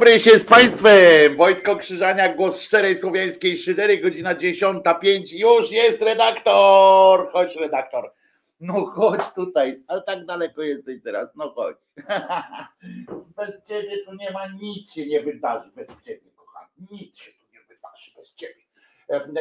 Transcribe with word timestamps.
Dobry 0.00 0.20
się 0.20 0.38
z 0.38 0.44
Państwem. 0.44 1.36
Wojtko 1.36 1.76
Krzyżania, 1.76 2.34
głos 2.34 2.62
szczerej 2.62 2.96
słowiańskiej 2.96 3.56
szydery, 3.56 3.98
godzina 3.98 4.34
10.05. 4.34 5.32
Już 5.32 5.70
jest 5.70 6.02
redaktor. 6.02 7.30
Chodź, 7.32 7.56
redaktor. 7.56 8.12
No 8.60 8.86
chodź 8.86 9.20
tutaj, 9.34 9.82
ale 9.86 10.02
tak 10.02 10.26
daleko 10.26 10.62
jesteś 10.62 11.02
teraz. 11.04 11.28
No 11.36 11.50
chodź. 11.50 11.76
Bez 13.36 13.64
ciebie 13.68 14.04
tu 14.04 14.14
nie 14.14 14.30
ma 14.30 14.46
nic 14.62 14.92
się 14.92 15.06
nie 15.06 15.20
wydarzy. 15.22 15.70
Bez 15.76 15.88
ciebie, 15.88 16.30
kochany. 16.36 16.68
Nic 16.92 17.18
się 17.18 17.30
tu 17.32 17.44
nie 17.52 17.60
wydarzy 17.68 18.10
bez 18.16 18.34
ciebie. 18.34 18.62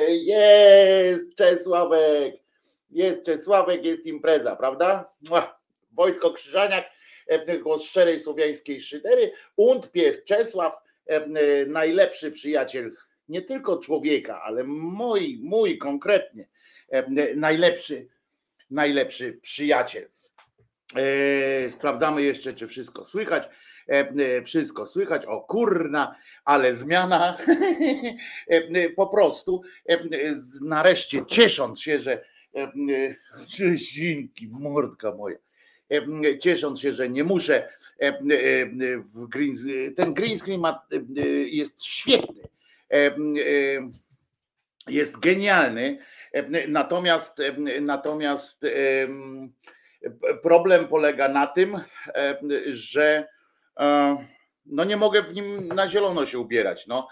Jest 0.10 1.36
Czesławek. 1.36 2.36
Jest 2.90 3.26
Czesławek, 3.26 3.86
jest 3.86 4.06
impreza, 4.06 4.56
prawda? 4.56 5.12
Wojtko 5.92 6.34
Krzyżaniak 6.34 6.86
głos 7.64 7.84
szczerej 7.84 8.20
słowiańskiej 8.20 8.82
szydery. 8.82 9.32
Und 9.56 9.92
pies 9.92 10.24
Czesław, 10.24 10.74
najlepszy 11.68 12.32
przyjaciel 12.32 12.92
nie 13.30 13.42
tylko 13.42 13.78
człowieka, 13.78 14.42
ale 14.42 14.64
mój, 14.64 15.40
mój 15.44 15.78
konkretnie 15.78 16.48
najlepszy, 17.36 18.08
najlepszy 18.70 19.40
przyjaciel. 19.42 20.10
E, 20.96 21.70
sprawdzamy 21.70 22.22
jeszcze, 22.22 22.54
czy 22.54 22.68
wszystko 22.68 23.06
słychać. 23.06 23.50
Wszystko 24.44 24.86
słychać, 24.86 25.26
o 25.26 25.42
kurna, 25.42 26.16
ale 26.46 26.76
zmiana 26.76 27.38
po 28.96 29.08
prostu 29.08 29.62
nareszcie 30.62 31.26
ciesząc 31.26 31.82
się, 31.82 32.00
że 32.00 32.26
Czesinki, 33.50 34.48
mordka 34.62 35.12
moja 35.16 35.38
ciesząc 36.40 36.82
się, 36.82 36.94
że 36.94 37.10
nie 37.10 37.24
muszę 37.24 37.70
w 39.16 39.28
green, 39.28 39.54
ten 39.96 40.14
green 40.14 40.40
screen 40.40 40.62
ma, 40.62 40.86
jest 41.46 41.84
świetny, 41.84 42.44
jest 44.88 45.20
genialny, 45.20 46.00
natomiast 46.68 47.38
natomiast 47.82 48.66
problem 50.44 50.88
polega 50.88 51.30
na 51.30 51.48
tym, 51.48 51.80
że 52.68 53.28
no 54.66 54.84
nie 54.84 54.98
mogę 54.98 55.24
w 55.24 55.34
nim 55.34 55.68
na 55.68 55.90
zielono 55.90 56.26
się 56.26 56.40
ubierać, 56.40 56.88
no, 56.88 57.08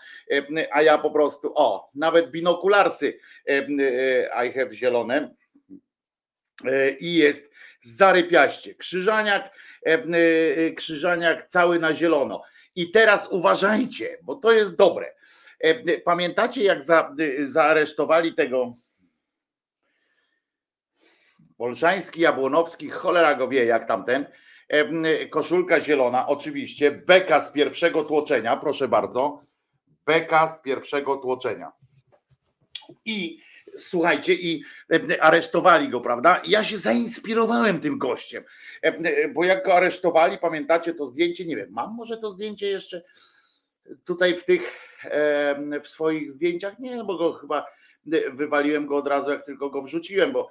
a 0.71 0.81
ja 0.81 0.97
po 0.97 1.12
prostu, 1.12 1.51
o, 1.56 1.91
nawet 1.95 2.31
binokularsy 2.31 3.19
I 4.45 4.51
have 4.53 4.74
zielone 4.74 5.35
i 7.00 7.15
jest 7.15 7.51
zarypiaście. 7.88 8.75
Krzyżaniak, 8.75 9.56
e, 9.86 9.94
e, 9.94 10.72
krzyżaniak 10.72 11.48
cały 11.48 11.80
na 11.80 11.95
zielono. 11.95 12.44
I 12.75 12.92
teraz 12.92 13.28
uważajcie, 13.31 14.18
bo 14.24 14.36
to 14.36 14.51
jest 14.51 14.75
dobre. 14.75 15.13
E, 15.60 15.98
pamiętacie, 15.98 16.63
jak 16.63 16.84
za, 16.84 17.16
zaaresztowali 17.39 18.34
tego 18.34 18.75
Bolszański, 21.57 22.22
Jabłonowski, 22.22 22.89
cholera 22.89 23.36
go 23.36 23.48
wie, 23.48 23.66
jak 23.66 23.88
tamten, 23.88 24.25
koszulka 25.30 25.81
zielona, 25.81 26.28
oczywiście, 26.28 26.92
beka 26.92 27.39
z 27.39 27.51
pierwszego 27.51 28.04
tłoczenia, 28.04 28.57
proszę 28.57 28.88
bardzo, 28.88 29.42
beka 30.06 30.48
z 30.48 30.62
pierwszego 30.62 31.18
tłoczenia. 31.18 31.72
I 33.06 33.39
słuchajcie, 33.77 34.33
i 34.33 34.63
e, 34.94 35.24
aresztowali 35.24 35.89
go, 35.89 36.01
prawda? 36.01 36.41
Ja 36.45 36.63
się 36.63 36.77
zainspirowałem 36.77 37.81
tym 37.81 37.97
gościem, 37.97 38.44
e, 38.83 38.88
e, 38.88 39.27
bo 39.27 39.44
jak 39.44 39.65
go 39.65 39.74
aresztowali, 39.74 40.38
pamiętacie 40.38 40.94
to 40.94 41.07
zdjęcie? 41.07 41.45
Nie 41.45 41.56
wiem, 41.56 41.68
mam 41.71 41.95
może 41.95 42.18
to 42.18 42.31
zdjęcie 42.31 42.69
jeszcze 42.69 43.03
tutaj 44.03 44.38
w 44.38 44.45
tych, 44.45 44.62
w 45.83 45.88
swoich 45.88 46.31
zdjęciach? 46.31 46.79
Nie, 46.79 47.03
bo 47.03 47.18
go 47.18 47.33
chyba 47.33 47.65
wywaliłem 48.33 48.88
go 48.88 48.95
od 48.95 49.07
razu, 49.07 49.31
jak 49.31 49.45
tylko 49.45 49.69
go 49.69 49.81
wrzuciłem, 49.81 50.31
bo 50.31 50.50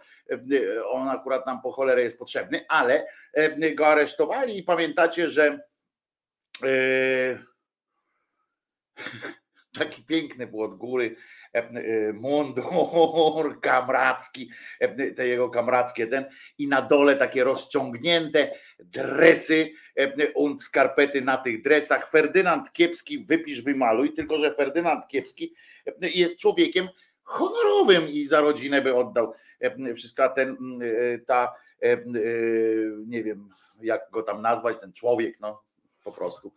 on 0.91 1.09
akurat 1.09 1.47
nam 1.47 1.63
po 1.63 1.73
cholerę 1.73 2.03
jest 2.03 2.19
potrzebny, 2.19 2.65
ale 2.69 3.07
go 3.75 3.87
aresztowali 3.87 4.59
i 4.59 4.63
pamiętacie, 4.63 5.31
że 5.31 5.61
taki 9.79 10.03
piękny 10.03 10.47
był 10.47 10.63
od 10.63 10.75
góry 10.75 11.17
e, 11.55 11.59
e, 11.59 12.13
mundur 12.13 13.61
kamracki, 13.61 14.51
e, 14.81 15.11
te 15.11 15.29
jego 15.29 15.51
kamrackie 15.51 16.07
ten 16.07 16.25
i 16.59 16.69
na 16.69 16.83
dole 16.83 17.17
takie 17.17 17.45
rozciągnięte 17.45 18.51
dresy 18.79 19.73
und 20.35 20.63
skarpety 20.63 21.23
na 21.23 21.37
tych 21.37 21.63
dresach. 21.63 22.11
Ferdynand 22.11 22.73
Kiepski, 22.73 23.25
wypisz, 23.25 23.63
wymaluj, 23.63 24.13
tylko 24.13 24.39
że 24.39 24.55
Ferdynand 24.55 25.09
Kiepski 25.09 25.55
jest 26.01 26.39
człowiekiem 26.39 26.89
honorowym 27.23 28.09
i 28.09 28.25
za 28.25 28.41
rodzinę 28.41 28.83
by 28.83 28.95
oddał 28.95 29.33
wszystko, 29.95 30.29
ten, 30.29 30.57
ta, 31.27 31.55
nie 33.07 33.23
wiem 33.23 33.49
jak 33.83 34.11
go 34.11 34.23
tam 34.23 34.43
nazwać, 34.43 34.81
ten 34.81 34.93
człowiek, 34.93 35.41
no 35.41 35.63
po 36.05 36.13
prostu 36.13 36.53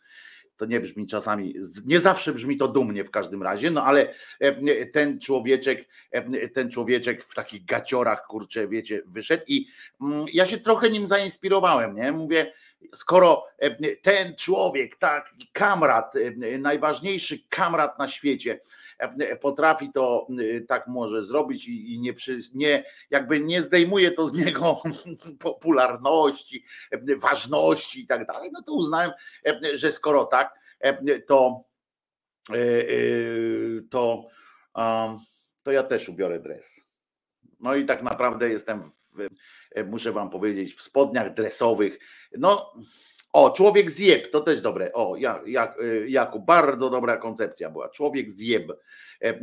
to 0.60 0.66
nie 0.66 0.80
brzmi 0.80 1.08
czasami, 1.08 1.56
nie 1.86 2.00
zawsze 2.00 2.34
brzmi 2.34 2.58
to 2.58 2.68
dumnie 2.68 3.04
w 3.04 3.12
każdym 3.12 3.44
razie, 3.44 3.72
no 3.72 3.84
ale 3.84 4.14
e, 4.40 4.86
ten 4.86 5.20
człowieczek, 5.20 5.86
e, 6.12 6.48
ten 6.48 6.72
człowieczek 6.72 7.26
w 7.26 7.36
takich 7.36 7.66
gaciorach, 7.66 8.28
kurczę, 8.28 8.68
wiecie, 8.68 9.02
wyszedł 9.06 9.44
i 9.48 9.68
mm, 10.02 10.26
ja 10.34 10.46
się 10.46 10.58
trochę 10.58 10.90
nim 10.90 11.08
zainspirowałem, 11.08 11.96
nie? 11.96 12.12
Mówię, 12.12 12.54
skoro 12.94 13.46
e, 13.58 13.96
ten 13.96 14.36
człowiek, 14.36 14.96
tak, 14.96 15.34
kamrat, 15.54 16.14
najważniejszy 16.60 17.40
kamrat 17.50 18.00
na 18.00 18.08
świecie, 18.08 18.60
potrafi 19.42 19.92
to 19.92 20.28
tak 20.68 20.88
może 20.88 21.26
zrobić 21.26 21.68
i 21.68 22.00
nie, 22.00 22.14
nie 22.54 22.84
jakby 23.10 23.40
nie 23.40 23.62
zdejmuje 23.62 24.12
to 24.12 24.28
z 24.28 24.34
niego 24.34 24.82
popularności, 25.40 26.66
ważności 27.18 28.02
i 28.02 28.08
tak 28.08 28.26
dalej, 28.26 28.50
no 28.54 28.62
to 28.62 28.74
uznałem, 28.74 29.12
że 29.74 29.92
skoro 29.92 30.26
tak, 30.26 30.54
to 31.28 31.64
to, 33.90 34.28
to 35.64 35.72
ja 35.72 35.84
też 35.84 36.10
ubiorę 36.10 36.40
dres. 36.40 36.86
No 37.60 37.76
i 37.76 37.86
tak 37.86 38.04
naprawdę 38.04 38.50
jestem, 38.50 38.92
w, 39.16 39.28
muszę 39.86 40.12
wam 40.12 40.30
powiedzieć, 40.30 40.74
w 40.74 40.82
spodniach 40.82 41.34
dresowych. 41.34 42.00
No, 42.38 42.74
o, 43.34 43.50
człowiek 43.50 43.92
zjeb, 43.92 44.32
to 44.32 44.42
też 44.42 44.62
dobre. 44.62 44.94
O, 44.94 45.16
jak, 45.18 45.48
jak, 45.48 45.78
Jakub, 46.08 46.46
bardzo 46.46 46.90
dobra 46.90 47.18
koncepcja 47.18 47.70
była. 47.70 47.90
Człowiek 47.90 48.32
zjeb. 48.32 48.72
E, 48.72 49.28
e, 49.28 49.36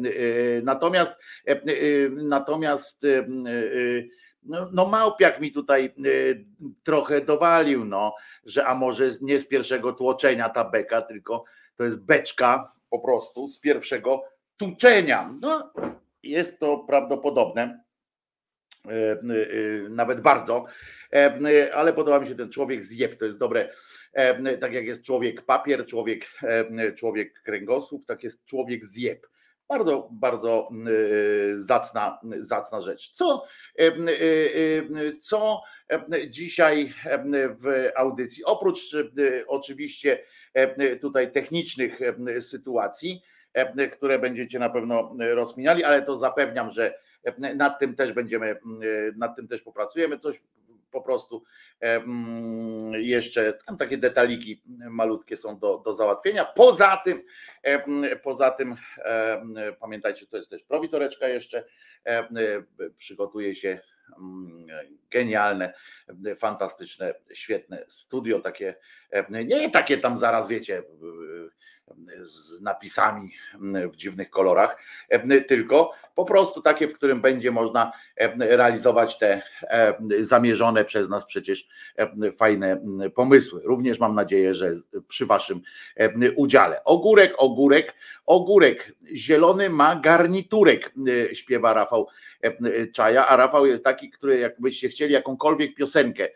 natomiast 0.62 1.12
e, 1.46 1.60
natomiast 2.10 3.06
no, 4.42 4.68
no 4.72 4.86
Małpiak 4.86 5.40
mi 5.40 5.52
tutaj 5.52 5.94
trochę 6.82 7.20
dowalił, 7.20 7.84
no, 7.84 8.14
że 8.44 8.66
a 8.66 8.74
może 8.74 9.10
nie 9.20 9.40
z 9.40 9.46
pierwszego 9.46 9.92
tłoczenia 9.92 10.48
ta 10.48 10.64
beka, 10.64 11.02
tylko 11.02 11.44
to 11.76 11.84
jest 11.84 12.04
beczka 12.04 12.72
po 12.90 12.98
prostu 12.98 13.48
z 13.48 13.58
pierwszego 13.58 14.24
tuczenia. 14.56 15.30
No, 15.40 15.72
jest 16.22 16.60
to 16.60 16.78
prawdopodobne. 16.78 17.85
E, 18.90 19.12
e, 19.12 19.88
nawet 19.88 20.20
bardzo, 20.20 20.64
e, 21.12 21.74
ale 21.74 21.92
podoba 21.92 22.20
mi 22.20 22.26
się 22.26 22.34
ten 22.34 22.50
człowiek 22.50 22.84
zjeb, 22.84 23.16
to 23.16 23.24
jest 23.24 23.38
dobre, 23.38 23.68
tak 24.60 24.72
jak 24.72 24.86
jest 24.86 25.02
człowiek 25.02 25.42
papier, 25.42 25.86
człowiek, 25.86 26.26
człowiek 26.94 27.42
kręgosłup, 27.42 28.06
tak 28.06 28.22
jest 28.22 28.44
człowiek 28.44 28.84
zjeb. 28.84 29.26
Bardzo, 29.68 30.08
bardzo 30.12 30.68
zacna, 31.56 32.20
zacna 32.38 32.80
rzecz. 32.80 33.12
Co, 33.12 33.46
co 35.20 35.62
dzisiaj 36.28 36.92
w 37.60 37.90
audycji, 37.96 38.44
oprócz 38.44 38.96
oczywiście 39.46 40.22
tutaj 41.00 41.32
technicznych 41.32 42.00
sytuacji, 42.40 43.22
które 43.92 44.18
będziecie 44.18 44.58
na 44.58 44.70
pewno 44.70 45.16
rozminali, 45.18 45.84
ale 45.84 46.02
to 46.02 46.16
zapewniam, 46.16 46.70
że 46.70 46.94
nad 47.54 47.78
tym 47.78 47.94
też 47.94 48.12
będziemy, 48.12 48.46
mm, 48.46 48.80
nad 49.16 49.36
tym 49.36 49.48
też 49.48 49.62
popracujemy. 49.62 50.18
Coś 50.18 50.40
po 50.90 51.02
prostu 51.02 51.44
mm, 51.80 52.92
jeszcze 52.92 53.52
tam 53.66 53.76
takie 53.76 53.98
detaliki 53.98 54.62
malutkie 54.90 55.36
są 55.36 55.58
do, 55.58 55.78
do 55.78 55.94
załatwienia. 55.94 56.44
Poza 56.44 56.96
tym, 57.04 57.22
poza 58.22 58.50
tym 58.50 58.76
pamiętajcie, 59.80 60.26
to 60.26 60.36
jest 60.36 60.50
też 60.50 60.62
prowitoreczka 60.62 61.28
jeszcze. 61.28 61.64
Przygotuje 62.96 63.54
się 63.54 63.80
mm, 64.18 64.66
genialne, 65.10 65.74
fantastyczne, 66.38 67.14
świetne 67.32 67.84
studio, 67.88 68.40
takie, 68.40 68.74
nie 69.30 69.70
takie 69.70 69.98
tam 69.98 70.18
zaraz 70.18 70.48
wiecie, 70.48 70.82
z 72.20 72.60
napisami 72.60 73.32
w 73.92 73.96
dziwnych 73.96 74.30
kolorach, 74.30 74.82
tylko 75.48 75.92
po 76.14 76.24
prostu 76.24 76.62
takie, 76.62 76.88
w 76.88 76.94
którym 76.94 77.20
będzie 77.20 77.50
można 77.50 77.92
realizować 78.38 79.18
te 79.18 79.42
zamierzone 80.20 80.84
przez 80.84 81.08
nas 81.08 81.26
przecież 81.26 81.68
fajne 82.36 82.82
pomysły. 83.14 83.60
Również 83.64 83.98
mam 83.98 84.14
nadzieję, 84.14 84.54
że 84.54 84.70
przy 85.08 85.26
Waszym 85.26 85.60
udziale. 86.36 86.84
Ogórek, 86.84 87.34
ogórek, 87.36 87.94
ogórek, 88.26 88.92
zielony 89.14 89.70
ma 89.70 89.96
garniturek, 89.96 90.92
śpiewa 91.32 91.74
Rafał 91.74 92.08
Czaja, 92.94 93.26
a 93.28 93.36
Rafał 93.36 93.66
jest 93.66 93.84
taki, 93.84 94.10
który 94.10 94.38
jakbyście 94.38 94.88
chcieli 94.88 95.12
jakąkolwiek 95.12 95.74
piosenkę 95.74 96.28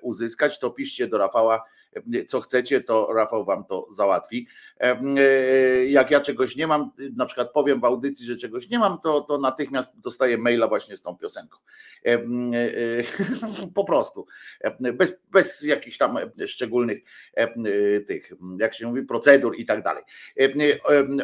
uzyskać, 0.00 0.58
to 0.58 0.70
piszcie 0.70 1.06
do 1.06 1.18
Rafała 1.18 1.64
co 2.28 2.40
chcecie, 2.40 2.80
to 2.80 3.12
Rafał 3.12 3.44
wam 3.44 3.64
to 3.64 3.86
załatwi. 3.90 4.46
E, 4.80 4.96
jak 5.86 6.10
ja 6.10 6.20
czegoś 6.20 6.56
nie 6.56 6.66
mam, 6.66 6.90
na 7.16 7.26
przykład 7.26 7.52
powiem 7.52 7.80
w 7.80 7.84
audycji, 7.84 8.26
że 8.26 8.36
czegoś 8.36 8.68
nie 8.70 8.78
mam, 8.78 8.98
to, 9.00 9.20
to 9.20 9.38
natychmiast 9.38 10.00
dostaję 10.00 10.38
maila 10.38 10.68
właśnie 10.68 10.96
z 10.96 11.02
tą 11.02 11.16
piosenką. 11.16 11.58
E, 12.06 12.14
e, 12.14 12.18
po 13.74 13.84
prostu. 13.84 14.26
Bez, 14.80 15.20
bez 15.30 15.62
jakichś 15.62 15.98
tam 15.98 16.18
szczególnych 16.46 16.98
tych, 18.06 18.32
jak 18.58 18.74
się 18.74 18.86
mówi, 18.86 19.02
procedur 19.02 19.56
i 19.58 19.66
tak 19.66 19.82
dalej. 19.82 20.02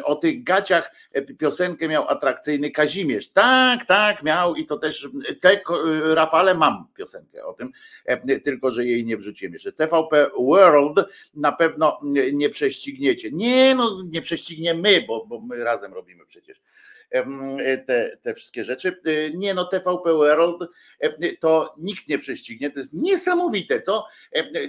O 0.03 0.15
tych 0.15 0.43
gaciach 0.43 0.91
piosenkę 1.37 1.87
miał 1.87 2.07
atrakcyjny 2.07 2.71
Kazimierz. 2.71 3.27
Tak, 3.27 3.85
tak, 3.85 4.23
miał 4.23 4.55
i 4.55 4.65
to 4.65 4.77
też 4.77 5.09
te, 5.41 5.61
Rafale 6.13 6.55
mam 6.55 6.87
piosenkę 6.95 7.45
o 7.45 7.53
tym, 7.53 7.71
tylko 8.43 8.71
że 8.71 8.85
jej 8.85 9.05
nie 9.05 9.17
wrzuciłem 9.17 9.53
jeszcze. 9.53 9.71
TVP 9.71 10.29
World 10.39 11.07
na 11.33 11.51
pewno 11.51 11.99
nie 12.33 12.49
prześcigniecie. 12.49 13.31
Nie, 13.31 13.42
no 13.75 13.97
nie 14.11 14.21
prześcigniemy, 14.21 15.03
bo, 15.07 15.25
bo 15.25 15.41
my 15.41 15.63
razem 15.63 15.93
robimy 15.93 16.25
przecież 16.25 16.61
te, 17.87 18.17
te 18.21 18.33
wszystkie 18.33 18.63
rzeczy. 18.63 19.01
Nie 19.33 19.53
no, 19.53 19.65
TVP 19.65 20.13
World 20.13 20.71
to 21.39 21.75
nikt 21.77 22.07
nie 22.07 22.19
prześcignie, 22.19 22.71
to 22.71 22.79
jest 22.79 22.93
niesamowite, 22.93 23.81
co? 23.81 24.07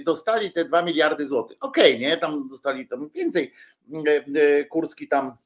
Dostali 0.05 0.51
te 0.51 0.65
2 0.65 0.81
miliardy 0.81 1.25
złotych. 1.25 1.57
Okej, 1.59 1.95
okay, 1.95 2.07
nie, 2.07 2.17
tam 2.17 2.49
dostali 2.49 2.87
tam 2.87 3.09
więcej. 3.09 3.53
Kurski 4.69 5.07
tam 5.07 5.37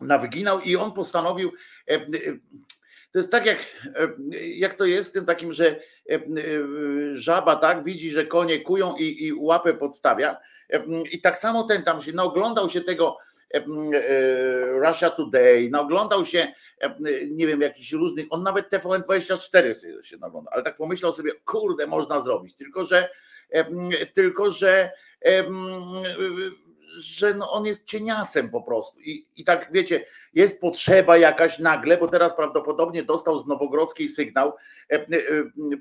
nawyginał 0.00 0.60
i 0.60 0.76
on 0.76 0.92
postanowił 0.92 1.52
to 3.12 3.18
jest 3.18 3.30
tak 3.30 3.46
jak, 3.46 3.58
jak 4.40 4.74
to 4.74 4.84
jest 4.84 5.08
z 5.08 5.12
tym 5.12 5.24
takim, 5.24 5.52
że 5.52 5.80
żaba 7.12 7.56
tak 7.56 7.84
widzi, 7.84 8.10
że 8.10 8.26
konie 8.26 8.60
kują 8.60 8.96
i, 8.96 9.24
i 9.24 9.32
łapę 9.32 9.74
podstawia 9.74 10.36
i 11.12 11.20
tak 11.20 11.38
samo 11.38 11.62
ten 11.64 11.82
tam 11.82 12.02
się 12.02 12.12
naoglądał 12.12 12.68
się 12.68 12.80
tego 12.80 13.18
e, 13.54 13.64
Russia 14.66 15.10
Today, 15.10 15.68
naoglądał 15.70 16.24
się 16.24 16.52
nie 17.30 17.46
wiem, 17.46 17.60
jakichś 17.60 17.92
różnych, 17.92 18.26
on 18.30 18.42
nawet 18.42 18.72
TVN24 18.72 19.74
się 20.02 20.16
naglądał, 20.16 20.54
ale 20.54 20.62
tak 20.62 20.76
pomyślał 20.76 21.12
sobie, 21.12 21.32
kurde, 21.44 21.86
można 21.86 22.20
zrobić, 22.20 22.56
tylko 22.56 22.84
że 22.84 23.08
tylko 24.14 24.50
że 24.50 24.92
że 27.00 27.34
no 27.34 27.52
on 27.52 27.66
jest 27.66 27.84
cieniasem 27.84 28.50
po 28.50 28.62
prostu. 28.62 29.00
I, 29.00 29.26
I 29.36 29.44
tak 29.44 29.68
wiecie, 29.72 30.06
jest 30.34 30.60
potrzeba 30.60 31.16
jakaś 31.16 31.58
nagle, 31.58 31.96
bo 31.96 32.08
teraz 32.08 32.36
prawdopodobnie 32.36 33.02
dostał 33.02 33.38
z 33.38 33.46
Nowogrodzkiej 33.46 34.08
sygnał 34.08 34.52
e, 34.90 34.94
e, 34.94 35.06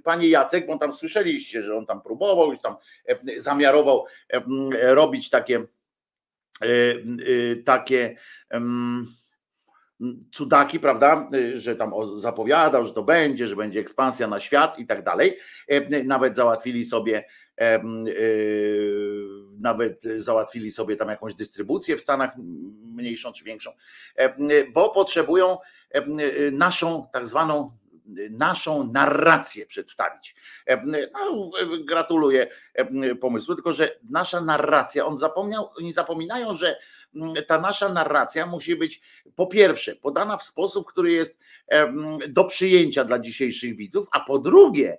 panie 0.04 0.28
Jacek, 0.28 0.68
bo 0.68 0.78
tam 0.78 0.94
słyszeliście, 0.94 1.62
że 1.62 1.78
on 1.78 1.86
tam 1.86 2.02
próbował, 2.02 2.52
już 2.52 2.62
tam 2.62 2.76
e, 3.06 3.40
zamiarował 3.40 4.06
robić 4.72 5.30
takie 5.30 5.66
takie 7.66 8.16
cudaki, 10.32 10.80
prawda, 10.80 11.30
że 11.54 11.76
tam 11.76 11.94
zapowiadał, 12.18 12.86
że 12.86 12.94
to 12.94 13.04
będzie, 13.04 13.48
że 13.48 13.56
będzie 13.56 13.80
ekspansja 13.80 14.28
na 14.28 14.40
świat 14.40 14.80
i 14.80 14.86
tak 14.86 15.04
dalej. 15.04 15.38
Nawet 16.06 16.36
załatwili 16.36 16.86
sobie 16.86 17.26
nawet 19.60 20.04
załatwili 20.18 20.72
sobie 20.72 20.96
tam 20.96 21.10
jakąś 21.10 21.34
dystrybucję 21.34 21.98
w 21.98 22.02
Stanach, 22.02 22.32
mniejszą 22.84 23.34
czy 23.34 23.44
większą, 23.44 23.72
bo 24.74 24.90
potrzebują 24.90 25.58
naszą 26.52 27.08
tak 27.14 27.28
zwaną 27.28 27.78
naszą 28.32 28.92
narrację 28.92 29.66
przedstawić. 29.66 30.36
No, 31.14 31.52
gratuluję 31.86 32.48
pomysłu, 33.22 33.56
tylko 33.56 33.74
że 33.74 33.90
nasza 34.10 34.42
narracja, 34.42 35.06
on 35.06 35.18
zapomniał, 35.18 35.70
oni 35.78 35.94
zapominają, 35.94 36.56
że 36.56 36.80
ta 37.48 37.62
nasza 37.62 37.90
narracja 37.90 38.46
musi 38.46 38.76
być 38.76 39.02
po 39.36 39.48
pierwsze 39.48 39.96
podana 39.96 40.38
w 40.38 40.44
sposób, 40.44 40.88
który 40.88 41.12
jest 41.12 41.38
do 42.30 42.44
przyjęcia 42.44 43.04
dla 43.04 43.20
dzisiejszych 43.20 43.76
widzów, 43.76 44.08
a 44.12 44.20
po 44.20 44.40
drugie 44.40 44.98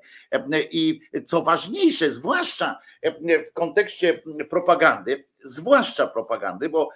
i 0.71 1.01
co 1.27 1.43
ważniejsze, 1.43 2.11
zwłaszcza 2.11 2.79
w 3.49 3.53
kontekście 3.53 4.23
propagandy, 4.51 5.25
zwłaszcza 5.45 6.07
propagandy, 6.07 6.69
bo, 6.69 6.89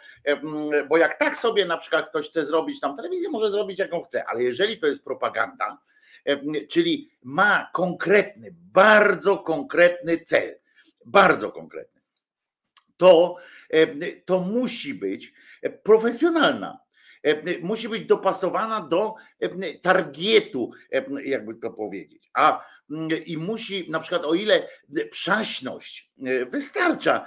bo 0.88 0.96
jak 0.96 1.18
tak 1.18 1.36
sobie 1.36 1.64
na 1.64 1.76
przykład 1.76 2.08
ktoś 2.08 2.28
chce 2.28 2.46
zrobić 2.46 2.80
tam 2.80 2.96
telewizję, 2.96 3.28
może 3.30 3.50
zrobić 3.50 3.78
jaką 3.78 4.02
chce, 4.02 4.24
ale 4.24 4.42
jeżeli 4.42 4.78
to 4.78 4.86
jest 4.86 5.04
propaganda, 5.04 5.78
czyli 6.68 7.10
ma 7.22 7.70
konkretny, 7.72 8.54
bardzo 8.54 9.38
konkretny 9.38 10.18
cel, 10.18 10.58
bardzo 11.06 11.52
konkretny, 11.52 12.00
to, 12.96 13.36
to 14.24 14.40
musi 14.40 14.94
być 14.94 15.32
profesjonalna 15.82 16.78
musi 17.62 17.88
być 17.88 18.04
dopasowana 18.04 18.80
do 18.80 19.14
targetu, 19.82 20.70
jakby 21.24 21.54
to 21.54 21.70
powiedzieć. 21.70 22.30
A 22.34 22.66
i 23.26 23.36
musi 23.36 23.90
na 23.90 24.00
przykład 24.00 24.24
o 24.24 24.34
ile 24.34 24.68
przaśność 25.10 26.10
wystarcza 26.50 27.26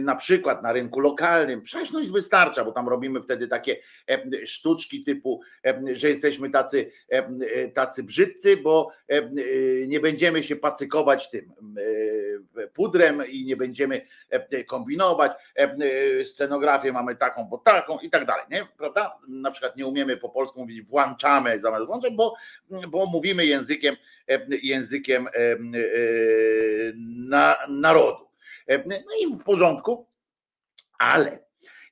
na 0.00 0.16
przykład 0.16 0.62
na 0.62 0.72
rynku 0.72 1.00
lokalnym, 1.00 1.62
przaśność 1.62 2.08
wystarcza, 2.08 2.64
bo 2.64 2.72
tam 2.72 2.88
robimy 2.88 3.22
wtedy 3.22 3.48
takie 3.48 3.76
sztuczki 4.44 5.02
typu, 5.02 5.40
że 5.92 6.08
jesteśmy 6.08 6.50
tacy, 6.50 6.90
tacy 7.74 8.02
brzydcy, 8.02 8.56
bo 8.56 8.90
nie 9.86 10.00
będziemy 10.00 10.42
się 10.42 10.56
pacykować 10.56 11.30
tym 11.30 11.54
pudrem 12.74 13.22
i 13.28 13.44
nie 13.44 13.56
będziemy 13.56 14.06
kombinować, 14.66 15.32
scenografię 16.24 16.92
mamy 16.92 17.16
taką, 17.16 17.44
bo 17.44 17.58
taką 17.58 17.98
i 17.98 18.10
tak 18.10 18.26
dalej, 18.26 18.44
nie? 18.50 18.66
Prawda? 18.78 19.18
Na 19.28 19.50
przykład 19.50 19.76
nie 19.76 19.86
umiemy 19.86 20.16
po 20.16 20.28
polsku 20.28 20.60
mówić 20.60 20.82
włączamy 20.82 21.60
zamiast 21.60 21.86
włączać, 21.86 22.12
bo, 22.14 22.34
bo 22.88 23.06
mówimy 23.06 23.46
językiem 23.46 23.96
językiem 24.62 25.28
na, 27.06 27.56
narodu. 27.68 28.28
No 28.86 29.14
i 29.20 29.38
w 29.40 29.44
porządku, 29.44 30.06
ale 30.98 31.38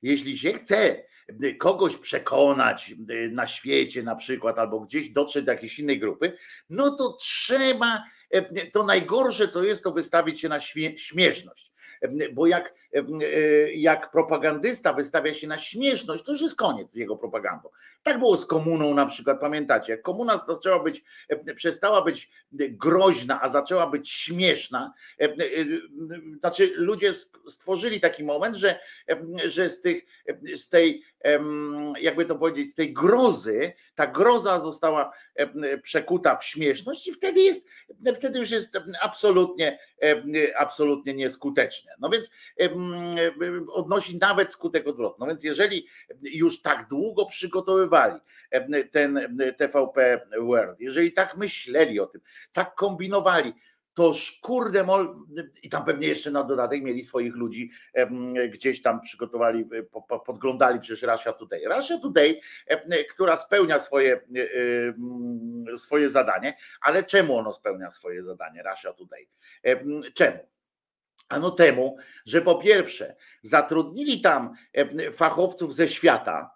jeśli 0.01 0.37
się 0.37 0.53
chce 0.53 1.03
kogoś 1.59 1.97
przekonać 1.97 2.93
na 3.31 3.47
świecie 3.47 4.03
na 4.03 4.15
przykład, 4.15 4.59
albo 4.59 4.79
gdzieś 4.79 5.09
dotrzeć 5.09 5.45
do 5.45 5.51
jakiejś 5.51 5.79
innej 5.79 5.99
grupy, 5.99 6.37
no 6.69 6.95
to 6.95 7.13
trzeba, 7.13 8.03
to 8.73 8.83
najgorsze 8.83 9.47
co 9.47 9.63
jest, 9.63 9.83
to 9.83 9.91
wystawić 9.91 10.41
się 10.41 10.49
na 10.49 10.59
śmieszność. 10.95 11.73
Bo 12.33 12.47
jak, 12.47 12.73
jak 13.75 14.11
propagandysta 14.11 14.93
wystawia 14.93 15.33
się 15.33 15.47
na 15.47 15.57
śmieszność, 15.57 16.23
to 16.23 16.31
już 16.31 16.41
jest 16.41 16.55
koniec 16.55 16.91
z 16.91 16.95
jego 16.95 17.17
propagandą. 17.17 17.69
Tak 18.03 18.19
było 18.19 18.37
z 18.37 18.45
komuną 18.45 18.93
na 18.93 19.05
przykład, 19.05 19.39
pamiętacie, 19.39 19.97
komuna 19.97 20.37
zaczęła 20.37 20.83
być, 20.83 21.03
przestała 21.55 22.01
być 22.01 22.29
groźna, 22.51 23.41
a 23.41 23.49
zaczęła 23.49 23.87
być 23.87 24.11
śmieszna, 24.11 24.93
znaczy 26.39 26.71
ludzie 26.75 27.13
stworzyli 27.49 27.99
taki 27.99 28.23
moment, 28.23 28.55
że, 28.55 28.79
że 29.47 29.69
z, 29.69 29.81
tych, 29.81 30.03
z 30.55 30.69
tej, 30.69 31.03
jakby 32.01 32.25
to 32.25 32.35
powiedzieć, 32.35 32.71
z 32.71 32.75
tej 32.75 32.93
grozy, 32.93 33.73
ta 33.95 34.07
groza 34.07 34.59
została 34.59 35.11
przekuta 35.81 36.35
w 36.35 36.45
śmieszność 36.45 37.07
i 37.07 37.13
wtedy 37.13 37.41
jest, 37.41 37.67
wtedy 38.15 38.39
już 38.39 38.51
jest 38.51 38.77
absolutnie, 39.01 39.79
absolutnie 40.57 41.13
nieskuteczne. 41.13 41.91
No 41.99 42.09
więc 42.09 42.29
odnosi 43.71 44.17
nawet 44.17 44.51
skutek 44.51 44.87
odwrotny. 44.87 45.17
No 45.19 45.27
więc 45.27 45.43
jeżeli 45.43 45.87
już 46.21 46.61
tak 46.61 46.87
długo 46.87 47.25
przygotowywali 47.25 48.19
ten 48.91 49.37
TVP 49.57 50.27
World, 50.41 50.79
jeżeli 50.79 51.11
tak 51.13 51.37
myśleli 51.37 51.99
o 51.99 52.05
tym, 52.05 52.21
tak 52.53 52.75
kombinowali, 52.75 53.53
to 53.93 54.13
kurde 54.41 54.83
mol, 54.83 55.15
i 55.63 55.69
tam 55.69 55.85
pewnie 55.85 56.07
jeszcze 56.07 56.31
na 56.31 56.43
dodatek 56.43 56.83
mieli 56.83 57.03
swoich 57.03 57.35
ludzi 57.35 57.71
gdzieś 58.49 58.81
tam 58.81 59.01
przygotowali, 59.01 59.65
podglądali 60.25 60.79
przecież 60.79 61.01
Russia 61.01 61.33
Today. 61.33 61.61
Russia 61.75 61.97
Today, 61.97 62.39
która 63.09 63.37
spełnia 63.37 63.79
swoje, 63.79 64.21
swoje 65.75 66.09
zadanie, 66.09 66.57
ale 66.81 67.03
czemu 67.03 67.37
ono 67.37 67.53
spełnia 67.53 67.91
swoje 67.91 68.23
zadanie, 68.23 68.63
Russia 68.71 68.93
Today? 68.93 69.27
Czemu? 70.13 70.37
Ano 71.29 71.51
temu, 71.51 71.97
że 72.25 72.41
po 72.41 72.55
pierwsze 72.55 73.15
zatrudnili 73.41 74.21
tam 74.21 74.53
fachowców 75.13 75.75
ze 75.75 75.87
świata, 75.87 76.51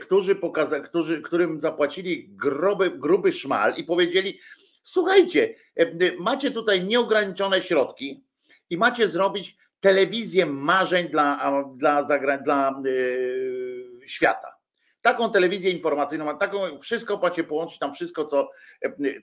którzy 0.00 0.34
pokaza, 0.34 0.80
którzy, 0.80 1.22
którym 1.22 1.60
zapłacili 1.60 2.28
groby, 2.28 2.90
gruby 2.90 3.32
szmal 3.32 3.74
i 3.76 3.84
powiedzieli: 3.84 4.40
Słuchajcie, 4.82 5.54
macie 6.18 6.50
tutaj 6.50 6.84
nieograniczone 6.84 7.62
środki 7.62 8.24
i 8.70 8.76
macie 8.76 9.08
zrobić 9.08 9.56
telewizję 9.80 10.46
marzeń 10.46 11.08
dla, 11.08 11.64
dla, 11.76 12.02
zagra, 12.02 12.38
dla 12.38 12.80
yy, 12.84 14.00
świata. 14.06 14.55
Taką 15.06 15.30
telewizję 15.30 15.70
informacyjną, 15.70 16.38
taką 16.38 16.78
wszystko 16.78 17.16
macie 17.16 17.44
połączyć 17.44 17.78
tam 17.78 17.92
wszystko, 17.94 18.24
co, 18.24 18.50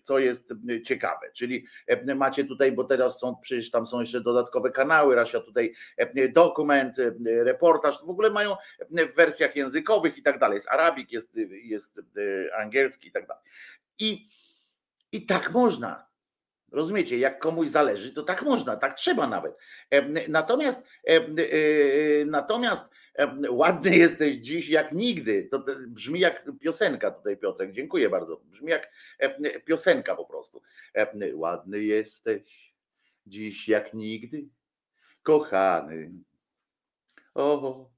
co 0.04 0.20
jest 0.20 0.54
ciekawe. 0.86 1.32
Czyli 1.34 1.66
macie 2.16 2.46
tutaj, 2.46 2.72
bo 2.72 2.84
teraz 2.84 3.20
są 3.20 3.36
przecież 3.42 3.72
tam 3.72 3.86
są 3.86 4.00
jeszcze 4.00 4.22
dodatkowe 4.22 4.72
kanały, 4.72 5.16
Rasia 5.16 5.40
tutaj 5.40 5.74
dokument, 6.34 6.96
reportaż, 7.25 8.06
w 8.06 8.10
ogóle 8.10 8.30
mają 8.30 8.56
w 8.90 9.16
wersjach 9.16 9.56
językowych 9.56 10.18
i 10.18 10.24
tak 10.24 10.40
dalej. 10.40 10.56
Jest 10.56 10.70
arabik, 10.70 11.12
jest, 11.12 11.36
jest 11.63 12.02
angielski 12.58 13.08
i 13.08 13.12
tak 13.12 13.28
dalej. 13.28 13.44
I, 14.00 14.28
I 15.12 15.25
tak 15.25 15.52
można. 15.52 16.08
Rozumiecie, 16.72 17.18
jak 17.18 17.40
komuś 17.40 17.68
zależy, 17.68 18.13
to 18.13 18.24
tak 18.24 18.42
można, 18.42 18.75
tak 18.75 18.94
trzeba 18.94 19.28
nawet. 19.28 19.58
Natomiast, 20.28 20.84
natomiast 22.25 22.93
ładny 23.50 23.96
jesteś 23.98 24.38
dziś 24.38 24.70
jak 24.70 24.91
nigdy. 24.91 25.48
To 25.51 25.65
brzmi 25.88 26.20
jak 26.20 26.46
piosenka 26.60 27.12
tutaj, 27.12 27.38
Piotrek. 27.38 27.72
Dziękuję 27.72 28.10
bardzo. 28.10 28.41
Brzmi 28.46 28.70
jak 28.70 28.91
piosenka 29.65 30.15
po 30.15 30.25
prostu. 30.25 30.62
Ładny 31.34 31.84
jesteś 31.84 32.74
dziś 33.25 33.67
jak 33.67 33.93
nigdy, 33.93 34.48
kochany. 35.24 36.12
O, 37.36 37.89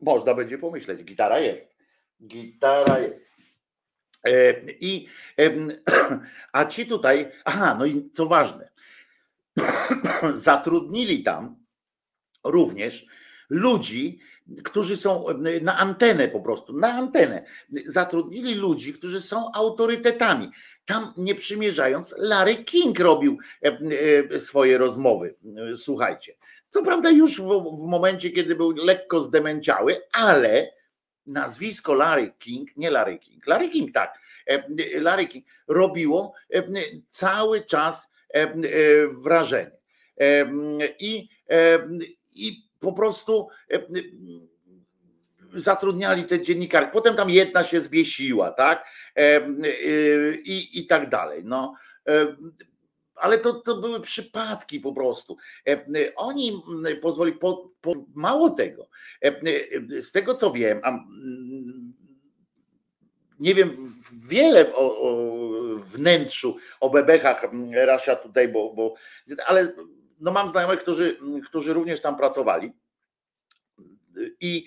można 0.00 0.34
będzie 0.34 0.58
pomyśleć, 0.58 1.04
gitara 1.04 1.38
jest. 1.38 1.76
Gitara 2.26 2.98
jest. 2.98 3.26
I, 4.80 5.08
a 6.52 6.64
ci 6.64 6.86
tutaj, 6.86 7.32
aha, 7.44 7.76
no 7.78 7.86
i 7.86 8.10
co 8.10 8.26
ważne, 8.26 8.70
zatrudnili 10.34 11.22
tam 11.22 11.64
również 12.44 13.06
ludzi, 13.50 14.20
którzy 14.64 14.96
są 14.96 15.24
na 15.62 15.78
antenę 15.78 16.28
po 16.28 16.40
prostu, 16.40 16.72
na 16.72 16.88
antenę. 16.88 17.44
Zatrudnili 17.86 18.54
ludzi, 18.54 18.92
którzy 18.92 19.20
są 19.20 19.52
autorytetami. 19.52 20.50
Tam 20.84 21.12
nie 21.16 21.34
przymierzając, 21.34 22.14
Larry 22.18 22.56
King 22.56 22.98
robił 22.98 23.38
swoje 24.38 24.78
rozmowy. 24.78 25.34
Słuchajcie. 25.76 26.34
Co 26.70 26.82
prawda 26.82 27.10
już 27.10 27.40
w, 27.40 27.76
w 27.78 27.86
momencie, 27.88 28.30
kiedy 28.30 28.56
był 28.56 28.70
lekko 28.70 29.20
zdemęciały, 29.20 30.00
ale 30.12 30.72
nazwisko 31.26 31.94
Larry 31.94 32.32
King, 32.38 32.76
nie 32.76 32.90
Larry 32.90 33.18
King, 33.18 33.46
Larry 33.46 33.68
King 33.68 33.92
tak, 33.92 34.18
Larry 34.94 35.26
King 35.26 35.46
robiło 35.68 36.34
cały 37.08 37.60
czas 37.60 38.12
wrażenie. 39.12 39.70
I, 40.98 41.28
i 42.34 42.62
po 42.82 42.92
prostu 42.92 43.48
zatrudniali 45.54 46.24
te 46.24 46.42
dziennikarki. 46.42 46.92
Potem 46.92 47.16
tam 47.16 47.30
jedna 47.30 47.64
się 47.64 47.80
zbiesiła, 47.80 48.50
tak? 48.50 48.84
I, 50.44 50.68
i 50.72 50.86
tak 50.86 51.08
dalej. 51.08 51.42
No. 51.44 51.74
Ale 53.14 53.38
to, 53.38 53.52
to 53.52 53.76
były 53.76 54.00
przypadki 54.00 54.80
po 54.80 54.92
prostu. 54.92 55.36
Oni 56.16 56.52
pozwoli, 57.02 57.32
po, 57.32 57.70
po, 57.80 57.92
mało 58.14 58.50
tego, 58.50 58.88
z 60.00 60.12
tego 60.12 60.34
co 60.34 60.50
wiem, 60.50 60.80
a 60.84 60.98
nie 63.40 63.54
wiem 63.54 63.70
wiele 64.28 64.74
o, 64.74 65.00
o 65.00 65.32
wnętrzu, 65.76 66.56
o 66.80 66.90
bebechach 66.90 67.42
Rasia 67.72 68.16
tutaj, 68.16 68.48
bo, 68.48 68.74
bo 68.74 68.94
ale 69.46 69.72
no 70.22 70.32
mam 70.32 70.48
znajomych, 70.48 70.80
którzy, 70.80 71.18
którzy 71.44 71.72
również 71.72 72.00
tam 72.00 72.16
pracowali 72.16 72.72
i 74.40 74.66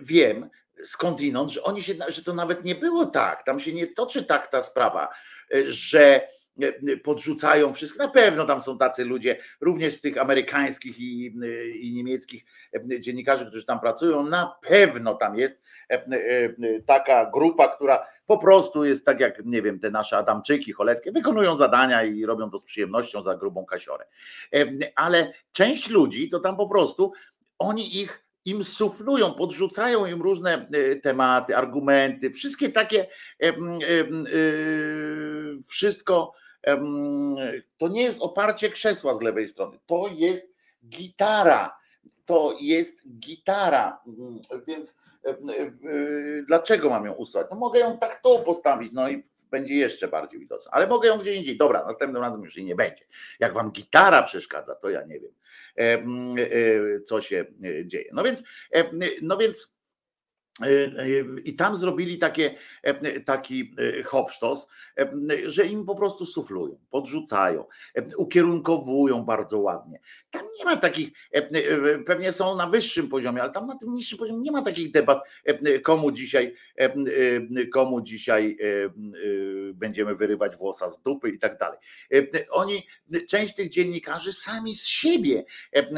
wiem 0.00 0.50
skądinąd, 0.84 1.50
że 1.50 1.62
oni 1.62 1.82
się, 1.82 1.94
że 2.08 2.24
to 2.24 2.34
nawet 2.34 2.64
nie 2.64 2.74
było 2.74 3.06
tak, 3.06 3.44
tam 3.44 3.60
się 3.60 3.72
nie 3.72 3.86
toczy 3.86 4.24
tak 4.24 4.46
ta 4.46 4.62
sprawa, 4.62 5.08
że 5.64 6.28
podrzucają 7.04 7.74
wszystko. 7.74 8.02
Na 8.06 8.10
pewno 8.10 8.46
tam 8.46 8.60
są 8.60 8.78
tacy 8.78 9.04
ludzie, 9.04 9.36
również 9.60 9.94
z 9.94 10.00
tych 10.00 10.18
amerykańskich 10.18 10.98
i, 11.00 11.26
i 11.80 11.92
niemieckich 11.92 12.44
dziennikarzy, 13.00 13.46
którzy 13.46 13.64
tam 13.64 13.80
pracują. 13.80 14.22
Na 14.22 14.56
pewno 14.62 15.14
tam 15.14 15.38
jest 15.38 15.62
taka 16.86 17.30
grupa, 17.30 17.68
która 17.68 18.06
po 18.26 18.38
prostu 18.38 18.84
jest 18.84 19.04
tak 19.04 19.20
jak, 19.20 19.44
nie 19.44 19.62
wiem, 19.62 19.78
te 19.78 19.90
nasze 19.90 20.16
Adamczyki, 20.16 20.72
Choleckie, 20.72 21.12
wykonują 21.12 21.56
zadania 21.56 22.04
i 22.04 22.26
robią 22.26 22.50
to 22.50 22.58
z 22.58 22.64
przyjemnością 22.64 23.22
za 23.22 23.36
grubą 23.36 23.64
kasiorę. 23.64 24.06
Ale 24.96 25.32
część 25.52 25.90
ludzi 25.90 26.28
to 26.28 26.40
tam 26.40 26.56
po 26.56 26.68
prostu 26.68 27.12
oni 27.58 28.00
ich 28.00 28.24
im 28.44 28.64
suflują, 28.64 29.34
podrzucają 29.34 30.06
im 30.06 30.22
różne 30.22 30.68
e, 30.72 30.96
tematy, 30.96 31.56
argumenty, 31.56 32.30
wszystkie 32.30 32.68
takie, 32.68 33.06
wszystko 35.68 36.32
to 37.78 37.88
nie 37.88 38.02
jest 38.02 38.20
oparcie 38.20 38.70
krzesła 38.70 39.14
z 39.14 39.22
lewej 39.22 39.48
strony, 39.48 39.78
to 39.86 40.08
jest 40.14 40.46
gitara. 40.88 41.82
To 42.24 42.56
jest 42.60 43.18
gitara, 43.18 44.00
mm, 44.06 44.40
więc 44.66 44.96
dlaczego 46.46 46.90
mam 46.90 47.06
ją 47.06 47.12
usuwać? 47.12 47.46
No 47.50 47.56
mogę 47.56 47.80
ją 47.80 47.98
tak 47.98 48.22
tu 48.22 48.42
postawić, 48.44 48.92
no 48.92 49.10
i 49.10 49.24
będzie 49.50 49.74
jeszcze 49.74 50.08
bardziej 50.08 50.40
widoczna, 50.40 50.70
ale 50.74 50.86
mogę 50.86 51.08
ją 51.08 51.18
gdzie 51.18 51.34
indziej. 51.34 51.56
Dobra, 51.56 51.84
następnym 51.86 52.22
razem 52.22 52.42
już 52.42 52.56
jej 52.56 52.66
nie 52.66 52.74
będzie. 52.74 53.04
Jak 53.40 53.54
wam 53.54 53.70
gitara 53.70 54.22
przeszkadza, 54.22 54.74
to 54.74 54.90
ja 54.90 55.02
nie 55.02 55.20
wiem, 55.20 55.32
e, 55.76 57.00
co 57.00 57.20
się 57.20 57.44
e, 57.64 57.86
dzieje. 57.86 58.10
No 58.12 58.22
więc, 58.22 58.44
no 59.22 59.36
więc 59.36 59.72
E, 59.72 59.81
e, 59.81 59.81
I 61.44 61.56
tam 61.56 61.76
zrobili 61.76 62.18
takie, 62.18 62.54
e, 62.82 63.20
taki 63.20 63.74
hopsztos, 64.04 64.68
że 65.46 65.66
im 65.66 65.84
po 65.84 65.94
prostu 65.94 66.26
suflują, 66.26 66.78
podrzucają, 66.90 67.64
ukierunkowują 68.16 69.24
bardzo 69.24 69.58
ładnie. 69.58 70.00
Tam 70.30 70.42
nie 70.58 70.64
ma 70.64 70.76
takich, 70.76 71.10
pewnie 72.06 72.32
są 72.32 72.56
na 72.56 72.66
wyższym 72.66 73.08
poziomie, 73.08 73.42
ale 73.42 73.52
tam 73.52 73.66
na 73.66 73.76
tym 73.76 73.94
niższym 73.94 74.18
poziomie 74.18 74.40
nie 74.40 74.52
ma 74.52 74.62
takich 74.62 74.92
debat, 74.92 75.22
komu 75.82 76.12
dzisiaj, 76.12 76.54
komu 77.72 78.00
dzisiaj 78.00 78.56
będziemy 79.74 80.14
wyrywać 80.14 80.56
włosa 80.56 80.88
z 80.88 81.02
dupy 81.02 81.30
i 81.30 81.38
tak 81.38 81.58
dalej. 81.58 81.78
Oni, 82.50 82.86
część 83.28 83.54
tych 83.54 83.68
dziennikarzy 83.68 84.32
sami 84.32 84.74
z 84.74 84.86
siebie 84.86 85.44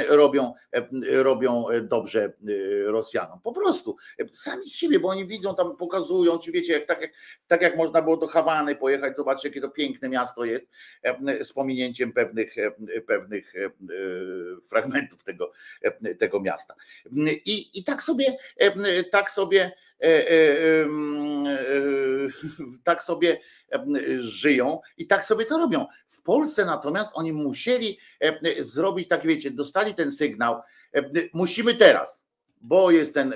robią, 0.09 0.53
robią 1.03 1.65
dobrze 1.83 2.33
Rosjanom. 2.87 3.41
Po 3.41 3.53
prostu 3.53 3.97
sami 4.45 4.71
z 4.71 4.77
siebie, 4.77 5.01
bo 5.01 5.09
oni 5.09 5.27
widzą 5.27 5.55
tam, 5.55 5.77
pokazują, 5.77 6.39
czy 6.39 6.53
wiecie, 6.53 6.73
jak, 6.73 6.87
tak, 6.87 7.01
jak, 7.01 7.11
tak 7.47 7.63
jak 7.63 7.77
można 7.77 8.03
było 8.03 8.17
do 8.17 8.27
Hawany 8.27 8.77
pojechać, 8.77 9.17
zobaczcie, 9.17 9.49
jakie 9.49 9.61
to 9.61 9.69
piękne 9.69 10.09
miasto 10.09 10.45
jest, 10.45 10.71
z 11.43 11.53
pominięciem 11.53 12.13
pewnych, 12.13 12.55
pewnych 13.07 13.55
fragmentów 14.69 15.25
tego, 15.25 15.53
tego 16.19 16.41
miasta. 16.41 16.75
I, 17.45 17.79
i 17.79 17.85
tak 17.85 18.03
sobie, 18.03 18.37
tak 19.11 19.31
sobie 19.31 19.73
tak 22.85 23.03
sobie 23.03 23.41
żyją 24.17 24.81
i 24.97 25.07
tak 25.07 25.25
sobie 25.25 25.45
to 25.45 25.59
robią. 25.59 25.87
W 26.09 26.23
Polsce 26.23 26.65
natomiast 26.65 27.11
oni 27.15 27.33
musieli 27.33 27.99
zrobić 28.59 29.09
tak, 29.09 29.27
wiecie, 29.27 29.51
dostali 29.51 29.95
ten 29.95 30.13
sygnał, 30.13 30.61
musimy 31.33 31.75
teraz, 31.75 32.24
bo 32.67 32.91
jest 32.91 33.15
ten 33.15 33.35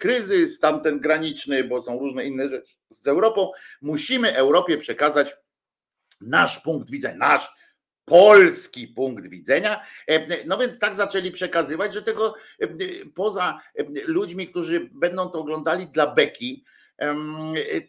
kryzys, 0.00 0.60
tamten 0.60 1.00
graniczny, 1.00 1.64
bo 1.64 1.82
są 1.82 1.98
różne 1.98 2.24
inne 2.24 2.48
rzeczy 2.48 2.74
z 2.90 3.06
Europą. 3.06 3.50
Musimy 3.82 4.36
Europie 4.36 4.78
przekazać 4.78 5.36
nasz 6.20 6.60
punkt 6.60 6.90
widzenia, 6.90 7.16
nasz 7.16 7.54
polski 8.04 8.88
punkt 8.88 9.26
widzenia. 9.26 9.82
No 10.46 10.58
więc 10.58 10.78
tak 10.78 10.94
zaczęli 10.94 11.30
przekazywać, 11.30 11.94
że 11.94 12.02
tego 12.02 12.34
poza 13.14 13.60
ludźmi, 14.06 14.48
którzy 14.48 14.90
będą 14.92 15.28
to 15.28 15.38
oglądali 15.38 15.86
dla 15.86 16.14
beki, 16.14 16.64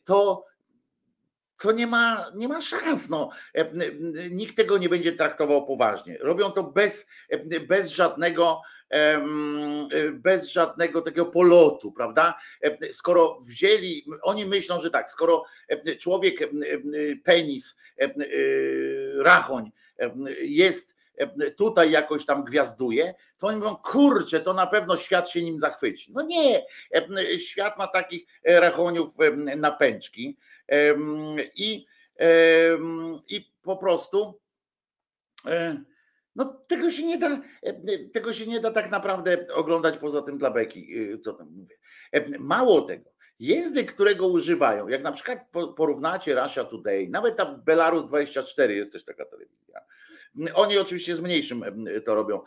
to 0.04 0.46
to 1.64 1.72
nie 1.72 1.88
ma, 1.88 2.32
nie 2.36 2.48
ma 2.48 2.62
szans. 2.62 3.10
No. 3.10 3.30
Nikt 4.32 4.58
tego 4.58 4.78
nie 4.78 4.90
będzie 4.90 5.12
traktował 5.12 5.66
poważnie. 5.66 6.18
Robią 6.22 6.52
to 6.52 6.64
bez, 6.64 7.08
bez 7.68 7.92
żadnego 7.92 8.62
bez 10.12 10.50
żadnego 10.50 11.02
takiego 11.02 11.26
polotu, 11.26 11.92
prawda? 11.92 12.40
Skoro 12.92 13.40
wzięli, 13.42 14.06
oni 14.22 14.46
myślą, 14.46 14.82
że 14.82 14.90
tak, 14.90 15.12
skoro 15.12 15.44
człowiek, 16.00 16.50
penis, 17.24 17.78
rachoń 19.18 19.72
jest 20.42 20.96
tutaj 21.58 21.92
jakoś 21.92 22.26
tam 22.26 22.44
gwiazduje, 22.44 23.14
to 23.38 23.48
oni 23.48 23.60
mówią, 23.60 23.76
kurczę, 23.76 24.40
to 24.40 24.54
na 24.54 24.68
pewno 24.68 24.98
świat 24.98 25.30
się 25.30 25.44
nim 25.44 25.60
zachwyci. 25.60 26.12
No 26.14 26.22
nie, 26.22 26.66
świat 27.38 27.78
ma 27.78 27.88
takich 27.88 28.28
rachoniów 28.46 29.14
na 29.56 29.72
pęczki 29.72 30.38
i, 31.56 31.86
i 33.28 33.54
po 33.62 33.78
prostu 33.78 34.40
no 36.36 36.64
tego 36.68 36.92
się 36.92 37.06
nie 37.06 37.18
da, 37.18 37.42
tego 38.14 38.34
się 38.34 38.48
nie 38.48 38.60
da 38.60 38.72
tak 38.72 38.92
naprawdę 38.92 39.48
oglądać 39.54 39.98
poza 39.98 40.22
tym 40.22 40.38
dla 40.38 40.52
beki, 40.52 40.96
co 41.22 41.34
tam 41.34 41.48
mówię. 41.52 41.78
Mało 42.40 42.82
tego, 42.82 43.10
język, 43.40 43.94
którego 43.94 44.28
używają, 44.28 44.88
jak 44.88 45.04
na 45.04 45.12
przykład 45.12 45.40
porównacie 45.78 46.42
Russia 46.42 46.64
Today, 46.64 47.08
nawet 47.10 47.38
ta 47.38 47.46
Belarus 47.46 48.08
24 48.08 48.76
jest 48.76 48.92
też 48.92 49.06
taka 49.06 49.26
telewizja. 49.26 49.80
Oni 50.54 50.78
oczywiście 50.78 51.16
z 51.16 51.20
mniejszym 51.20 51.86
to 52.06 52.16
robią 52.16 52.42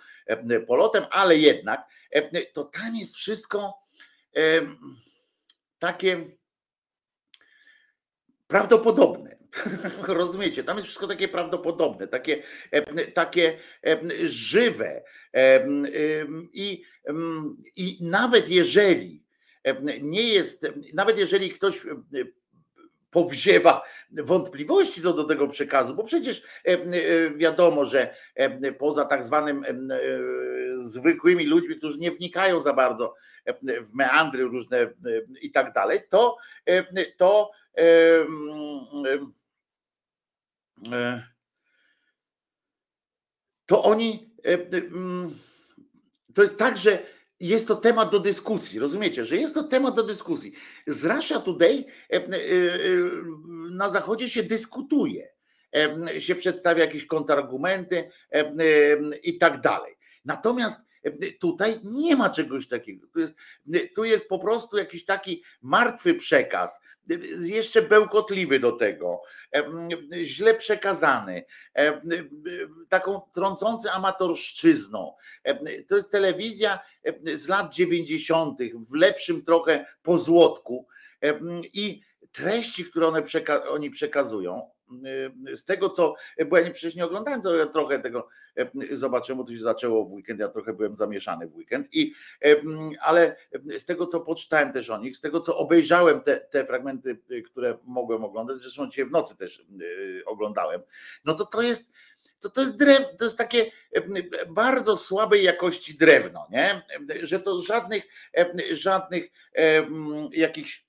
polotem, 0.66 1.04
ale 1.10 1.36
jednak 1.36 1.88
to 2.52 2.64
tam 2.64 2.96
jest 2.96 3.16
wszystko 3.16 3.74
takie 5.78 6.36
prawdopodobne. 8.46 9.36
Rozumiecie? 10.08 10.64
Tam 10.64 10.76
jest 10.76 10.86
wszystko 10.86 11.06
takie 11.06 11.28
prawdopodobne, 11.28 12.08
takie, 12.08 12.42
takie 13.14 13.58
żywe. 14.22 15.02
I, 16.52 16.82
I 17.76 17.98
nawet 18.00 18.48
jeżeli 18.48 19.22
nie 20.02 20.22
jest, 20.22 20.72
nawet 20.94 21.18
jeżeli 21.18 21.50
ktoś 21.50 21.82
powziewa 23.10 23.82
wątpliwości 24.10 25.02
co 25.02 25.12
do 25.12 25.24
tego 25.24 25.48
przekazu, 25.48 25.94
bo 25.94 26.04
przecież 26.04 26.42
wiadomo, 27.36 27.84
że 27.84 28.14
poza 28.78 29.04
tak 29.04 29.24
zwanym 29.24 29.64
zwykłymi 30.74 31.46
ludźmi, 31.46 31.76
którzy 31.76 31.98
nie 31.98 32.10
wnikają 32.10 32.60
za 32.60 32.72
bardzo 32.72 33.14
w 33.62 33.94
meandry 33.94 34.44
różne 34.44 34.90
i 35.42 35.50
tak 35.50 35.72
dalej, 35.72 36.00
to, 36.08 36.36
to 37.16 37.50
to 43.66 43.82
oni 43.82 44.30
to 46.34 46.42
jest 46.42 46.56
tak, 46.56 46.78
że 46.78 47.02
jest 47.40 47.68
to 47.68 47.76
temat 47.76 48.10
do 48.10 48.20
dyskusji, 48.20 48.78
rozumiecie, 48.78 49.24
że 49.24 49.36
jest 49.36 49.54
to 49.54 49.62
temat 49.62 49.94
do 49.94 50.02
dyskusji. 50.02 50.52
Z 50.86 51.04
Russia 51.04 51.40
Today 51.40 51.84
e, 52.10 52.14
e, 52.14 52.18
e, 52.18 52.28
na 53.70 53.90
Zachodzie 53.90 54.30
się 54.30 54.42
dyskutuje, 54.42 55.28
się 56.18 56.34
przedstawia 56.34 56.84
jakieś 56.84 57.06
kontrargumenty 57.06 58.10
i 59.22 59.38
tak 59.38 59.60
dalej. 59.60 59.94
Natomiast 60.24 60.80
Tutaj 61.40 61.80
nie 61.84 62.16
ma 62.16 62.30
czegoś 62.30 62.68
takiego. 62.68 63.06
Tu 63.06 63.20
jest, 63.20 63.34
tu 63.94 64.04
jest 64.04 64.28
po 64.28 64.38
prostu 64.38 64.76
jakiś 64.76 65.04
taki 65.04 65.42
martwy 65.62 66.14
przekaz, 66.14 66.80
jeszcze 67.40 67.82
bełkotliwy 67.82 68.60
do 68.60 68.72
tego, 68.72 69.22
źle 70.22 70.54
przekazany, 70.54 71.44
taką 72.88 73.20
trącący 73.34 73.90
amatorszczyzną. 73.90 75.14
To 75.88 75.96
jest 75.96 76.10
telewizja 76.10 76.78
z 77.34 77.48
lat 77.48 77.74
90., 77.74 78.58
w 78.90 78.94
lepszym 78.94 79.42
trochę 79.44 79.86
pozłotku 80.02 80.86
i 81.72 82.02
treści, 82.32 82.84
które 82.84 83.06
one 83.06 83.22
przeka- 83.22 83.62
oni 83.68 83.90
przekazują, 83.90 84.70
z 85.54 85.64
tego 85.64 85.90
co, 85.90 86.14
bo 86.46 86.58
ja 86.58 86.64
nie, 86.64 86.70
przecież 86.70 86.94
nie 86.94 87.04
oglądałem 87.04 87.42
trochę 87.72 87.98
tego, 87.98 88.28
zobaczyłem, 88.90 89.38
bo 89.38 89.44
to 89.44 89.52
się 89.52 89.58
zaczęło 89.58 90.04
w 90.04 90.12
weekend, 90.12 90.40
ja 90.40 90.48
trochę 90.48 90.72
byłem 90.72 90.96
zamieszany 90.96 91.46
w 91.46 91.56
weekend, 91.56 91.88
i, 91.94 92.14
ale 93.00 93.36
z 93.78 93.84
tego 93.84 94.06
co 94.06 94.20
poczytałem 94.20 94.72
też 94.72 94.90
o 94.90 94.98
nich, 94.98 95.16
z 95.16 95.20
tego 95.20 95.40
co 95.40 95.56
obejrzałem 95.56 96.20
te, 96.20 96.40
te 96.40 96.64
fragmenty, 96.64 97.18
które 97.44 97.78
mogłem 97.84 98.24
oglądać, 98.24 98.56
zresztą 98.56 98.88
dzisiaj 98.88 99.04
w 99.04 99.10
nocy 99.10 99.36
też 99.36 99.66
oglądałem, 100.26 100.82
no 101.24 101.34
to 101.34 101.46
to 101.46 101.62
jest, 101.62 101.92
to, 102.40 102.50
to 102.50 102.60
jest 102.60 102.76
drew, 102.76 103.16
to 103.18 103.24
jest 103.24 103.38
takie 103.38 103.70
bardzo 104.48 104.96
słabej 104.96 105.44
jakości 105.44 105.98
drewno, 105.98 106.46
nie? 106.50 106.82
Że 107.22 107.40
to 107.40 107.62
żadnych, 107.62 108.02
żadnych 108.72 109.24
jakichś 110.32 110.86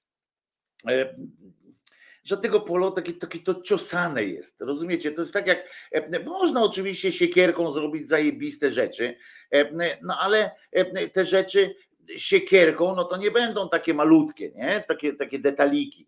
żadnego 2.28 2.62
polo 2.62 2.92
takie, 2.92 3.14
takie 3.14 3.40
to 3.40 3.62
ciosane 3.62 4.24
jest. 4.24 4.62
Rozumiecie? 4.62 5.12
To 5.12 5.22
jest 5.22 5.34
tak 5.34 5.48
jak 5.48 5.70
e, 5.92 6.20
można 6.20 6.64
oczywiście 6.64 7.12
siekierką 7.12 7.72
zrobić 7.72 8.08
zajebiste 8.08 8.72
rzeczy, 8.72 9.18
e, 9.54 9.98
no 10.02 10.18
ale 10.20 10.52
e, 10.72 11.10
te 11.10 11.26
rzeczy 11.26 11.76
siekierką, 12.18 12.96
no 12.96 13.04
to 13.04 13.18
nie 13.18 13.32
będą 13.32 13.70
takie 13.70 13.94
malutkie, 13.94 14.52
nie? 14.52 14.84
Takie, 14.88 15.14
takie 15.14 15.40
detaliki. 15.40 16.08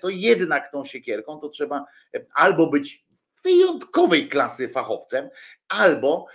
To 0.00 0.08
jednak 0.08 0.72
tą 0.72 0.84
siekierką 0.84 1.38
to 1.38 1.48
trzeba 1.48 1.84
albo 2.34 2.66
być 2.66 3.04
wyjątkowej 3.44 4.28
klasy 4.28 4.68
fachowcem, 4.68 5.28
albo 5.70 6.26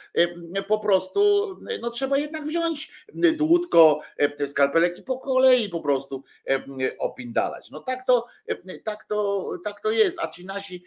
po 0.67 0.79
prostu 0.79 1.49
no, 1.81 1.89
trzeba 1.89 2.17
jednak 2.17 2.43
wziąć 2.43 2.91
dłutko, 3.13 4.01
skalpelek 4.45 4.99
i 4.99 5.03
po 5.03 5.17
kolei 5.19 5.69
po 5.69 5.81
prostu 5.81 6.23
opindalać. 6.99 7.71
No 7.71 7.79
tak 7.79 8.05
to, 8.07 8.25
tak 8.83 9.05
to, 9.05 9.49
tak 9.63 9.81
to 9.81 9.91
jest, 9.91 10.19
a 10.19 10.27
ci 10.27 10.45
nasi 10.45 10.83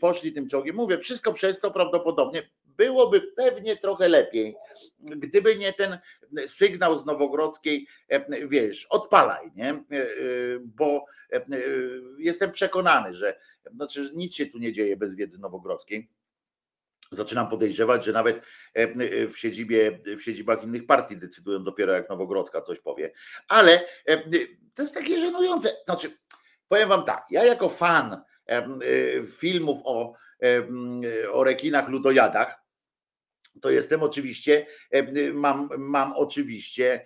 poszli 0.00 0.32
tym 0.32 0.48
czołgiem. 0.48 0.76
Mówię, 0.76 0.98
wszystko 0.98 1.32
przez 1.32 1.60
to 1.60 1.70
prawdopodobnie 1.70 2.42
byłoby 2.76 3.20
pewnie 3.20 3.76
trochę 3.76 4.08
lepiej, 4.08 4.56
gdyby 5.00 5.56
nie 5.56 5.72
ten 5.72 5.98
sygnał 6.46 6.98
z 6.98 7.06
Nowogrodzkiej, 7.06 7.86
wiesz, 8.48 8.86
odpalaj, 8.86 9.50
nie? 9.56 9.84
Bo 10.60 11.04
jestem 12.18 12.52
przekonany, 12.52 13.14
że 13.14 13.38
znaczy 13.74 14.10
nic 14.14 14.34
się 14.34 14.46
tu 14.46 14.58
nie 14.58 14.72
dzieje 14.72 14.96
bez 14.96 15.14
wiedzy 15.14 15.40
nowogrodzkiej. 15.40 16.08
Zaczynam 17.12 17.48
podejrzewać, 17.48 18.04
że 18.04 18.12
nawet 18.12 18.42
e, 18.74 19.26
w 19.28 19.38
siedzibie, 19.38 19.98
w 20.16 20.22
siedzibach 20.22 20.64
innych 20.64 20.86
partii 20.86 21.16
decydują 21.16 21.64
dopiero 21.64 21.92
jak 21.92 22.08
Nowogrodzka 22.08 22.60
coś 22.60 22.80
powie. 22.80 23.12
Ale 23.48 23.84
to 24.74 24.82
jest 24.82 24.94
takie 24.94 25.18
żenujące. 25.18 25.76
Znaczy, 25.84 26.18
powiem 26.68 26.88
wam 26.88 27.04
tak, 27.04 27.26
ja 27.30 27.44
jako 27.44 27.68
fan 27.68 28.22
e, 28.46 28.62
filmów 29.26 29.78
o, 29.84 30.14
o 31.32 31.44
rekinach 31.44 31.88
ludojadach, 31.88 32.60
to 33.60 33.70
jestem 33.70 34.02
oczywiście, 34.02 34.66
mam, 35.32 35.68
mam 35.78 36.12
oczywiście 36.16 37.04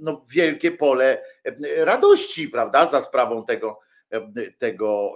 no, 0.00 0.24
wielkie 0.30 0.70
pole 0.70 1.24
radości, 1.76 2.48
prawda, 2.48 2.90
za 2.90 3.00
sprawą 3.00 3.44
tego, 3.44 3.80
tego 4.58 5.14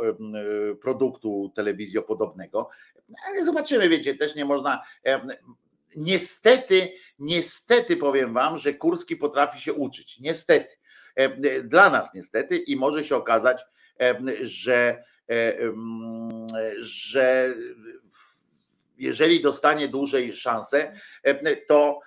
produktu 0.82 1.52
telewizjopodobnego. 1.54 2.68
Ale 3.28 3.44
zobaczymy, 3.44 3.88
wiecie, 3.88 4.14
też 4.14 4.34
nie 4.34 4.44
można. 4.44 4.82
Niestety, 5.96 6.92
niestety 7.18 7.96
powiem 7.96 8.32
wam, 8.32 8.58
że 8.58 8.74
Kurski 8.74 9.16
potrafi 9.16 9.60
się 9.60 9.72
uczyć. 9.72 10.20
Niestety. 10.20 10.76
Dla 11.64 11.90
nas 11.90 12.14
niestety 12.14 12.56
i 12.56 12.76
może 12.76 13.04
się 13.04 13.16
okazać, 13.16 13.64
że, 14.40 15.04
że 16.78 17.54
jeżeli 18.98 19.40
dostanie 19.40 19.88
dłużej 19.88 20.32
szansę, 20.32 20.92
to 21.68 22.00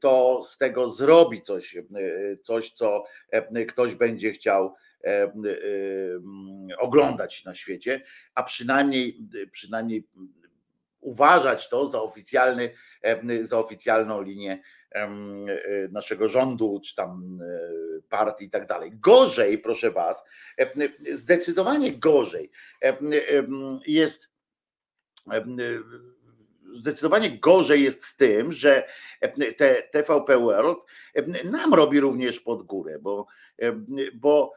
to 0.00 0.42
z 0.42 0.58
tego 0.58 0.90
zrobi 0.90 1.42
coś, 1.42 1.76
coś, 2.42 2.70
co 2.70 3.04
ktoś 3.68 3.94
będzie 3.94 4.32
chciał 4.32 4.74
oglądać 6.78 7.44
na 7.44 7.54
świecie, 7.54 8.02
a 8.34 8.42
przynajmniej, 8.42 9.28
przynajmniej 9.52 10.08
uważać 11.00 11.68
to 11.68 11.86
za 11.86 12.02
oficjalny, 12.02 12.74
e, 13.02 13.44
za 13.44 13.58
oficjalną 13.58 14.22
linię 14.22 14.62
naszego 15.90 16.28
rządu, 16.28 16.80
czy 16.84 16.94
tam 16.94 17.38
partii 18.08 18.44
i 18.44 18.50
tak 18.50 18.66
dalej. 18.66 18.90
Gorzej, 18.94 19.58
proszę 19.58 19.90
Was, 19.90 20.24
zdecydowanie 21.12 21.98
gorzej 21.98 22.50
jest 23.86 24.28
zdecydowanie 26.74 27.38
gorzej 27.38 27.82
jest 27.82 28.04
z 28.04 28.16
tym, 28.16 28.52
że 28.52 28.86
te 29.56 29.82
TVP 29.82 30.38
World 30.38 30.78
nam 31.44 31.74
robi 31.74 32.00
również 32.00 32.40
pod 32.40 32.62
górę, 32.62 32.98
bo, 33.00 33.26
bo 34.14 34.52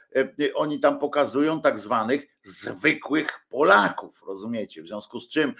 oni 0.55 0.79
tam 0.79 0.99
pokazują 0.99 1.61
tak 1.61 1.79
zwanych 1.79 2.27
zwykłych 2.43 3.27
Polaków, 3.49 4.23
rozumiecie? 4.27 4.83
W 4.83 4.87
związku 4.87 5.19
z 5.19 5.29
czym, 5.29 5.53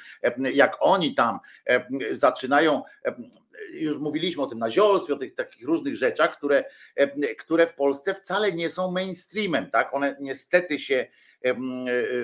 jak 0.54 0.78
oni 0.80 1.16
tam 1.16 1.40
zaczynają 2.12 2.84
już 3.72 3.98
mówiliśmy 3.98 4.44
o 4.44 4.48
tym 4.48 4.60
naziolstwie, 4.60 5.14
o 5.14 5.18
tych 5.18 5.36
takich 5.36 5.66
różnych 5.66 5.96
rzeczach, 5.96 6.38
które, 6.38 6.64
które 7.40 7.68
w 7.68 7.74
Polsce 7.74 8.14
wcale 8.14 8.52
nie 8.52 8.70
są 8.70 8.92
mainstreamem, 8.92 9.72
tak? 9.72 9.94
One 9.94 10.16
niestety 10.20 10.80
się 10.80 11.08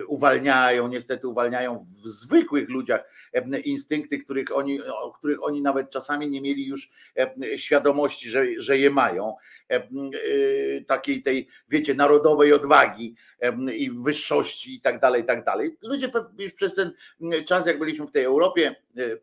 uwalniają, 0.08 0.88
niestety 0.88 1.28
uwalniają 1.28 1.86
w 2.04 2.08
zwykłych 2.08 2.70
ludziach 2.70 3.10
instynkty, 3.64 4.18
których 4.18 4.58
oni, 4.58 4.82
o 4.82 5.12
których 5.12 5.44
oni 5.44 5.62
nawet 5.62 5.90
czasami 5.90 6.30
nie 6.30 6.42
mieli 6.42 6.68
już 6.68 6.92
świadomości, 7.56 8.30
że, 8.30 8.46
że 8.58 8.78
je 8.78 8.90
mają. 8.90 9.36
Takiej 10.88 11.24
tej, 11.24 11.48
wiecie, 11.70 11.94
narodowej 11.94 12.54
odwagi 12.54 13.16
i 13.74 13.92
wyższości 13.92 14.76
i 14.76 14.82
tak 14.82 15.00
dalej, 15.00 15.22
i 15.22 15.26
tak 15.26 15.46
dalej. 15.46 15.78
Ludzie 15.82 16.12
już 16.38 16.54
przez 16.54 16.76
ten 16.76 16.92
czas, 17.46 17.68
jak 17.68 17.80
byliśmy 17.80 18.08
w 18.08 18.12
tej 18.12 18.24
Europie, 18.24 18.76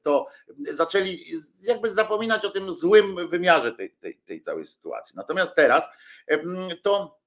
to 0.02 0.26
zaczęli 0.70 1.18
jakby 1.62 1.90
zapominać 1.90 2.44
o 2.44 2.50
tym 2.50 2.72
złym 2.72 3.28
wymiarze 3.28 3.72
tej, 3.72 3.90
tej, 3.90 4.16
tej 4.16 4.40
całej 4.40 4.66
sytuacji. 4.66 5.16
Natomiast 5.16 5.54
teraz 5.54 5.84
to 6.82 7.19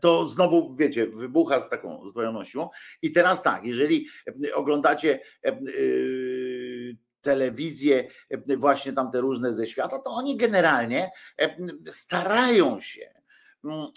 to 0.00 0.26
znowu, 0.26 0.76
wiecie, 0.76 1.06
wybucha 1.06 1.60
z 1.60 1.70
taką 1.70 2.08
zdwojoną 2.08 2.44
siłą. 2.44 2.68
I 3.02 3.12
teraz 3.12 3.42
tak, 3.42 3.64
jeżeli 3.64 4.06
oglądacie 4.54 5.20
telewizję, 7.20 8.08
właśnie 8.56 8.92
tam 8.92 9.10
te 9.10 9.20
różne 9.20 9.54
ze 9.54 9.66
świata, 9.66 9.98
to 9.98 10.10
oni 10.10 10.36
generalnie 10.36 11.10
starają 11.88 12.80
się 12.80 13.13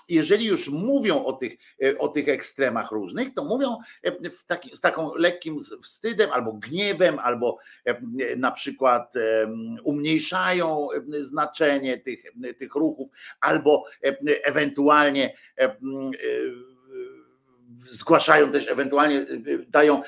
jeżeli 0.09 0.45
już 0.45 0.69
mówią 0.69 1.25
o 1.25 1.33
tych, 1.33 1.53
e, 1.83 1.97
o 1.97 2.07
tych 2.07 2.29
ekstremach 2.29 2.91
różnych, 2.91 3.33
to 3.33 3.43
mówią 3.43 3.77
e, 4.03 4.11
taki, 4.47 4.75
z 4.75 4.81
taką 4.81 5.15
lekkim 5.15 5.57
wstydem 5.83 6.29
albo 6.31 6.53
gniewem, 6.53 7.19
albo 7.19 7.57
e, 7.85 7.95
na 8.35 8.51
przykład 8.51 9.13
umniejszają 9.83 10.87
znaczenie 11.19 11.97
tych, 11.97 12.23
tych 12.57 12.75
ruchów, 12.75 13.09
albo 13.41 13.85
ewentualnie 14.43 15.37
zgłaszają 17.79 18.51
też, 18.51 18.67
ewentualnie 18.67 19.25
dają 19.67 20.01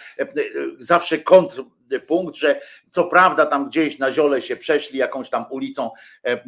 zawsze 0.79 1.19
kontr 1.19 1.63
punkt, 2.07 2.35
że 2.35 2.61
co 2.91 3.03
prawda 3.03 3.45
tam 3.45 3.69
gdzieś 3.69 3.99
na 3.99 4.11
ziole 4.11 4.41
się 4.41 4.55
przeszli 4.55 4.99
jakąś 4.99 5.29
tam 5.29 5.45
ulicą, 5.49 5.91
e, 6.23 6.31
e, 6.31 6.39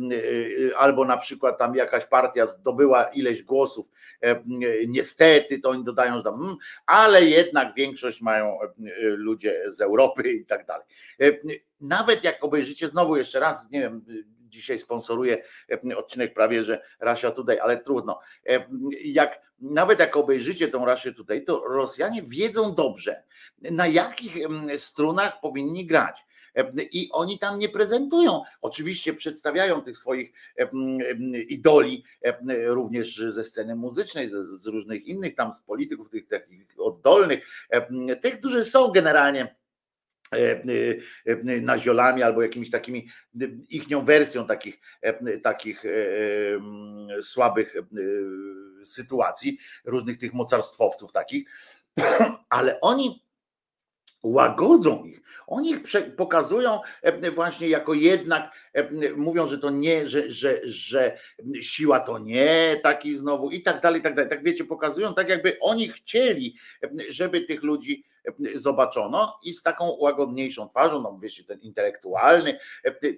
albo 0.77 1.06
na 1.06 1.17
przykład 1.17 1.58
tam 1.58 1.75
jakaś 1.75 2.06
partia 2.06 2.47
zdobyła 2.47 3.04
ileś 3.04 3.43
głosów, 3.43 3.89
e, 4.21 4.41
niestety 4.88 5.60
to 5.60 5.69
oni 5.69 5.84
dodają, 5.84 6.17
że 6.17 6.23
tam, 6.23 6.38
hmm, 6.38 6.58
ale 6.86 7.25
jednak 7.25 7.75
większość 7.75 8.21
mają 8.21 8.58
ludzie 9.01 9.63
z 9.67 9.82
Europy 9.82 10.32
i 10.32 10.45
tak 10.45 10.65
dalej. 10.65 10.86
Nawet 11.82 12.23
jak 12.23 12.43
obejrzycie 12.43 12.88
znowu 12.88 13.15
jeszcze 13.15 13.39
raz, 13.39 13.71
nie 13.71 13.80
wiem, 13.82 14.06
dzisiaj 14.51 14.80
sponsoruje 14.80 15.43
odcinek 15.97 16.34
prawie, 16.34 16.63
że 16.63 16.82
Rasia 16.99 17.32
tutaj, 17.32 17.60
ale 17.60 17.77
trudno. 17.77 18.19
Jak 19.04 19.41
nawet 19.62 20.00
jak 20.00 20.17
obejrzycie 20.17 20.67
tą 20.67 20.86
Rasię 20.86 21.13
tutaj, 21.13 21.43
to 21.43 21.63
Rosjanie 21.67 22.21
wiedzą 22.24 22.76
dobrze, 22.76 23.24
na 23.62 23.88
jakich 23.88 24.38
strunach 24.78 25.41
powinni 25.41 25.86
grać. 25.86 26.26
I 26.91 27.10
oni 27.12 27.39
tam 27.39 27.60
nie 27.60 27.69
prezentują. 27.69 28.41
Oczywiście 28.62 29.13
przedstawiają 29.13 29.82
tych 29.82 29.97
swoich 29.97 30.34
idoli, 31.47 32.04
również 32.65 33.17
ze 33.17 33.43
sceny 33.43 33.76
muzycznej, 33.76 34.30
z 34.30 34.67
różnych 34.67 35.06
innych 35.06 35.36
tam 35.36 35.54
z 35.54 35.62
polityków, 35.62 36.10
tych 36.10 36.28
takich 36.28 36.67
oddolnych, 36.78 37.67
tych, 38.21 38.39
którzy 38.39 38.65
są 38.65 38.88
generalnie 38.88 39.56
naziolami 41.62 42.24
albo 42.24 42.41
jakimiś 42.41 42.70
takimi 42.70 43.08
ichnią 43.70 44.06
wersją 44.06 44.48
takich, 44.48 44.80
takich 45.44 45.84
słabych 47.22 47.76
sytuacji, 48.84 49.58
różnych 49.86 50.17
tych 50.17 50.34
mocarstwowców 50.34 51.12
takich, 51.12 51.50
ale 52.50 52.80
oni 52.80 53.24
łagodzą 54.24 55.04
ich. 55.06 55.22
Oni 55.48 55.72
ich 55.72 55.80
pokazują 56.17 56.80
właśnie 57.36 57.70
jako 57.70 57.94
jednak, 57.94 58.52
mówią, 59.15 59.48
że 59.48 59.58
to 59.58 59.70
nie, 59.70 60.08
że, 60.10 60.32
że, 60.32 60.60
że 60.63 61.17
siła 61.62 62.00
to 62.00 62.20
nie, 62.20 62.80
taki 62.84 63.17
znowu 63.17 63.50
i 63.50 63.62
tak 63.62 63.82
dalej, 63.82 64.00
i 64.00 64.04
tak 64.04 64.15
dalej. 64.15 64.30
Tak 64.30 64.44
wiecie, 64.44 64.63
pokazują 64.63 65.13
tak, 65.13 65.30
jakby 65.30 65.58
oni 65.60 65.89
chcieli, 65.89 66.56
żeby 67.10 67.41
tych 67.41 67.63
ludzi 67.63 68.04
zobaczono 68.56 69.40
i 69.44 69.54
z 69.54 69.64
taką 69.64 69.98
łagodniejszą 70.00 70.70
twarzą, 70.70 71.02
no 71.02 71.20
wiecie, 71.22 71.44
ten 71.44 71.60
intelektualny, 71.60 72.60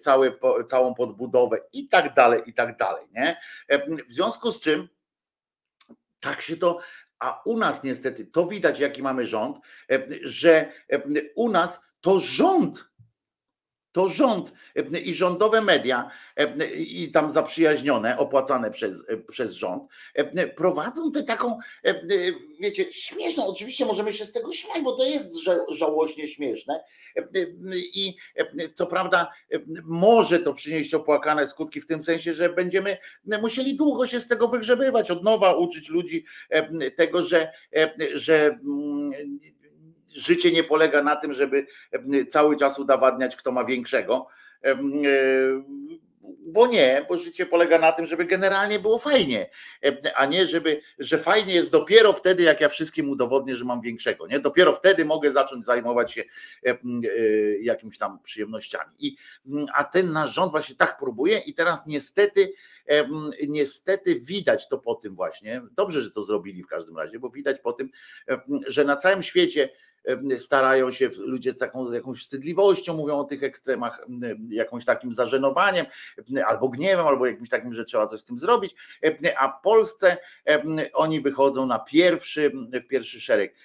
cały, 0.01 0.39
całą 0.67 0.93
podbudowę 0.93 1.59
i 1.73 1.89
tak 1.89 2.13
dalej, 2.13 2.41
i 2.45 2.53
tak 2.53 2.77
dalej, 2.77 3.05
nie? 3.11 3.37
W 4.09 4.13
związku 4.13 4.51
z 4.51 4.59
czym 4.59 4.87
tak 6.19 6.41
się 6.41 6.57
to 6.57 6.79
a 7.19 7.41
u 7.45 7.57
nas 7.57 7.83
niestety 7.83 8.25
to 8.25 8.47
widać, 8.47 8.79
jaki 8.79 9.01
mamy 9.01 9.25
rząd, 9.25 9.57
że 10.21 10.71
u 11.35 11.49
nas 11.49 11.81
to 12.01 12.19
rząd 12.19 12.89
to 13.93 14.09
rząd 14.09 14.53
i 15.03 15.13
rządowe 15.13 15.61
media 15.61 16.11
i 16.77 17.11
tam 17.11 17.31
zaprzyjaźnione, 17.31 18.17
opłacane 18.17 18.71
przez, 18.71 19.05
przez 19.29 19.53
rząd, 19.53 19.83
prowadzą 20.55 21.11
tę 21.11 21.23
taką, 21.23 21.59
wiecie, 22.59 22.91
śmieszną, 22.91 23.47
oczywiście 23.47 23.85
możemy 23.85 24.13
się 24.13 24.25
z 24.25 24.31
tego 24.31 24.53
śmiać, 24.53 24.81
bo 24.83 24.91
to 24.91 25.05
jest 25.05 25.35
żałośnie 25.69 26.27
śmieszne. 26.27 26.83
I 27.73 28.15
co 28.75 28.85
prawda 28.85 29.31
może 29.83 30.39
to 30.39 30.53
przynieść 30.53 30.93
opłakane 30.93 31.47
skutki 31.47 31.81
w 31.81 31.87
tym 31.87 32.01
sensie, 32.01 32.33
że 32.33 32.49
będziemy 32.49 32.97
musieli 33.41 33.75
długo 33.75 34.07
się 34.07 34.19
z 34.19 34.27
tego 34.27 34.47
wygrzebywać, 34.47 35.11
od 35.11 35.23
nowa 35.23 35.55
uczyć 35.55 35.89
ludzi 35.89 36.25
tego, 36.95 37.23
że, 37.23 37.51
że 38.13 38.59
życie 40.15 40.51
nie 40.51 40.63
polega 40.63 41.03
na 41.03 41.15
tym, 41.15 41.33
żeby 41.33 41.67
cały 42.29 42.57
czas 42.57 42.79
udowadniać, 42.79 43.35
kto 43.35 43.51
ma 43.51 43.65
większego. 43.65 44.27
E, 44.63 44.75
bo 46.45 46.67
nie, 46.67 47.05
bo 47.09 47.17
życie 47.17 47.45
polega 47.45 47.79
na 47.79 47.91
tym, 47.91 48.05
żeby 48.05 48.25
generalnie 48.25 48.79
było 48.79 48.97
fajnie, 48.97 49.49
a 50.15 50.25
nie 50.25 50.47
żeby, 50.47 50.81
że 50.99 51.19
fajnie 51.19 51.53
jest 51.53 51.69
dopiero 51.69 52.13
wtedy, 52.13 52.43
jak 52.43 52.61
ja 52.61 52.69
wszystkim 52.69 53.09
udowodnię, 53.09 53.55
że 53.55 53.65
mam 53.65 53.81
większego. 53.81 54.27
Nie? 54.27 54.39
Dopiero 54.39 54.73
wtedy 54.73 55.05
mogę 55.05 55.31
zacząć 55.31 55.65
zajmować 55.65 56.13
się 56.13 56.23
e, 56.65 56.77
jakimiś 57.61 57.97
tam 57.97 58.19
przyjemnościami. 58.23 58.91
I, 58.99 59.17
a 59.73 59.83
ten 59.83 60.11
nasz 60.11 60.33
rząd 60.33 60.51
właśnie 60.51 60.75
tak 60.75 60.97
próbuje 60.97 61.37
i 61.37 61.53
teraz 61.53 61.87
niestety, 61.87 62.53
niestety 63.47 64.19
widać 64.19 64.69
to 64.69 64.77
po 64.77 64.95
tym 64.95 65.15
właśnie, 65.15 65.61
dobrze, 65.71 66.01
że 66.01 66.11
to 66.11 66.23
zrobili 66.23 66.63
w 66.63 66.67
każdym 66.67 66.97
razie, 66.97 67.19
bo 67.19 67.29
widać 67.29 67.59
po 67.59 67.73
tym, 67.73 67.89
że 68.67 68.83
na 68.83 68.95
całym 68.95 69.23
świecie 69.23 69.69
starają 70.37 70.91
się 70.91 71.09
ludzie 71.17 71.51
z 71.51 71.57
taką 71.57 71.91
jakąś 71.91 72.21
wstydliwością 72.21 72.93
mówią 72.93 73.17
o 73.17 73.23
tych 73.23 73.43
ekstremach, 73.43 74.05
jakąś 74.49 74.85
takim 74.85 75.13
zażenowaniem, 75.13 75.85
albo 76.45 76.69
gniewem, 76.69 77.07
albo 77.07 77.25
jakimś 77.25 77.49
takim, 77.49 77.73
że 77.73 77.85
trzeba 77.85 78.07
coś 78.07 78.19
z 78.19 78.25
tym 78.25 78.39
zrobić, 78.39 78.75
a 79.37 79.47
w 79.47 79.61
Polsce 79.63 80.17
oni 80.93 81.21
wychodzą 81.21 81.65
na 81.65 81.79
pierwszy, 81.79 82.51
w 82.83 82.87
pierwszy 82.87 83.21
szereg. 83.21 83.55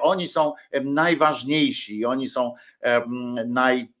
Oni 0.00 0.28
są 0.28 0.54
najważniejsi, 0.84 2.04
oni 2.04 2.28
są 2.28 2.54
naj, 3.46 3.92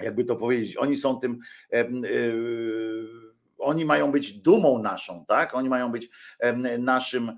jakby 0.00 0.24
to 0.24 0.36
powiedzieć, 0.36 0.76
oni 0.76 0.96
są 0.96 1.20
tym 1.20 1.38
oni 3.62 3.84
mają 3.84 4.12
być 4.12 4.32
dumą 4.32 4.82
naszą, 4.82 5.24
tak? 5.28 5.54
Oni 5.54 5.68
mają 5.68 5.92
być 5.92 6.10
naszym, 6.78 7.32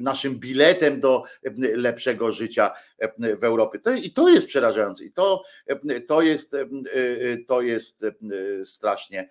naszym 0.00 0.38
biletem 0.38 1.00
do 1.00 1.24
lepszego 1.58 2.32
życia 2.32 2.74
w 3.18 3.44
Europie. 3.44 3.78
To, 3.78 3.92
I 3.94 4.10
to 4.10 4.28
jest 4.28 4.46
przerażające. 4.46 5.04
I 5.04 5.12
to, 5.12 5.42
to, 6.08 6.22
jest, 6.22 6.56
to 7.46 7.62
jest 7.62 8.04
strasznie 8.64 9.28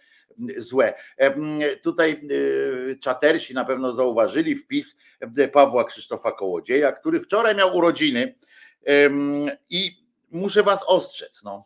złe. 0.58 0.94
Tutaj 1.84 2.28
czatersi 3.02 3.54
na 3.54 3.66
pewno 3.66 3.94
zauważyli 3.94 4.56
wpis 4.56 4.98
Pawła 5.54 5.84
Krzysztofa 5.84 6.32
Kołodzieja, 6.32 6.92
który 6.92 7.22
wczoraj 7.22 7.56
miał 7.56 7.78
urodziny 7.78 8.36
i 9.70 10.08
muszę 10.32 10.64
was 10.64 10.84
ostrzec, 10.88 11.44
no 11.44 11.66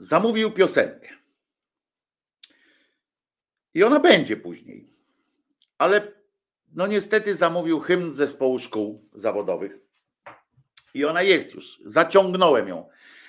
zamówił 0.00 0.52
piosenkę. 0.52 1.08
I 3.74 3.82
ona 3.82 4.00
będzie 4.00 4.36
później. 4.36 4.92
Ale 5.78 6.12
no 6.74 6.86
niestety 6.86 7.34
zamówił 7.34 7.80
hymn 7.80 8.12
zespołu 8.12 8.58
szkół 8.58 9.08
zawodowych. 9.14 9.78
I 10.94 11.04
ona 11.04 11.22
jest 11.22 11.54
już. 11.54 11.80
Zaciągnąłem 11.84 12.68
ją 12.68 12.88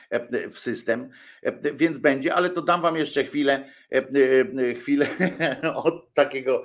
e, 0.10 0.50
w 0.50 0.60
system, 0.60 1.10
e, 1.44 1.74
więc 1.74 2.00
będzie, 2.00 2.34
ale 2.36 2.50
to 2.50 2.62
dam 2.62 2.82
wam 2.82 2.96
jeszcze 2.98 3.24
chwilę, 3.24 3.72
e, 3.92 4.76
chwilę 4.76 5.08
od 5.86 6.14
takiego, 6.14 6.64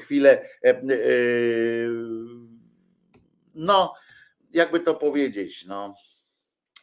chwilę, 0.00 0.48
no, 3.54 3.94
jakby 4.52 4.80
to 4.80 4.94
powiedzieć, 4.94 5.66
no, 5.66 5.94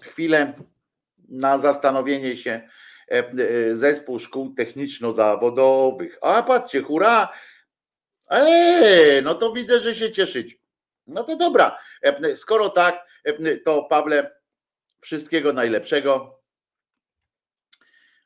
chwilę 0.02 0.54
na 1.30 1.58
zastanowienie 1.58 2.36
się 2.36 2.70
e, 3.12 3.14
e, 3.14 3.76
zespół 3.76 4.20
szkół 4.20 4.54
techniczno-zawodowych. 4.54 6.18
A 6.22 6.44
patrzcie, 6.44 6.82
hura! 6.82 7.30
Eee, 8.30 9.24
no 9.24 9.36
to 9.36 9.54
widzę, 9.54 9.80
że 9.80 9.96
się 9.96 10.12
cieszyć. 10.12 10.60
No 11.08 11.24
to 11.24 11.36
dobra. 11.36 11.78
Skoro 12.36 12.70
tak, 12.70 13.08
to 13.66 13.84
Pawle, 13.84 14.32
wszystkiego 15.02 15.54
najlepszego. 15.54 16.42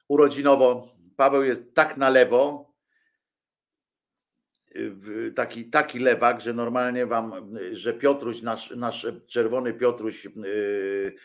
Urodzinowo. 0.07 0.95
Paweł 1.17 1.43
jest 1.43 1.75
tak 1.75 1.97
na 1.97 2.09
lewo, 2.09 2.68
taki, 5.36 5.69
taki 5.69 5.99
lewak, 5.99 6.41
że 6.41 6.53
normalnie 6.53 7.05
wam, 7.05 7.58
że 7.71 7.93
Piotruś, 7.93 8.41
nasz, 8.41 8.71
nasz 8.71 9.08
czerwony 9.27 9.73
Piotruś, 9.73 10.25
yy, 10.25 11.15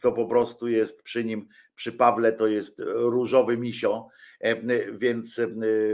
to 0.00 0.12
po 0.12 0.26
prostu 0.26 0.68
jest 0.68 1.02
przy 1.02 1.24
nim, 1.24 1.48
przy 1.74 1.92
Pawle 1.92 2.32
to 2.32 2.46
jest 2.46 2.82
różowy 2.86 3.56
misio, 3.56 4.08
e, 4.40 4.62
więc 4.92 5.38
e, 5.38 5.48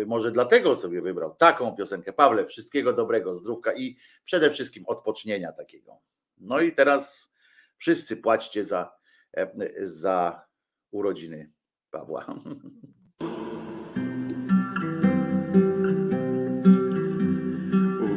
może 0.06 0.32
dlatego 0.32 0.76
sobie 0.76 1.02
wybrał 1.02 1.34
taką 1.34 1.76
piosenkę. 1.76 2.12
Pawle, 2.12 2.46
wszystkiego 2.46 2.92
dobrego, 2.92 3.34
zdrówka 3.34 3.74
i 3.74 3.96
przede 4.24 4.50
wszystkim 4.50 4.84
odpocznienia 4.86 5.52
takiego. 5.52 6.00
No 6.38 6.60
i 6.60 6.72
teraz 6.72 7.32
wszyscy 7.76 8.16
płaćcie 8.16 8.64
za, 8.64 8.92
e, 9.36 9.50
za 9.78 10.46
urodziny 10.90 11.50
Pawła. 11.90 12.26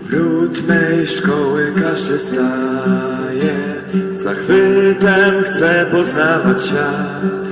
Wśród 0.10 0.67
mej 0.67 1.08
szkoły 1.08 1.74
każdy 1.82 2.19
staje, 2.19 3.76
zachwytem 4.12 5.43
chce 5.43 5.86
poznawać 5.91 6.65
świat. 6.65 7.48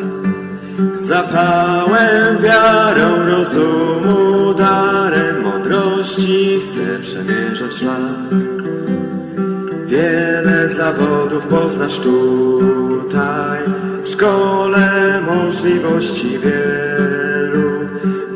Zapałem, 0.93 2.38
wiarą, 2.43 3.30
rozumu, 3.30 4.54
darem 4.54 5.41
mądrości 5.41 6.62
chce 6.62 7.00
przemierzać 7.00 7.74
szlak. 7.74 8.34
Wiele 9.86 10.70
zawodów 10.70 11.48
poznasz 11.48 12.00
tutaj, 12.00 13.60
w 14.04 14.10
szkole 14.10 15.22
możliwości 15.22 16.39
wielu 16.39 17.07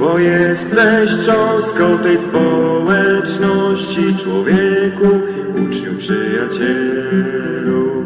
bo 0.01 0.19
jesteś 0.19 1.11
cząstką 1.25 1.97
tej 1.97 2.17
społeczności, 2.17 4.15
człowieku, 4.23 5.07
uczniu, 5.51 5.91
przyjacielu. 5.97 8.05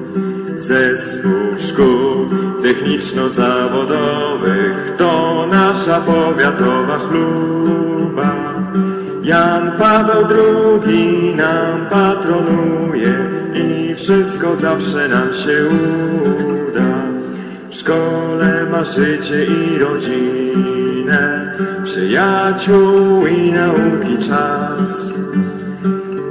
Zespół 0.56 1.32
szkół 1.58 2.30
techniczno-zawodowych 2.62 4.94
to 4.98 5.48
nasza 5.52 6.00
powiatowa 6.00 7.00
chluba. 7.00 8.36
Jan 9.24 9.72
Paweł 9.78 10.28
II 10.30 11.36
nam 11.36 11.86
patronuje 11.90 13.30
i 13.54 13.96
wszystko 13.96 14.56
zawsze 14.56 15.08
nam 15.08 15.34
się 15.34 15.66
uda. 16.70 17.04
W 17.70 17.76
szkole 17.76 18.68
ma 18.72 18.84
życie 18.84 19.46
i 19.46 19.80
rodzinę, 19.80 20.85
przyjaciół 21.84 23.26
i 23.28 23.52
nauki 23.52 24.18
czas. 24.28 25.14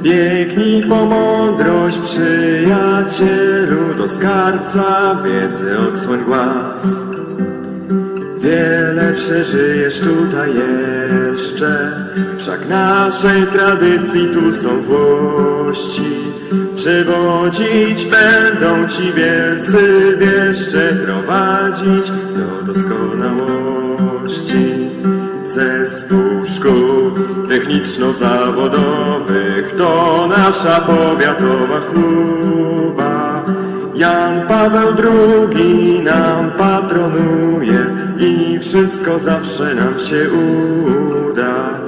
Biegnij 0.02 0.82
po 0.82 1.06
mądrość, 1.06 1.98
przyjacielu, 1.98 3.94
do 3.98 4.08
skarbca 4.08 5.16
wiedzy 5.24 5.78
odsłoń 5.78 6.24
głaz. 6.24 6.82
Wiele 8.44 9.12
przeżyjesz 9.12 10.00
tutaj 10.00 10.50
jeszcze, 10.54 11.92
wszak 12.38 12.68
naszej 12.68 13.46
tradycji 13.46 14.28
tu 14.34 14.52
są 14.52 14.82
włości. 14.82 16.24
Przewodzić 16.74 18.06
będą 18.06 18.88
ci 18.88 19.12
wielcy 19.12 20.16
wieszcze, 20.18 20.96
prowadzić 21.06 22.10
do 22.10 22.72
doskonałości. 22.72 23.63
Zespół 25.54 26.44
szkół 26.44 27.10
techniczno-zawodowych 27.48 29.74
to 29.78 30.26
nasza 30.28 30.80
powiatowa 30.80 31.80
chluba. 31.80 33.44
Jan 33.94 34.46
Paweł 34.46 34.88
II 34.98 36.02
nam 36.04 36.50
patronuje 36.50 37.86
i 38.18 38.58
wszystko 38.58 39.18
zawsze 39.18 39.74
nam 39.74 39.98
się 39.98 40.30
uda. 40.30 41.80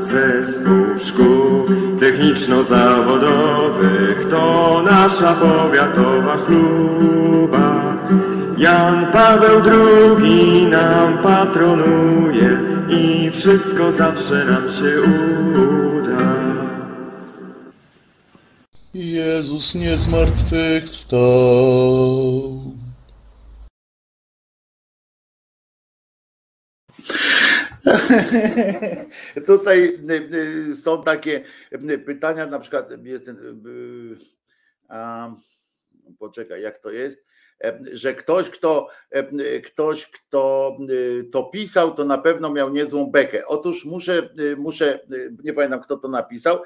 Zespół 0.00 0.98
szkół 0.98 1.66
techniczno-zawodowych 2.00 4.28
to 4.30 4.82
nasza 4.84 5.34
powiatowa 5.34 6.36
chluba. 6.36 7.99
Jan 8.60 9.12
Paweł 9.12 9.60
II 9.64 10.66
nam 10.66 11.22
patronuje 11.22 12.58
i 12.88 13.30
wszystko 13.30 13.92
zawsze 13.92 14.44
nam 14.44 14.72
się 14.72 15.00
uda. 15.00 16.34
Jezus 18.94 19.74
nie 19.74 19.96
zmartwychwstał. 19.96 21.20
Tutaj 29.46 29.98
y, 30.10 30.28
y, 30.70 30.76
są 30.76 31.02
takie 31.02 31.44
y, 31.72 31.98
pytania, 31.98 32.46
na 32.46 32.58
przykład 32.58 33.04
jest 33.04 33.24
ten, 33.24 33.62
a, 34.88 35.30
poczekaj, 36.18 36.62
jak 36.62 36.78
to 36.78 36.90
jest? 36.90 37.29
Że 37.92 38.14
ktoś, 38.14 38.50
kto, 38.50 38.88
ktoś, 39.64 40.06
kto 40.06 40.76
to 41.32 41.42
pisał, 41.42 41.94
to 41.94 42.04
na 42.04 42.18
pewno 42.18 42.50
miał 42.50 42.72
niezłą 42.72 43.10
bekę. 43.10 43.46
Otóż 43.46 43.84
muszę, 43.84 44.28
muszę, 44.56 45.00
nie 45.44 45.52
pamiętam 45.52 45.80
kto 45.80 45.96
to 45.96 46.08
napisał, 46.08 46.62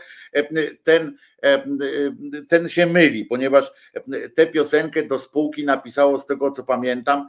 ten, 0.85 1.17
ten 2.49 2.69
się 2.69 2.87
myli, 2.87 3.25
ponieważ 3.25 3.73
tę 4.35 4.47
piosenkę 4.47 5.03
do 5.03 5.19
spółki 5.19 5.65
napisało 5.65 6.19
z 6.19 6.27
tego 6.27 6.51
co 6.51 6.65
pamiętam 6.65 7.27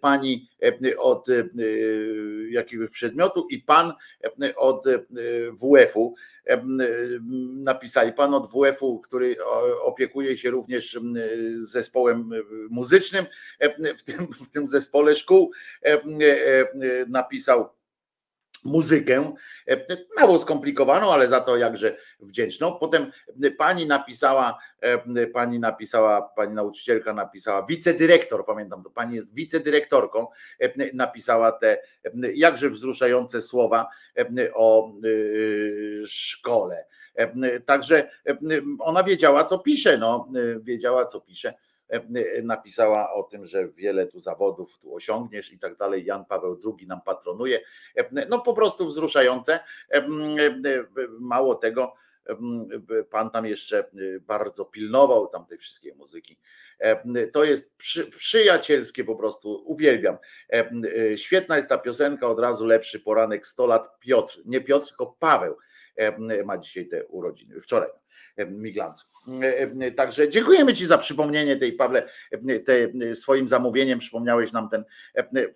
pani 0.00 0.48
od 0.98 1.26
jakiegoś 2.50 2.90
przedmiotu 2.90 3.46
i 3.50 3.58
pan 3.58 3.92
od 4.56 4.84
WF-u 5.52 6.14
napisali. 7.64 8.12
Pan 8.12 8.34
od 8.34 8.50
WF-u, 8.50 9.00
który 9.00 9.36
opiekuje 9.82 10.36
się 10.36 10.50
również 10.50 11.00
zespołem 11.56 12.30
muzycznym 12.70 13.26
w 13.98 14.02
tym, 14.02 14.26
w 14.26 14.48
tym 14.48 14.68
zespole 14.68 15.14
szkół, 15.14 15.52
napisał 17.08 17.68
muzykę, 18.64 19.34
mało 20.16 20.38
skomplikowaną, 20.38 21.12
ale 21.12 21.26
za 21.26 21.40
to 21.40 21.56
jakże 21.56 21.96
wdzięczną. 22.20 22.78
Potem 22.78 23.12
pani 23.58 23.86
napisała, 23.86 24.58
pani 25.32 25.58
napisała, 25.58 26.22
pani 26.22 26.54
nauczycielka 26.54 27.14
napisała, 27.14 27.66
wicedyrektor, 27.66 28.46
pamiętam 28.46 28.82
to, 28.82 28.90
pani 28.90 29.14
jest 29.14 29.34
wicedyrektorką, 29.34 30.26
napisała 30.94 31.52
te 31.52 31.78
jakże 32.34 32.70
wzruszające 32.70 33.42
słowa 33.42 33.88
o 34.54 34.92
szkole. 36.06 36.86
Także 37.66 38.10
ona 38.78 39.02
wiedziała, 39.02 39.44
co 39.44 39.58
pisze, 39.58 39.98
no, 39.98 40.28
wiedziała, 40.60 41.06
co 41.06 41.20
pisze 41.20 41.54
napisała 42.42 43.12
o 43.12 43.22
tym, 43.22 43.46
że 43.46 43.68
wiele 43.68 44.06
tu 44.06 44.20
zawodów 44.20 44.78
tu 44.78 44.94
osiągniesz 44.94 45.52
i 45.52 45.58
tak 45.58 45.76
dalej. 45.76 46.04
Jan 46.04 46.24
Paweł 46.24 46.60
II 46.78 46.86
nam 46.86 47.00
patronuje. 47.02 47.60
No 48.28 48.40
po 48.40 48.54
prostu 48.54 48.86
wzruszające. 48.86 49.60
Mało 51.20 51.54
tego, 51.54 51.94
pan 53.10 53.30
tam 53.30 53.46
jeszcze 53.46 53.90
bardzo 54.20 54.64
pilnował 54.64 55.26
tam 55.26 55.46
tej 55.46 55.58
wszystkiej 55.58 55.94
muzyki. 55.94 56.38
To 57.32 57.44
jest 57.44 57.76
przy, 57.76 58.06
przyjacielskie 58.06 59.04
po 59.04 59.16
prostu, 59.16 59.62
uwielbiam. 59.66 60.16
Świetna 61.16 61.56
jest 61.56 61.68
ta 61.68 61.78
piosenka, 61.78 62.26
od 62.26 62.40
razu 62.40 62.66
lepszy 62.66 63.00
poranek 63.00 63.46
100 63.46 63.66
lat 63.66 63.98
Piotr, 64.00 64.40
nie 64.44 64.60
Piotr, 64.60 64.88
tylko 64.88 65.16
Paweł 65.18 65.56
ma 66.44 66.58
dzisiaj 66.58 66.88
te 66.88 67.06
urodziny, 67.06 67.60
wczoraj. 67.60 67.88
Miglancu. 68.50 69.06
Także 69.96 70.28
dziękujemy 70.28 70.74
Ci 70.74 70.86
za 70.86 70.98
przypomnienie 70.98 71.56
tej, 71.56 71.72
Pawle, 71.72 72.08
te, 72.64 73.14
swoim 73.14 73.48
zamówieniem 73.48 73.98
przypomniałeś 73.98 74.52
nam 74.52 74.68
ten 74.68 74.84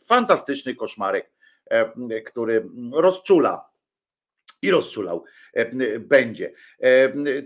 fantastyczny 0.08 0.74
koszmarek, 0.74 1.30
który 2.26 2.68
rozczula 2.92 3.68
i 4.62 4.70
rozczulał 4.70 5.24
będzie. 6.00 6.52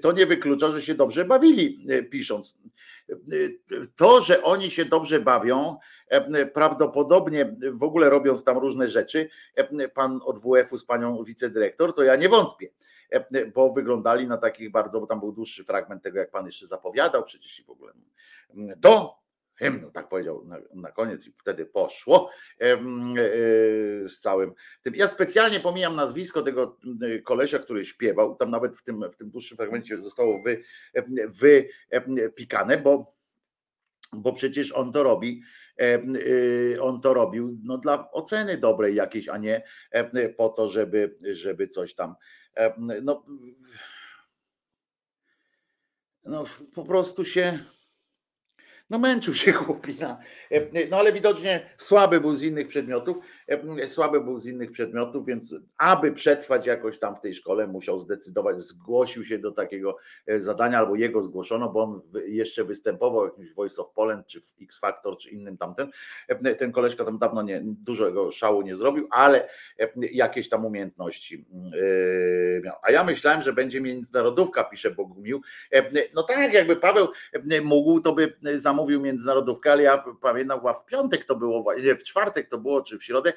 To 0.00 0.12
nie 0.12 0.26
wyklucza, 0.26 0.70
że 0.70 0.82
się 0.82 0.94
dobrze 0.94 1.24
bawili 1.24 1.86
pisząc. 2.10 2.58
To, 3.96 4.22
że 4.22 4.42
oni 4.42 4.70
się 4.70 4.84
dobrze 4.84 5.20
bawią, 5.20 5.78
prawdopodobnie 6.54 7.56
w 7.72 7.82
ogóle 7.82 8.10
robiąc 8.10 8.44
tam 8.44 8.58
różne 8.58 8.88
rzeczy, 8.88 9.28
pan 9.94 10.20
od 10.24 10.38
WF-u 10.38 10.78
z 10.78 10.84
panią 10.84 11.24
wicedyrektor, 11.24 11.94
to 11.94 12.02
ja 12.02 12.16
nie 12.16 12.28
wątpię, 12.28 12.68
bo 13.54 13.72
wyglądali 13.72 14.26
na 14.26 14.38
takich 14.38 14.70
bardzo, 14.70 15.00
bo 15.00 15.06
tam 15.06 15.20
był 15.20 15.32
dłuższy 15.32 15.64
fragment 15.64 16.02
tego, 16.02 16.18
jak 16.18 16.30
pan 16.30 16.46
jeszcze 16.46 16.66
zapowiadał, 16.66 17.24
przecież 17.24 17.60
i 17.60 17.64
w 17.64 17.70
ogóle 17.70 17.92
do 18.76 19.22
hymnu, 19.54 19.90
tak 19.90 20.08
powiedział 20.08 20.44
na, 20.44 20.58
na, 20.74 20.92
koniec 20.92 21.26
i 21.26 21.32
wtedy 21.32 21.66
poszło 21.66 22.30
e, 22.60 22.76
z 24.08 24.20
całym 24.20 24.52
tym. 24.82 24.94
Ja 24.94 25.08
specjalnie 25.08 25.60
pomijam 25.60 25.96
nazwisko 25.96 26.42
tego 26.42 26.78
kolesia, 27.24 27.58
który 27.58 27.84
śpiewał, 27.84 28.36
tam 28.36 28.50
nawet 28.50 28.76
w 28.76 28.82
tym, 28.82 29.04
w 29.12 29.16
tym 29.16 29.30
dłuższym 29.30 29.56
fragmencie 29.56 29.98
zostało 29.98 30.42
wy, 30.42 30.64
wypikane, 31.28 32.78
bo, 32.78 33.14
bo 34.12 34.32
przecież 34.32 34.72
on 34.72 34.92
to 34.92 35.02
robi, 35.02 35.42
on 36.80 37.00
to 37.00 37.14
robił 37.14 37.58
no, 37.64 37.78
dla 37.78 38.12
oceny 38.12 38.58
dobrej 38.58 38.94
jakiejś, 38.94 39.28
a 39.28 39.38
nie 39.38 39.62
po 40.36 40.48
to, 40.48 40.68
żeby, 40.68 41.18
żeby 41.32 41.68
coś 41.68 41.94
tam 41.94 42.14
no, 43.02 43.24
no 46.24 46.44
po 46.74 46.84
prostu 46.84 47.24
się 47.24 47.58
no 48.90 48.98
męczył 48.98 49.34
się 49.34 49.52
chłopina. 49.62 50.18
E, 50.50 50.88
no 50.88 50.96
ale 50.96 51.12
widocznie 51.12 51.70
słaby 51.76 52.20
był 52.20 52.34
z 52.34 52.42
innych 52.42 52.68
przedmiotów, 52.68 53.16
e, 53.16 53.22
słaby 53.86 54.20
był 54.20 54.38
z 54.38 54.46
innych 54.46 54.70
przedmiotów, 54.70 55.26
więc 55.26 55.54
aby 55.78 56.12
przetrwać 56.12 56.66
jakoś 56.66 56.98
tam 56.98 57.16
w 57.16 57.20
tej 57.20 57.34
szkole 57.34 57.66
musiał 57.66 58.00
zdecydować, 58.00 58.58
zgłosił 58.58 59.24
się 59.24 59.38
do 59.38 59.52
takiego 59.52 59.96
e, 60.26 60.40
zadania, 60.40 60.78
albo 60.78 60.94
jego 60.94 61.22
zgłoszono, 61.22 61.68
bo 61.68 61.82
on 61.82 62.00
jeszcze 62.26 62.64
występował 62.64 63.22
w 63.22 63.28
jakimś 63.28 63.54
Voice 63.54 63.82
of 63.82 63.92
Poland, 63.94 64.26
czy 64.26 64.40
w 64.40 64.54
X 64.62 64.80
Factor, 64.80 65.16
czy 65.16 65.30
innym 65.30 65.56
tamten. 65.58 65.90
Ten 66.58 66.72
koleżka 66.72 67.04
tam 67.04 67.18
dawno 67.18 67.42
nie, 67.42 67.60
dużego 67.64 68.30
szału 68.30 68.62
nie 68.62 68.76
zrobił, 68.76 69.08
ale 69.10 69.48
jakieś 70.12 70.48
tam 70.48 70.64
umiejętności 70.64 71.46
miał. 72.64 72.76
A 72.82 72.90
ja 72.90 73.04
myślałem, 73.04 73.42
że 73.42 73.52
będzie 73.52 73.80
międzynarodówka, 73.80 74.64
pisze 74.64 74.90
Bogumił. 74.90 75.42
No 76.14 76.22
tak, 76.22 76.52
jakby 76.52 76.76
Paweł 76.76 77.08
mógł, 77.62 78.00
to 78.00 78.12
by 78.12 78.36
zamówił 78.54 78.82
mówił 78.82 79.00
międzynarodówkę, 79.00 79.72
ale 79.72 79.82
ja 79.82 80.04
pamiętam, 80.20 80.60
w 80.60 80.84
piątek 80.84 81.24
to 81.24 81.36
było, 81.36 81.64
w 81.98 82.02
czwartek 82.02 82.48
to 82.48 82.58
było, 82.58 82.82
czy 82.82 82.98
w 82.98 83.04
środę, 83.04 83.32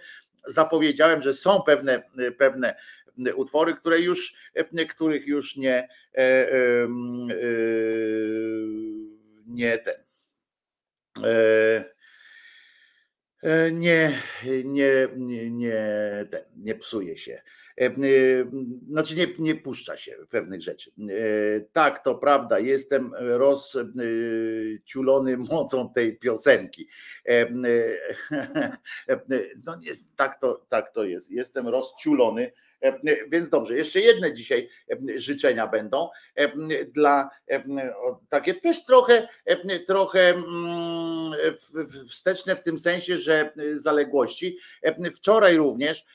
zapowiedziałem, 0.47 1.21
że 1.21 1.33
są 1.33 1.61
pewne, 1.61 2.03
pewne 2.37 2.75
utwory, 3.35 3.73
które 3.73 3.99
już, 3.99 4.35
których 4.89 5.27
już 5.27 5.55
nie, 5.55 5.87
e, 6.17 6.19
e, 6.19 6.87
nie 9.47 9.77
ten. 9.77 9.95
E, 11.23 11.95
nie, 13.71 14.21
nie, 14.65 15.07
nie, 15.15 15.51
nie, 15.51 15.83
nie 16.55 16.75
psuje 16.75 17.17
się. 17.17 17.41
E, 17.81 17.85
e, 17.85 17.91
znaczy 18.89 19.15
nie, 19.15 19.27
nie 19.39 19.55
puszcza 19.55 19.97
się 19.97 20.15
pewnych 20.29 20.61
rzeczy. 20.61 20.91
E, 20.91 20.93
tak, 21.73 22.03
to 22.03 22.15
prawda, 22.15 22.59
jestem 22.59 23.11
rozciulony 23.19 25.37
mocą 25.37 25.93
tej 25.93 26.17
piosenki. 26.17 26.87
No 29.65 29.75
nie, 29.75 29.91
tak, 30.15 30.39
to, 30.39 30.65
tak 30.69 30.89
to 30.89 31.03
jest. 31.03 31.31
Jestem 31.31 31.67
rozciulony 31.67 32.51
więc 33.27 33.49
dobrze, 33.49 33.77
jeszcze 33.77 33.99
jedne 33.99 34.33
dzisiaj 34.33 34.69
życzenia 35.15 35.67
będą 35.67 36.09
dla 36.87 37.29
takie 38.29 38.53
też 38.53 38.85
trochę, 38.85 39.27
trochę 39.87 40.29
mm, 40.29 41.33
wsteczne 42.09 42.55
w 42.55 42.63
tym 42.63 42.79
sensie, 42.79 43.17
że 43.17 43.53
zaległości. 43.73 44.57
Wczoraj 45.15 45.57
również 45.57 46.05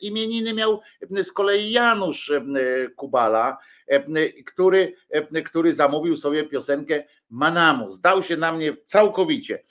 imieniny 0.00 0.54
miał 0.54 0.80
z 1.10 1.32
kolei 1.32 1.70
Janusz 1.70 2.32
Kubala, 2.96 3.58
który, 4.46 4.94
który 5.44 5.74
zamówił 5.74 6.16
sobie 6.16 6.44
piosenkę 6.44 7.04
Manamu. 7.30 7.90
Zdał 7.90 8.22
się 8.22 8.36
na 8.36 8.52
mnie 8.52 8.76
całkowicie 8.84 9.62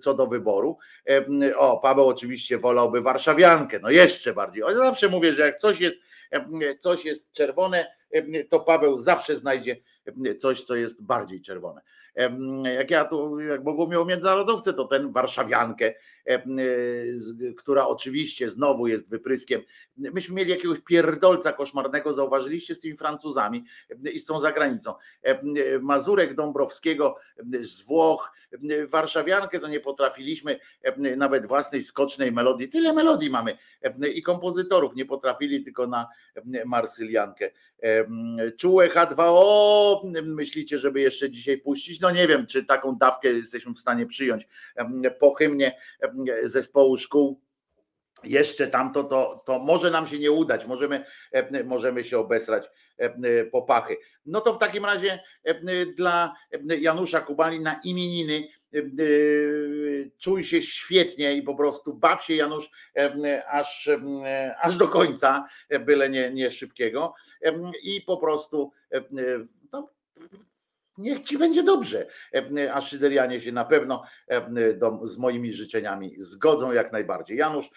co 0.00 0.14
do 0.14 0.26
wyboru. 0.26 0.78
O, 1.56 1.78
Paweł 1.78 2.08
oczywiście 2.08 2.58
wolałby 2.58 3.00
warszawiankę, 3.00 3.78
no 3.82 3.90
jeszcze 3.90 4.34
bardziej. 4.34 4.62
Ja 4.68 4.74
zawsze 4.74 5.08
mówię, 5.08 5.34
że 5.34 5.42
jak 5.42 5.58
coś 5.58 5.80
jest, 5.80 5.96
coś 6.78 7.04
jest 7.04 7.32
czerwone, 7.32 7.86
to 8.48 8.60
Paweł 8.60 8.98
zawsze 8.98 9.36
znajdzie 9.36 9.76
coś, 10.38 10.62
co 10.62 10.74
jest 10.74 11.02
bardziej 11.02 11.42
czerwone. 11.42 11.80
Jak 12.76 12.90
ja 12.90 13.04
tu, 13.04 13.40
jak 13.40 13.64
Bogumił 13.64 14.02
o 14.02 14.04
międzynarodowcy, 14.04 14.74
to 14.74 14.84
ten 14.84 15.12
warszawiankę, 15.12 15.94
która 17.56 17.86
oczywiście 17.86 18.50
znowu 18.50 18.86
jest 18.86 19.10
wypryskiem. 19.10 19.62
Myśmy 19.96 20.34
mieli 20.34 20.50
jakiegoś 20.50 20.78
pierdolca 20.80 21.52
koszmarnego, 21.52 22.12
zauważyliście 22.12 22.74
z 22.74 22.80
tymi 22.80 22.96
Francuzami 22.96 23.64
i 24.12 24.18
z 24.18 24.24
tą 24.24 24.38
zagranicą. 24.38 24.94
Mazurek 25.80 26.34
Dąbrowskiego 26.34 27.16
z 27.60 27.82
Włoch, 27.82 28.32
warszawiankę 28.88 29.60
to 29.60 29.68
nie 29.68 29.80
potrafiliśmy 29.80 30.58
nawet 31.16 31.46
własnej 31.46 31.82
skocznej 31.82 32.32
melodii. 32.32 32.68
Tyle 32.68 32.92
melodii 32.92 33.30
mamy 33.30 33.58
i 34.14 34.22
kompozytorów 34.22 34.96
nie 34.96 35.04
potrafili 35.04 35.64
tylko 35.64 35.86
na 35.86 36.08
marsyliankę. 36.66 37.50
Czułe 38.56 38.88
H2O, 38.88 40.22
myślicie, 40.24 40.78
żeby 40.78 41.00
jeszcze 41.00 41.30
dzisiaj 41.30 41.58
puścić? 41.58 42.00
No 42.00 42.10
nie 42.10 42.28
wiem, 42.28 42.46
czy 42.46 42.64
taką 42.64 42.96
dawkę 42.96 43.28
jesteśmy 43.28 43.74
w 43.74 43.78
stanie 43.78 44.06
przyjąć 44.06 44.48
po 45.20 45.34
hymnie 45.34 45.78
zespołu 46.44 46.96
szkół 46.96 47.40
jeszcze 48.24 48.68
tamto, 48.68 49.04
to, 49.04 49.42
to 49.46 49.58
może 49.58 49.90
nam 49.90 50.06
się 50.06 50.18
nie 50.18 50.32
udać, 50.32 50.66
możemy, 50.66 51.04
możemy 51.64 52.04
się 52.04 52.18
obesrać 52.18 52.70
po 53.52 53.62
pachy. 53.62 53.96
No 54.26 54.40
to 54.40 54.54
w 54.54 54.58
takim 54.58 54.84
razie 54.84 55.22
dla 55.96 56.34
Janusza 56.80 57.20
Kubali 57.20 57.60
na 57.60 57.80
imieniny 57.84 58.48
czuj 60.18 60.44
się 60.44 60.62
świetnie 60.62 61.34
i 61.34 61.42
po 61.42 61.54
prostu 61.54 61.94
baw 61.94 62.24
się 62.24 62.34
Janusz 62.34 62.70
aż, 63.48 63.90
aż 64.60 64.76
do 64.76 64.88
końca, 64.88 65.48
byle 65.80 66.10
nie, 66.10 66.30
nie 66.30 66.50
szybkiego 66.50 67.14
i 67.82 68.00
po 68.00 68.16
prostu 68.16 68.72
no, 69.72 69.88
niech 70.98 71.20
ci 71.20 71.38
będzie 71.38 71.62
dobrze. 71.62 72.06
A 72.72 72.80
Szyderianie 72.80 73.40
się 73.40 73.52
na 73.52 73.64
pewno 73.64 74.02
do, 74.76 75.00
z 75.06 75.18
moimi 75.18 75.52
życzeniami 75.52 76.14
zgodzą 76.18 76.72
jak 76.72 76.92
najbardziej. 76.92 77.36
Janusz, 77.36 77.70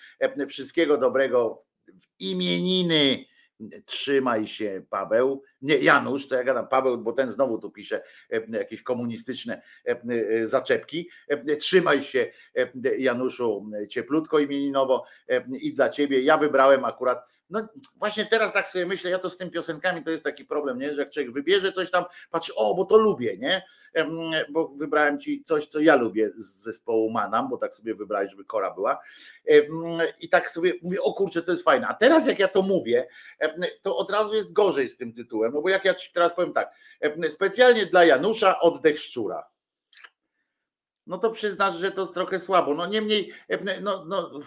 wszystkiego 0.48 0.98
dobrego 0.98 1.60
w 1.88 2.22
imieniny. 2.22 3.26
Trzymaj 3.86 4.48
się, 4.48 4.82
Paweł. 4.90 5.44
Nie, 5.62 5.78
Janusz, 5.78 6.26
co 6.26 6.36
ja 6.36 6.44
gadam, 6.44 6.68
Paweł, 6.68 6.98
bo 6.98 7.14
ten 7.14 7.32
znowu 7.32 7.60
tu 7.60 7.72
pisze 7.72 8.04
jakieś 8.50 8.84
komunistyczne 8.84 9.62
zaczepki. 10.44 11.10
Trzymaj 11.60 12.02
się, 12.02 12.32
Januszu, 12.98 13.70
cieplutko 13.90 14.40
imieninowo 14.40 15.06
i 15.62 15.74
dla 15.74 15.90
ciebie. 15.90 16.22
Ja 16.22 16.38
wybrałem 16.38 16.86
akurat 16.86 17.26
no 17.50 17.68
właśnie 17.96 18.26
teraz 18.26 18.54
tak 18.54 18.68
sobie 18.68 18.86
myślę, 18.86 19.12
ja 19.12 19.20
to 19.20 19.30
z 19.30 19.38
tym 19.38 19.52
piosenkami 19.52 20.04
to 20.04 20.12
jest 20.12 20.24
taki 20.24 20.46
problem, 20.46 20.80
nie? 20.80 20.94
że 20.94 21.02
jak 21.02 21.12
człowiek 21.12 21.32
wybierze 21.32 21.72
coś 21.72 21.92
tam, 21.92 22.06
patrzy, 22.32 22.56
o, 22.56 22.76
bo 22.76 22.86
to 22.86 22.98
lubię, 22.98 23.38
nie? 23.38 23.64
Bo 24.50 24.68
wybrałem 24.68 25.20
ci 25.20 25.44
coś, 25.44 25.68
co 25.68 25.80
ja 25.80 25.96
lubię 25.96 26.32
z 26.36 26.64
zespołu 26.64 27.12
Manam, 27.12 27.50
bo 27.50 27.58
tak 27.58 27.74
sobie 27.74 27.96
wybrałeś, 27.96 28.32
żeby 28.32 28.46
Kora 28.46 28.72
była. 28.72 29.00
I 30.20 30.30
tak 30.30 30.50
sobie 30.50 30.74
mówię, 30.84 31.02
o 31.02 31.14
kurczę, 31.14 31.42
to 31.42 31.52
jest 31.52 31.64
fajne. 31.64 31.88
A 31.88 31.94
teraz 31.94 32.28
jak 32.28 32.40
ja 32.40 32.48
to 32.48 32.62
mówię, 32.62 33.08
to 33.82 33.98
od 33.98 34.12
razu 34.12 34.34
jest 34.34 34.54
gorzej 34.54 34.90
z 34.90 34.98
tym 34.98 35.14
tytułem, 35.14 35.54
no 35.54 35.62
bo 35.62 35.70
jak 35.70 35.86
ja 35.86 35.94
ci 35.94 36.14
teraz 36.14 36.36
powiem 36.36 36.54
tak, 36.54 36.72
specjalnie 37.30 37.86
dla 37.86 38.06
Janusza 38.06 38.60
oddech 38.60 39.00
szczura. 39.00 39.44
No 41.08 41.18
to 41.18 41.32
przyznasz, 41.32 41.76
że 41.76 41.92
to 41.92 42.02
jest 42.02 42.14
trochę 42.14 42.40
słabo. 42.40 42.74
No 42.74 42.86
niemniej, 42.86 43.34
no, 43.82 44.06
no 44.06 44.40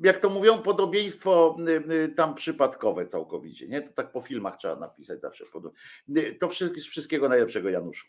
jak 0.00 0.18
to 0.18 0.30
mówią, 0.30 0.62
podobieństwo 0.62 1.56
y, 1.68 1.92
y, 1.92 2.08
tam 2.08 2.34
przypadkowe 2.34 3.06
całkowicie. 3.06 3.68
Nie? 3.68 3.82
To 3.82 3.92
tak 3.92 4.12
po 4.12 4.20
filmach 4.20 4.56
trzeba 4.56 4.76
napisać 4.76 5.20
zawsze. 5.20 5.44
Y, 6.16 6.34
to 6.40 6.48
wszystkiego 6.88 7.28
najlepszego, 7.28 7.70
Januszu. 7.70 8.06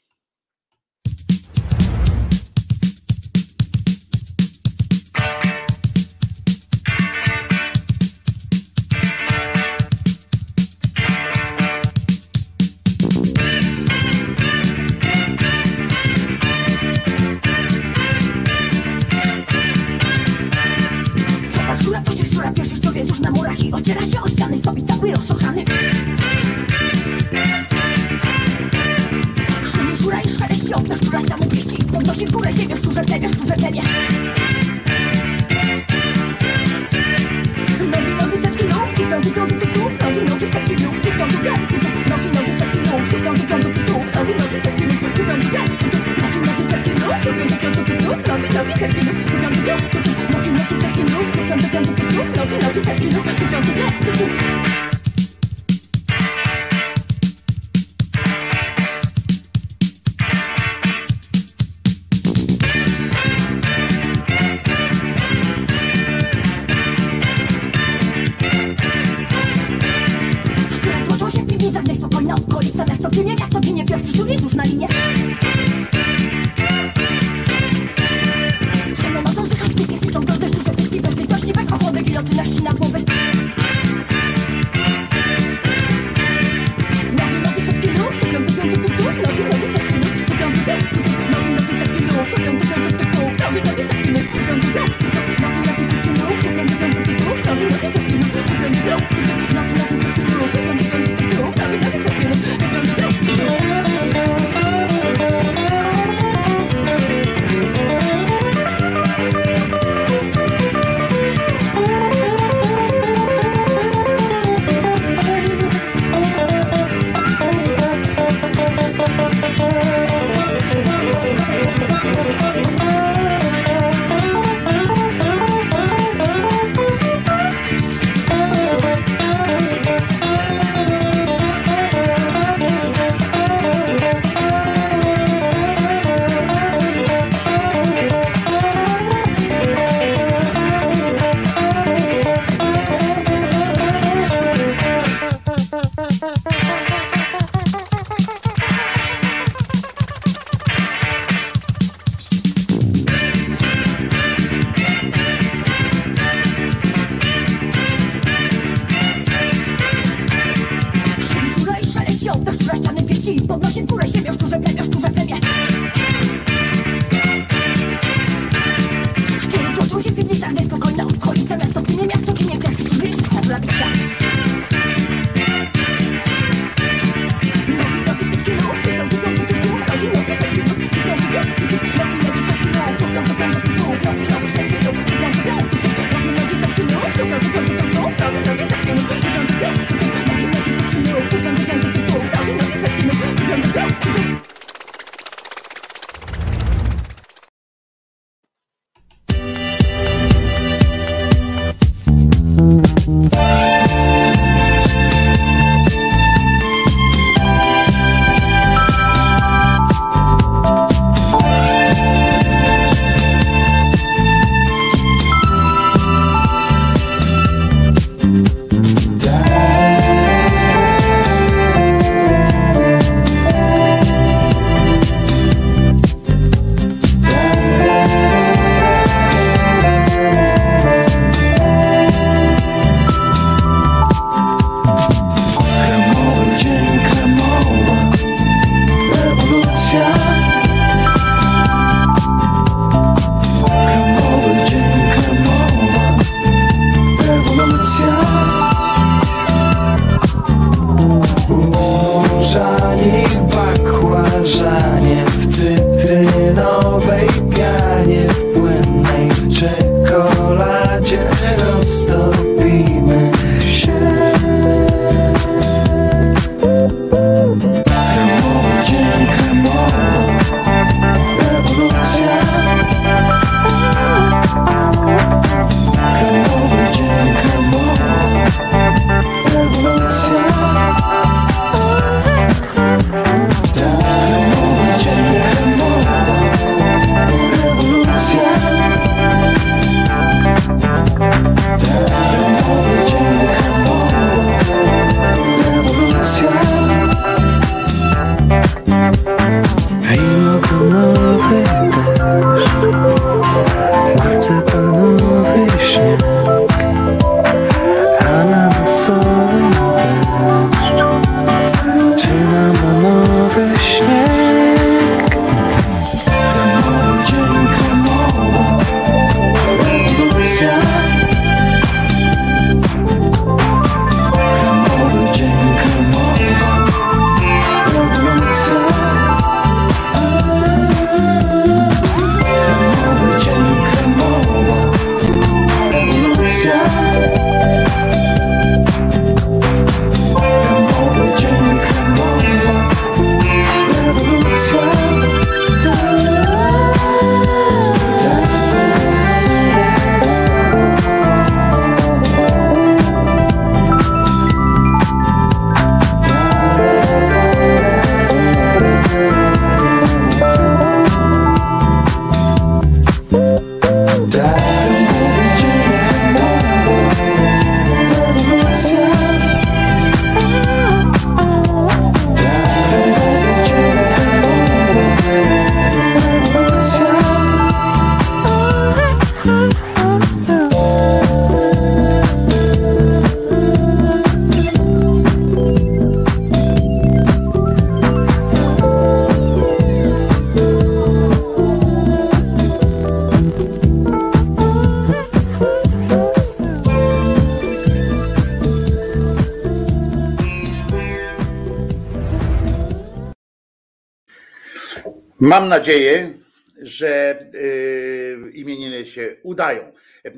Mam 405.48 405.70
nadzieję, 405.70 406.34
że 406.82 407.40
y, 407.54 408.52
imieniny 408.54 409.06
się 409.06 409.36
udają. 409.44 409.92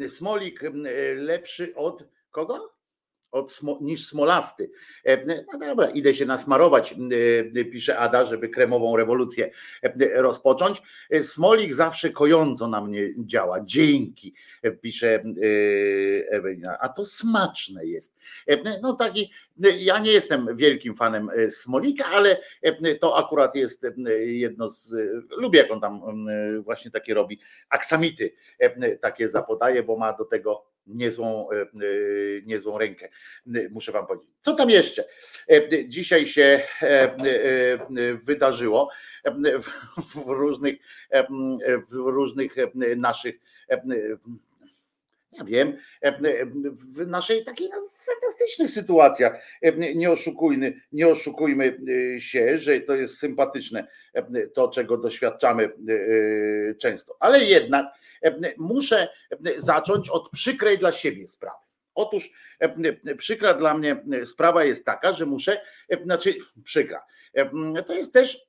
Smolik 0.07 0.63
y, 0.63 0.71
lepszy 1.15 1.75
od 1.75 2.03
kogo? 2.31 2.79
Od 3.31 3.51
smo, 3.51 3.77
niż 3.81 4.07
smolasty. 4.07 4.71
E, 5.05 5.25
No 5.25 5.59
dobra, 5.59 5.89
idę 5.89 6.13
się 6.13 6.25
nasmarować, 6.25 6.95
y, 7.55 7.65
pisze 7.65 7.97
Ada, 7.97 8.25
żeby 8.25 8.49
kremową 8.49 8.97
rewolucję 8.97 9.51
e, 9.83 10.21
rozpocząć. 10.21 10.81
Smolik 11.21 11.73
zawsze 11.73 12.09
kojąco 12.09 12.67
na 12.67 12.81
mnie 12.81 13.01
działa. 13.17 13.61
Dzięki, 13.65 14.33
e, 14.61 14.71
pisze 14.71 15.23
Ewelina. 16.29 16.77
A 16.79 16.89
to 16.89 17.05
smaczne 17.05 17.85
jest. 17.85 18.15
No 18.81 18.93
taki, 18.93 19.31
ja 19.79 19.99
nie 19.99 20.11
jestem 20.11 20.57
wielkim 20.57 20.95
fanem 20.95 21.29
Smolika, 21.49 22.05
ale 22.05 22.37
to 22.99 23.17
akurat 23.17 23.55
jest 23.55 23.85
jedno 24.25 24.69
z. 24.69 24.93
Lubię, 25.39 25.59
jak 25.59 25.71
on 25.71 25.81
tam 25.81 26.01
e, 26.29 26.59
właśnie 26.61 26.91
takie 26.91 27.13
robi. 27.13 27.39
Aksamity 27.69 28.33
e, 28.59 28.95
takie 28.97 29.29
zapodaje, 29.29 29.83
bo 29.83 29.97
ma 29.97 30.13
do 30.13 30.25
tego 30.25 30.65
niezłą, 30.89 31.49
e, 31.51 31.61
e, 31.61 31.65
niezłą 32.45 32.77
rękę. 32.77 33.09
Muszę 33.71 33.91
wam 33.91 34.07
powiedzieć. 34.07 34.29
Co 34.41 34.53
tam 34.53 34.69
jeszcze 34.69 35.03
e, 35.47 35.87
dzisiaj 35.87 36.25
się 36.25 36.61
wydarzyło 38.23 38.89
w, 40.15 40.27
różnych, 40.27 40.75
w 41.91 41.93
różnych 41.93 42.55
naszych 42.97 43.35
ja 45.39 45.45
wiem, 45.45 45.77
w 46.95 47.07
naszej 47.07 47.43
takiej 47.43 47.69
no, 47.69 47.77
fantastycznych 48.05 48.69
sytuacjach. 48.69 49.43
Nie 49.95 50.11
oszukujmy, 50.11 50.81
nie 50.91 51.07
oszukujmy 51.07 51.79
się, 52.17 52.57
że 52.57 52.81
to 52.81 52.95
jest 52.95 53.17
sympatyczne 53.17 53.87
to, 54.53 54.67
czego 54.67 54.97
doświadczamy 54.97 55.63
e, 55.63 56.75
często. 56.75 57.17
Ale 57.19 57.43
jednak 57.43 57.85
muszę 58.57 59.07
zacząć 59.57 60.09
od 60.09 60.29
przykrej 60.29 60.77
dla 60.77 60.91
siebie 60.91 61.27
sprawy. 61.27 61.57
Otóż 61.95 62.31
przykra 63.17 63.53
dla 63.53 63.73
mnie 63.73 64.03
sprawa 64.25 64.63
jest 64.63 64.85
taka, 64.85 65.13
że 65.13 65.25
muszę, 65.25 65.61
znaczy 66.03 66.35
przykra. 66.63 67.05
To 67.85 67.93
jest 67.93 68.13
też 68.13 68.48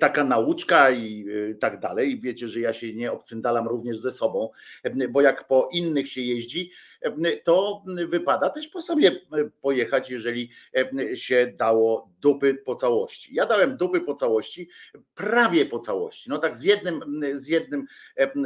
taka 0.00 0.24
nauczka 0.24 0.90
i 0.90 1.26
e, 1.50 1.54
tak 1.54 1.80
dalej. 1.80 2.20
Wiecie, 2.20 2.48
że 2.48 2.60
ja 2.60 2.72
się 2.72 2.94
nie 2.94 3.12
obcyndalam 3.12 3.68
również 3.68 3.98
ze 3.98 4.10
sobą, 4.10 4.50
e, 4.82 5.08
bo 5.08 5.20
jak 5.20 5.46
po 5.46 5.68
innych 5.72 6.12
się 6.12 6.20
jeździ, 6.20 6.70
to 7.44 7.84
wypada 8.08 8.50
też 8.50 8.68
po 8.68 8.82
sobie 8.82 9.12
pojechać, 9.60 10.10
jeżeli 10.10 10.50
się 11.14 11.52
dało 11.56 12.10
dupy 12.20 12.54
po 12.54 12.76
całości. 12.76 13.34
Ja 13.34 13.46
dałem 13.46 13.76
dupy 13.76 14.00
po 14.00 14.14
całości, 14.14 14.68
prawie 15.14 15.66
po 15.66 15.78
całości. 15.78 16.30
No 16.30 16.38
tak 16.38 16.56
z 16.56 16.62
jednym, 16.62 17.00
z 17.34 17.48
jednym, 17.48 17.86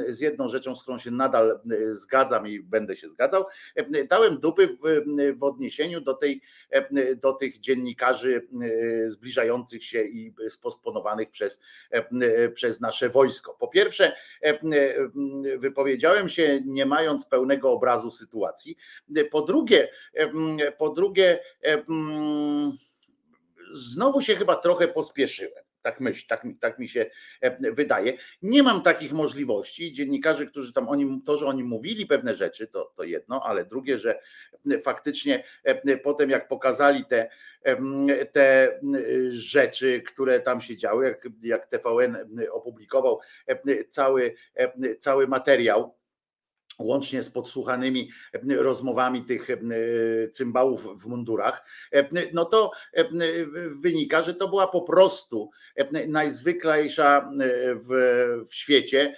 z 0.08 0.20
jedną 0.20 0.48
rzeczą, 0.48 0.76
z 0.76 0.82
którą 0.82 0.98
się 0.98 1.10
nadal 1.10 1.60
zgadzam 1.90 2.48
i 2.48 2.60
będę 2.60 2.96
się 2.96 3.08
zgadzał, 3.08 3.44
dałem 4.08 4.38
dupy 4.38 4.66
w, 4.66 5.02
w 5.38 5.42
odniesieniu 5.42 6.00
do 6.00 6.14
tej, 6.14 6.42
do 7.22 7.32
tych 7.32 7.58
dziennikarzy 7.58 8.48
zbliżających 9.06 9.84
się 9.84 10.02
i 10.04 10.34
sposponowanych 10.48 11.30
przez, 11.30 11.60
przez 12.54 12.80
nasze 12.80 13.08
wojsko. 13.08 13.56
Po 13.60 13.68
pierwsze, 13.68 14.16
wypowiedziałem 15.58 16.28
się 16.28 16.60
nie 16.64 16.86
mając 16.86 17.24
pełnego 17.26 17.72
obrazu 17.72 18.10
sytuacji. 18.10 18.76
Po 19.30 19.42
drugie, 19.42 19.88
po 20.78 20.90
drugie, 20.90 21.40
znowu 23.72 24.20
się 24.20 24.36
chyba 24.36 24.56
trochę 24.56 24.88
pospieszyłem. 24.88 25.64
Tak 25.82 26.00
myśl, 26.00 26.26
tak, 26.28 26.46
tak 26.60 26.78
mi 26.78 26.88
się 26.88 27.06
wydaje. 27.72 28.12
Nie 28.42 28.62
mam 28.62 28.82
takich 28.82 29.12
możliwości. 29.12 29.92
Dziennikarze, 29.92 30.46
którzy 30.46 30.72
tam 30.72 30.88
oni, 30.88 31.22
to, 31.26 31.36
że 31.36 31.46
oni 31.46 31.64
mówili 31.64 32.06
pewne 32.06 32.34
rzeczy, 32.34 32.66
to, 32.66 32.92
to 32.96 33.04
jedno, 33.04 33.42
ale 33.42 33.64
drugie, 33.64 33.98
że 33.98 34.20
faktycznie 34.82 35.44
potem 36.02 36.30
jak 36.30 36.48
pokazali 36.48 37.04
te, 37.04 37.30
te 38.32 38.78
rzeczy, 39.28 40.02
które 40.06 40.40
tam 40.40 40.60
się 40.60 40.76
działy, 40.76 41.04
jak, 41.04 41.28
jak 41.42 41.66
TVN 41.66 42.16
opublikował 42.52 43.20
cały, 43.90 44.34
cały 44.98 45.28
materiał, 45.28 45.99
łącznie 46.80 47.22
z 47.22 47.30
podsłuchanymi 47.30 48.10
rozmowami 48.48 49.24
tych 49.24 49.48
cymbałów 50.32 51.02
w 51.02 51.06
mundurach, 51.06 51.64
no 52.32 52.44
to 52.44 52.70
wynika, 53.70 54.22
że 54.22 54.34
to 54.34 54.48
była 54.48 54.66
po 54.66 54.82
prostu 54.82 55.50
najzwyklejsza 56.08 57.30
w, 57.74 58.44
w 58.48 58.54
świecie 58.54 59.16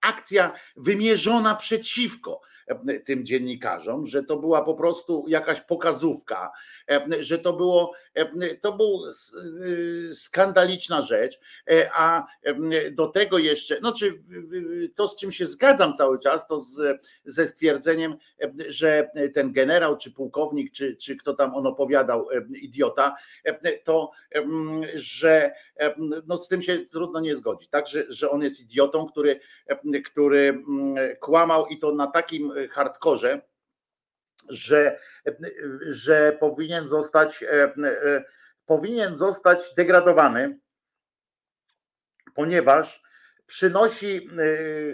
akcja 0.00 0.52
wymierzona 0.76 1.54
przeciwko 1.54 2.40
tym 3.04 3.26
dziennikarzom, 3.26 4.06
że 4.06 4.22
to 4.22 4.36
była 4.36 4.64
po 4.64 4.74
prostu 4.74 5.24
jakaś 5.28 5.60
pokazówka, 5.60 6.52
że 7.20 7.38
to 7.38 7.52
było, 7.52 7.92
to 8.60 8.72
był 8.72 9.02
skandaliczna 10.12 11.02
rzecz, 11.02 11.40
a 11.94 12.26
do 12.92 13.06
tego 13.06 13.38
jeszcze, 13.38 13.78
no 13.82 13.92
czy 13.92 14.22
to 14.94 15.08
z 15.08 15.16
czym 15.16 15.32
się 15.32 15.46
zgadzam 15.46 15.94
cały 15.94 16.18
czas, 16.18 16.46
to 16.46 16.60
z, 16.60 17.06
ze 17.24 17.46
stwierdzeniem, 17.46 18.14
że 18.68 19.10
ten 19.34 19.52
generał, 19.52 19.96
czy 19.96 20.10
pułkownik, 20.10 20.72
czy, 20.72 20.96
czy 20.96 21.16
kto 21.16 21.34
tam 21.34 21.54
on 21.54 21.66
opowiadał, 21.66 22.28
idiota, 22.60 23.16
to, 23.84 24.10
że 24.94 25.52
no 26.26 26.36
z 26.36 26.48
tym 26.48 26.62
się 26.62 26.78
trudno 26.78 27.20
nie 27.20 27.36
zgodzić, 27.36 27.68
tak, 27.68 27.86
że, 27.86 28.04
że 28.08 28.30
on 28.30 28.42
jest 28.42 28.60
idiotą, 28.60 29.06
który, 29.06 29.40
który 30.04 30.64
kłamał 31.20 31.66
i 31.66 31.78
to 31.78 31.92
na 31.92 32.06
takim 32.06 32.52
hardkorze, 32.70 33.40
że, 34.48 34.98
że 35.88 36.36
powinien 36.40 36.88
zostać 36.88 37.44
powinien 38.66 39.16
zostać 39.16 39.74
degradowany, 39.74 40.58
ponieważ 42.34 43.02
przynosi 43.46 44.28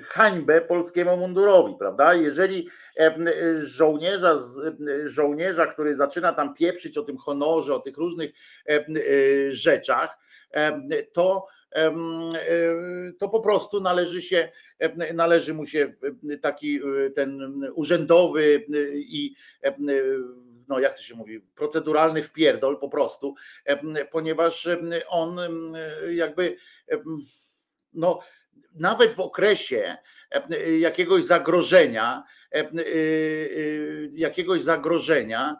hańbę 0.06 0.60
polskiemu 0.60 1.16
mundurowi, 1.16 1.76
prawda? 1.78 2.14
Jeżeli 2.14 2.68
żołnierza, 3.58 4.38
żołnierza, 5.04 5.66
który 5.66 5.96
zaczyna 5.96 6.32
tam 6.32 6.54
pieprzyć 6.54 6.98
o 6.98 7.02
tym 7.02 7.18
honorze, 7.18 7.74
o 7.74 7.80
tych 7.80 7.96
różnych 7.96 8.30
rzeczach, 9.48 10.18
to 11.12 11.46
to 13.18 13.29
po 13.29 13.41
prostu 13.41 13.81
należy 13.81 14.22
się, 14.22 14.49
należy 15.14 15.55
mu 15.55 15.66
się 15.66 15.95
taki 16.43 16.81
ten 17.14 17.61
urzędowy 17.75 18.66
i 18.95 19.35
no 20.68 20.79
jak 20.81 20.97
to 20.97 21.03
się 21.03 21.14
mówi, 21.14 21.41
proceduralny 21.41 22.22
wpierdol 22.22 22.79
po 22.79 22.89
prostu, 22.89 23.35
ponieważ 24.11 24.68
on 25.09 25.39
jakby 26.11 26.57
no 27.95 28.20
nawet 28.75 29.14
w 29.14 29.20
okresie 29.20 29.97
jakiegoś 30.79 31.25
zagrożenia, 31.25 32.25
jakiegoś 34.12 34.62
zagrożenia 34.62 35.57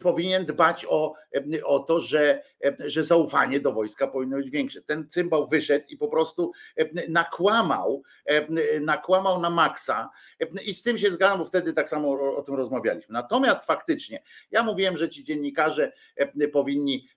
powinien 0.00 0.44
dbać 0.44 0.86
o, 0.88 1.14
o 1.64 1.78
to, 1.78 2.00
że, 2.00 2.42
że 2.78 3.04
zaufanie 3.04 3.60
do 3.60 3.72
wojska 3.72 4.06
powinno 4.06 4.36
być 4.36 4.50
większe. 4.50 4.82
Ten 4.82 5.08
cymbał 5.08 5.46
wyszedł 5.46 5.86
i 5.88 5.96
po 5.96 6.08
prostu 6.08 6.52
nakłamał, 7.08 8.02
nakłamał 8.80 9.40
na 9.40 9.50
maksa 9.50 10.10
i 10.64 10.74
z 10.74 10.82
tym 10.82 10.98
się 10.98 11.12
zgadzam, 11.12 11.38
bo 11.38 11.44
wtedy 11.44 11.72
tak 11.72 11.88
samo 11.88 12.08
o, 12.08 12.36
o 12.36 12.42
tym 12.42 12.54
rozmawialiśmy. 12.54 13.12
Natomiast 13.12 13.64
faktycznie, 13.64 14.22
ja 14.50 14.62
mówiłem, 14.62 14.96
że 14.96 15.08
ci 15.08 15.24
dziennikarze 15.24 15.92
powinni 16.52 17.08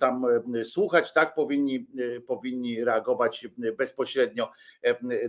tam 0.00 0.26
słuchać, 0.64 1.12
tak, 1.12 1.34
powinni, 1.34 1.86
powinni 2.26 2.84
reagować 2.84 3.46
bezpośrednio 3.78 4.50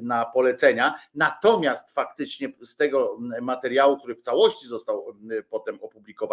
na 0.01 0.25
polecenia. 0.25 0.95
Natomiast 1.15 1.93
faktycznie 1.93 2.49
z 2.61 2.75
tego 2.75 3.17
materiału, 3.41 3.97
który 3.97 4.15
w 4.15 4.21
całości 4.21 4.67
został 4.67 5.05
potem 5.49 5.77
opublikowany, 5.81 6.28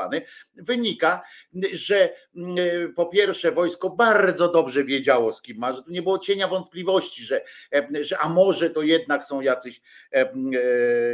wynika, 0.57 1.22
że 1.72 2.14
mm, 2.36 2.94
po 2.94 3.07
pierwsze 3.07 3.53
wojsko 3.53 3.90
bardzo 3.90 4.49
dobrze 4.49 4.84
wiedziało 4.84 5.32
z 5.32 5.42
kim 5.42 5.59
ma, 5.59 5.72
że 5.72 5.82
tu 5.82 5.90
nie 5.90 6.03
było 6.03 6.18
cienia 6.18 6.49
wątpliwości, 6.49 7.24
że, 7.24 7.44
że 8.01 8.18
a 8.18 8.28
może 8.28 8.70
to 8.70 8.82
jednak 8.82 9.24
są 9.24 9.40
jacyś, 9.40 9.80
e, 10.12 10.30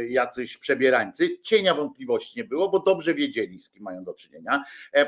jacyś 0.07 0.57
przebierańcy. 0.57 1.37
Cienia 1.41 1.73
wątpliwości 1.73 2.37
nie 2.37 2.43
było, 2.43 2.69
bo 2.69 2.79
dobrze 2.79 3.13
wiedzieli 3.13 3.59
z 3.59 3.69
kim 3.69 3.83
mają 3.83 4.03
do 4.03 4.13
czynienia. 4.13 4.63
E, 4.93 5.05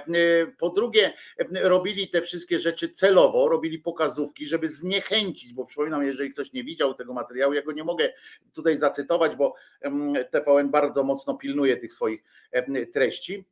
po 0.47 0.69
drugie 0.69 1.13
robili 1.61 2.07
te 2.09 2.21
wszystkie 2.21 2.59
rzeczy 2.59 2.89
celowo, 2.89 3.47
robili 3.47 3.79
pokazówki, 3.79 4.47
żeby 4.47 4.69
zniechęcić, 4.69 5.53
bo 5.53 5.65
przypominam, 5.65 6.05
jeżeli 6.05 6.31
ktoś 6.31 6.53
nie 6.53 6.63
widział 6.63 6.93
tego 6.93 7.13
materiału, 7.13 7.53
ja 7.53 7.61
go 7.61 7.71
nie 7.71 7.83
mogę 7.83 8.13
tutaj 8.53 8.77
zacytować, 8.77 9.35
bo 9.35 9.55
TVN 10.31 10.69
bardzo 10.69 11.03
mocno 11.03 11.37
pilnuje 11.37 11.77
tych 11.77 11.93
swoich 11.93 12.23
treści 12.93 13.45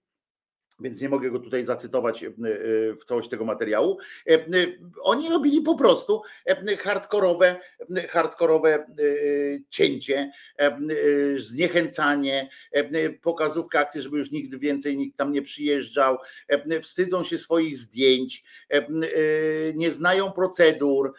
więc 0.79 1.01
nie 1.01 1.09
mogę 1.09 1.31
go 1.31 1.39
tutaj 1.39 1.63
zacytować 1.63 2.23
e, 2.23 2.29
w 2.93 3.05
całość 3.05 3.29
tego 3.29 3.45
materiału. 3.45 3.97
E, 4.29 4.39
oni 5.01 5.29
robili 5.29 5.61
po 5.61 5.75
prostu 5.75 6.21
hardkorowe, 6.79 7.59
hardkorowe 8.09 8.85
cięcie, 9.69 10.31
zniechęcanie, 11.35 12.49
pokazówka 13.21 13.79
akcji, 13.79 14.01
żeby 14.01 14.17
już 14.17 14.31
nigdy 14.31 14.57
więcej 14.57 14.97
nikt 14.97 15.17
tam 15.17 15.33
nie 15.33 15.41
przyjeżdżał, 15.41 16.17
wstydzą 16.81 17.23
się 17.23 17.37
swoich 17.37 17.77
zdjęć, 17.77 18.43
nie 19.75 19.91
znają 19.91 20.31
procedur 20.31 21.13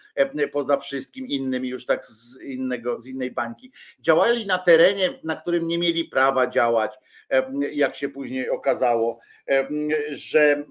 poza 0.52 0.76
wszystkim 0.76 1.26
innym 1.26 1.64
już 1.64 1.86
tak 1.86 2.05
z 2.05 2.40
innego, 2.40 3.00
z 3.00 3.07
innej 3.07 3.30
bańki. 3.30 3.72
Działali 4.00 4.46
na 4.46 4.59
terenie, 4.59 5.18
na 5.24 5.36
którym 5.36 5.68
nie 5.68 5.78
mieli 5.78 6.05
prawa 6.05 6.46
działać, 6.46 6.94
jak 7.72 7.96
się 7.96 8.09
później 8.09 8.50
okazało 8.50 9.20
że, 10.11 10.64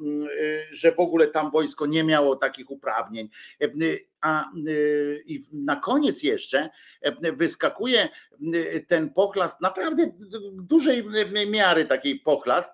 że 0.69 0.91
w 0.91 0.99
ogóle 0.99 1.28
tam 1.28 1.51
wojsko 1.51 1.86
nie 1.86 2.03
miało 2.03 2.36
takich 2.36 2.71
uprawnień. 2.71 3.30
A 4.21 4.51
i 5.26 5.39
na 5.51 5.76
koniec 5.76 6.24
jeszcze 6.24 6.69
wyskakuje 7.34 8.09
ten 8.88 9.09
pochlast, 9.09 9.61
naprawdę 9.61 10.11
dużej 10.53 11.03
miary 11.47 11.86
takiej 11.86 12.19
pochlast, 12.19 12.71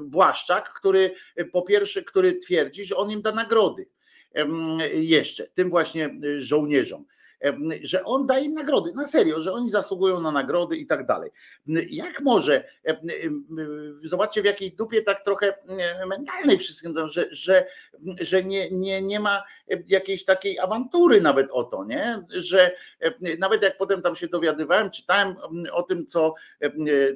Błaszczak, 0.00 0.72
który 0.72 1.14
po 1.52 1.62
pierwsze, 1.62 2.02
który 2.02 2.32
twierdzi, 2.32 2.84
że 2.84 2.96
on 2.96 3.10
im 3.10 3.22
da 3.22 3.32
nagrody 3.32 3.88
jeszcze, 4.94 5.46
tym 5.46 5.70
właśnie 5.70 6.10
żołnierzom 6.38 7.04
że 7.82 8.04
on 8.04 8.26
daje 8.26 8.44
im 8.44 8.54
nagrody, 8.54 8.92
na 8.94 9.06
serio, 9.06 9.40
że 9.40 9.52
oni 9.52 9.70
zasługują 9.70 10.20
na 10.20 10.30
nagrody 10.30 10.76
i 10.76 10.86
tak 10.86 11.06
dalej. 11.06 11.30
Jak 11.90 12.20
może, 12.20 12.64
zobaczcie 14.04 14.42
w 14.42 14.44
jakiej 14.44 14.72
dupie 14.72 15.02
tak 15.02 15.24
trochę 15.24 15.54
mentalnej 16.08 16.58
wszystkim, 16.58 16.94
że, 17.06 17.26
że, 17.30 17.66
że 18.20 18.44
nie, 18.44 18.70
nie, 18.70 19.02
nie 19.02 19.20
ma 19.20 19.44
jakiejś 19.86 20.24
takiej 20.24 20.58
awantury 20.58 21.20
nawet 21.20 21.50
o 21.50 21.64
to, 21.64 21.84
nie? 21.84 22.22
że 22.30 22.72
nawet 23.38 23.62
jak 23.62 23.76
potem 23.78 24.02
tam 24.02 24.16
się 24.16 24.28
dowiadywałem, 24.28 24.90
czytałem 24.90 25.36
o 25.72 25.82
tym, 25.82 26.06
co 26.06 26.34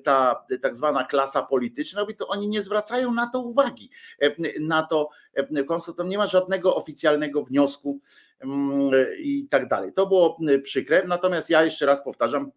ta 0.04 0.44
tak 0.62 0.76
zwana 0.76 1.04
klasa 1.04 1.42
polityczna 1.42 2.00
robi, 2.00 2.14
to 2.14 2.28
oni 2.28 2.48
nie 2.48 2.62
zwracają 2.62 3.12
na 3.12 3.26
to 3.26 3.40
uwagi, 3.40 3.90
na 4.60 4.82
to, 4.82 5.10
tam 5.96 6.08
nie 6.08 6.18
ma 6.18 6.26
żadnego 6.26 6.76
oficjalnego 6.76 7.44
wniosku 7.44 8.00
i 9.18 9.48
tak 9.50 9.68
dalej. 9.68 9.92
To 9.92 10.06
było 10.06 10.38
mm, 10.40 10.62
przykre, 10.62 11.04
natomiast 11.06 11.50
ja 11.50 11.64
jeszcze 11.64 11.86
raz 11.86 12.04
powtarzam, 12.04 12.50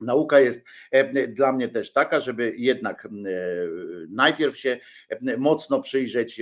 Nauka 0.00 0.40
jest 0.40 0.64
e, 0.90 1.28
dla 1.28 1.52
mnie 1.52 1.68
też 1.68 1.92
taka, 1.92 2.20
żeby 2.20 2.54
jednak 2.56 3.06
mm, 3.06 3.26
e, 3.26 3.30
najpierw 4.10 4.58
się 4.58 4.78
e, 5.08 5.36
mocno 5.36 5.82
przyjrzeć, 5.82 6.40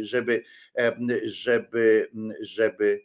żeby, 0.00 0.42
żeby, 1.24 2.10
żeby 2.40 3.04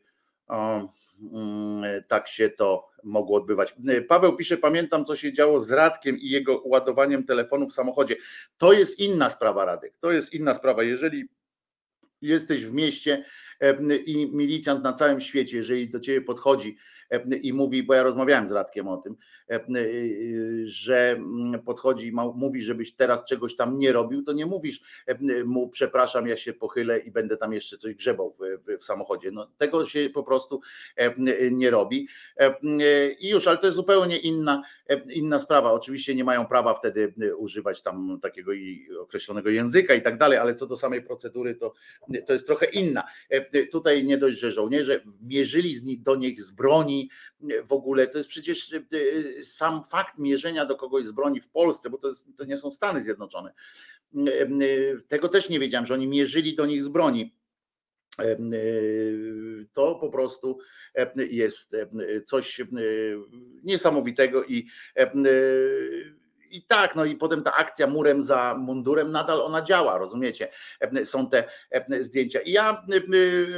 tak 2.08 2.28
się 2.28 2.50
to 2.50 2.90
mogło 3.04 3.38
odbywać. 3.38 3.76
Paweł 4.08 4.36
pisze, 4.36 4.58
pamiętam 4.58 5.06
co 5.06 5.16
się 5.16 5.34
działo 5.34 5.60
z 5.60 5.72
Radkiem 5.72 6.20
i 6.20 6.30
jego 6.30 6.62
ładowaniem 6.66 7.24
telefonu 7.24 7.68
w 7.68 7.74
samochodzie. 7.74 8.16
To 8.58 8.74
jest 8.74 9.00
inna 9.00 9.30
sprawa, 9.30 9.66
Radek. 9.66 9.98
To 10.00 10.12
jest 10.12 10.34
inna 10.34 10.54
sprawa. 10.54 10.84
Jeżeli 10.84 11.30
jesteś 12.22 12.66
w 12.66 12.74
mieście, 12.74 13.26
i 14.06 14.30
milicjant 14.34 14.84
na 14.84 14.94
całym 14.94 15.22
świecie, 15.22 15.58
jeżeli 15.58 15.90
do 15.90 16.00
ciebie 16.00 16.22
podchodzi 16.22 16.78
i 17.42 17.54
mówi, 17.54 17.84
bo 17.84 17.94
ja 17.94 18.04
rozmawiałem 18.04 18.48
z 18.48 18.52
Radkiem 18.52 18.88
o 18.88 18.98
tym, 18.98 19.16
że 20.64 21.20
podchodzi 21.66 22.08
i 22.08 22.12
mówi, 22.12 22.62
żebyś 22.62 22.96
teraz 22.96 23.26
czegoś 23.26 23.56
tam 23.56 23.80
nie 23.80 23.92
robił, 23.92 24.24
to 24.24 24.34
nie 24.34 24.46
mówisz 24.46 24.82
mu, 25.46 25.70
przepraszam, 25.70 26.28
ja 26.28 26.38
się 26.38 26.54
pochylę 26.54 27.00
i 27.00 27.12
będę 27.12 27.38
tam 27.38 27.54
jeszcze 27.54 27.78
coś 27.78 27.96
grzebał 27.96 28.36
w, 28.40 28.78
w 28.80 28.84
samochodzie. 28.84 29.32
No, 29.32 29.48
tego 29.58 29.86
się 29.86 30.10
po 30.14 30.24
prostu 30.24 30.62
nie 31.52 31.72
robi. 31.72 32.08
I 33.20 33.30
już, 33.30 33.48
ale 33.48 33.58
to 33.58 33.68
jest 33.68 33.76
zupełnie 33.76 34.18
inna, 34.18 34.64
inna 35.10 35.40
sprawa. 35.40 35.72
Oczywiście 35.72 36.16
nie 36.16 36.24
mają 36.24 36.46
prawa 36.46 36.74
wtedy 36.74 37.14
używać 37.38 37.82
tam 37.82 38.20
takiego 38.22 38.52
określonego 39.00 39.50
języka 39.50 39.94
i 39.94 40.02
tak 40.02 40.18
dalej, 40.18 40.38
ale 40.38 40.56
co 40.56 40.68
do 40.68 40.78
samej 40.78 41.02
procedury, 41.02 41.56
to, 41.56 41.74
to 42.26 42.34
jest 42.34 42.46
trochę 42.46 42.66
inna. 42.66 43.04
Tutaj 43.72 44.04
nie 44.04 44.18
dość, 44.18 44.40
że 44.40 44.52
żołnierze 44.52 45.02
mierzyli 45.22 46.00
do 46.00 46.16
nich 46.16 46.42
z 46.42 46.52
broni 46.52 47.10
w 47.68 47.74
ogóle, 47.74 48.08
to 48.08 48.18
jest 48.18 48.30
przecież 48.30 48.76
sam 49.44 49.84
fakt 49.84 50.18
mierzenia 50.20 50.66
do 50.66 50.76
kogoś 50.76 51.06
z 51.06 51.12
broni 51.12 51.42
w 51.42 51.50
Polsce, 51.50 51.90
bo 51.90 51.98
to, 51.98 52.08
jest, 52.08 52.28
to 52.38 52.46
nie 52.46 52.58
są 52.58 52.72
Stany 52.72 53.02
Zjednoczone. 53.02 53.54
Tego 55.08 55.30
też 55.30 55.50
nie 55.50 55.60
wiedziałem, 55.60 55.88
że 55.88 55.94
oni 55.94 56.08
mierzyli 56.08 56.56
do 56.56 56.66
nich 56.66 56.84
z 56.84 56.88
broni. 56.88 57.36
To 59.74 59.96
po 59.96 60.10
prostu 60.10 60.60
jest 61.16 61.76
coś 62.26 62.62
niesamowitego 63.64 64.44
i 64.44 64.68
i 66.54 66.62
tak, 66.62 66.96
no 66.96 67.06
i 67.06 67.16
potem 67.16 67.44
ta 67.44 67.56
akcja 67.56 67.88
murem 67.88 68.22
za 68.22 68.56
mundurem 68.60 69.12
nadal 69.12 69.42
ona 69.42 69.62
działa, 69.62 69.98
rozumiecie? 69.98 70.48
Są 71.04 71.30
te 71.30 71.44
zdjęcia. 72.00 72.40
I 72.40 72.52
ja 72.52 72.86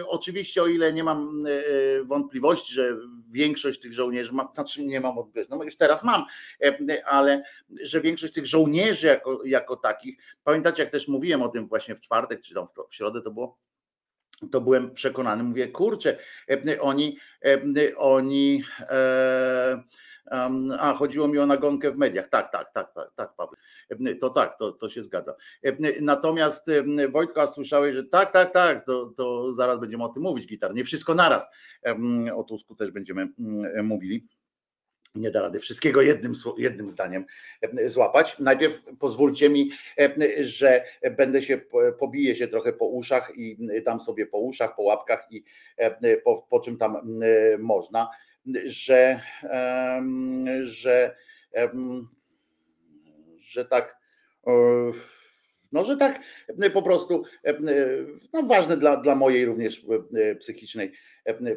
oczywiście, 0.07 0.63
o 0.63 0.67
ile 0.67 0.93
nie 0.93 1.03
mam 1.03 1.43
wątpliwości, 2.05 2.73
że 2.73 2.97
większość 3.35 3.79
tych 3.79 3.93
żołnierzy, 3.93 4.33
mam, 4.33 4.47
znaczy 4.53 4.83
nie 4.83 4.99
mam 4.99 5.17
odbierz, 5.17 5.47
no 5.49 5.63
już 5.63 5.77
teraz 5.77 6.03
mam, 6.03 6.25
ale 7.05 7.43
że 7.81 8.01
większość 8.01 8.33
tych 8.33 8.45
żołnierzy 8.45 9.07
jako, 9.07 9.45
jako 9.45 9.75
takich, 9.75 10.17
pamiętacie 10.43 10.83
jak 10.83 10.91
też 10.91 11.07
mówiłem 11.07 11.41
o 11.41 11.49
tym 11.49 11.67
właśnie 11.67 11.95
w 11.95 12.01
czwartek, 12.01 12.41
czy 12.41 12.53
tam 12.53 12.67
w, 12.67 12.95
środę 12.95 13.21
to 13.21 13.31
było, 13.31 13.57
to 14.51 14.61
byłem 14.61 14.93
przekonany, 14.93 15.43
mówię, 15.43 15.67
kurczę, 15.67 16.17
oni, 16.81 17.17
oni 17.97 18.63
e, 18.79 19.83
a, 20.79 20.93
chodziło 20.93 21.27
mi 21.27 21.37
o 21.37 21.45
nagonkę 21.45 21.91
w 21.91 21.97
mediach. 21.97 22.29
Tak, 22.29 22.51
tak, 22.51 22.73
tak, 22.73 22.93
tak, 22.93 23.11
tak, 23.15 23.33
Paweł. 23.35 23.55
To 24.21 24.29
tak, 24.29 24.57
to, 24.59 24.71
to 24.71 24.89
się 24.89 25.03
zgadza. 25.03 25.35
Natomiast 26.01 26.67
Wojtka, 27.11 27.47
słyszałeś, 27.47 27.95
że 27.95 28.03
tak, 28.03 28.31
tak, 28.31 28.51
tak, 28.51 28.85
to, 28.85 29.13
to 29.17 29.53
zaraz 29.53 29.79
będziemy 29.79 30.03
o 30.03 30.09
tym 30.09 30.23
mówić, 30.23 30.47
gitar. 30.47 30.75
Nie 30.75 30.83
wszystko 30.83 31.15
naraz. 31.15 31.47
O 32.35 32.43
Tusku 32.43 32.75
też 32.75 32.91
będziemy 32.91 33.27
mówili 33.83 34.27
nie 35.15 35.31
da 35.31 35.41
rady 35.41 35.59
wszystkiego 35.59 36.01
jednym, 36.01 36.33
jednym 36.57 36.89
zdaniem 36.89 37.25
złapać. 37.85 38.39
Najpierw 38.39 38.83
pozwólcie 38.99 39.49
mi, 39.49 39.71
że 40.39 40.83
będę 41.17 41.41
się, 41.41 41.61
pobiję 41.99 42.35
się 42.35 42.47
trochę 42.47 42.73
po 42.73 42.85
uszach 42.85 43.31
i 43.35 43.57
tam 43.85 43.99
sobie 43.99 44.25
po 44.25 44.37
uszach, 44.39 44.75
po 44.75 44.81
łapkach 44.83 45.27
i 45.31 45.43
po, 46.23 46.47
po 46.49 46.59
czym 46.59 46.77
tam 46.77 46.97
można 47.59 48.09
że, 48.65 49.19
że, 50.61 51.15
że 53.39 53.65
tak, 53.65 53.97
no, 55.71 55.83
że 55.83 55.97
tak 55.97 56.19
po 56.73 56.81
prostu 56.81 57.23
no, 58.33 58.43
ważne 58.43 58.77
dla, 58.77 58.97
dla 58.97 59.15
mojej 59.15 59.45
również 59.45 59.85
psychicznej. 60.39 60.87
E, 60.87 60.91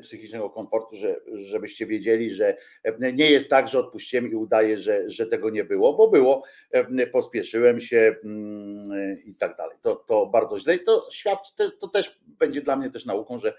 psychicznego 0.02 0.50
komfortu, 0.50 0.96
że, 0.96 1.20
żebyście 1.34 1.86
wiedzieli, 1.86 2.30
że 2.30 2.56
e, 2.82 3.12
nie 3.12 3.30
jest 3.30 3.48
tak, 3.48 3.68
że 3.68 3.78
odpuściłem 3.78 4.32
i 4.32 4.34
udaję, 4.34 4.76
że, 4.76 5.10
że 5.10 5.26
tego 5.26 5.50
nie 5.50 5.64
było, 5.64 5.94
bo 5.94 6.08
było, 6.08 6.44
e, 6.70 7.06
pospieszyłem 7.06 7.80
się 7.80 8.16
mm, 8.24 9.24
i 9.24 9.34
tak 9.34 9.56
dalej. 9.56 9.76
To, 9.80 9.96
to 9.96 10.26
bardzo 10.26 10.58
źle 10.58 10.74
i 10.74 10.80
to 10.80 11.08
świadczy, 11.10 11.70
to 11.80 11.88
też 11.88 12.20
będzie 12.26 12.62
dla 12.62 12.76
mnie 12.76 12.90
też 12.90 13.06
nauką, 13.06 13.38
że 13.38 13.54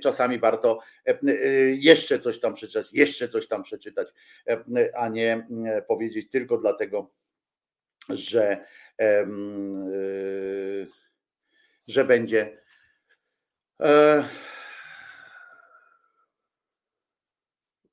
czasami 0.00 0.38
warto 0.38 0.78
jeszcze 1.72 2.18
coś 2.18 2.40
tam 2.40 2.54
przeczytać, 2.54 2.92
jeszcze 2.92 3.28
coś 3.28 3.48
tam 3.48 3.62
przeczytać, 3.62 4.08
a 4.94 5.08
nie 5.08 5.46
powiedzieć 5.88 6.30
tylko 6.30 6.58
dlatego, 6.58 7.10
że, 8.08 8.64
że 11.88 12.04
będzie. 12.04 12.58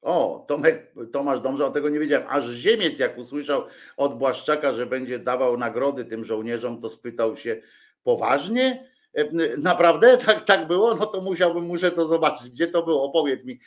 O, 0.05 0.45
Tomek, 0.47 0.91
Tomasz 1.11 1.39
Dąża, 1.39 1.65
o 1.65 1.71
tego 1.71 1.89
nie 1.89 1.99
wiedziałem. 1.99 2.27
Aż 2.29 2.45
Ziemiec, 2.49 2.99
jak 2.99 3.17
usłyszał 3.17 3.63
od 3.97 4.17
Błaszczaka, 4.17 4.73
że 4.73 4.85
będzie 4.85 5.19
dawał 5.19 5.57
nagrody 5.57 6.05
tym 6.05 6.25
żołnierzom, 6.25 6.81
to 6.81 6.89
spytał 6.89 7.37
się 7.37 7.61
poważnie? 8.03 8.89
E, 9.15 9.57
naprawdę 9.57 10.17
tak, 10.25 10.45
tak 10.45 10.67
było? 10.67 10.95
No 10.95 11.05
to 11.05 11.21
musiałbym, 11.21 11.63
muszę 11.63 11.91
to 11.91 12.05
zobaczyć. 12.05 12.49
Gdzie 12.49 12.67
to 12.67 12.83
było? 12.83 13.03
Opowiedz 13.03 13.45
mi, 13.45 13.59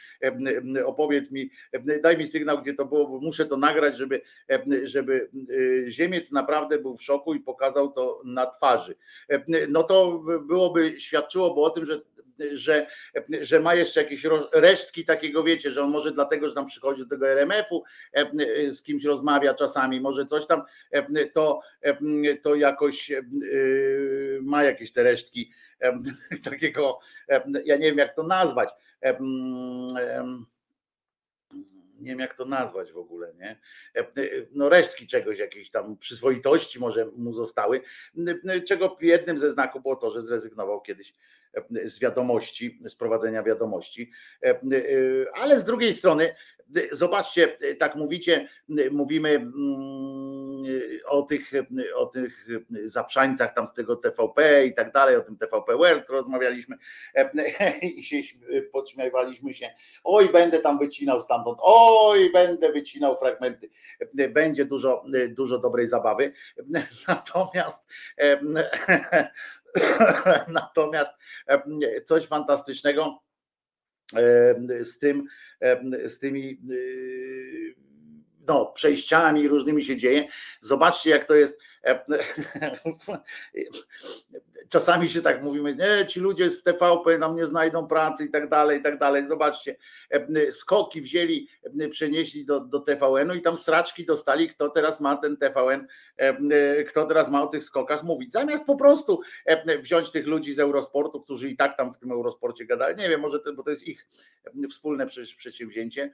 e, 0.77 0.87
opowiedz 0.87 1.31
mi, 1.31 1.51
e, 1.73 2.01
daj 2.01 2.19
mi 2.19 2.27
sygnał, 2.27 2.63
gdzie 2.63 2.75
to 2.75 2.85
było, 2.85 3.09
bo 3.09 3.21
muszę 3.21 3.47
to 3.47 3.57
nagrać, 3.57 3.97
żeby, 3.97 4.21
żeby 4.83 5.31
Ziemiec 5.89 6.33
naprawdę 6.33 6.79
był 6.79 6.97
w 6.97 7.03
szoku 7.03 7.35
i 7.35 7.41
pokazał 7.41 7.93
to 7.93 8.23
na 8.25 8.47
twarzy. 8.47 8.95
No 9.69 9.83
to 9.83 10.23
byłoby 10.47 11.01
świadczyło 11.01 11.55
bo 11.55 11.63
o 11.63 11.71
tym, 11.71 11.87
że 11.87 12.01
że, 12.53 12.87
że 13.41 13.61
ma 13.61 13.75
jeszcze 13.75 14.03
jakieś 14.03 14.27
resztki 14.53 15.05
takiego, 15.05 15.45
wiecie, 15.45 15.73
że 15.73 15.83
on 15.83 15.91
może 15.91 16.13
dlatego, 16.13 16.49
że 16.49 16.55
tam 16.55 16.67
przychodzi 16.67 17.03
do 17.03 17.09
tego 17.09 17.29
RMF-u, 17.29 17.85
z 18.69 18.83
kimś 18.83 19.05
rozmawia 19.05 19.55
czasami, 19.55 20.01
może 20.01 20.27
coś 20.27 20.47
tam, 20.47 20.63
to, 21.35 21.61
to 22.43 22.55
jakoś 22.55 23.13
ma 24.43 24.63
jakieś 24.63 24.93
te 24.93 25.03
resztki 25.03 25.53
takiego, 26.51 26.99
ja 27.65 27.77
nie 27.77 27.87
wiem 27.87 27.99
jak 27.99 28.15
to 28.15 28.23
nazwać, 28.23 28.69
nie 31.99 32.11
wiem 32.11 32.19
jak 32.19 32.35
to 32.35 32.45
nazwać 32.45 32.93
w 32.93 32.99
ogóle, 32.99 33.35
nie? 33.35 33.59
E, 33.97 34.01
e, 34.01 34.07
no 34.53 34.69
resztki 34.69 35.07
czegoś, 35.07 35.39
jakiejś 35.39 35.71
tam 35.71 35.97
przyzwoitości 35.97 36.81
może 36.81 37.07
mu 37.17 37.33
zostały, 37.33 37.81
czego 38.67 38.97
jednym 39.01 39.39
ze 39.39 39.51
znaków 39.51 39.83
było 39.83 39.97
to, 39.97 40.11
że 40.11 40.23
zrezygnował 40.23 40.81
kiedyś 40.81 41.15
e, 41.55 41.89
z 41.89 41.99
wiadomości, 41.99 42.81
z 42.87 42.95
prowadzenia 42.95 43.43
wiadomości, 43.43 44.11
ale 45.35 45.61
z 45.61 45.65
drugiej 45.65 45.95
strony, 45.95 46.35
zobaczcie, 46.93 47.59
tak 47.79 47.95
mówicie, 47.95 48.49
mówimy 48.91 49.29
mm, 49.29 50.38
o 51.07 51.23
tych, 51.23 51.53
o 51.95 52.07
tych 52.07 52.47
zaprzańcach 52.85 53.55
tam 53.55 53.67
z 53.67 53.75
tego 53.75 53.97
TVP 53.97 54.67
i 54.67 54.75
tak 54.75 54.93
dalej, 54.93 55.17
o 55.17 55.21
tym 55.21 55.37
TVP 55.37 55.77
World 55.77 56.09
rozmawialiśmy 56.09 56.77
i 57.83 58.03
się 58.03 58.17
podśmiewaliśmy 58.73 59.55
się, 59.55 59.71
oj 60.05 60.33
będę 60.33 60.59
tam 60.59 60.79
wycinał 60.79 61.21
stamtąd, 61.21 61.59
oj 61.61 62.33
będę 62.33 62.73
wycinał 62.73 63.17
fragmenty, 63.17 63.71
będzie 64.31 64.65
dużo, 64.65 65.05
dużo 65.29 65.59
dobrej 65.59 65.87
zabawy, 65.87 66.33
natomiast 67.09 67.87
natomiast 70.49 71.13
coś 72.05 72.27
fantastycznego 72.27 73.19
z 74.81 74.99
tym, 74.99 75.25
z 76.05 76.19
tymi 76.19 76.61
no, 78.49 78.67
przejściami 78.67 79.49
różnymi 79.49 79.85
się 79.85 79.97
dzieje. 79.97 80.29
Zobaczcie, 80.61 81.11
jak 81.11 81.25
to 81.25 81.35
jest. 81.35 81.61
Czasami 84.69 85.09
się 85.09 85.23
tak 85.23 85.43
mówimy, 85.43 85.75
nie, 85.75 86.07
ci 86.07 86.21
ludzie 86.21 86.51
z 86.51 86.63
TVP 86.63 87.19
nam 87.19 87.37
nie 87.37 87.47
znajdą 87.47 87.89
pracy 87.89 88.25
i 88.25 88.31
tak 88.31 88.49
dalej, 88.49 88.81
i 88.81 88.83
tak 88.83 88.99
dalej. 88.99 89.27
Zobaczcie, 89.27 89.77
skoki 90.51 91.03
wzięli, 91.03 91.49
przenieśli 91.91 92.45
do, 92.45 92.61
do 92.61 92.81
TVN-u 92.81 93.35
i 93.35 93.43
tam 93.43 93.57
sraczki 93.57 94.05
dostali, 94.05 94.49
kto 94.49 94.69
teraz 94.69 95.01
ma 95.01 95.17
ten 95.17 95.37
TVN, 95.37 95.87
kto 96.89 97.07
teraz 97.07 97.31
ma 97.31 97.43
o 97.43 97.47
tych 97.47 97.65
skokach 97.65 98.03
mówić. 98.03 98.33
Zamiast 98.33 98.65
po 98.65 98.77
prostu 98.77 99.21
wziąć 99.81 100.11
tych 100.11 100.27
ludzi 100.27 100.55
z 100.55 100.61
Eurosportu, 100.61 101.21
którzy 101.21 101.49
i 101.49 101.57
tak 101.57 101.77
tam 101.77 101.93
w 101.93 101.99
tym 101.99 102.13
Eurosporcie 102.13 102.67
gadali, 102.67 102.97
nie 102.97 103.09
wiem, 103.09 103.21
może 103.21 103.41
to, 103.41 103.53
bo 103.53 103.63
to 103.63 103.71
jest 103.71 103.89
ich 103.89 104.07
wspólne 104.71 105.07
przedsięwzięcie, 105.37 106.13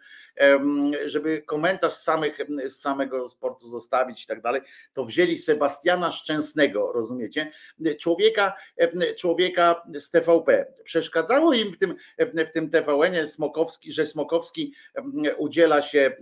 żeby 1.05 1.43
komentarz 1.43 1.93
z, 1.93 2.03
samych, 2.03 2.39
z 2.65 2.81
samego 2.81 3.29
sportu 3.29 3.71
zostawić 3.71 4.25
i 4.25 4.27
tak 4.27 4.41
dalej, 4.41 4.63
to 4.93 5.05
wzięli 5.05 5.39
Sebastiana 5.55 6.13
Szczęsnego, 6.13 6.93
rozumiecie? 6.93 7.53
Człowieka, 8.01 8.55
człowieka 9.17 9.83
z 9.95 10.11
TVP. 10.11 10.67
Przeszkadzało 10.85 11.53
im 11.53 11.73
w 11.73 11.79
tym, 11.79 11.95
w 12.19 12.51
tym 12.51 12.71
TVN-ie 12.71 13.27
Smokowski, 13.27 13.93
że 13.93 14.07
Smokowski 14.07 14.75
udziela 15.37 15.83
się 15.83 16.17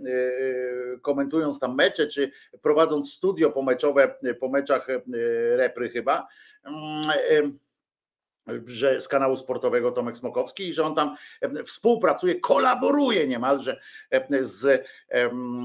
komentując 1.01 1.59
tam 1.59 1.75
mecze, 1.75 2.07
czy 2.07 2.31
prowadząc 2.61 3.13
studio 3.13 3.51
pomeczowe 3.51 4.15
po 4.39 4.49
meczach 4.49 4.87
repry 5.55 5.89
chyba 5.89 6.27
że 8.65 9.01
z 9.01 9.07
kanału 9.07 9.35
sportowego 9.35 9.91
Tomek 9.91 10.17
Smokowski 10.17 10.67
i 10.67 10.73
że 10.73 10.83
on 10.83 10.95
tam 10.95 11.15
współpracuje, 11.65 12.39
kolaboruje 12.39 13.27
niemalże 13.27 13.79
z, 14.41 14.85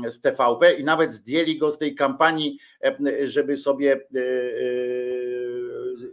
z 0.08 0.20
TVP 0.20 0.72
i 0.72 0.84
nawet 0.84 1.14
zdjęli 1.14 1.58
go 1.58 1.70
z 1.70 1.78
tej 1.78 1.94
kampanii, 1.94 2.58
żeby 3.24 3.56
sobie 3.56 3.92
e, 3.92 4.18
e, 4.18 4.22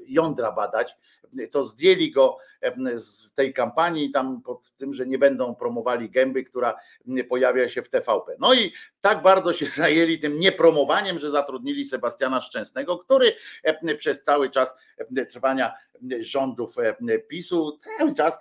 jądra 0.08 0.52
badać, 0.52 0.98
to 1.52 1.64
zdjęli 1.64 2.12
go 2.12 2.38
z 2.96 3.34
tej 3.34 3.54
kampanii 3.54 4.12
tam 4.12 4.42
pod 4.42 4.72
tym, 4.78 4.94
że 4.94 5.06
nie 5.06 5.18
będą 5.18 5.56
promowali 5.56 6.10
gęby, 6.10 6.44
która 6.44 6.76
pojawia 7.30 7.70
się 7.70 7.82
w 7.82 7.90
TVP. 7.90 8.36
No 8.40 8.54
i 8.54 8.74
tak 9.02 9.22
bardzo 9.22 9.54
się 9.54 9.66
zajęli 9.82 10.20
tym 10.20 10.40
niepromowaniem, 10.40 11.20
że 11.20 11.32
zatrudnili 11.32 11.86
Sebastiana 11.86 12.42
Szczęsnego, 12.42 12.98
który 12.98 13.34
przez 13.98 14.22
cały 14.22 14.50
czas 14.50 14.76
trwania 15.30 15.74
rządów 16.20 16.76
PiSu 17.28 17.78
cały 17.78 18.14
czas 18.14 18.38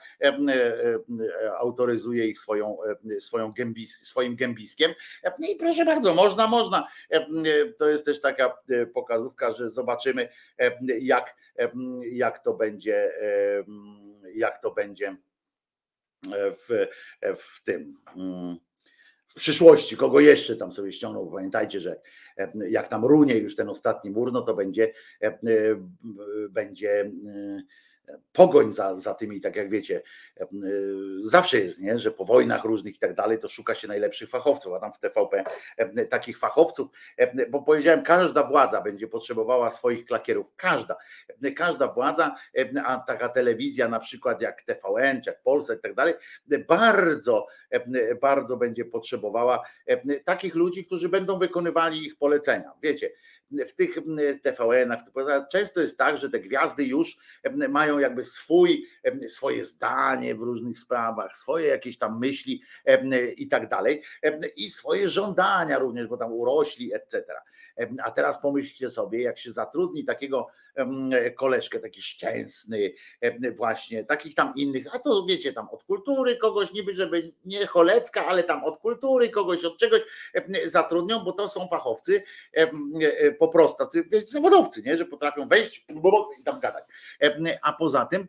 autoryzuje 1.58 2.26
ich 2.26 2.38
swoją, 2.38 2.76
swoją 3.18 3.52
gębis, 3.52 4.06
swoim 4.06 4.36
gębiskiem. 4.36 4.92
I 5.38 5.56
proszę 5.56 5.84
bardzo, 5.84 6.14
można, 6.14 6.46
można. 6.46 6.88
To 7.78 7.88
jest 7.88 8.04
też 8.04 8.20
taka 8.20 8.58
pokazówka, 8.94 9.52
że 9.52 9.70
zobaczymy, 9.70 10.28
jak, 11.00 11.36
jak 12.12 12.44
to 12.44 12.54
będzie 12.54 13.12
jak 14.34 14.62
to 14.62 14.70
będzie 14.70 15.16
w, 16.34 16.86
w 17.36 17.64
tym 17.64 17.96
w 19.28 19.34
przyszłości, 19.34 19.96
kogo 19.96 20.20
jeszcze 20.20 20.56
tam 20.56 20.72
sobie 20.72 20.92
ściągnął. 20.92 21.30
Pamiętajcie, 21.30 21.80
że 21.80 22.00
jak 22.68 22.88
tam 22.88 23.04
runie 23.04 23.36
już 23.38 23.56
ten 23.56 23.68
ostatni 23.68 24.10
mur, 24.10 24.32
no 24.32 24.42
to 24.42 24.54
będzie, 24.54 24.92
będzie 26.50 27.12
pogoń 28.32 28.72
za, 28.72 28.96
za 28.96 29.14
tymi, 29.14 29.40
tak 29.40 29.56
jak 29.56 29.70
wiecie, 29.70 30.02
e, 30.40 30.46
zawsze 31.22 31.58
jest, 31.58 31.80
nie, 31.80 31.98
że 31.98 32.10
po 32.10 32.24
wojnach 32.24 32.64
różnych 32.64 32.96
i 32.96 32.98
tak 32.98 33.14
dalej, 33.14 33.38
to 33.38 33.48
szuka 33.48 33.74
się 33.74 33.88
najlepszych 33.88 34.30
fachowców, 34.30 34.72
a 34.72 34.80
tam 34.80 34.92
w 34.92 34.98
TVP 34.98 35.44
e, 35.76 36.06
takich 36.06 36.38
fachowców, 36.38 36.88
e, 37.16 37.46
bo 37.46 37.62
powiedziałem, 37.62 38.02
każda 38.02 38.42
władza 38.42 38.80
będzie 38.80 39.08
potrzebowała 39.08 39.70
swoich 39.70 40.04
klakierów, 40.04 40.52
każda, 40.56 40.96
każda 41.56 41.88
władza, 41.88 42.34
a 42.84 42.98
taka 43.06 43.28
telewizja 43.28 43.88
na 43.88 44.00
przykład 44.00 44.42
jak 44.42 44.62
TVN, 44.62 45.22
czy 45.22 45.30
jak 45.30 45.42
Polsat 45.42 45.78
i 45.78 45.82
tak 45.82 45.94
dalej, 45.94 46.14
bardzo, 46.68 47.46
bardzo 48.20 48.56
będzie 48.56 48.84
potrzebowała 48.84 49.62
takich 50.24 50.54
ludzi, 50.54 50.86
którzy 50.86 51.08
będą 51.08 51.38
wykonywali 51.38 52.06
ich 52.06 52.16
polecenia. 52.16 52.72
Wiecie, 52.82 53.10
w 53.50 53.72
tych 53.74 53.94
TVN-ach, 54.42 55.00
często 55.50 55.80
jest 55.80 55.98
tak, 55.98 56.18
że 56.18 56.30
te 56.30 56.40
gwiazdy 56.40 56.84
już 56.84 57.16
mają 57.68 57.98
jakby 57.98 58.22
swój, 58.22 58.86
swoje 59.28 59.64
zdanie 59.64 60.34
w 60.34 60.40
różnych 60.40 60.78
sprawach, 60.78 61.36
swoje 61.36 61.66
jakieś 61.66 61.98
tam 61.98 62.18
myśli 62.18 62.62
i 63.36 63.48
tak 63.48 63.68
dalej, 63.68 64.02
i 64.56 64.70
swoje 64.70 65.08
żądania 65.08 65.78
również, 65.78 66.06
bo 66.06 66.16
tam 66.16 66.32
urośli, 66.32 66.94
etc. 66.94 67.24
A 68.04 68.10
teraz 68.10 68.40
pomyślcie 68.42 68.88
sobie, 68.88 69.22
jak 69.22 69.38
się 69.38 69.52
zatrudni 69.52 70.04
takiego 70.04 70.46
koleżkę, 71.36 71.80
taki 71.80 72.02
szczęsny, 72.02 72.94
właśnie, 73.56 74.04
takich 74.04 74.34
tam 74.34 74.52
innych, 74.56 74.94
a 74.94 74.98
to 74.98 75.26
wiecie, 75.28 75.52
tam 75.52 75.68
od 75.68 75.84
kultury 75.84 76.36
kogoś, 76.36 76.72
niby 76.72 76.94
żeby 76.94 77.32
nie 77.44 77.66
cholecka, 77.66 78.26
ale 78.26 78.42
tam 78.42 78.64
od 78.64 78.78
kultury 78.78 79.30
kogoś, 79.30 79.64
od 79.64 79.78
czegoś 79.78 80.02
zatrudnią, 80.64 81.24
bo 81.24 81.32
to 81.32 81.48
są 81.48 81.68
fachowcy 81.68 82.22
po 83.38 83.48
prostu, 83.48 83.76
tacy 83.76 84.04
zawodowcy, 84.26 84.82
nie? 84.82 84.96
że 84.96 85.04
potrafią 85.04 85.48
wejść 85.48 85.86
i 86.40 86.42
tam 86.42 86.60
gadać. 86.60 86.84
A 87.62 87.72
poza 87.72 88.06
tym 88.06 88.28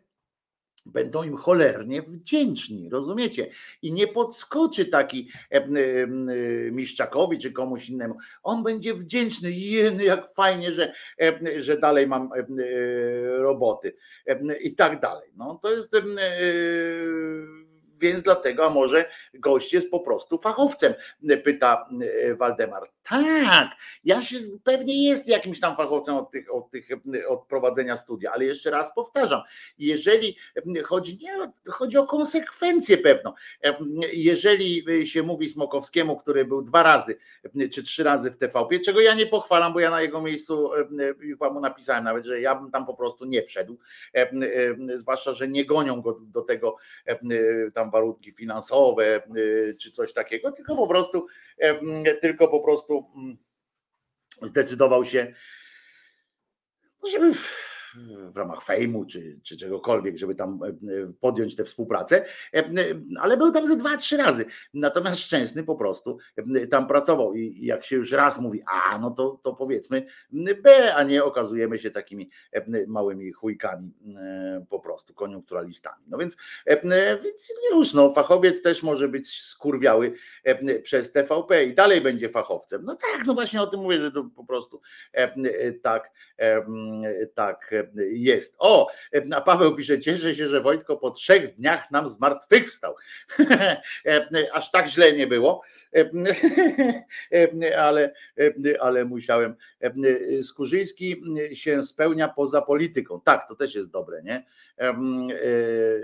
będą 0.86 1.22
im 1.22 1.36
cholernie 1.36 2.02
wdzięczni, 2.02 2.90
rozumiecie? 2.90 3.50
I 3.82 3.92
nie 3.92 4.06
podskoczy 4.06 4.86
taki 4.86 5.28
e, 5.52 5.56
e, 5.56 5.68
Miszczakowi 6.70 7.38
czy 7.38 7.52
komuś 7.52 7.88
innemu. 7.88 8.14
On 8.42 8.62
będzie 8.62 8.94
wdzięczny, 8.94 9.52
jeny, 9.52 10.04
jak 10.04 10.34
fajnie, 10.34 10.72
że, 10.72 10.92
e, 11.20 11.62
że 11.62 11.78
dalej 11.78 12.06
mam 12.06 12.30
roboty 13.38 13.96
i 14.60 14.74
tak 14.74 15.00
dalej. 15.00 15.30
No 15.36 15.58
to 15.62 15.72
jest 15.72 15.96
więc 17.98 18.22
dlatego, 18.22 18.66
a 18.66 18.70
może 18.70 19.08
gość 19.34 19.72
jest 19.72 19.90
po 19.90 20.00
prostu 20.00 20.38
fachowcem, 20.38 20.94
pyta 21.44 21.88
e, 22.24 22.34
Waldemar. 22.34 22.82
Tak, 23.02 23.68
ja 24.04 24.22
się 24.22 24.36
pewnie 24.64 25.08
jest 25.08 25.28
jakimś 25.28 25.60
tam 25.60 25.76
fachowcem 25.76 26.16
od, 26.16 26.30
tych, 26.30 26.54
od, 26.54 26.70
tych, 26.70 26.88
od 27.28 27.46
prowadzenia 27.46 27.96
studia, 27.96 28.32
ale 28.32 28.44
jeszcze 28.44 28.70
raz 28.70 28.94
powtarzam, 28.94 29.42
jeżeli 29.78 30.36
chodzi, 30.84 31.18
nie, 31.22 31.52
chodzi 31.72 31.98
o 31.98 32.06
konsekwencję 32.06 32.98
pewną. 32.98 33.32
Jeżeli 34.12 35.06
się 35.06 35.22
mówi 35.22 35.48
Smokowskiemu, 35.48 36.16
który 36.16 36.44
był 36.44 36.62
dwa 36.62 36.82
razy 36.82 37.18
czy 37.72 37.82
trzy 37.82 38.04
razy 38.04 38.30
w 38.30 38.36
TVP, 38.36 38.78
czego 38.78 39.00
ja 39.00 39.14
nie 39.14 39.26
pochwalam, 39.26 39.72
bo 39.72 39.80
ja 39.80 39.90
na 39.90 40.02
jego 40.02 40.22
miejscu 40.22 40.70
chyba 41.20 41.50
mu 41.50 41.60
napisałem 41.60 42.04
nawet, 42.04 42.24
że 42.24 42.40
ja 42.40 42.54
bym 42.54 42.70
tam 42.70 42.86
po 42.86 42.94
prostu 42.94 43.24
nie 43.24 43.42
wszedł, 43.42 43.78
zwłaszcza, 44.94 45.32
że 45.32 45.48
nie 45.48 45.64
gonią 45.64 46.02
go 46.02 46.16
do 46.20 46.42
tego 46.42 46.76
tam 47.74 47.85
tam 47.86 47.90
warunki 47.90 48.32
finansowe 48.32 49.22
y, 49.36 49.76
czy 49.80 49.92
coś 49.92 50.12
takiego, 50.12 50.52
tylko 50.52 50.76
po 50.76 50.86
prostu, 50.86 51.26
tylko 52.20 52.48
po 52.48 52.60
prostu 52.60 53.06
mm, 53.16 53.36
zdecydował 54.42 55.04
się, 55.04 55.34
no 57.02 57.10
żeby 57.10 57.34
w 58.30 58.36
ramach 58.36 58.62
fejmu 58.62 59.04
czy, 59.04 59.40
czy 59.42 59.56
czegokolwiek, 59.56 60.18
żeby 60.18 60.34
tam 60.34 60.60
podjąć 61.20 61.56
tę 61.56 61.64
współpracę, 61.64 62.24
ale 63.20 63.36
był 63.36 63.52
tam 63.52 63.66
ze 63.66 63.76
dwa, 63.76 63.96
trzy 63.96 64.16
razy. 64.16 64.44
Natomiast 64.74 65.20
Szczęsny 65.20 65.64
po 65.64 65.76
prostu 65.76 66.18
tam 66.70 66.86
pracował 66.86 67.34
i 67.34 67.66
jak 67.66 67.84
się 67.84 67.96
już 67.96 68.12
raz 68.12 68.40
mówi 68.40 68.62
A, 68.72 68.98
no 68.98 69.10
to, 69.10 69.40
to 69.42 69.54
powiedzmy 69.54 70.06
B, 70.62 70.94
a 70.94 71.02
nie 71.02 71.24
okazujemy 71.24 71.78
się 71.78 71.90
takimi 71.90 72.30
małymi 72.86 73.32
chujkami 73.32 73.92
po 74.68 74.80
prostu, 74.80 75.14
koniunkturalistami. 75.14 76.04
No 76.08 76.18
więc, 76.18 76.36
więc 77.24 77.52
już 77.72 77.94
no, 77.94 78.12
fachowiec 78.12 78.62
też 78.62 78.82
może 78.82 79.08
być 79.08 79.42
skurwiały 79.42 80.12
przez 80.82 81.12
TVP 81.12 81.64
i 81.64 81.74
dalej 81.74 82.00
będzie 82.00 82.28
fachowcem. 82.28 82.84
No 82.84 82.94
tak, 82.94 83.26
no 83.26 83.34
właśnie 83.34 83.62
o 83.62 83.66
tym 83.66 83.80
mówię, 83.80 84.00
że 84.00 84.12
to 84.12 84.24
po 84.36 84.44
prostu 84.44 84.80
tak, 85.82 86.10
tak 87.34 87.74
jest. 88.10 88.54
O, 88.58 88.88
a 89.34 89.40
Paweł 89.40 89.76
pisze, 89.76 90.00
cieszę 90.00 90.34
się, 90.34 90.48
że 90.48 90.60
Wojtko 90.60 90.96
po 90.96 91.10
trzech 91.10 91.54
dniach 91.54 91.90
nam 91.90 92.08
zmartwychwstał. 92.08 92.94
Aż 94.52 94.70
tak 94.70 94.86
źle 94.86 95.12
nie 95.12 95.26
było, 95.26 95.62
ale, 97.78 98.14
ale 98.80 99.04
musiałem. 99.04 99.54
Skurzyński 100.42 101.22
się 101.52 101.82
spełnia 101.82 102.28
poza 102.28 102.62
polityką. 102.62 103.20
Tak, 103.20 103.48
to 103.48 103.56
też 103.56 103.74
jest 103.74 103.90
dobre, 103.90 104.22
nie? 104.22 104.44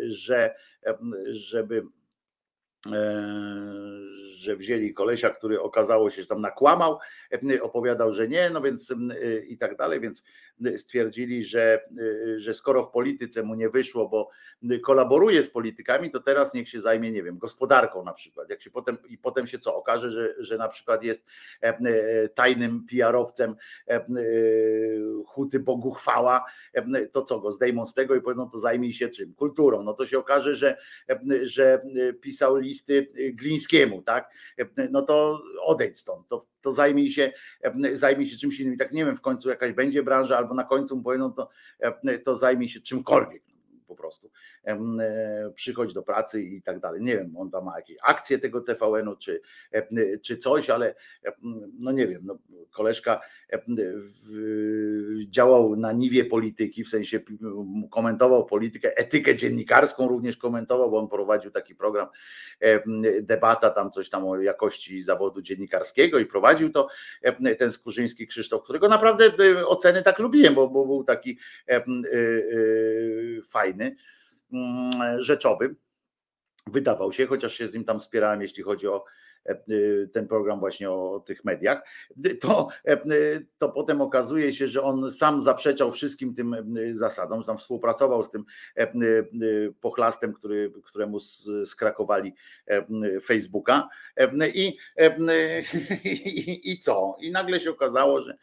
Że 0.08 0.54
żeby 1.30 1.82
że 4.34 4.56
wzięli 4.56 4.94
kolesia, 4.94 5.30
który 5.30 5.60
okazało 5.60 6.10
się, 6.10 6.22
że 6.22 6.28
tam 6.28 6.40
nakłamał, 6.40 6.98
opowiadał, 7.62 8.12
że 8.12 8.28
nie, 8.28 8.50
no 8.50 8.60
więc 8.60 8.94
i 9.48 9.58
tak 9.58 9.76
dalej, 9.76 10.00
więc 10.00 10.24
stwierdzili, 10.76 11.44
że, 11.44 11.80
że 12.36 12.54
skoro 12.54 12.84
w 12.84 12.90
polityce 12.90 13.42
mu 13.42 13.54
nie 13.54 13.68
wyszło, 13.68 14.08
bo 14.08 14.30
kolaboruje 14.84 15.42
z 15.42 15.50
politykami, 15.50 16.10
to 16.10 16.20
teraz 16.20 16.54
niech 16.54 16.68
się 16.68 16.80
zajmie, 16.80 17.12
nie 17.12 17.22
wiem, 17.22 17.38
gospodarką 17.38 18.04
na 18.04 18.12
przykład. 18.12 18.50
Jak 18.50 18.62
się 18.62 18.70
potem, 18.70 18.96
I 19.08 19.18
potem 19.18 19.46
się 19.46 19.58
co 19.58 19.76
okaże, 19.76 20.12
że, 20.12 20.34
że 20.38 20.58
na 20.58 20.68
przykład 20.68 21.02
jest 21.02 21.24
tajnym 22.34 22.86
PR-owcem 22.90 23.54
huty 25.26 25.60
Bogu 25.60 25.90
chwała, 25.90 26.44
to 27.12 27.22
co 27.22 27.40
go 27.40 27.52
zdejmą 27.52 27.86
z 27.86 27.94
tego 27.94 28.14
i 28.14 28.20
powiedzą, 28.20 28.50
to 28.50 28.58
zajmij 28.58 28.92
się 28.92 29.08
czym? 29.08 29.34
Kulturą. 29.34 29.82
No 29.82 29.94
to 29.94 30.06
się 30.06 30.18
okaże, 30.18 30.54
że, 30.54 30.76
że 31.42 31.82
pisał 32.20 32.56
listy 32.56 33.08
Glińskiemu, 33.32 34.02
tak? 34.02 34.30
No 34.90 35.02
to 35.02 35.42
odejdź 35.60 35.98
stąd, 35.98 36.28
to, 36.28 36.46
to 36.60 36.72
zajmij 36.72 37.08
się, 37.08 37.21
zajmij 37.92 38.26
się 38.26 38.36
czymś 38.36 38.60
innym. 38.60 38.74
I 38.74 38.78
tak 38.78 38.92
nie 38.92 39.04
wiem, 39.04 39.16
w 39.16 39.20
końcu 39.20 39.48
jakaś 39.48 39.72
będzie 39.72 40.02
branża, 40.02 40.38
albo 40.38 40.54
na 40.54 40.64
końcu 40.64 40.96
mu 40.96 41.02
powiedzą, 41.02 41.32
to, 41.32 41.48
to 42.24 42.36
zajmij 42.36 42.68
się 42.68 42.80
czymkolwiek 42.80 43.42
po 43.92 43.96
prostu. 43.96 44.30
E, 44.64 44.78
przychodź 45.54 45.92
do 45.92 46.02
pracy 46.02 46.42
i 46.42 46.62
tak 46.62 46.80
dalej. 46.80 47.02
Nie 47.02 47.16
wiem, 47.16 47.36
on 47.36 47.50
tam 47.50 47.64
ma 47.64 47.76
jakieś 47.76 47.96
akcje 48.02 48.38
tego 48.38 48.60
TVN-u 48.60 49.16
czy, 49.16 49.40
czy 50.22 50.36
coś, 50.36 50.70
ale 50.70 50.94
no 51.78 51.92
nie 51.92 52.06
wiem, 52.06 52.22
no, 52.24 52.38
koleżka 52.70 53.20
działał 55.28 55.76
na 55.76 55.92
niwie 55.92 56.24
polityki, 56.24 56.84
w 56.84 56.88
sensie 56.88 57.20
komentował 57.90 58.46
politykę, 58.46 58.96
etykę 58.96 59.36
dziennikarską 59.36 60.08
również 60.08 60.36
komentował, 60.36 60.90
bo 60.90 60.98
on 60.98 61.08
prowadził 61.08 61.50
taki 61.50 61.74
program, 61.74 62.06
debata 63.22 63.70
tam 63.70 63.90
coś 63.90 64.10
tam 64.10 64.28
o 64.28 64.40
jakości 64.40 65.02
zawodu 65.02 65.42
dziennikarskiego 65.42 66.18
i 66.18 66.26
prowadził 66.26 66.70
to 66.70 66.88
ten 67.58 67.72
Skurzyński 67.72 68.26
Krzysztof, 68.26 68.62
którego 68.62 68.88
naprawdę 68.88 69.24
e, 69.24 69.66
oceny 69.66 70.02
tak 70.02 70.18
lubiłem, 70.18 70.54
bo, 70.54 70.68
bo 70.68 70.86
był 70.86 71.04
taki 71.04 71.38
e, 71.68 71.82
fajny. 73.48 73.96
Mm, 74.52 75.22
rzeczowy. 75.22 75.74
Wydawał 76.66 77.12
się, 77.12 77.26
chociaż 77.26 77.54
się 77.54 77.66
z 77.66 77.74
nim 77.74 77.84
tam 77.84 78.00
wspierałem, 78.00 78.42
jeśli 78.42 78.62
chodzi 78.62 78.88
o 78.88 79.04
e, 79.04 79.21
ten 80.12 80.28
program 80.28 80.60
właśnie 80.60 80.90
o 80.90 81.22
tych 81.26 81.44
mediach, 81.44 81.82
to, 82.40 82.68
e, 82.84 82.96
to 83.58 83.68
potem 83.68 84.00
okazuje 84.00 84.52
się, 84.52 84.66
że 84.66 84.82
on 84.82 85.10
sam 85.10 85.40
zaprzeczał 85.40 85.92
wszystkim 85.92 86.34
tym 86.34 86.54
e, 86.54 86.60
zasadom, 86.90 87.42
tam 87.42 87.58
współpracował 87.58 88.24
z 88.24 88.30
tym 88.30 88.44
pochlastem, 89.80 90.32
który, 90.32 90.72
któremu 90.84 91.20
skrakowali 91.64 92.34
Facebooka 93.24 93.88
i, 94.54 94.78
i, 96.04 96.60
i 96.72 96.80
co? 96.80 97.16
I 97.20 97.30
nagle 97.30 97.60
się 97.60 97.70
okazało, 97.70 98.20
że, 98.20 98.38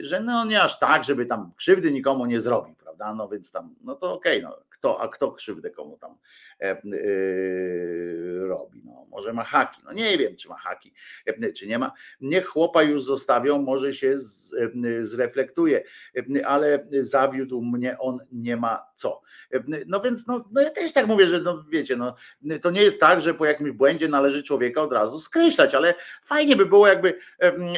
że 0.00 0.20
no 0.20 0.44
nie 0.44 0.62
aż 0.62 0.78
tak, 0.78 1.04
żeby 1.04 1.26
tam 1.26 1.52
krzywdy 1.56 1.92
nikomu 1.92 2.26
nie 2.26 2.40
zrobił, 2.40 2.74
prawda? 2.74 3.14
No 3.14 3.28
więc 3.28 3.52
tam, 3.52 3.74
no 3.84 3.94
to 3.94 4.14
okej, 4.14 4.44
okay, 4.44 4.50
no 4.50 4.67
kto, 4.78 5.00
a 5.00 5.08
kto 5.08 5.32
krzywdę 5.32 5.70
komu 5.70 5.98
tam 5.98 6.16
e, 6.60 6.64
e, 6.64 6.78
robi. 8.46 8.82
No, 8.84 9.06
może 9.10 9.32
ma 9.32 9.44
haki. 9.44 9.80
No 9.84 9.92
nie 9.92 10.18
wiem, 10.18 10.36
czy 10.36 10.48
ma 10.48 10.56
haki, 10.56 10.94
e, 11.26 11.52
czy 11.52 11.66
nie 11.66 11.78
ma. 11.78 11.92
Niech 12.20 12.46
chłopa 12.46 12.82
już 12.82 13.04
zostawią, 13.04 13.62
może 13.62 13.92
się 13.92 14.18
zreflektuje, 15.00 15.82
ale 16.44 16.86
zawiódł 17.00 17.62
mnie 17.62 17.98
on 17.98 18.18
nie 18.32 18.56
ma 18.56 18.86
co. 18.94 19.20
No 19.86 20.00
więc 20.00 20.26
no, 20.26 20.44
no 20.52 20.60
ja 20.60 20.70
też 20.70 20.92
tak 20.92 21.06
mówię, 21.06 21.26
że 21.26 21.40
no 21.40 21.64
wiecie, 21.68 21.96
no, 21.96 22.14
to 22.62 22.70
nie 22.70 22.82
jest 22.82 23.00
tak, 23.00 23.20
że 23.20 23.34
po 23.34 23.44
jakimś 23.44 23.70
błędzie 23.70 24.08
należy 24.08 24.42
człowieka 24.42 24.82
od 24.82 24.92
razu 24.92 25.20
skreślać, 25.20 25.74
ale 25.74 25.94
fajnie 26.24 26.56
by 26.56 26.66
było, 26.66 26.88
jakby, 26.88 27.18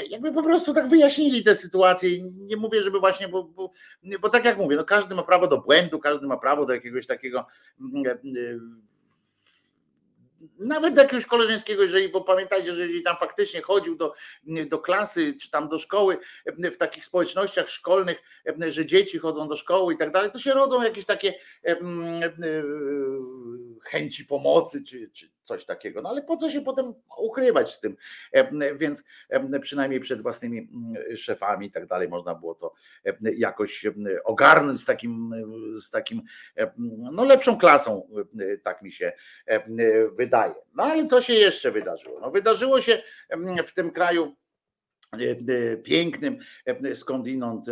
jakby 0.09 0.32
po 0.32 0.42
prostu 0.42 0.74
tak 0.74 0.88
wyjaśnili 0.88 1.44
tę 1.44 1.57
sytuację. 1.57 2.11
Nie 2.22 2.57
mówię, 2.57 2.82
żeby 2.82 3.01
właśnie, 3.01 3.28
bo, 3.28 3.44
bo, 3.44 3.72
bo 4.20 4.28
tak 4.28 4.44
jak 4.44 4.59
mówię, 4.59 4.76
no 4.76 4.84
każdy 4.84 5.14
ma 5.14 5.22
prawo 5.22 5.46
do 5.46 5.59
błędu, 5.59 5.98
każdy 5.98 6.26
ma 6.26 6.36
prawo 6.36 6.66
do 6.66 6.72
jakiegoś 6.72 6.89
takiego 7.07 7.47
nawet 10.59 10.95
do 10.95 11.03
jakiegoś 11.03 11.26
koleżeńskiego, 11.26 11.82
jeżeli, 11.82 12.09
bo 12.09 12.20
pamiętajcie, 12.20 12.74
że 12.74 12.82
jeżeli 12.82 13.03
tam 13.03 13.16
faktycznie 13.16 13.62
chodził 13.62 13.97
do, 13.97 14.14
do 14.68 14.78
klasy, 14.78 15.34
czy 15.34 15.51
tam 15.51 15.68
do 15.68 15.78
szkoły, 15.78 16.18
w 16.47 16.76
takich 16.76 17.05
społecznościach 17.05 17.68
szkolnych, 17.68 18.22
że 18.68 18.86
dzieci 18.86 19.18
chodzą 19.18 19.49
do 19.49 19.57
szkoły 19.57 19.95
i 19.95 19.97
tak 19.97 20.11
dalej, 20.11 20.30
to 20.30 20.38
się 20.38 20.51
rodzą 20.51 20.82
jakieś 20.82 21.05
takie 21.05 21.34
chęci 23.82 24.24
pomocy, 24.24 24.84
czy, 24.84 25.11
czy 25.11 25.30
coś 25.51 25.64
takiego. 25.64 26.03
No 26.03 26.09
ale 26.09 26.22
po 26.22 26.36
co 26.36 26.51
się 26.51 26.61
potem 26.61 26.94
ukrywać 27.18 27.74
z 27.74 27.80
tym? 27.80 27.96
Więc 28.74 29.05
przynajmniej 29.61 30.01
przed 30.01 30.22
własnymi 30.22 30.68
szefami 31.14 31.66
i 31.66 31.70
tak 31.70 31.86
dalej 31.86 32.09
można 32.09 32.34
było 32.34 32.55
to 32.55 32.72
jakoś 33.36 33.86
ogarnąć 34.24 34.80
z 34.80 34.84
takim, 34.84 35.34
z 35.74 35.90
takim 35.90 36.22
no 37.12 37.24
lepszą 37.24 37.59
klasą, 37.59 38.09
tak 38.62 38.82
mi 38.82 38.92
się 38.92 39.12
wydaje. 40.12 40.55
No 40.74 40.82
ale 40.82 41.07
co 41.07 41.20
się 41.20 41.34
jeszcze 41.34 41.70
wydarzyło? 41.70 42.20
No 42.20 42.30
wydarzyło 42.30 42.80
się 42.80 43.03
w 43.66 43.72
tym 43.74 43.90
kraju 43.90 44.36
pięknym, 45.84 46.38
skądinąd 46.94 47.66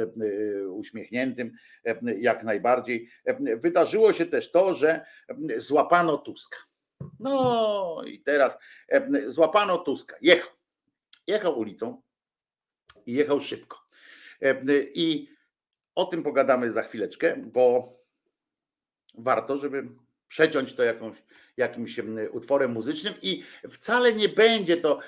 uśmiechniętym, 0.70 1.52
jak 2.16 2.44
najbardziej. 2.44 3.08
Wydarzyło 3.56 4.12
się 4.12 4.26
też 4.26 4.50
to, 4.50 4.74
że 4.74 5.06
złapano 5.56 6.18
Tuska. 6.18 6.58
No 7.20 8.02
i 8.06 8.20
teraz 8.22 8.58
złapano 9.26 9.78
Tuska. 9.78 10.16
Jechał. 10.20 10.50
Jechał 11.26 11.58
ulicą 11.58 12.02
i 13.06 13.12
jechał 13.12 13.40
szybko. 13.40 13.88
I 14.94 15.28
o 15.94 16.04
tym 16.04 16.22
pogadamy 16.22 16.70
za 16.70 16.82
chwileczkę, 16.82 17.36
bo 17.36 17.92
warto, 19.14 19.56
żeby 19.56 19.88
przeciąć 20.28 20.74
to 20.74 20.82
jakąś 20.82 21.22
jakimś 21.58 22.00
utworem 22.30 22.72
muzycznym 22.72 23.14
i 23.22 23.42
wcale 23.70 24.12
nie 24.12 24.28
będzie 24.28 24.76
to 24.76 24.98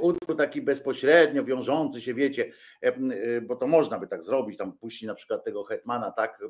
utwór 0.00 0.36
taki 0.36 0.62
bezpośrednio 0.62 1.44
wiążący 1.44 2.00
się, 2.00 2.14
wiecie, 2.14 2.52
bo 3.42 3.56
to 3.56 3.66
można 3.66 3.98
by 3.98 4.06
tak 4.06 4.24
zrobić, 4.24 4.56
tam 4.56 4.72
puścić 4.72 5.02
na 5.02 5.14
przykład 5.14 5.44
tego 5.44 5.64
Hetmana, 5.64 6.10
tak, 6.10 6.44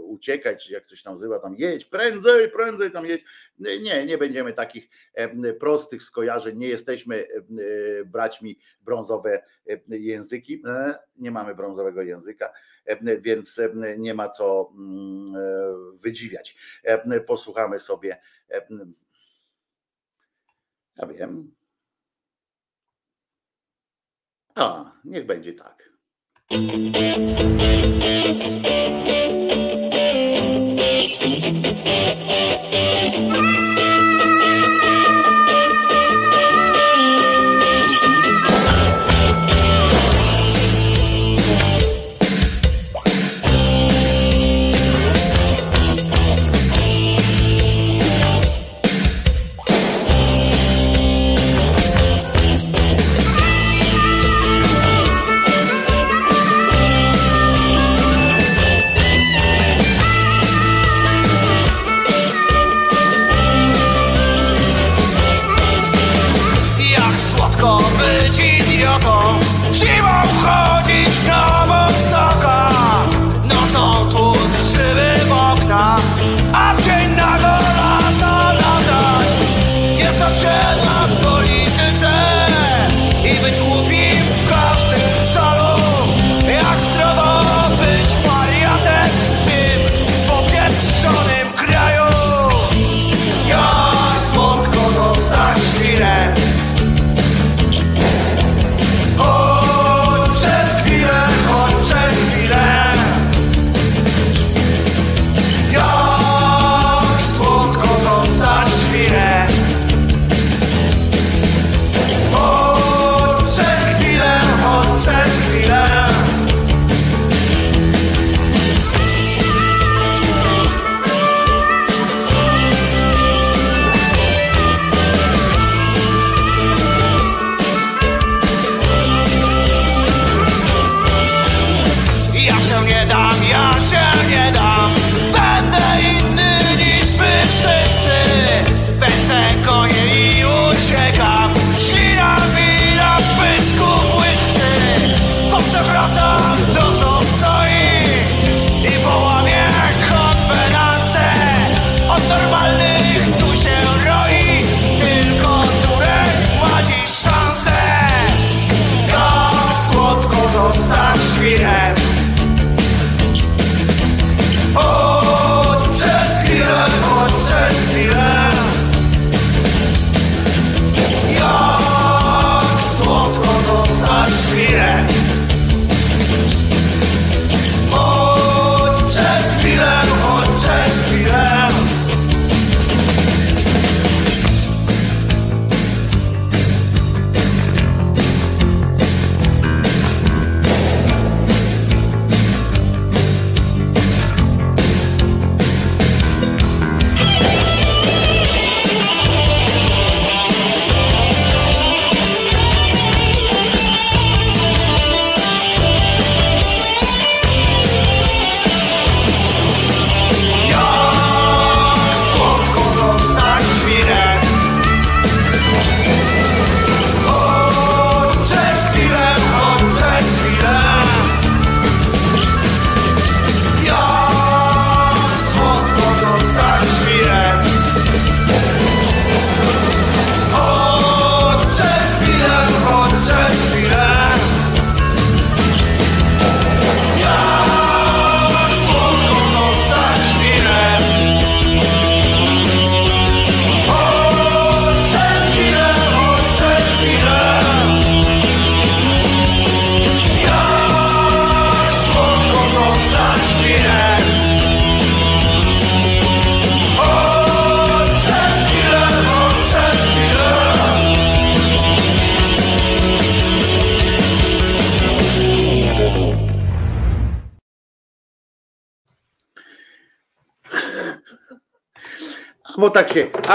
uciekać, 0.00 0.66
czy 0.66 0.72
jak 0.72 0.86
coś 0.86 1.02
tam 1.02 1.12
nazywa, 1.12 1.38
tam 1.38 1.54
jedź, 1.58 1.84
prędzej, 1.84 2.50
prędzej 2.50 2.90
tam 2.90 3.06
jedź. 3.06 3.24
Nie, 3.58 4.06
nie 4.06 4.18
będziemy 4.18 4.52
takich 4.52 4.88
prostych 5.60 6.02
skojarzeń, 6.02 6.58
nie 6.58 6.68
jesteśmy 6.68 7.26
braćmi 8.06 8.58
brązowe 8.80 9.42
języki, 9.88 10.62
e, 10.66 10.94
nie 11.16 11.30
mamy 11.30 11.54
brązowego 11.54 12.02
języka, 12.02 12.52
więc 13.20 13.60
nie 13.98 14.14
ma 14.14 14.28
co 14.28 14.72
mm, 14.76 15.36
e, 15.36 15.40
wydziwiać. 15.98 16.56
Posłuchamy 17.26 17.78
sobie. 17.80 18.20
Ja 20.96 21.06
wiem. 21.06 21.54
A, 24.54 24.92
niech 25.04 25.26
będzie 25.26 25.52
tak. 25.52 25.92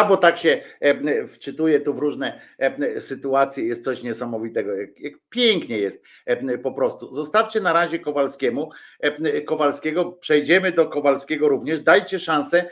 Albo 0.03 0.17
tak 0.17 0.37
się 0.37 0.61
e, 0.79 1.27
wczytuje 1.27 1.79
tu 1.79 1.93
w 1.93 1.99
różne 1.99 2.41
e, 2.57 3.01
sytuacje, 3.01 3.65
jest 3.65 3.83
coś 3.83 4.03
niesamowitego. 4.03 4.71
Pięknie 5.29 5.77
jest 5.77 6.03
po 6.63 6.71
prostu. 6.71 7.13
Zostawcie 7.13 7.61
na 7.61 7.73
razie 7.73 7.99
Kowalskiemu, 7.99 8.69
Kowalskiego, 9.45 10.11
przejdziemy 10.11 10.71
do 10.71 10.85
Kowalskiego 10.85 11.47
również. 11.47 11.81
Dajcie 11.81 12.19
szansę 12.19 12.69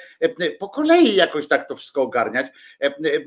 po 0.59 0.69
kolei 0.69 1.15
jakoś 1.15 1.47
tak 1.47 1.67
to 1.67 1.75
wszystko 1.75 2.01
ogarniać. 2.01 2.47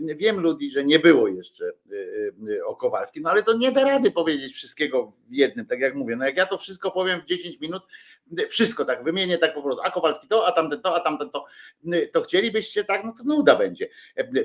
Wiem 0.01 0.40
ludzi, 0.40 0.70
że 0.70 0.85
nie 0.85 0.98
było 0.98 1.28
jeszcze 1.28 1.65
e, 1.65 2.56
e, 2.56 2.65
o 2.65 2.77
Kowalskim, 2.77 3.23
no 3.23 3.31
ale 3.31 3.43
to 3.43 3.56
nie 3.56 3.73
da 3.73 3.85
rady 3.85 4.11
powiedzieć 4.11 4.52
wszystkiego 4.52 5.06
w 5.06 5.32
jednym, 5.32 5.66
tak 5.66 5.81
jak 5.81 5.94
mówię. 5.94 6.16
No 6.16 6.27
jak 6.27 6.36
ja 6.36 6.47
to 6.47 6.59
wszystko 6.59 6.90
powiem 6.90 7.20
w 7.20 7.24
10 7.24 7.61
minut, 7.61 7.82
wszystko 8.48 8.85
tak 8.85 9.05
wymienię 9.05 9.39
tak 9.39 9.55
po 9.55 9.62
prostu, 9.62 9.82
a 9.85 9.90
Kowalski 9.90 10.28
to, 10.28 10.47
a 10.47 10.52
tamten 10.52 10.81
to, 10.81 10.97
a 10.97 11.01
tamten 11.01 11.31
to, 11.31 11.44
to 12.12 12.20
chcielibyście 12.20 12.85
tak, 12.85 13.05
no 13.05 13.15
to 13.19 13.24
nuda 13.24 13.56
będzie 13.56 13.89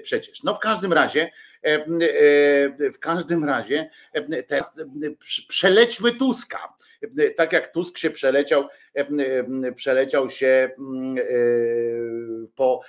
przecież. 0.04 0.44
No 0.44 0.56
w 0.56 0.60
każdym 0.60 0.94
razie, 0.94 1.32
w 2.94 3.00
każdym 3.00 3.44
razie 3.44 3.90
teraz 4.48 4.82
przelećmy 5.48 6.16
Tuska. 6.16 6.74
Tak 7.38 7.54
jak 7.54 7.74
Tusk 7.74 7.98
się 7.98 8.10
przeleciał, 8.10 8.68
przeleciał 9.76 10.30
się 10.30 10.72
po 12.56 12.82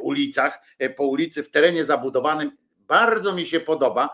ulicach, 0.00 0.60
po 0.96 1.06
ulicy 1.06 1.42
w 1.42 1.50
terenie 1.50 1.84
zabudowanym 1.84 2.50
bardzo 2.88 3.34
mi 3.34 3.46
się 3.46 3.60
podoba. 3.60 4.10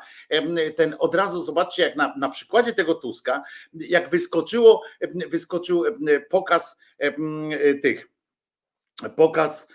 Ten 0.77 0.97
od 0.99 1.15
razu 1.15 1.43
zobaczcie, 1.43 1.83
jak 1.83 1.97
na, 1.97 2.15
na 2.17 2.29
przykładzie 2.29 2.75
tego 2.75 2.95
Tuska, 2.95 3.43
jak 3.75 4.11
wyskoczyło, 4.11 4.83
wyskoczył 5.29 5.85
pokaz 6.31 6.79
tych, 7.83 8.09
pokaz 9.17 9.69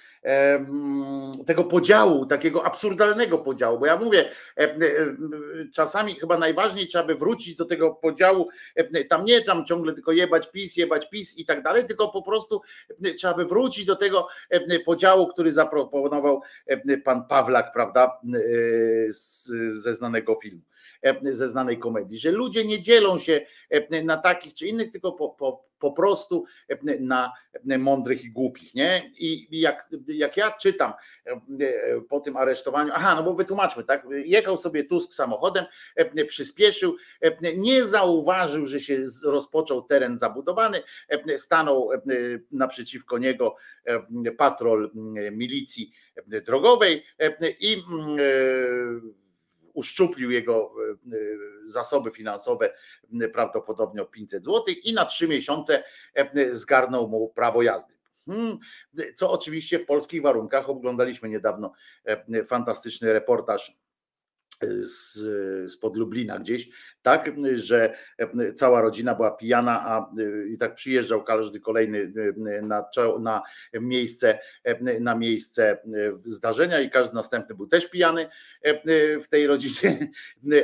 tego 1.46 1.64
podziału, 1.64 2.26
takiego 2.26 2.66
absurdalnego 2.66 3.38
podziału, 3.38 3.80
bo 3.80 3.86
ja 3.86 3.98
mówię, 3.98 4.30
czasami 5.74 6.16
chyba 6.16 6.38
najważniej 6.38 6.88
trzeba 6.88 7.04
by 7.04 7.16
wrócić 7.16 7.56
do 7.56 7.66
tego 7.66 7.92
podziału, 7.92 8.48
tam 9.10 9.26
nie 9.26 9.42
tam 9.42 9.66
ciągle 9.66 9.94
tylko 9.94 10.12
jebać 10.12 10.52
PiS, 10.52 10.78
jebać 10.78 11.10
PiS 11.10 11.38
i 11.38 11.46
tak 11.46 11.64
dalej, 11.64 11.86
tylko 11.86 12.10
po 12.10 12.22
prostu 12.22 12.62
trzeba 13.18 13.34
by 13.34 13.46
wrócić 13.46 13.86
do 13.86 13.96
tego 13.96 14.28
podziału, 14.86 15.28
który 15.28 15.52
zaproponował 15.52 16.42
pan 17.04 17.28
Pawlak, 17.28 17.74
prawda, 17.74 18.20
ze 19.70 19.96
znanego 19.96 20.36
filmu. 20.36 20.62
Ze 21.32 21.50
znanej 21.50 21.80
komedii, 21.80 22.20
że 22.20 22.32
ludzie 22.32 22.66
nie 22.66 22.82
dzielą 22.82 23.20
się 23.20 23.42
na 24.04 24.18
takich 24.18 24.54
czy 24.54 24.68
innych, 24.68 24.92
tylko 24.92 25.12
po, 25.12 25.30
po, 25.30 25.66
po 25.80 25.92
prostu 25.92 26.46
na 27.00 27.32
mądrych 27.80 28.24
i 28.24 28.32
głupich, 28.32 28.76
nie? 28.76 29.12
I 29.18 29.48
jak, 29.60 29.90
jak 30.08 30.38
ja 30.38 30.52
czytam 30.52 30.94
po 32.10 32.20
tym 32.20 32.38
aresztowaniu, 32.38 32.92
aha, 32.96 33.16
no 33.16 33.24
bo 33.24 33.34
wytłumaczmy, 33.34 33.84
tak? 33.84 34.08
Jechał 34.26 34.58
sobie 34.58 34.84
Tusk 34.84 35.14
samochodem, 35.14 35.66
przyspieszył, 36.28 36.96
nie 37.58 37.86
zauważył, 37.86 38.66
że 38.66 38.80
się 38.80 39.06
rozpoczął 39.24 39.82
teren 39.82 40.18
zabudowany, 40.18 40.84
stanął 41.38 41.90
naprzeciwko 42.52 43.18
niego 43.18 43.56
patrol 44.38 44.92
milicji 45.32 45.92
drogowej 46.28 47.04
i 47.60 47.84
uszczuplił 49.74 50.32
jego 50.32 50.72
e, 50.90 50.92
e, 50.92 51.18
zasoby 51.64 52.12
finansowe 52.12 52.74
prawdopodobnie 53.34 54.02
o 54.02 54.06
500 54.06 54.44
zł 54.44 54.64
i 54.84 54.94
na 54.94 55.06
trzy 55.06 55.28
miesiące 55.28 55.84
e, 56.14 56.56
zgarnął 56.56 57.08
mu 57.08 57.30
prawo 57.30 57.62
jazdy. 57.62 57.94
Hmm, 58.26 58.58
co 59.16 59.32
oczywiście 59.32 59.80
w 59.80 59.86
polskich 59.86 60.22
warunkach 60.22 60.70
oglądaliśmy 60.70 61.30
niedawno 61.30 61.74
fantastyczny 62.46 63.14
reportaż 63.14 63.78
z, 64.82 65.72
spod 65.72 65.98
Lublina 65.98 66.40
gdzieś, 66.40 66.70
tak, 67.02 67.32
że 67.54 67.98
cała 68.56 68.82
rodzina 68.82 69.16
była 69.16 69.32
pijana, 69.32 69.82
a 69.88 70.12
i 70.50 70.58
tak 70.58 70.76
przyjeżdżał 70.76 71.24
każdy 71.24 71.60
kolejny 71.60 72.14
na, 72.62 72.86
na 73.20 73.42
miejsce, 73.74 74.40
na 75.00 75.16
miejsce 75.16 75.78
zdarzenia 76.26 76.80
i 76.80 76.90
każdy 76.90 77.16
następny 77.16 77.56
był 77.56 77.68
też 77.68 77.90
pijany 77.90 78.30
w 79.24 79.28
tej 79.30 79.48
rodzinie, 79.48 80.12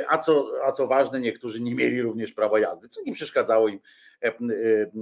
a 0.08 0.18
co, 0.18 0.50
a 0.64 0.72
co 0.72 0.86
ważne, 0.86 1.20
niektórzy 1.20 1.60
nie 1.60 1.74
mieli 1.74 2.02
również 2.02 2.32
prawa 2.32 2.58
jazdy, 2.58 2.88
co 2.88 3.02
nie 3.02 3.12
przeszkadzało 3.12 3.68
im 3.68 3.80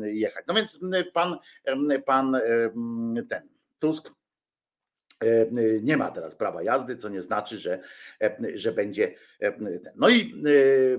jechać. 0.02 0.44
No 0.48 0.55
więc 0.55 0.81
pan, 1.12 1.36
pan 2.06 2.36
ten 3.28 3.48
Tusk 3.78 4.10
E, 4.10 4.28
nie 5.82 5.97
ma 5.97 6.11
teraz 6.11 6.35
prawa 6.35 6.62
jazdy, 6.62 6.97
co 6.97 7.09
nie 7.09 7.23
znaczy, 7.23 7.59
że, 7.59 7.81
e, 8.23 8.36
że 8.55 8.73
będzie. 8.73 9.15
E, 9.43 9.53
no 9.97 10.09
i 10.09 10.43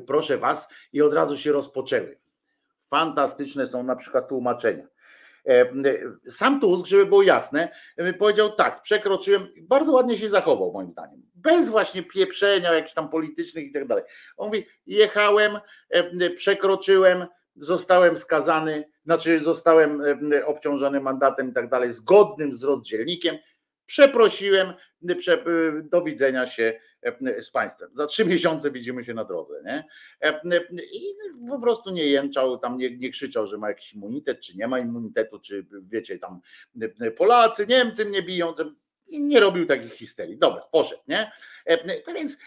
proszę 0.07 0.37
Was, 0.37 0.69
i 0.93 1.01
od 1.01 1.13
razu 1.13 1.37
się 1.37 1.51
rozpoczęły. 1.51 2.17
Fantastyczne 2.89 3.67
są 3.67 3.83
na 3.83 3.95
przykład 3.95 4.29
tłumaczenia. 4.29 4.87
Sam 6.29 6.59
Tusk, 6.59 6.87
żeby 6.87 7.05
było 7.05 7.23
jasne, 7.23 7.69
powiedział 8.19 8.51
tak, 8.51 8.81
przekroczyłem, 8.81 9.47
bardzo 9.61 9.91
ładnie 9.91 10.17
się 10.17 10.29
zachował 10.29 10.71
moim 10.71 10.91
zdaniem, 10.91 11.21
bez 11.35 11.69
właśnie 11.69 12.03
pieprzenia 12.03 12.73
jakichś 12.73 12.93
tam 12.93 13.09
politycznych 13.09 13.65
i 13.65 13.71
tak 13.71 13.87
dalej. 13.87 14.03
On 14.37 14.47
mówi, 14.47 14.65
jechałem, 14.85 15.59
przekroczyłem, 16.35 17.25
zostałem 17.55 18.17
skazany, 18.17 18.89
znaczy 19.05 19.39
zostałem 19.39 20.03
obciążony 20.45 20.99
mandatem 20.99 21.49
i 21.49 21.53
tak 21.53 21.69
dalej, 21.69 21.91
zgodnym 21.91 22.53
z 22.53 22.63
rozdzielnikiem, 22.63 23.37
przeprosiłem, 23.89 24.73
do 25.83 26.01
widzenia 26.01 26.45
się 26.45 26.79
z 27.39 27.51
państwem. 27.51 27.89
Za 27.93 28.05
trzy 28.05 28.25
miesiące 28.33 28.71
widzimy 28.71 29.03
się 29.03 29.13
na 29.13 29.25
drodze. 29.25 29.61
Nie? 29.65 29.85
I 30.93 31.15
po 31.49 31.59
prostu 31.59 31.91
nie 31.91 32.05
jęczał, 32.05 32.57
tam 32.57 32.77
nie, 32.77 32.97
nie 32.97 33.09
krzyczał, 33.09 33.47
że 33.47 33.57
ma 33.57 33.69
jakiś 33.69 33.93
immunitet, 33.93 34.41
czy 34.41 34.57
nie 34.57 34.67
ma 34.67 34.79
immunitetu, 34.79 35.39
czy 35.39 35.65
wiecie, 35.81 36.19
tam 36.19 36.39
Polacy, 37.17 37.67
Niemcy 37.67 38.05
mnie 38.05 38.23
biją. 38.23 38.53
I 39.07 39.21
nie 39.21 39.39
robił 39.39 39.65
takich 39.65 39.93
histerii. 39.93 40.37
Dobra, 40.37 40.61
poszedł, 40.71 41.01
nie? 41.07 41.31
No 42.07 42.13
więc, 42.13 42.37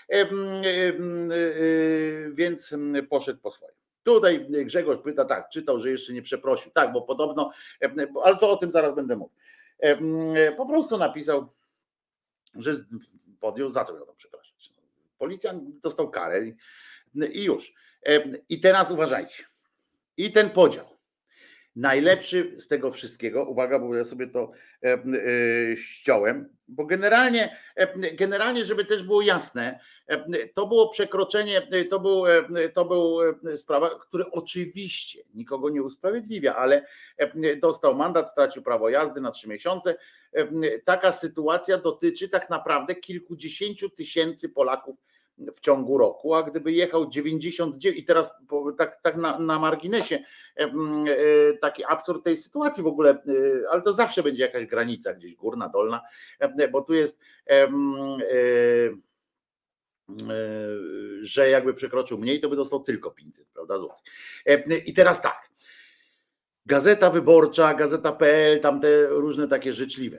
więc 2.33 2.75
poszedł 3.11 3.41
po 3.41 3.51
swoje. 3.51 3.73
Tutaj 4.03 4.47
Grzegorz 4.51 4.99
pyta, 5.05 5.25
tak, 5.25 5.49
czytał, 5.49 5.81
że 5.81 5.91
jeszcze 5.91 6.13
nie 6.13 6.23
przeprosił. 6.23 6.73
Tak, 6.73 6.93
bo 6.93 7.03
podobno, 7.03 7.51
ale 8.25 8.37
to 8.37 8.51
o 8.51 8.57
tym 8.57 8.73
zaraz 8.73 8.95
będę 8.95 9.17
mówił 9.17 9.37
po 10.57 10.67
prostu 10.67 10.99
napisał, 10.99 11.53
że 12.55 12.85
podjął, 13.41 13.71
za 13.71 13.85
co 13.85 13.95
miał 13.95 14.07
tam 14.07 14.17
przepraszać. 14.17 14.73
Policjant 15.19 15.81
dostał 15.81 16.11
karę 16.11 16.41
i 17.33 17.45
już. 17.45 17.75
I 18.49 18.61
teraz 18.61 18.91
uważajcie. 18.91 19.45
I 20.17 20.33
ten 20.33 20.51
podział. 20.51 20.87
Najlepszy 21.77 22.55
z 22.59 22.69
tego 22.69 22.91
wszystkiego, 22.91 23.45
uwaga, 23.45 23.79
bo 23.79 23.95
ja 23.95 24.05
sobie 24.05 24.27
to 24.27 24.51
e, 24.85 24.99
ściąłem, 25.77 26.49
bo 26.69 26.87
generalnie, 26.87 27.57
generalnie, 28.13 28.65
żeby 28.65 28.85
też 28.85 29.03
było 29.03 29.23
jasne, 29.23 29.81
to 30.55 30.67
było 30.67 30.89
przekroczenie, 30.89 31.69
to 31.91 32.01
był, 32.01 32.25
to 32.75 32.85
był 32.85 33.19
sprawa, 33.57 33.99
który 33.99 34.31
oczywiście 34.31 35.23
nikogo 35.35 35.71
nie 35.71 35.83
usprawiedliwia, 35.83 36.57
ale 36.57 36.87
dostał 37.61 37.95
mandat, 37.95 38.31
stracił 38.31 38.63
prawo 38.63 38.89
jazdy 38.89 39.21
na 39.21 39.31
trzy 39.31 39.49
miesiące. 39.49 39.97
Taka 40.85 41.13
sytuacja 41.13 41.79
dotyczy 41.79 42.29
tak 42.29 42.51
naprawdę 42.51 42.95
kilkudziesięciu 42.95 43.91
tysięcy 43.91 44.49
Polaków 44.49 44.97
w 45.39 45.61
ciągu 45.61 45.99
roku, 45.99 46.35
a 46.35 46.43
gdyby 46.43 46.73
jechał 46.73 47.11
99 47.11 47.99
i 47.99 48.05
teraz 48.05 48.35
tak, 48.79 49.01
tak 49.03 49.17
na, 49.17 49.39
na 49.39 49.59
marginesie 49.59 50.19
e, 50.57 50.69
taki 51.61 51.85
absurd 51.85 52.25
tej 52.25 52.37
sytuacji 52.37 52.83
w 52.83 52.87
ogóle, 52.87 53.11
e, 53.11 53.19
ale 53.71 53.83
to 53.83 53.93
zawsze 53.93 54.23
będzie 54.23 54.43
jakaś 54.43 54.67
granica 54.67 55.15
gdzieś 55.15 55.35
górna, 55.35 55.69
dolna, 55.69 56.01
bo 56.73 56.83
tu 56.83 56.95
jest 56.95 57.21
e, 57.51 57.69
że 61.23 61.51
jakby 61.51 61.75
przekroczył 61.75 62.19
mniej, 62.19 62.41
to 62.41 62.49
by 62.49 62.57
dostał 62.57 62.83
tylko 62.83 63.11
500, 63.11 63.47
prawda? 63.55 63.75
I 64.87 64.93
teraz 64.93 65.23
tak. 65.23 65.51
Gazeta 66.67 67.11
Wyborcza, 67.11 67.75
Gazeta.pl, 67.75 68.61
tam 68.61 68.81
te 68.81 69.07
różne 69.07 69.49
takie 69.49 69.73
życzliwe. 69.73 70.19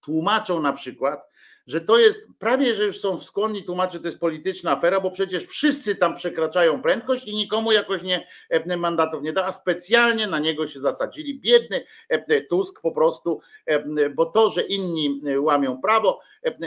Tłumaczą 0.00 0.62
na 0.62 0.72
przykład, 0.72 1.27
że 1.68 1.80
to 1.80 1.98
jest 1.98 2.20
prawie, 2.38 2.74
że 2.74 2.84
już 2.84 3.00
są 3.00 3.20
skłonni 3.20 3.64
tłumaczyć, 3.64 4.02
to 4.02 4.08
jest 4.08 4.20
polityczna 4.20 4.72
afera, 4.72 5.00
bo 5.00 5.10
przecież 5.10 5.46
wszyscy 5.46 5.96
tam 5.96 6.16
przekraczają 6.16 6.82
prędkość 6.82 7.26
i 7.26 7.36
nikomu 7.36 7.72
jakoś 7.72 8.02
nie 8.02 8.26
e, 8.50 8.76
mandatów 8.76 9.22
nie 9.22 9.32
da, 9.32 9.44
a 9.44 9.52
specjalnie 9.52 10.26
na 10.26 10.38
niego 10.38 10.66
się 10.66 10.80
zasadzili. 10.80 11.40
Biedny 11.40 11.84
e, 12.08 12.40
Tusk 12.40 12.80
po 12.80 12.92
prostu, 12.92 13.40
e, 13.66 14.10
bo 14.10 14.26
to, 14.26 14.50
że 14.50 14.62
inni 14.62 15.22
łamią 15.38 15.80
prawo, 15.80 16.20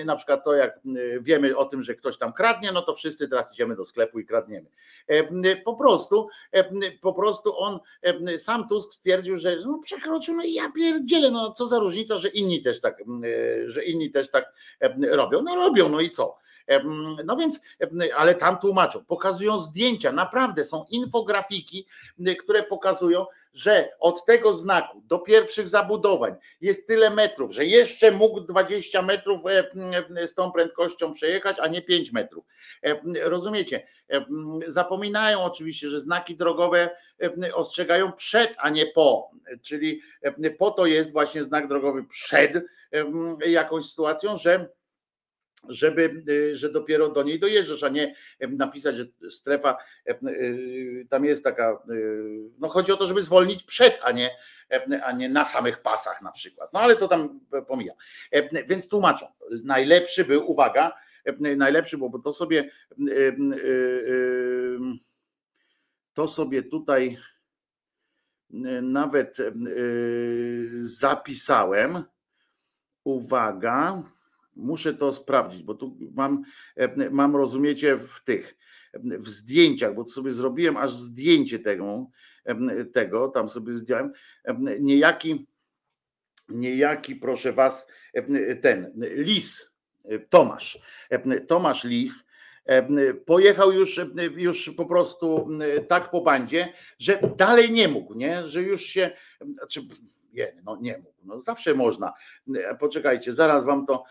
na 0.06 0.16
przykład 0.16 0.44
to 0.44 0.54
jak 0.54 0.80
wiemy 1.22 1.58
o 1.58 1.66
tym, 1.66 1.82
że 1.82 1.96
ktoś 1.96 2.18
tam 2.18 2.34
kradnie, 2.34 2.72
no 2.72 2.82
to 2.82 2.96
wszyscy 2.96 3.28
teraz 3.28 3.54
idziemy 3.54 3.76
do 3.76 3.86
sklepu 3.86 4.20
i 4.20 4.26
kradniemy. 4.26 4.68
Po 5.66 5.76
prostu, 5.76 6.28
po 7.02 7.14
prostu 7.14 7.58
on, 7.58 7.80
sam 8.38 8.68
Tusk 8.68 8.94
stwierdził, 8.94 9.38
że 9.38 9.58
no 9.66 9.80
przekroczył, 9.84 10.36
no 10.36 10.44
i 10.44 10.54
ja 10.54 10.72
pierdzielę, 10.76 11.32
no 11.32 11.52
co 11.52 11.68
za 11.68 11.80
różnica, 11.80 12.18
że 12.18 12.30
inni 12.30 12.62
też 12.62 12.82
tak, 12.82 13.04
że 13.66 13.84
inni 13.84 14.12
też 14.12 14.32
tak 14.32 14.54
robią. 15.12 15.42
No 15.42 15.56
robią, 15.56 15.90
no 15.90 16.00
i 16.00 16.12
co? 16.12 16.38
No 17.26 17.38
więc, 17.38 17.60
ale 18.16 18.36
tam 18.36 18.58
tłumaczą, 18.58 19.06
pokazują 19.06 19.60
zdjęcia, 19.60 20.12
naprawdę 20.12 20.64
są 20.64 20.86
infografiki, 20.90 21.88
które 22.40 22.64
pokazują, 22.64 23.26
że 23.54 23.90
od 24.00 24.26
tego 24.26 24.54
znaku 24.54 25.02
do 25.06 25.20
pierwszych 25.20 25.68
zabudowań 25.68 26.36
jest 26.62 26.88
tyle 26.88 27.10
metrów, 27.10 27.52
że 27.52 27.66
jeszcze 27.66 28.12
mógł 28.12 28.42
20 28.42 29.02
metrów 29.02 29.42
z 30.26 30.34
tą 30.34 30.52
prędkością 30.52 31.14
przejechać, 31.14 31.58
a 31.60 31.68
nie 31.68 31.82
5 31.82 32.12
metrów. 32.12 32.46
Rozumiecie? 33.22 33.88
Zapominają 34.68 35.44
oczywiście, 35.44 35.90
że 35.90 36.02
znaki 36.02 36.36
drogowe 36.36 36.90
ostrzegają 37.54 38.12
przed, 38.12 38.54
a 38.58 38.70
nie 38.70 38.86
po. 38.86 39.32
Czyli 39.62 40.02
po 40.60 40.72
to 40.72 40.86
jest 40.86 41.12
właśnie 41.12 41.44
znak 41.44 41.68
drogowy 41.68 42.04
przed 42.04 42.64
jakąś 43.46 43.86
sytuacją, 43.86 44.38
że 44.38 44.70
żeby, 45.70 46.24
y, 46.30 46.56
że 46.56 46.70
dopiero 46.70 47.10
do 47.10 47.24
niej 47.24 47.40
dojeżdżasz, 47.40 47.84
a 47.84 47.90
nie 47.90 48.16
napisać, 48.40 48.98
że 48.98 49.06
strefa 49.30 49.78
y, 50.26 51.08
tam 51.10 51.26
jest 51.26 51.44
taka, 51.44 51.84
y, 51.90 52.50
no 52.60 52.70
chodzi 52.70 52.92
o 52.92 52.98
to, 52.98 53.08
żeby 53.08 53.24
zwolnić 53.24 53.64
przed, 53.64 54.00
a 54.04 54.12
nie, 54.12 54.30
a 55.04 55.12
nie 55.12 55.30
na 55.30 55.46
samych 55.46 55.82
pasach 55.82 56.22
na 56.22 56.32
przykład. 56.32 56.74
No 56.74 56.80
ale 56.80 56.96
to 56.96 57.08
tam 57.08 57.40
pomija. 57.68 57.94
Więc 58.68 58.88
tłumaczą. 58.88 59.26
Najlepszy 59.64 60.26
był, 60.26 60.52
uwaga, 60.52 60.92
najlepszy, 61.40 61.98
bo 61.98 62.20
to 62.20 62.34
sobie 62.34 62.72
to 66.14 66.28
sobie 66.28 66.64
tutaj 66.64 67.18
nawet 68.82 69.38
zapisałem. 70.82 72.04
Uwaga 73.04 74.04
Muszę 74.56 74.94
to 74.94 75.14
sprawdzić, 75.14 75.64
bo 75.64 75.74
tu 75.74 75.98
mam, 76.14 76.44
e, 76.76 77.10
mam 77.10 77.36
rozumiecie 77.36 77.98
w 77.98 78.24
tych 78.24 78.58
w 78.94 79.30
zdjęciach, 79.30 79.96
bo 79.96 80.06
sobie 80.06 80.32
zrobiłem 80.32 80.78
aż 80.78 80.92
zdjęcie 80.92 81.60
tego, 81.60 82.08
e, 82.46 82.86
tego 82.86 83.28
tam 83.28 83.50
sobie 83.50 83.74
zdjąłem. 83.74 84.12
E, 84.44 84.58
niejaki, 84.80 85.48
niejaki, 86.50 87.16
proszę 87.16 87.54
was, 87.54 87.88
ten 88.62 88.94
Lis, 88.96 89.72
Tomasz, 90.30 90.80
Tomasz 91.48 91.84
Lis 91.84 92.26
Pojechał 93.26 93.72
już, 93.72 94.00
już 94.36 94.70
po 94.70 94.86
prostu 94.86 95.50
tak 95.88 96.12
po 96.12 96.22
bandzie, 96.22 96.74
że 97.00 97.20
dalej 97.38 97.72
nie 97.72 97.88
mógł, 97.88 98.14
nie? 98.14 98.48
że 98.48 98.62
już 98.62 98.82
się, 98.82 99.12
znaczy, 99.42 99.82
no 100.66 100.78
nie 100.82 100.98
mógł, 100.98 101.14
no 101.24 101.40
zawsze 101.40 101.74
można. 101.74 102.14
Poczekajcie, 102.80 103.34
zaraz 103.34 103.66
wam 103.66 103.86
to 103.86 104.04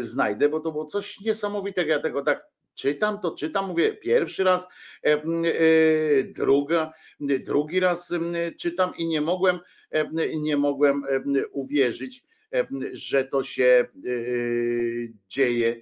znajdę, 0.00 0.48
bo 0.48 0.60
to 0.60 0.72
było 0.72 0.86
coś 0.86 1.20
niesamowitego. 1.20 1.90
Ja 1.90 2.00
tego 2.00 2.22
tak 2.22 2.46
czytam, 2.74 3.20
to 3.20 3.34
czytam, 3.34 3.66
mówię 3.66 3.92
pierwszy 3.92 4.44
raz, 4.44 4.68
druga, 6.24 6.92
drugi 7.20 7.80
raz 7.80 8.12
czytam 8.58 8.92
i 8.98 9.06
nie 9.06 9.20
mogłem, 9.20 9.58
nie 10.36 10.56
mogłem 10.56 11.02
uwierzyć, 11.52 12.24
że 12.92 13.24
to 13.24 13.44
się 13.44 13.86
dzieje 15.28 15.80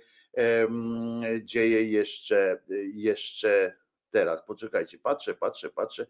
dzieje 1.42 1.84
jeszcze, 1.84 2.62
jeszcze 2.94 3.76
teraz. 4.10 4.42
Poczekajcie, 4.46 4.98
patrzę, 4.98 5.34
patrzę, 5.34 5.70
patrzę 5.70 6.06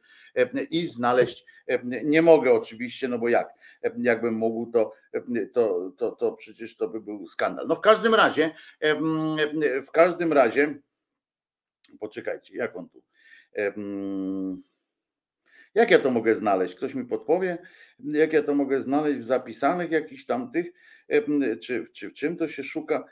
i 0.70 0.86
znaleźć 0.86 1.44
nie 2.04 2.22
mogę 2.22 2.52
oczywiście, 2.52 3.08
no 3.08 3.18
bo 3.18 3.28
jak? 3.28 3.54
Jakbym 3.98 4.34
mógł, 4.34 4.72
to, 4.72 4.92
to, 5.52 5.92
to, 5.96 6.10
to 6.10 6.32
przecież 6.32 6.76
to 6.76 6.88
by 6.88 7.00
był 7.00 7.26
skandal. 7.26 7.66
No 7.66 7.76
w 7.76 7.80
każdym 7.80 8.14
razie, 8.14 8.50
w 9.86 9.90
każdym 9.92 10.32
razie, 10.32 10.74
poczekajcie, 12.00 12.56
jak 12.56 12.76
on 12.76 12.88
tu. 12.88 13.02
Jak 15.74 15.90
ja 15.90 15.98
to 15.98 16.10
mogę 16.10 16.34
znaleźć? 16.34 16.74
Ktoś 16.74 16.94
mi 16.94 17.04
podpowie, 17.04 17.58
jak 17.98 18.32
ja 18.32 18.42
to 18.42 18.54
mogę 18.54 18.80
znaleźć 18.80 19.18
w 19.18 19.24
zapisanych 19.24 19.90
jakichś 19.90 20.24
tamtych, 20.24 20.66
czy, 21.62 21.86
czy 21.92 22.10
w 22.10 22.14
czym 22.14 22.36
to 22.36 22.48
się 22.48 22.62
szuka? 22.62 23.04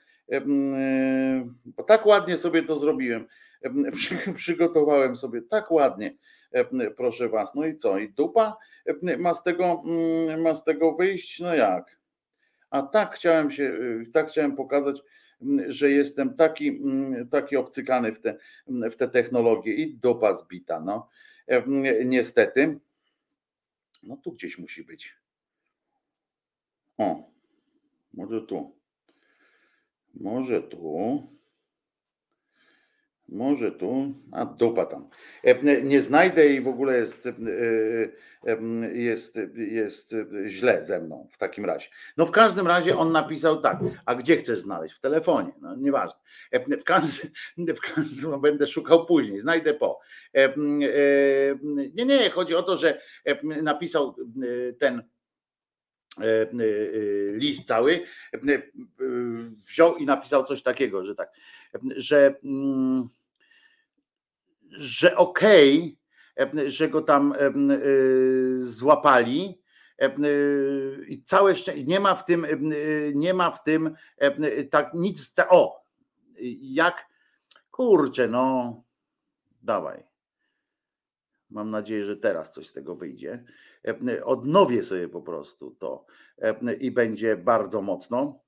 bo 1.64 1.82
tak 1.82 2.06
ładnie 2.06 2.36
sobie 2.36 2.62
to 2.62 2.78
zrobiłem. 2.78 3.26
Przygotowałem 4.34 5.16
sobie 5.16 5.42
tak 5.42 5.70
ładnie, 5.70 6.16
proszę 6.96 7.28
was. 7.28 7.54
No 7.54 7.66
i 7.66 7.76
co? 7.76 7.98
I 7.98 8.08
dupa 8.08 8.56
ma 9.18 9.34
z 9.34 9.42
tego, 9.42 9.82
mm, 9.84 10.42
ma 10.42 10.54
z 10.54 10.64
tego 10.64 10.92
wyjść? 10.92 11.40
No 11.40 11.54
jak? 11.54 11.98
A 12.70 12.82
tak 12.82 13.14
chciałem 13.14 13.50
się, 13.50 13.64
y, 13.64 14.10
tak 14.12 14.28
chciałem 14.28 14.56
pokazać, 14.56 15.02
mm, 15.42 15.72
że 15.72 15.90
jestem 15.90 16.34
taki, 16.34 16.68
mm, 16.68 17.28
taki 17.28 17.56
obcykany 17.56 18.12
w 18.12 18.20
te, 18.20 18.38
w 18.90 18.96
te 18.96 19.08
technologie 19.08 19.74
i 19.74 19.94
dupa 19.94 20.34
zbita. 20.34 20.80
No. 20.80 21.08
Niestety. 22.04 22.78
No 24.02 24.16
tu 24.16 24.32
gdzieś 24.32 24.58
musi 24.58 24.84
być. 24.84 25.14
O, 26.98 27.30
może 28.14 28.42
tu. 28.42 28.76
Może 30.14 30.62
tu. 30.62 31.37
Może 33.28 33.72
tu, 33.72 34.14
a 34.32 34.44
dupa 34.44 34.86
tam. 34.86 35.08
E, 35.44 35.82
nie 35.82 36.00
znajdę 36.00 36.48
i 36.48 36.60
w 36.60 36.68
ogóle 36.68 36.96
jest, 36.96 37.26
e, 37.26 37.32
e, 38.46 38.58
jest, 38.92 39.38
jest 39.54 40.14
źle 40.46 40.82
ze 40.82 41.00
mną 41.00 41.28
w 41.30 41.38
takim 41.38 41.64
razie. 41.64 41.88
No 42.16 42.26
w 42.26 42.30
każdym 42.30 42.66
razie 42.66 42.96
on 42.96 43.12
napisał 43.12 43.60
tak, 43.60 43.78
a 44.06 44.14
gdzie 44.14 44.36
chcesz 44.36 44.58
znaleźć? 44.58 44.94
W 44.94 45.00
telefonie, 45.00 45.52
no 45.60 45.76
nieważne. 45.76 46.20
W 46.80 46.84
każdym, 46.84 47.30
w 47.76 47.80
każdym 47.94 48.40
będę 48.40 48.66
szukał 48.66 49.06
później, 49.06 49.40
znajdę 49.40 49.74
po. 49.74 50.00
Nie, 51.94 52.04
nie, 52.04 52.30
chodzi 52.30 52.54
o 52.54 52.62
to, 52.62 52.76
że 52.76 53.00
napisał 53.62 54.16
ten 54.78 55.02
E, 56.20 56.42
e, 56.42 56.46
list 57.32 57.66
cały, 57.66 58.00
e, 58.34 58.38
wziął 59.68 59.96
i 59.96 60.06
napisał 60.06 60.44
coś 60.44 60.62
takiego, 60.62 61.04
że 61.04 61.14
tak, 61.14 61.32
że, 61.96 62.34
mm, 62.44 63.08
że 64.70 65.16
okej, 65.16 65.98
okay, 66.36 66.70
że 66.70 66.88
go 66.88 67.02
tam 67.02 67.34
złapali, 68.58 69.62
i 71.08 71.22
całe 71.24 71.56
szczęście, 71.56 71.84
nie 71.84 72.00
ma 72.00 72.14
w 72.14 72.24
tym, 72.24 72.46
nie 73.14 73.34
ma 73.34 73.50
w 73.50 73.62
tym 73.62 73.94
tak 74.70 74.94
nic, 74.94 75.32
o, 75.48 75.84
jak, 76.60 77.06
kurczę, 77.70 78.28
no, 78.28 78.82
dawaj. 79.62 80.04
Mam 81.50 81.70
nadzieję, 81.70 82.04
że 82.04 82.16
teraz 82.16 82.52
coś 82.52 82.66
z 82.66 82.72
tego 82.72 82.96
wyjdzie. 82.96 83.44
Odnowię 84.24 84.82
sobie 84.82 85.08
po 85.08 85.22
prostu 85.22 85.70
to 85.70 86.04
i 86.80 86.90
będzie 86.90 87.36
bardzo 87.36 87.82
mocno. 87.82 88.40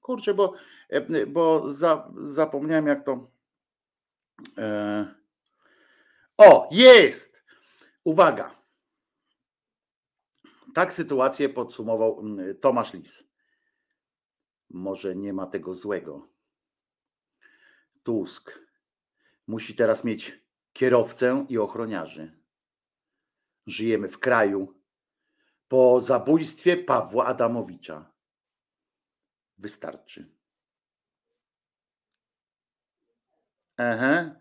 Kurczę, 0.00 0.34
bo, 0.34 0.54
bo 1.26 1.68
za, 1.68 2.12
zapomniałem 2.24 2.86
jak 2.86 3.04
to. 3.04 3.30
O, 6.36 6.68
jest! 6.70 7.44
Uwaga. 8.04 8.62
Tak 10.74 10.92
sytuację 10.92 11.48
podsumował 11.48 12.22
Tomasz 12.60 12.92
Lis. 12.92 13.24
Może 14.70 15.16
nie 15.16 15.32
ma 15.32 15.46
tego 15.46 15.74
złego. 15.74 16.28
Tusk 18.02 18.60
musi 19.46 19.74
teraz 19.74 20.04
mieć 20.04 20.40
kierowcę 20.72 21.46
i 21.48 21.58
ochroniarzy. 21.58 22.38
Żyjemy 23.66 24.08
w 24.08 24.18
kraju 24.18 24.80
po 25.68 26.00
zabójstwie 26.00 26.76
Pawła 26.76 27.26
Adamowicza. 27.26 28.12
Wystarczy. 29.58 30.36
Ehe, 33.78 34.34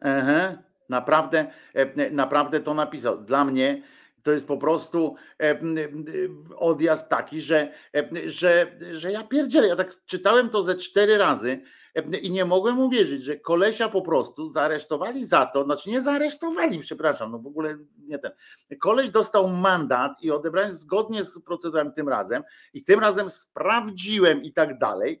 ehe, 0.00 0.58
naprawdę, 0.88 1.52
e, 1.74 2.10
naprawdę 2.10 2.60
to 2.60 2.74
napisał. 2.74 3.24
Dla 3.24 3.44
mnie 3.44 3.82
to 4.22 4.32
jest 4.32 4.46
po 4.46 4.56
prostu 4.56 5.16
e, 5.42 5.58
odjazd 6.56 7.08
taki, 7.08 7.40
że, 7.40 7.72
e, 7.96 8.28
że, 8.28 8.66
że 8.90 9.12
ja 9.12 9.22
pierdzielę. 9.22 9.68
Ja 9.68 9.76
tak 9.76 10.04
czytałem 10.06 10.48
to 10.48 10.62
ze 10.62 10.74
cztery 10.74 11.18
razy 11.18 11.62
i 12.22 12.30
nie 12.30 12.44
mogłem 12.44 12.80
uwierzyć, 12.80 13.24
że 13.24 13.36
kolesia 13.36 13.88
po 13.88 14.02
prostu 14.02 14.48
zaaresztowali 14.48 15.24
za 15.24 15.46
to, 15.46 15.64
znaczy 15.64 15.90
nie 15.90 16.00
zaaresztowali, 16.00 16.78
przepraszam, 16.78 17.32
no 17.32 17.38
w 17.38 17.46
ogóle 17.46 17.78
nie 17.98 18.18
ten. 18.18 18.30
Koleś 18.80 19.10
dostał 19.10 19.48
mandat 19.48 20.12
i 20.22 20.30
odebrałem 20.30 20.72
zgodnie 20.72 21.24
z 21.24 21.40
procedurami 21.40 21.90
tym 21.96 22.08
razem 22.08 22.42
i 22.74 22.84
tym 22.84 23.00
razem 23.00 23.30
sprawdziłem 23.30 24.42
i 24.42 24.52
tak 24.52 24.78
dalej 24.78 25.20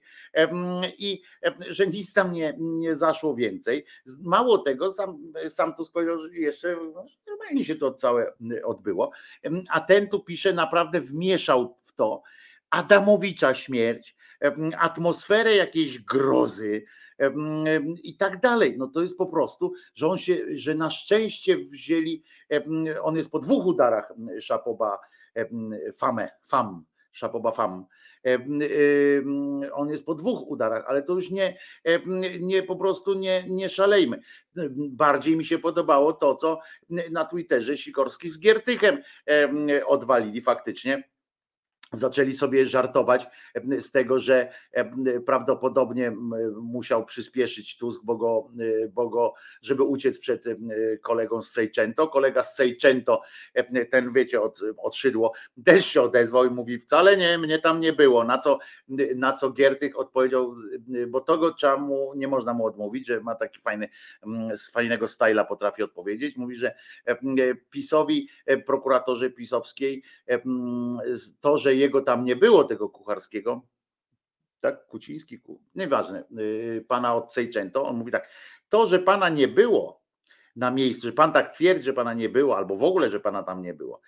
i 0.98 1.22
że 1.68 1.86
nic 1.86 2.12
tam 2.12 2.32
nie, 2.32 2.54
nie 2.58 2.94
zaszło 2.94 3.34
więcej. 3.34 3.84
Mało 4.20 4.58
tego, 4.58 4.92
sam, 4.92 5.32
sam 5.48 5.74
tu 5.74 5.84
powiedział, 5.92 6.18
że 6.18 6.28
jeszcze 6.28 6.76
no, 6.94 7.04
normalnie 7.26 7.64
się 7.64 7.76
to 7.76 7.94
całe 7.94 8.32
odbyło, 8.64 9.10
a 9.70 9.80
ten 9.80 10.08
tu 10.08 10.20
pisze, 10.20 10.52
naprawdę 10.52 11.00
wmieszał 11.00 11.76
w 11.82 11.92
to 11.92 12.22
Adamowicza 12.70 13.54
śmierć, 13.54 14.16
atmosferę 14.78 15.56
jakiejś 15.56 15.98
grozy 15.98 16.84
i 18.02 18.16
tak 18.16 18.40
dalej. 18.40 18.74
No 18.78 18.88
to 18.88 19.02
jest 19.02 19.16
po 19.16 19.26
prostu, 19.26 19.72
że 19.94 20.08
on 20.08 20.18
się, 20.18 20.38
że 20.50 20.74
na 20.74 20.90
szczęście 20.90 21.56
wzięli, 21.56 22.24
on 23.02 23.16
jest 23.16 23.30
po 23.30 23.38
dwóch 23.38 23.66
udarach 23.66 24.12
Szapoba 24.40 24.98
Famę, 25.96 26.30
Fam, 26.46 26.84
Szapoba 27.12 27.52
Fam. 27.52 27.84
On 29.72 29.90
jest 29.90 30.04
po 30.04 30.14
dwóch 30.14 30.48
udarach, 30.48 30.84
ale 30.88 31.02
to 31.02 31.12
już 31.12 31.30
nie, 31.30 31.58
nie 32.40 32.62
po 32.62 32.76
prostu 32.76 33.14
nie, 33.14 33.44
nie 33.48 33.68
szalejmy. 33.68 34.20
Bardziej 34.76 35.36
mi 35.36 35.44
się 35.44 35.58
podobało 35.58 36.12
to, 36.12 36.36
co 36.36 36.58
na 37.10 37.24
Twitterze 37.24 37.76
Sikorski 37.76 38.28
z 38.28 38.40
Giertychem 38.40 38.98
odwalili 39.86 40.40
faktycznie 40.40 41.09
zaczęli 41.92 42.32
sobie 42.32 42.66
żartować 42.66 43.26
z 43.80 43.90
tego, 43.90 44.18
że 44.18 44.52
prawdopodobnie 45.26 46.12
musiał 46.62 47.04
przyspieszyć 47.04 47.78
Tusk, 47.78 48.00
bo 48.04 48.16
go, 48.16 48.50
bo 48.92 49.08
go 49.08 49.34
żeby 49.62 49.82
uciec 49.82 50.18
przed 50.18 50.44
kolegą 51.02 51.42
z 51.42 51.50
Sejczęto. 51.50 52.08
Kolega 52.08 52.42
z 52.42 52.56
Sejczęto, 52.56 53.22
ten 53.90 54.12
wiecie, 54.12 54.40
od, 54.40 54.60
od 54.78 54.96
Szydło, 54.96 55.32
też 55.64 55.86
się 55.86 56.02
odezwał 56.02 56.44
i 56.44 56.50
mówi, 56.50 56.78
wcale 56.78 57.16
nie, 57.16 57.38
mnie 57.38 57.58
tam 57.58 57.80
nie 57.80 57.92
było. 57.92 58.24
Na 58.24 58.38
co, 58.38 58.58
na 59.16 59.32
co 59.32 59.50
Giertych 59.50 59.98
odpowiedział, 59.98 60.54
bo 61.08 61.20
tego 61.20 61.54
trzeba 61.54 61.76
mu, 61.76 62.12
nie 62.16 62.28
można 62.28 62.54
mu 62.54 62.66
odmówić, 62.66 63.06
że 63.06 63.20
ma 63.20 63.34
taki 63.34 63.60
fajny, 63.60 63.88
z 64.54 64.70
fajnego 64.70 65.06
styla 65.06 65.44
potrafi 65.44 65.82
odpowiedzieć. 65.82 66.36
Mówi, 66.36 66.56
że 66.56 66.74
PiSowi, 67.70 68.28
prokuratorzy 68.66 69.30
pisowskiej, 69.30 70.02
to, 71.40 71.58
że 71.58 71.79
jego 71.80 72.02
tam 72.02 72.24
nie 72.24 72.36
było, 72.36 72.64
tego 72.64 72.88
kucharskiego, 72.88 73.66
tak, 74.60 74.86
Kuciński, 74.86 75.40
nieważne, 75.74 76.24
y, 76.38 76.84
pana 76.88 77.14
od 77.14 77.32
Sejczęto, 77.32 77.84
on 77.84 77.96
mówi 77.96 78.12
tak, 78.12 78.28
to, 78.68 78.86
że 78.86 78.98
pana 78.98 79.28
nie 79.28 79.48
było 79.48 80.02
na 80.56 80.70
miejscu, 80.70 81.06
że 81.06 81.12
pan 81.12 81.32
tak 81.32 81.54
twierdzi, 81.54 81.82
że 81.82 81.92
pana 81.92 82.14
nie 82.14 82.28
było, 82.28 82.56
albo 82.56 82.76
w 82.76 82.84
ogóle, 82.84 83.10
że 83.10 83.20
pana 83.20 83.42
tam 83.42 83.62
nie 83.62 83.74
było, 83.74 84.00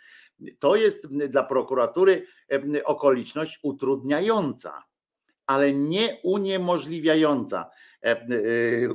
to 0.58 0.76
jest 0.76 1.06
dla 1.28 1.42
prokuratury 1.44 2.26
okoliczność 2.84 3.58
utrudniająca, 3.62 4.82
ale 5.46 5.72
nie 5.72 6.20
uniemożliwiająca. 6.22 7.70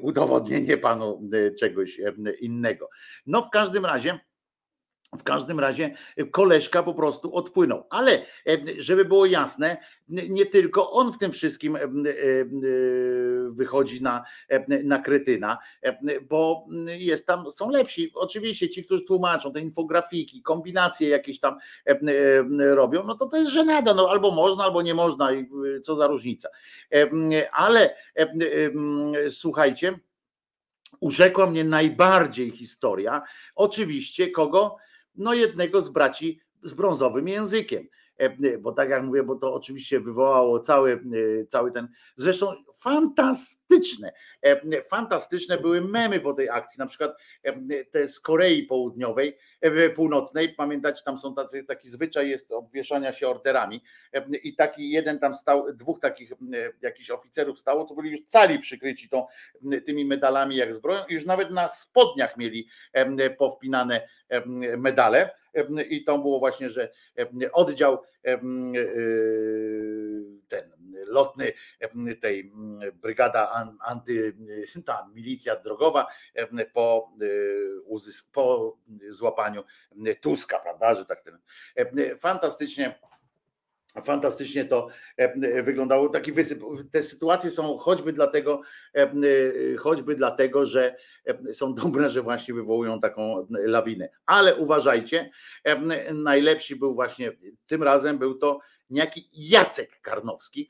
udowodnienie 0.02 0.78
panu 0.78 1.30
czegoś 1.60 2.02
innego. 2.40 2.90
No 3.26 3.42
w 3.42 3.50
każdym 3.50 3.86
razie 3.86 4.20
w 5.16 5.24
każdym 5.24 5.60
razie 5.60 5.96
koleżka 6.32 6.84
po 6.84 6.94
prostu 6.94 7.36
odpłynął. 7.36 7.84
Ale 7.90 8.12
e, 8.12 8.58
żeby 8.78 9.06
było 9.06 9.26
jasne, 9.26 9.78
nie 10.08 10.46
tylko 10.46 10.92
on 10.92 11.14
w 11.14 11.18
tym 11.18 11.32
wszystkim 11.32 11.76
e, 11.76 11.80
e, 11.80 11.88
wychodzi 13.50 14.02
na, 14.04 14.24
na 14.84 15.00
kretyna, 15.00 15.58
bo 16.30 16.66
jest 16.86 17.28
tam, 17.28 17.52
są 17.52 17.70
lepsi. 17.70 18.12
Oczywiście 18.16 18.70
ci, 18.70 18.86
którzy 18.86 19.04
tłumaczą 19.04 19.54
te 19.54 19.62
infografiki, 19.62 20.42
kombinacje 20.42 21.10
jakieś 21.10 21.40
tam 21.40 21.58
robią, 22.58 23.04
no 23.04 23.16
to 23.16 23.26
to 23.26 23.38
jest 23.38 23.52
żenada, 23.52 23.94
no 23.94 24.10
albo 24.10 24.32
można, 24.32 24.64
albo 24.64 24.82
nie 24.82 24.94
można, 24.94 25.30
co 25.84 25.96
za 25.96 26.08
różnica. 26.08 26.50
Ale 27.52 27.96
słuchajcie, 29.30 30.00
urzekła 31.00 31.48
mnie 31.48 31.64
najbardziej 31.64 32.52
historia, 32.52 33.22
oczywiście 33.56 34.32
kogo? 34.32 34.78
No 35.18 35.34
jednego 35.34 35.82
z 35.82 35.90
braci 35.90 36.40
z 36.64 36.74
brązowym 36.74 37.28
językiem. 37.28 37.88
E, 38.18 38.58
bo 38.58 38.72
tak 38.72 38.90
jak 38.90 39.04
mówię, 39.04 39.24
bo 39.24 39.36
to 39.36 39.54
oczywiście 39.54 40.00
wywołało 40.00 40.60
cały, 40.60 40.94
e, 40.94 41.46
cały 41.46 41.72
ten, 41.72 41.88
zresztą 42.16 42.54
fantastyczne, 42.76 44.14
e, 44.42 44.84
fantastyczne 44.84 45.58
były 45.58 45.82
memy 45.82 46.20
po 46.20 46.34
tej 46.34 46.50
akcji, 46.50 46.80
na 46.80 46.86
przykład 46.86 47.18
te 47.92 48.08
z 48.08 48.20
Korei 48.20 48.64
Południowej, 48.64 49.38
Północnej, 49.96 50.50
pamiętacie, 50.50 51.02
tam 51.06 51.20
są 51.20 51.36
tacy, 51.36 51.64
taki 51.64 51.90
zwyczaj 51.90 52.30
jest 52.30 52.52
obwieszania 52.52 53.14
się 53.14 53.28
orderami 53.28 53.84
i 54.44 54.56
taki 54.56 54.92
jeden 54.92 55.20
tam 55.20 55.36
stał, 55.36 55.74
dwóch 55.74 56.00
takich 56.00 56.34
jakichś 56.82 57.12
oficerów 57.12 57.60
stało, 57.60 57.86
co 57.86 57.96
byli 57.96 58.12
już 58.12 58.20
cali 58.28 58.60
przykryci 58.60 59.10
tą, 59.10 59.26
tymi 59.86 60.06
medalami 60.06 60.56
jak 60.56 60.74
zbroją 60.74 61.02
i 61.10 61.14
już 61.14 61.26
nawet 61.26 61.52
na 61.52 61.68
spodniach 61.68 62.38
mieli 62.38 62.68
powpinane 63.38 64.08
medale 64.78 65.30
i 65.90 66.04
to 66.04 66.18
było 66.18 66.40
właśnie, 66.40 66.70
że 66.70 66.92
oddział 67.54 68.04
ten 70.48 70.64
lotny 71.08 71.54
tej 72.22 72.52
brygada 72.94 73.68
anty, 73.80 74.34
ta 74.86 75.10
milicja 75.14 75.56
drogowa 75.56 76.08
po, 76.74 77.12
uzysk, 77.86 78.32
po 78.32 78.78
złapaniu 79.10 79.64
Tuska, 80.22 80.60
prawda, 80.60 80.94
że 80.94 81.06
tak 81.06 81.22
ten 81.22 81.40
fantastycznie 82.20 83.00
fantastycznie 84.04 84.66
to 84.66 84.88
wyglądało. 85.64 86.10
Taki 86.10 86.32
wysyp. 86.32 86.64
Te 86.92 87.04
sytuacje 87.04 87.52
są 87.52 87.78
choćby 87.78 88.14
dlatego, 88.14 88.62
choćby 89.80 90.16
dlatego, 90.16 90.66
że 90.66 90.96
są 91.54 91.76
dobre, 91.76 92.10
że 92.10 92.22
właśnie 92.22 92.54
wywołują 92.54 93.00
taką 93.00 93.48
lawinę. 93.50 94.10
Ale 94.26 94.56
uważajcie, 94.56 95.30
najlepszy 96.14 96.76
był 96.76 96.96
właśnie 96.96 97.32
tym 97.68 97.84
razem 97.84 98.18
był 98.18 98.38
to 98.38 98.60
niejaki 98.90 99.30
Jacek 99.34 100.02
Karnowski 100.02 100.70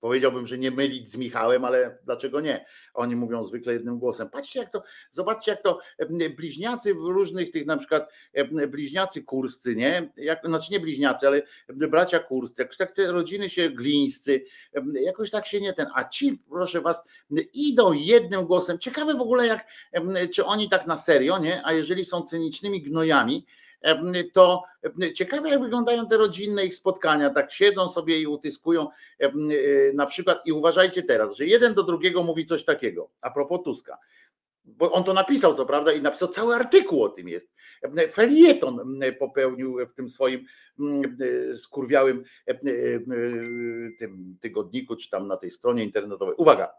Powiedziałbym, 0.00 0.46
że 0.46 0.58
nie 0.58 0.70
mylić 0.70 1.10
z 1.10 1.16
Michałem, 1.16 1.64
ale 1.64 1.98
dlaczego 2.04 2.40
nie? 2.40 2.66
Oni 2.94 3.16
mówią 3.16 3.44
zwykle 3.44 3.72
jednym 3.72 3.98
głosem. 3.98 4.30
Patrzcie, 4.30 4.60
jak 4.60 4.72
to, 4.72 4.82
zobaczcie, 5.10 5.50
jak 5.50 5.62
to 5.62 5.78
bliźniacy 6.36 6.94
w 6.94 6.98
różnych 6.98 7.50
tych, 7.50 7.66
na 7.66 7.76
przykład 7.76 8.12
bliźniacy 8.68 9.22
kurscy, 9.22 9.76
nie? 9.76 10.12
Jak, 10.16 10.40
znaczy 10.44 10.72
nie 10.72 10.80
bliźniacy, 10.80 11.26
ale 11.26 11.42
bracia 11.68 12.18
kurscy, 12.18 12.62
jakoś 12.62 12.76
tak 12.76 12.92
te 12.92 13.12
rodziny 13.12 13.50
się 13.50 13.70
glińscy, 13.70 14.44
jakoś 14.92 15.30
tak 15.30 15.46
się 15.46 15.60
nie 15.60 15.72
ten, 15.72 15.86
a 15.94 16.08
ci, 16.08 16.42
proszę 16.50 16.80
was, 16.80 17.04
idą 17.52 17.92
jednym 17.92 18.46
głosem. 18.46 18.78
Ciekawe 18.78 19.14
w 19.14 19.20
ogóle, 19.20 19.46
jak, 19.46 19.66
czy 20.34 20.44
oni 20.44 20.68
tak 20.68 20.86
na 20.86 20.96
serio, 20.96 21.38
nie? 21.38 21.66
A 21.66 21.72
jeżeli 21.72 22.04
są 22.04 22.22
cynicznymi 22.22 22.82
gnojami, 22.82 23.46
to 24.32 24.62
ciekawe, 25.14 25.48
jak 25.48 25.60
wyglądają 25.60 26.06
te 26.06 26.16
rodzinne 26.16 26.64
ich 26.64 26.74
spotkania. 26.74 27.30
Tak 27.30 27.52
siedzą 27.52 27.88
sobie 27.88 28.20
i 28.20 28.26
utyskują 28.26 28.88
e, 29.18 29.30
na 29.94 30.06
przykład. 30.06 30.46
I 30.46 30.52
uważajcie 30.52 31.02
teraz, 31.02 31.36
że 31.36 31.46
jeden 31.46 31.74
do 31.74 31.82
drugiego 31.82 32.22
mówi 32.22 32.46
coś 32.46 32.64
takiego 32.64 33.10
a 33.20 33.30
propos 33.30 33.60
Tuska. 33.64 33.98
Bo 34.64 34.92
on 34.92 35.04
to 35.04 35.14
napisał, 35.14 35.54
to 35.54 35.66
prawda, 35.66 35.92
i 35.92 36.02
napisał 36.02 36.28
cały 36.28 36.54
artykuł 36.54 37.02
o 37.02 37.08
tym 37.08 37.28
jest. 37.28 37.54
Felieton 38.12 39.00
popełnił 39.18 39.86
w 39.86 39.94
tym 39.94 40.10
swoim 40.10 40.46
skurwiałym 41.54 42.24
tym 43.98 44.36
tygodniku, 44.40 44.96
czy 44.96 45.10
tam 45.10 45.28
na 45.28 45.36
tej 45.36 45.50
stronie 45.50 45.84
internetowej. 45.84 46.34
Uwaga. 46.36 46.70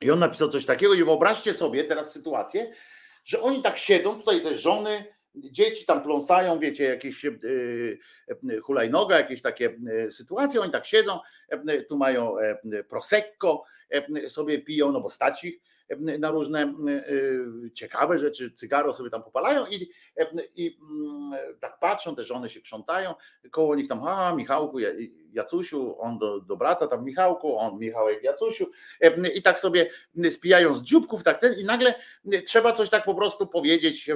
I 0.00 0.10
on 0.10 0.18
napisał 0.18 0.48
coś 0.48 0.66
takiego, 0.66 0.94
i 0.94 1.04
wyobraźcie 1.04 1.54
sobie 1.54 1.84
teraz 1.84 2.12
sytuację, 2.12 2.72
że 3.24 3.40
oni 3.40 3.62
tak 3.62 3.78
siedzą, 3.78 4.18
tutaj 4.18 4.42
te 4.42 4.56
żony, 4.56 5.04
dzieci 5.36 5.86
tam 5.86 6.02
pląsają, 6.02 6.58
wiecie, 6.58 6.84
jakieś 6.84 7.24
e, 7.24 7.30
e, 8.28 8.60
hulajnoga, 8.60 9.18
jakieś 9.18 9.42
takie 9.42 9.78
e, 10.06 10.10
sytuacje, 10.10 10.60
oni 10.60 10.72
tak 10.72 10.86
siedzą, 10.86 11.20
tu 11.88 11.96
mają 11.96 12.34
prosecco, 12.88 13.64
sobie 14.28 14.62
piją, 14.62 14.92
no 14.92 15.00
bo 15.00 15.10
stać 15.10 15.44
ich 15.44 15.60
na 16.18 16.30
różne 16.30 16.74
ciekawe 17.74 18.18
rzeczy, 18.18 18.50
cygaro 18.50 18.92
sobie 18.92 19.10
tam 19.10 19.22
popalają 19.22 19.66
i, 19.66 19.90
i 20.54 20.78
mm, 20.80 21.40
tak 21.60 21.78
patrzą, 21.78 22.16
te 22.16 22.24
żony 22.24 22.48
się 22.48 22.60
krzątają, 22.60 23.14
koło 23.50 23.74
nich 23.74 23.88
tam, 23.88 24.04
a 24.04 24.34
Michałku, 24.34 24.78
Jacusiu, 25.36 25.96
on 25.98 26.18
do, 26.18 26.40
do 26.40 26.56
brata, 26.56 26.86
tam 26.86 27.04
Michałku, 27.04 27.58
on 27.58 27.78
Michałek 27.78 28.22
Jacusiu 28.22 28.66
i 29.34 29.42
tak 29.42 29.58
sobie 29.58 29.90
spijają 30.30 30.74
z 30.74 30.82
dzióbków, 30.82 31.22
tak 31.22 31.40
ten, 31.40 31.58
i 31.58 31.64
nagle 31.64 31.94
trzeba 32.46 32.72
coś 32.72 32.90
tak 32.90 33.04
po 33.04 33.14
prostu 33.14 33.46
powiedzieć 33.46 34.10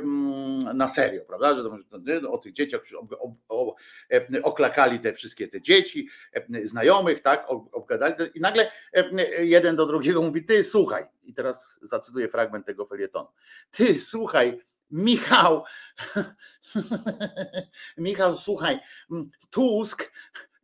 na 0.74 0.88
serio, 0.88 1.22
prawda, 1.24 1.54
że 1.54 2.28
o 2.28 2.38
tych 2.38 2.52
dzieciach 2.52 2.80
oklakali 4.42 5.00
te 5.00 5.12
wszystkie 5.12 5.48
te 5.48 5.62
dzieci, 5.62 6.08
znajomych, 6.64 7.20
tak, 7.20 7.46
obgadali 7.72 8.14
i 8.34 8.40
nagle 8.40 8.70
jeden 9.38 9.76
do 9.76 9.86
drugiego 9.86 10.22
mówi, 10.22 10.44
ty 10.44 10.64
słuchaj, 10.64 11.04
i 11.22 11.34
teraz 11.34 11.78
zacytuję 11.82 12.28
fragment 12.28 12.66
tego 12.66 12.86
felietonu, 12.86 13.28
ty 13.70 13.98
słuchaj, 13.98 14.60
Michał, 14.90 15.64
Michał, 17.98 18.34
słuchaj, 18.34 18.80
Tusk 19.50 20.12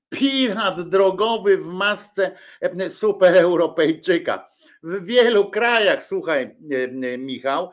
pirat 0.08 0.88
drogowy 0.88 1.58
w 1.58 1.66
masce 1.66 2.36
e, 2.60 2.90
super 2.90 3.36
Europejczyka. 3.36 4.48
W 4.82 5.04
wielu 5.04 5.50
krajach, 5.50 6.02
słuchaj, 6.02 6.42
e, 6.42 6.84
e, 7.12 7.18
Michał, 7.18 7.70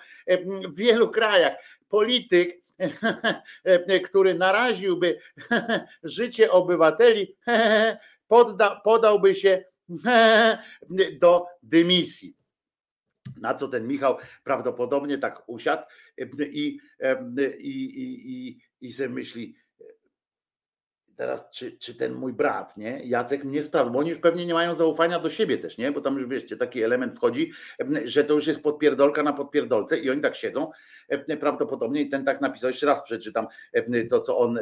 w 0.68 0.76
wielu 0.76 1.10
krajach 1.10 1.54
polityk, 1.90 2.64
który 4.06 4.34
naraziłby 4.34 5.20
życie 6.04 6.52
obywateli, 6.52 7.36
podda, 8.28 8.82
podałby 8.84 9.36
się 9.36 9.64
do 11.20 11.46
dymisji. 11.64 12.38
Na 13.38 13.54
co 13.54 13.68
ten 13.68 13.88
Michał 13.88 14.18
prawdopodobnie 14.44 15.18
tak 15.18 15.44
usiadł 15.48 15.84
i, 16.52 16.80
i, 17.60 17.60
i, 17.60 18.48
i, 18.48 18.60
i 18.82 18.94
sobie 18.94 19.10
myśli, 19.10 19.56
teraz 21.16 21.50
czy, 21.52 21.78
czy 21.78 21.96
ten 21.96 22.14
mój 22.14 22.34
brat, 22.34 22.78
nie? 22.78 23.02
Jacek 23.06 23.44
mnie 23.44 23.64
sprawdza, 23.64 23.92
bo 23.92 24.00
oni 24.00 24.10
już 24.10 24.20
pewnie 24.20 24.46
nie 24.46 24.54
mają 24.54 24.76
zaufania 24.76 25.20
do 25.20 25.30
siebie 25.30 25.58
też, 25.58 25.78
nie? 25.78 25.92
Bo 25.92 26.02
tam 26.02 26.16
już 26.16 26.28
wiecie, 26.28 26.58
taki 26.58 26.84
element 26.84 27.16
wchodzi, 27.16 27.52
że 28.06 28.24
to 28.24 28.34
już 28.34 28.48
jest 28.48 28.64
podpierdolka 28.64 29.24
na 29.24 29.34
podpierdolce 29.34 30.00
i 30.00 30.10
oni 30.10 30.22
tak 30.22 30.36
siedzą 30.36 30.72
prawdopodobnie 31.40 32.02
i 32.02 32.10
ten 32.10 32.26
tak 32.26 32.42
napisał, 32.42 32.70
jeszcze 32.70 32.86
raz 32.86 33.04
przeczytam 33.04 33.48
to, 34.10 34.22
co 34.22 34.38
on 34.38 34.60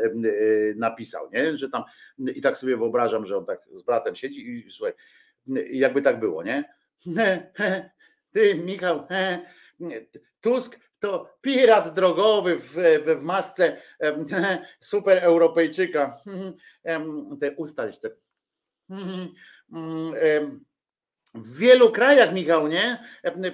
napisał, 0.76 1.30
nie? 1.32 1.58
Że 1.58 1.70
tam 1.70 1.84
i 2.18 2.42
tak 2.42 2.58
sobie 2.58 2.78
wyobrażam, 2.78 3.26
że 3.26 3.38
on 3.38 3.46
tak 3.46 3.60
z 3.72 3.84
bratem 3.84 4.16
siedzi 4.16 4.50
i 4.50 4.72
słuchaj, 4.72 4.94
jakby 5.72 6.02
tak 6.02 6.20
było, 6.20 6.44
nie? 6.44 6.74
Ty, 8.34 8.56
Michał, 8.56 9.08
Tusk 10.42 10.80
to 11.02 11.38
pirat 11.42 11.94
drogowy 11.94 12.60
w, 12.60 12.74
w 13.06 13.22
masce 13.22 13.82
super 14.80 15.18
Europejczyka. 15.18 16.18
Te 17.42 17.56
usta 17.56 17.88
te. 17.92 18.10
W 21.34 21.58
wielu 21.58 21.92
krajach, 21.92 22.34
Michał, 22.34 22.68
nie? 22.68 23.04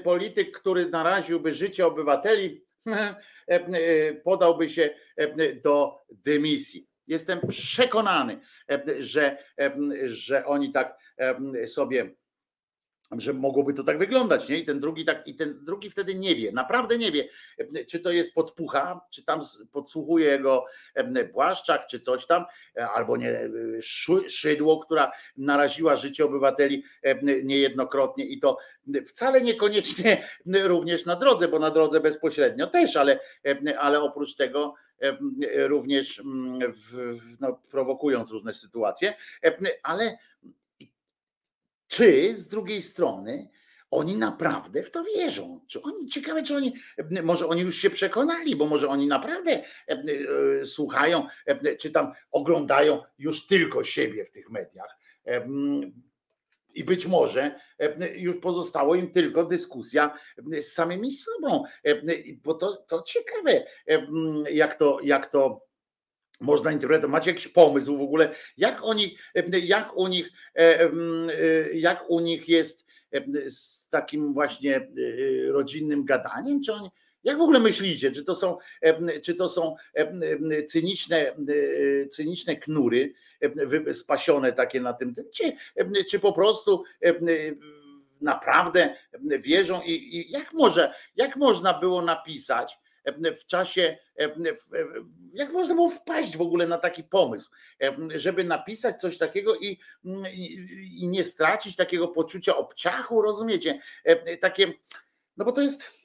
Polityk, 0.03 0.59
który 0.59 0.89
naraziłby 0.89 1.53
życie 1.53 1.87
obywateli, 1.87 2.65
podałby 4.23 4.69
się 4.69 4.89
do 5.63 5.99
dymisji. 6.09 6.87
Jestem 7.07 7.39
przekonany, 7.47 8.39
że, 8.99 9.37
że 10.05 10.45
oni 10.45 10.71
tak 10.71 10.97
sobie 11.65 12.15
że 13.11 13.33
mogłoby 13.33 13.73
to 13.73 13.83
tak 13.83 13.97
wyglądać, 13.97 14.49
nie? 14.49 14.57
I 14.57 14.65
ten 14.65 14.79
drugi 14.79 15.05
tak, 15.05 15.27
i 15.27 15.35
ten 15.35 15.63
drugi 15.63 15.89
wtedy 15.89 16.15
nie 16.15 16.35
wie, 16.35 16.51
naprawdę 16.51 16.97
nie 16.97 17.11
wie, 17.11 17.29
czy 17.87 17.99
to 17.99 18.11
jest 18.11 18.33
podpucha, 18.33 19.01
czy 19.11 19.25
tam 19.25 19.41
podsłuchuje 19.71 20.25
jego 20.25 20.65
Błaszczak, 21.33 21.87
czy 21.87 21.99
coś 21.99 22.25
tam, 22.25 22.45
e, 22.77 22.89
albo 22.89 23.17
nie 23.17 23.49
Szy- 23.81 24.29
Szydło, 24.29 24.79
która 24.79 25.11
naraziła 25.37 25.95
życie 25.95 26.25
obywateli 26.25 26.83
niejednokrotnie 27.43 28.25
i 28.25 28.39
to 28.39 28.57
wcale 29.05 29.41
niekoniecznie 29.41 30.27
również 30.63 31.05
na 31.05 31.15
drodze, 31.15 31.47
bo 31.47 31.59
na 31.59 31.71
drodze 31.71 31.99
bezpośrednio 31.99 32.67
też, 32.67 32.95
ale, 32.95 33.19
ale 33.77 34.01
oprócz 34.01 34.35
tego 34.35 34.73
również 35.55 36.19
mm, 36.19 36.73
w, 36.73 37.17
no, 37.39 37.61
prowokując 37.69 38.31
różne 38.31 38.53
sytuacje, 38.53 39.13
ale 39.83 40.17
czy 41.87 42.35
z 42.37 42.47
drugiej 42.47 42.81
strony 42.81 43.49
oni 43.91 44.17
naprawdę 44.17 44.83
w 44.83 44.91
to 44.91 45.03
wierzą? 45.03 45.61
Czy 45.67 45.81
oni, 45.81 46.09
ciekawe, 46.09 46.43
czy 46.43 46.55
oni, 46.55 46.73
może 47.23 47.47
oni 47.47 47.61
już 47.61 47.77
się 47.77 47.89
przekonali, 47.89 48.55
bo 48.55 48.65
może 48.65 48.87
oni 48.87 49.07
naprawdę 49.07 49.51
e, 49.51 49.63
e, 49.87 50.65
słuchają, 50.65 51.27
e, 51.45 51.75
czy 51.75 51.91
tam 51.91 52.13
oglądają 52.31 53.03
już 53.19 53.47
tylko 53.47 53.83
siebie 53.83 54.25
w 54.25 54.31
tych 54.31 54.49
mediach. 54.49 54.97
I 56.73 56.83
być 56.83 57.07
może 57.07 57.59
już 58.15 58.37
pozostało 58.37 58.95
im 58.95 59.11
tylko 59.11 59.45
dyskusja 59.45 60.17
z 60.61 60.65
samymi 60.65 61.11
sobą, 61.11 61.63
bo 62.43 62.53
to, 62.53 62.75
to 62.75 63.01
ciekawe, 63.01 63.65
jak 64.49 64.75
to, 64.75 64.99
jak 65.03 65.27
to 65.27 65.66
można 66.39 66.71
interpretować. 66.71 67.11
Macie 67.11 67.31
jakiś 67.31 67.47
pomysł 67.47 67.97
w 67.97 68.01
ogóle, 68.01 68.35
jak 68.57 68.83
oni, 68.83 69.17
jak 69.63 69.97
u 69.97 70.07
nich, 70.07 70.31
e, 70.55 70.81
e, 70.81 70.89
jak 71.73 72.09
u 72.09 72.19
nich 72.19 72.49
jest 72.49 72.85
z 73.47 73.89
takim 73.89 74.33
właśnie 74.33 74.75
e, 74.75 74.89
rodzinnym 75.51 76.05
gadaniem? 76.05 76.63
Czy 76.63 76.73
oni, 76.73 76.89
jak 77.23 77.37
w 77.37 77.41
ogóle 77.41 77.59
myślicie, 77.59 78.11
czy 78.11 78.23
to 78.23 78.35
są, 78.35 78.57
czy 79.23 79.35
to 79.35 79.49
są 79.49 79.75
cyniczne, 80.67 81.35
cyniczne 82.11 82.55
knury 82.55 83.13
spasione 83.93 84.53
takie 84.53 84.81
na 84.81 84.93
tym, 84.93 85.13
czy, 85.33 85.53
czy 86.09 86.19
po 86.19 86.33
prostu 86.33 86.83
naprawdę 88.21 88.95
wierzą 89.39 89.81
i, 89.81 89.91
i 89.91 90.31
jak 90.31 90.53
może, 90.53 90.93
jak 91.15 91.35
można 91.35 91.79
było 91.79 92.01
napisać 92.01 92.79
w 93.37 93.45
czasie, 93.45 93.97
w- 94.19 95.05
jak 95.33 95.51
można 95.51 95.75
było 95.75 95.89
wpaść 95.89 96.37
w 96.37 96.41
ogóle 96.41 96.67
na 96.67 96.77
taki 96.77 97.03
pomysł, 97.03 97.49
żeby 98.15 98.43
napisać 98.43 99.01
coś 99.01 99.17
takiego 99.17 99.55
i, 99.55 99.79
i, 100.33 100.67
i 101.01 101.07
nie 101.07 101.23
stracić 101.23 101.75
takiego 101.75 102.07
poczucia 102.07 102.57
obciachu, 102.57 103.21
rozumiecie? 103.21 103.79
Takie, 104.41 104.73
no 105.37 105.45
bo 105.45 105.51
to 105.51 105.61
jest. 105.61 105.96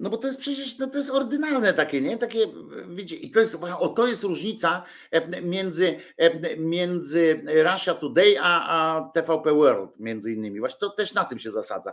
No 0.00 0.10
bo 0.10 0.16
to 0.16 0.26
jest 0.26 0.40
przecież, 0.40 0.78
no 0.78 0.86
to 0.86 0.98
jest 0.98 1.10
ordynarne 1.10 1.74
takie, 1.74 2.00
nie? 2.00 2.18
Takie, 2.18 2.46
wiecie, 2.88 3.16
i 3.16 3.30
to 3.30 3.40
jest, 3.40 3.58
o 3.78 3.88
to 3.88 4.06
jest 4.06 4.22
różnica 4.22 4.84
e, 5.10 5.42
między, 5.42 6.00
e, 6.16 6.56
między 6.56 7.44
Russia 7.46 7.94
Today 7.94 8.36
a, 8.40 8.68
a 8.68 9.10
TVP 9.14 9.52
World, 9.52 9.90
między 9.98 10.32
innymi. 10.32 10.60
Właśnie 10.60 10.78
to 10.80 10.90
też 10.90 11.14
na 11.14 11.24
tym 11.24 11.38
się 11.38 11.50
zasadza, 11.50 11.92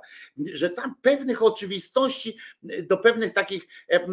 że 0.54 0.70
tam 0.70 0.96
pewnych 1.02 1.44
oczywistości, 1.44 2.38
do 2.64 2.98
pewnych 2.98 3.34
takich 3.34 3.68
e, 3.92 4.06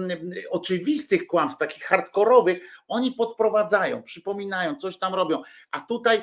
oczywistych 0.51 1.27
kłamstw, 1.27 1.59
takich 1.59 1.85
hardkorowych, 1.85 2.59
oni 2.89 3.13
podprowadzają, 3.13 4.03
przypominają, 4.03 4.77
coś 4.77 4.99
tam 4.99 5.15
robią, 5.15 5.43
a 5.71 5.81
tutaj, 5.81 6.23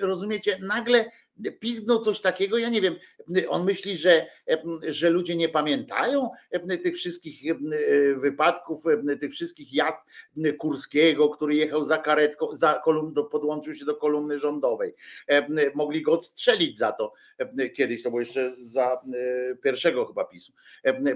rozumiecie, 0.00 0.58
nagle 0.60 1.10
pizgnął 1.60 2.00
coś 2.04 2.20
takiego, 2.20 2.58
ja 2.58 2.68
nie 2.68 2.80
wiem, 2.80 2.94
on 3.48 3.64
myśli, 3.64 3.96
że, 3.96 4.26
że 4.88 5.10
ludzie 5.10 5.36
nie 5.36 5.48
pamiętają 5.48 6.30
tych 6.82 6.96
wszystkich 6.96 7.54
wypadków, 8.16 8.84
tych 9.20 9.32
wszystkich 9.32 9.74
jazd 9.74 9.98
Kurskiego, 10.58 11.28
który 11.28 11.54
jechał 11.54 11.84
za 11.84 11.98
karetką, 11.98 12.56
za 12.56 12.80
kolumn, 12.84 13.12
do, 13.12 13.24
podłączył 13.24 13.74
się 13.74 13.84
do 13.84 13.96
kolumny 13.96 14.38
rządowej. 14.38 14.94
Mogli 15.74 16.02
go 16.02 16.12
odstrzelić 16.12 16.78
za 16.78 16.92
to 16.92 17.12
kiedyś, 17.74 18.02
to 18.02 18.10
było 18.10 18.20
jeszcze 18.20 18.54
za 18.58 19.00
pierwszego 19.62 20.06
chyba 20.06 20.24
PiSu. 20.24 20.52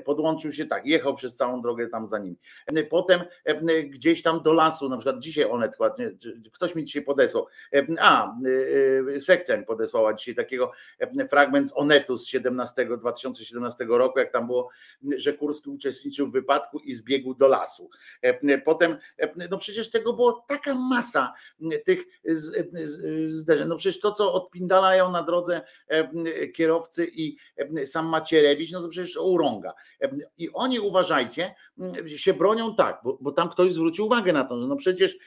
Podłączył 0.05 0.53
się 0.53 0.67
tak, 0.67 0.87
jechał 0.87 1.15
przez 1.15 1.37
całą 1.37 1.63
drogę 1.63 1.89
tam 1.89 2.07
za 2.07 2.19
nim. 2.19 2.37
Potem 2.91 3.21
gdzieś 3.85 4.23
tam 4.23 4.43
do 4.43 4.53
lasu, 4.53 4.89
na 4.89 4.97
przykład 4.97 5.19
dzisiaj 5.19 5.47
ładnie, 5.79 6.11
ktoś 6.53 6.75
mi 6.75 6.85
dzisiaj 6.85 7.03
podesłał, 7.03 7.47
a, 7.99 8.35
sekcja 9.19 9.57
mi 9.57 9.65
podesłała 9.65 10.10
dzisiaj 10.15 10.35
takiego 10.35 10.73
fragment 11.31 11.69
z 11.69 11.73
Onetu 11.77 12.17
z 12.17 12.27
17, 12.27 12.87
2017 12.99 13.85
roku, 13.89 14.19
jak 14.19 14.33
tam 14.33 14.47
było, 14.47 14.69
że 15.17 15.33
Kurski 15.33 15.71
uczestniczył 15.71 16.27
w 16.27 16.33
wypadku 16.33 16.79
i 16.79 16.95
zbiegł 16.95 17.35
do 17.35 17.49
lasu. 17.49 17.91
Potem, 18.65 18.97
no 19.51 19.59
przecież 19.59 19.91
tego 19.91 20.13
było 20.13 20.45
taka 20.49 20.75
masa 20.75 21.35
tych 21.85 22.05
zdarzeń. 23.27 23.69
No 23.69 23.77
przecież 23.77 24.01
to, 24.01 24.13
co 24.13 24.33
odpindalają 24.33 25.11
na 25.11 25.23
drodze 25.23 25.61
kierowcy 26.55 27.11
i 27.13 27.37
sam 27.85 28.07
Macierewicz, 28.07 28.73
no 28.73 28.83
to 28.83 28.89
przecież 28.89 29.17
urąga. 29.17 29.73
I 30.39 30.51
oni 30.53 30.81
uważajcie, 30.81 31.55
się 32.07 32.35
bronią 32.35 32.75
tak, 32.75 33.01
bo, 33.05 33.19
bo 33.21 33.33
tam 33.33 33.49
ktoś 33.49 33.73
zwrócił 33.73 34.07
uwagę 34.07 34.33
na 34.33 34.45
to, 34.45 34.61
że 34.61 34.67
no 34.67 34.77
przecież 34.77 35.19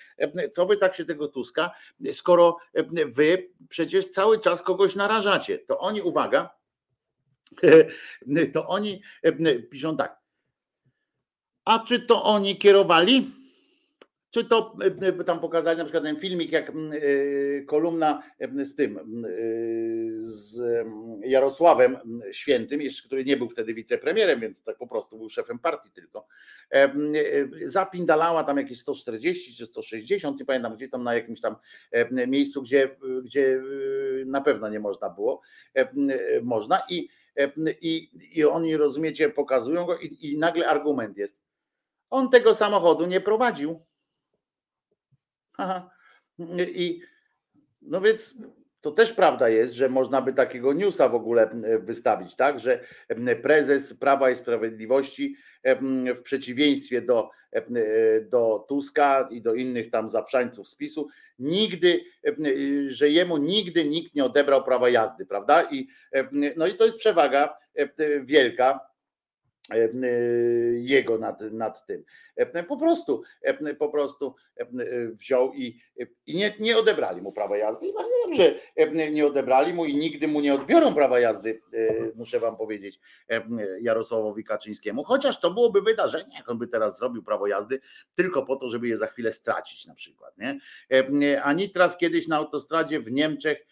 co 0.53 0.65
wy 0.65 0.77
tak 0.77 0.95
się 0.95 1.05
tego 1.05 1.27
Tuska, 1.27 1.72
skoro 2.11 2.57
wy 3.05 3.49
przecież 3.69 4.10
cały 4.10 4.39
czas 4.39 4.61
kogoś 4.73 4.95
narażacie, 4.95 5.57
to 5.57 5.79
oni, 5.79 6.01
uwaga, 6.01 6.49
to 8.53 8.67
oni 8.67 9.01
piszą 9.71 9.97
tak. 9.97 10.19
A 11.65 11.79
czy 11.79 11.99
to 11.99 12.23
oni 12.23 12.57
kierowali? 12.57 13.31
Czy 14.34 14.45
to 14.45 14.76
e, 15.01 15.23
tam 15.23 15.39
pokazali 15.39 15.77
na 15.77 15.84
przykład 15.84 16.03
ten 16.03 16.19
filmik, 16.19 16.51
jak 16.51 16.69
e, 16.69 16.73
kolumna 17.61 18.23
e, 18.39 18.65
z 18.65 18.76
tym, 18.76 18.97
e, 18.97 19.01
z 20.18 20.60
mm, 20.60 21.19
Jarosławem 21.23 21.97
Świętym, 22.31 22.81
jeszcze 22.81 23.07
który 23.07 23.26
nie 23.26 23.38
był 23.38 23.49
wtedy 23.49 23.73
wicepremierem, 23.73 24.39
więc 24.39 24.64
tak 24.64 24.77
po 24.77 24.88
prostu 24.88 25.18
był 25.18 25.30
szefem 25.30 25.60
partii 25.60 25.91
tylko, 25.91 26.27
e, 26.72 26.76
e, 26.76 26.93
zapindalała 27.65 28.43
tam 28.43 28.57
jakieś 28.57 28.80
140 28.80 29.55
czy 29.55 29.65
160, 29.65 30.39
nie 30.39 30.45
pamiętam 30.45 30.76
gdzie 30.76 30.89
tam 30.89 31.03
na 31.03 31.14
jakimś 31.14 31.41
tam 31.41 31.55
e, 31.91 32.27
miejscu, 32.27 32.61
gdzie, 32.61 32.97
gdzie 33.23 33.61
e, 34.22 34.26
na 34.26 34.41
pewno 34.41 34.69
nie 34.69 34.80
można 34.80 35.10
było, 35.10 35.41
e, 35.76 35.88
można. 36.41 36.81
I, 36.89 37.10
e, 37.38 37.51
i, 37.81 38.10
i 38.39 38.45
oni 38.45 38.77
rozumiecie, 38.77 39.30
pokazują 39.30 39.85
go 39.85 39.97
i, 39.97 40.18
i 40.22 40.38
nagle 40.38 40.68
argument 40.68 41.18
jest, 41.18 41.39
on 42.10 42.30
tego 42.30 42.55
samochodu 42.55 43.05
nie 43.05 43.22
prowadził. 43.22 43.85
Aha. 45.57 45.89
I 46.59 47.01
no 47.81 48.01
więc 48.01 48.38
to 48.81 48.91
też 48.91 49.11
prawda 49.13 49.49
jest, 49.49 49.73
że 49.73 49.89
można 49.89 50.21
by 50.21 50.34
takiego 50.34 50.73
newsa 50.73 51.09
w 51.09 51.15
ogóle 51.15 51.49
wystawić, 51.80 52.35
tak, 52.35 52.59
że 52.59 52.80
prezes 53.41 53.93
Prawa 53.93 54.30
i 54.30 54.35
Sprawiedliwości 54.35 55.35
w 56.15 56.21
przeciwieństwie 56.23 57.01
do, 57.01 57.30
em, 57.51 57.65
do 58.30 58.65
Tuska 58.67 59.27
i 59.31 59.41
do 59.41 59.53
innych 59.53 59.89
tam 59.89 60.09
zaprzańców 60.09 60.67
spisu, 60.67 61.07
nigdy, 61.39 62.03
em, 62.23 62.35
że 62.88 63.09
jemu 63.09 63.38
nigdy 63.38 63.85
nikt 63.85 64.15
nie 64.15 64.25
odebrał 64.25 64.63
prawa 64.63 64.89
jazdy, 64.89 65.25
prawda? 65.25 65.61
I, 65.71 65.88
em, 66.11 66.30
no 66.55 66.67
i 66.67 66.73
to 66.73 66.85
jest 66.85 66.97
przewaga 66.97 67.57
wielka 68.23 68.80
e, 68.80 68.92
jego 70.73 71.18
nad, 71.18 71.41
nad 71.41 71.85
tym. 71.85 72.03
E, 72.35 72.64
Po 72.64 72.77
prostu, 72.77 73.23
e, 73.41 73.73
po 73.76 73.90
prostu 73.90 74.35
e, 74.57 74.65
wziął 75.07 75.53
i, 75.53 75.81
i 76.27 76.35
nie, 76.35 76.53
nie 76.60 76.77
odebrali 76.77 77.22
mu 77.22 77.31
prawa 77.31 77.57
jazdy. 77.57 77.88
I 77.88 77.94
bardzo 77.94 78.11
dobrze 78.26 78.56
e, 78.76 79.11
nie 79.11 79.26
odebrali 79.27 79.73
mu 79.73 79.85
i 79.85 79.95
nigdy 79.95 80.27
mu 80.27 80.41
nie 80.41 80.53
odbiorą 80.53 80.94
prawa 80.94 81.19
jazdy, 81.19 81.61
e, 81.73 81.94
muszę 82.15 82.40
wam 82.40 82.57
powiedzieć, 82.57 82.99
e, 83.30 83.44
Jarosławowi 83.81 84.44
Kaczyńskiemu. 84.44 85.03
Chociaż 85.03 85.40
to 85.40 85.52
byłoby 85.52 85.81
wydarzenie, 85.81 86.35
jak 86.35 86.49
on 86.49 86.57
by 86.57 86.68
teraz 86.68 86.99
zrobił 86.99 87.23
prawo 87.23 87.48
jazdy, 87.48 87.80
tylko 88.15 88.45
po 88.45 88.56
to, 88.56 88.69
żeby 88.69 88.88
je 88.88 88.98
za 88.98 89.07
chwilę 89.07 89.31
stracić 89.31 89.85
na 89.85 89.94
przykład. 89.95 90.38
Nie? 90.38 90.60
E, 91.31 91.44
A 91.44 91.53
Nitras 91.53 91.98
kiedyś 91.98 92.27
na 92.27 92.38
autostradzie 92.38 92.99
w 92.99 93.11
Niemczech 93.11 93.65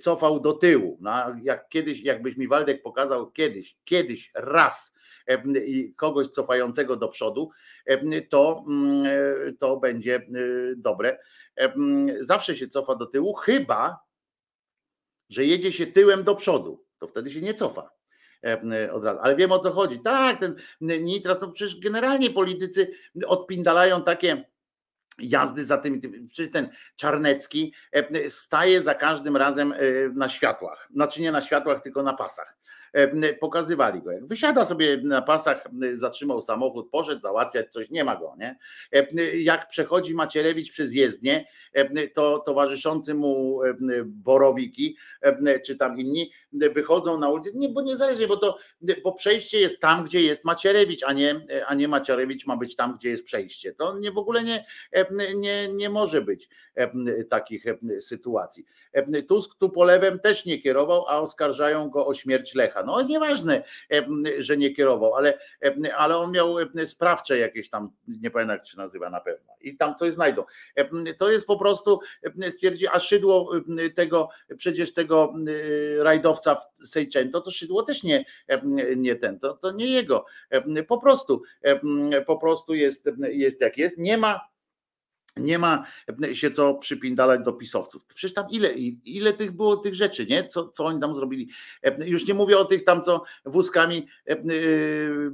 cofał 0.00 0.40
do 0.40 0.52
tyłu. 0.52 0.98
No, 1.00 1.12
jak 1.42 1.68
kiedyś, 1.68 2.00
jakbyś 2.02 2.36
mi 2.36 2.48
Waldek 2.48 2.82
pokazał 2.82 3.30
kiedyś, 3.30 3.76
kiedyś 3.84 4.30
raz 4.34 4.93
e, 4.93 4.93
kogoś 5.96 6.28
cofającego 6.28 6.96
do 6.96 7.08
przodu, 7.08 7.50
to, 8.28 8.64
mm, 8.68 9.06
to 9.58 9.76
będzie 9.76 10.16
e, 10.16 10.22
dobre. 10.76 11.18
Zawsze 12.20 12.56
się 12.56 12.68
cofa 12.68 12.94
do 12.94 13.06
tyłu, 13.06 13.34
chyba 13.34 14.04
że 15.28 15.44
jedzie 15.44 15.72
się 15.72 15.86
tyłem 15.86 16.24
do 16.24 16.34
przodu, 16.34 16.84
to 16.98 17.06
wtedy 17.06 17.30
się 17.30 17.40
nie 17.40 17.54
cofa 17.54 17.90
od 18.92 19.04
razu. 19.04 19.20
Ale 19.22 19.36
wiem 19.36 19.52
o 19.52 19.58
co 19.58 19.72
chodzi. 19.72 20.00
Tak, 20.00 20.40
ten 20.40 20.56
nitras, 20.80 21.38
to 21.38 21.48
przecież 21.48 21.80
generalnie 21.80 22.30
politycy 22.30 22.90
odpindalają 23.26 24.02
takie 24.02 24.44
jazdy 25.18 25.64
za 25.64 25.78
tymi 25.78 26.00
przecież 26.28 26.52
ten 26.52 26.68
Czarnecki 26.96 27.74
staje 28.28 28.82
za 28.82 28.94
każdym 28.94 29.36
razem 29.36 29.72
e, 29.72 29.76
na 30.14 30.28
światłach, 30.28 30.88
znaczy 30.94 31.22
nie 31.22 31.32
na 31.32 31.42
światłach, 31.42 31.82
tylko 31.82 32.02
na 32.02 32.14
pasach. 32.14 32.56
Pokazywali 33.40 34.02
go, 34.02 34.12
jak 34.12 34.26
wysiada 34.26 34.64
sobie 34.64 34.96
na 34.96 35.22
pasach, 35.22 35.64
zatrzymał 35.92 36.40
samochód, 36.40 36.90
poszedł 36.90 37.20
załatwiać 37.20 37.72
coś, 37.72 37.90
nie 37.90 38.04
ma 38.04 38.16
go, 38.16 38.34
nie? 38.38 38.58
Jak 39.34 39.68
przechodzi 39.68 40.14
Macierewicz 40.14 40.70
przez 40.72 40.94
jezdnię, 40.94 41.46
to 42.14 42.38
towarzyszący 42.38 43.14
mu 43.14 43.60
Borowiki, 44.04 44.96
czy 45.66 45.76
tam 45.76 45.98
inni, 45.98 46.30
wychodzą 46.52 47.18
na 47.18 47.28
ulicę, 47.28 47.50
nie, 47.54 47.68
bo 47.68 47.82
niezależnie, 47.82 48.26
bo 48.26 48.36
to, 48.36 48.58
bo 49.04 49.12
przejście 49.12 49.60
jest 49.60 49.80
tam, 49.80 50.04
gdzie 50.04 50.22
jest 50.22 50.44
Macierewicz, 50.44 51.02
a 51.02 51.12
nie, 51.12 51.34
a 51.66 51.74
nie 51.74 51.88
Macierewicz 51.88 52.46
ma 52.46 52.56
być 52.56 52.76
tam, 52.76 52.96
gdzie 52.96 53.10
jest 53.10 53.24
przejście. 53.24 53.72
To 53.72 53.98
nie 53.98 54.12
w 54.12 54.18
ogóle 54.18 54.42
nie, 54.42 54.64
nie, 55.36 55.68
nie 55.68 55.90
może 55.90 56.22
być 56.22 56.48
takich 57.30 57.64
sytuacji. 58.00 58.64
Tusk 59.28 59.58
tu 59.58 59.70
polewem 59.70 60.18
też 60.18 60.44
nie 60.44 60.58
kierował, 60.58 61.08
a 61.08 61.20
oskarżają 61.20 61.90
go 61.90 62.06
o 62.06 62.14
śmierć 62.14 62.54
Lecha. 62.54 62.82
No 62.82 63.02
nieważne, 63.02 63.62
że 64.38 64.56
nie 64.56 64.74
kierował, 64.74 65.14
ale, 65.14 65.38
ale 65.96 66.16
on 66.16 66.32
miał 66.32 66.56
sprawcze 66.84 67.38
jakieś 67.38 67.70
tam, 67.70 67.90
nie 68.08 68.30
pamiętam 68.30 68.56
jak 68.56 68.66
się 68.66 68.76
nazywa 68.76 69.10
na 69.10 69.20
pewno. 69.20 69.52
I 69.60 69.76
tam 69.76 69.94
coś 69.94 70.14
znajdą. 70.14 70.44
To 71.18 71.30
jest 71.30 71.46
po 71.46 71.58
prostu, 71.58 72.00
stwierdzi, 72.50 72.86
a 72.88 72.98
szydło 72.98 73.50
tego, 73.94 74.28
przecież 74.56 74.94
tego 74.94 75.32
rajdowca 75.98 76.54
w 76.54 76.86
Sejczęto, 76.86 77.40
to 77.40 77.50
szydło 77.50 77.82
też 77.82 78.02
nie, 78.02 78.24
nie 78.96 79.16
ten, 79.16 79.38
to, 79.38 79.54
to 79.54 79.72
nie 79.72 79.86
jego. 79.86 80.24
Po 80.88 80.98
prostu, 80.98 81.42
po 82.26 82.38
prostu 82.38 82.74
jest, 82.74 83.10
jest 83.18 83.60
jak 83.60 83.78
jest. 83.78 83.98
Nie 83.98 84.18
ma 84.18 84.53
nie 85.36 85.58
ma 85.58 85.86
się 86.32 86.50
co 86.50 86.74
przypindalać 86.74 87.40
do 87.44 87.52
pisowców. 87.52 88.04
Przecież 88.14 88.34
tam 88.34 88.46
ile, 88.50 88.72
ile 89.04 89.32
tych 89.32 89.52
było 89.52 89.76
tych 89.76 89.94
rzeczy, 89.94 90.26
nie? 90.26 90.44
Co, 90.44 90.68
co 90.68 90.84
oni 90.84 91.00
tam 91.00 91.14
zrobili? 91.14 91.48
Już 91.98 92.28
nie 92.28 92.34
mówię 92.34 92.58
o 92.58 92.64
tych 92.64 92.84
tam, 92.84 93.02
co 93.02 93.22
wózkami, 93.44 94.06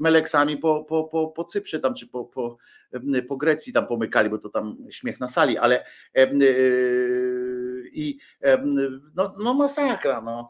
meleksami 0.01 0.57
po, 0.57 0.85
po, 0.85 1.05
po, 1.05 1.29
po 1.29 1.45
Cyprze 1.45 1.81
tam, 1.81 1.95
czy 1.95 2.07
po, 2.07 2.25
po, 2.25 2.57
po 3.29 3.37
Grecji 3.37 3.73
tam 3.73 3.87
pomykali, 3.87 4.31
bo 4.31 4.39
to 4.39 4.49
tam 4.49 4.77
śmiech 4.91 5.21
na 5.21 5.29
sali, 5.29 5.59
ale 5.59 5.85
i 7.93 8.19
no, 9.15 9.33
no 9.45 9.55
masakra, 9.55 10.21
no. 10.21 10.49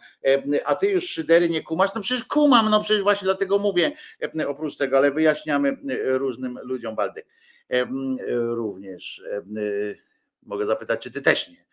A 0.64 0.74
ty 0.74 0.90
już 0.90 1.05
szydery 1.05 1.48
nie 1.48 1.62
kumasz? 1.62 1.94
No 1.94 2.01
przecież 2.01 2.24
kumam, 2.24 2.70
no 2.70 2.82
przecież 2.82 3.02
właśnie 3.02 3.27
dlatego 3.27 3.59
mówię 3.59 3.93
oprócz 4.48 4.77
tego, 4.77 4.97
ale 4.97 5.10
wyjaśniamy 5.10 5.77
różnym 6.05 6.59
ludziom, 6.62 6.97
Waldek 6.97 7.27
również. 8.30 9.22
Mogę 10.42 10.66
zapytać, 10.66 11.02
czy 11.02 11.10
ty 11.10 11.22
też 11.22 11.51
nie. 11.51 11.70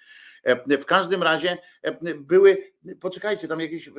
W 0.78 0.86
każdym 0.86 1.24
razie 1.24 1.58
były, 2.16 2.58
poczekajcie, 3.00 3.48
tam 3.48 3.60
jakieś. 3.60 3.90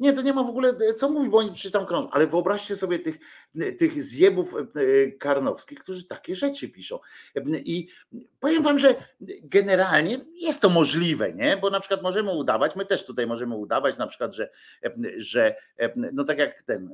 Nie, 0.00 0.12
to 0.12 0.22
nie 0.22 0.32
ma 0.32 0.44
w 0.44 0.48
ogóle 0.48 0.74
co 0.96 1.10
mówić, 1.10 1.30
bo 1.30 1.38
oni 1.38 1.52
przecież 1.52 1.72
tam 1.72 1.86
krążą, 1.86 2.10
ale 2.10 2.26
wyobraźcie 2.26 2.76
sobie 2.76 2.98
tych, 2.98 3.18
tych 3.78 4.02
zjebów 4.02 4.54
karnowskich, 5.18 5.78
którzy 5.78 6.06
takie 6.06 6.34
rzeczy 6.34 6.68
piszą. 6.68 6.98
I 7.52 7.88
powiem 8.40 8.62
wam, 8.62 8.78
że 8.78 8.94
generalnie 9.42 10.18
jest 10.34 10.60
to 10.60 10.68
możliwe, 10.68 11.32
nie? 11.32 11.56
Bo 11.56 11.70
na 11.70 11.80
przykład 11.80 12.02
możemy 12.02 12.30
udawać, 12.30 12.76
my 12.76 12.86
też 12.86 13.06
tutaj 13.06 13.26
możemy 13.26 13.56
udawać, 13.56 13.98
na 13.98 14.06
przykład, 14.06 14.34
że, 14.34 14.50
że 15.16 15.56
no 16.12 16.24
tak 16.24 16.38
jak 16.38 16.62
ten, 16.62 16.90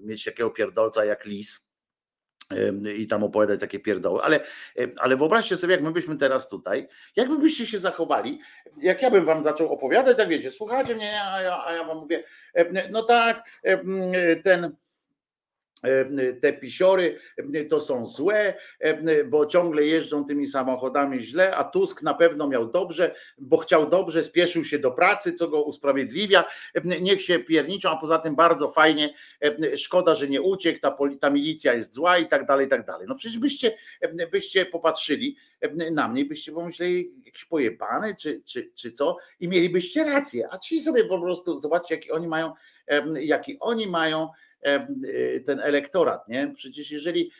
mieć 0.00 0.24
takiego 0.24 0.50
pierdolca 0.50 1.04
jak 1.04 1.24
lis, 1.24 1.67
i 2.96 3.06
tam 3.06 3.24
opowiadać 3.24 3.60
takie 3.60 3.80
pierdoły, 3.80 4.22
ale, 4.22 4.40
ale 4.96 5.16
wyobraźcie 5.16 5.56
sobie, 5.56 5.74
jak 5.74 5.82
my 5.82 5.92
byśmy 5.92 6.16
teraz 6.16 6.48
tutaj, 6.48 6.88
jak 7.16 7.28
wy 7.28 7.38
byście 7.38 7.66
się 7.66 7.78
zachowali, 7.78 8.40
jak 8.76 9.02
ja 9.02 9.10
bym 9.10 9.24
wam 9.24 9.42
zaczął 9.42 9.72
opowiadać, 9.72 10.16
tak 10.16 10.28
wiecie, 10.28 10.50
słuchajcie 10.50 10.94
mnie, 10.94 11.22
a 11.22 11.42
ja, 11.42 11.64
a 11.66 11.72
ja 11.72 11.84
wam 11.84 11.98
mówię, 11.98 12.24
no 12.90 13.02
tak, 13.02 13.50
ten 14.44 14.76
te 16.42 16.52
pisiory 16.52 17.18
to 17.70 17.80
są 17.80 18.06
złe, 18.06 18.54
bo 19.26 19.46
ciągle 19.46 19.84
jeżdżą 19.84 20.24
tymi 20.24 20.46
samochodami 20.46 21.20
źle, 21.20 21.56
a 21.56 21.64
Tusk 21.64 22.02
na 22.02 22.14
pewno 22.14 22.48
miał 22.48 22.70
dobrze, 22.70 23.14
bo 23.38 23.56
chciał 23.56 23.90
dobrze, 23.90 24.24
spieszył 24.24 24.64
się 24.64 24.78
do 24.78 24.90
pracy, 24.90 25.32
co 25.32 25.48
go 25.48 25.62
usprawiedliwia. 25.62 26.44
Niech 26.84 27.22
się 27.22 27.38
pierniczą, 27.38 27.90
a 27.90 27.96
poza 27.96 28.18
tym 28.18 28.34
bardzo 28.34 28.68
fajnie, 28.68 29.14
szkoda, 29.76 30.14
że 30.14 30.28
nie 30.28 30.42
uciekł, 30.42 30.80
ta, 30.80 30.96
ta 31.20 31.30
milicja 31.30 31.74
jest 31.74 31.94
zła 31.94 32.18
i 32.18 32.28
tak 32.28 32.46
dalej, 32.46 32.66
i 32.66 32.70
tak 32.70 32.86
dalej. 32.86 33.06
No 33.08 33.14
przecież 33.14 33.38
byście, 33.38 33.76
byście 34.32 34.66
popatrzyli 34.66 35.36
na 35.92 36.08
mnie, 36.08 36.24
byście 36.24 36.52
pomyśleli, 36.52 37.12
jakiś 37.24 37.44
pojebany, 37.44 38.16
czy, 38.16 38.42
czy, 38.44 38.70
czy 38.74 38.92
co, 38.92 39.16
i 39.40 39.48
mielibyście 39.48 40.04
rację, 40.04 40.48
a 40.50 40.58
ci 40.58 40.80
sobie 40.80 41.04
po 41.04 41.20
prostu, 41.20 41.58
zobaczcie, 41.58 41.94
jaki 41.94 42.10
oni 42.10 42.28
mają, 42.28 42.52
jaki 43.20 43.56
oni 43.60 43.86
mają 43.86 44.28
ten 45.46 45.60
elektorat. 45.60 46.28
Nie? 46.28 46.52
Przecież 46.56 46.90
jeżeli 46.90 47.30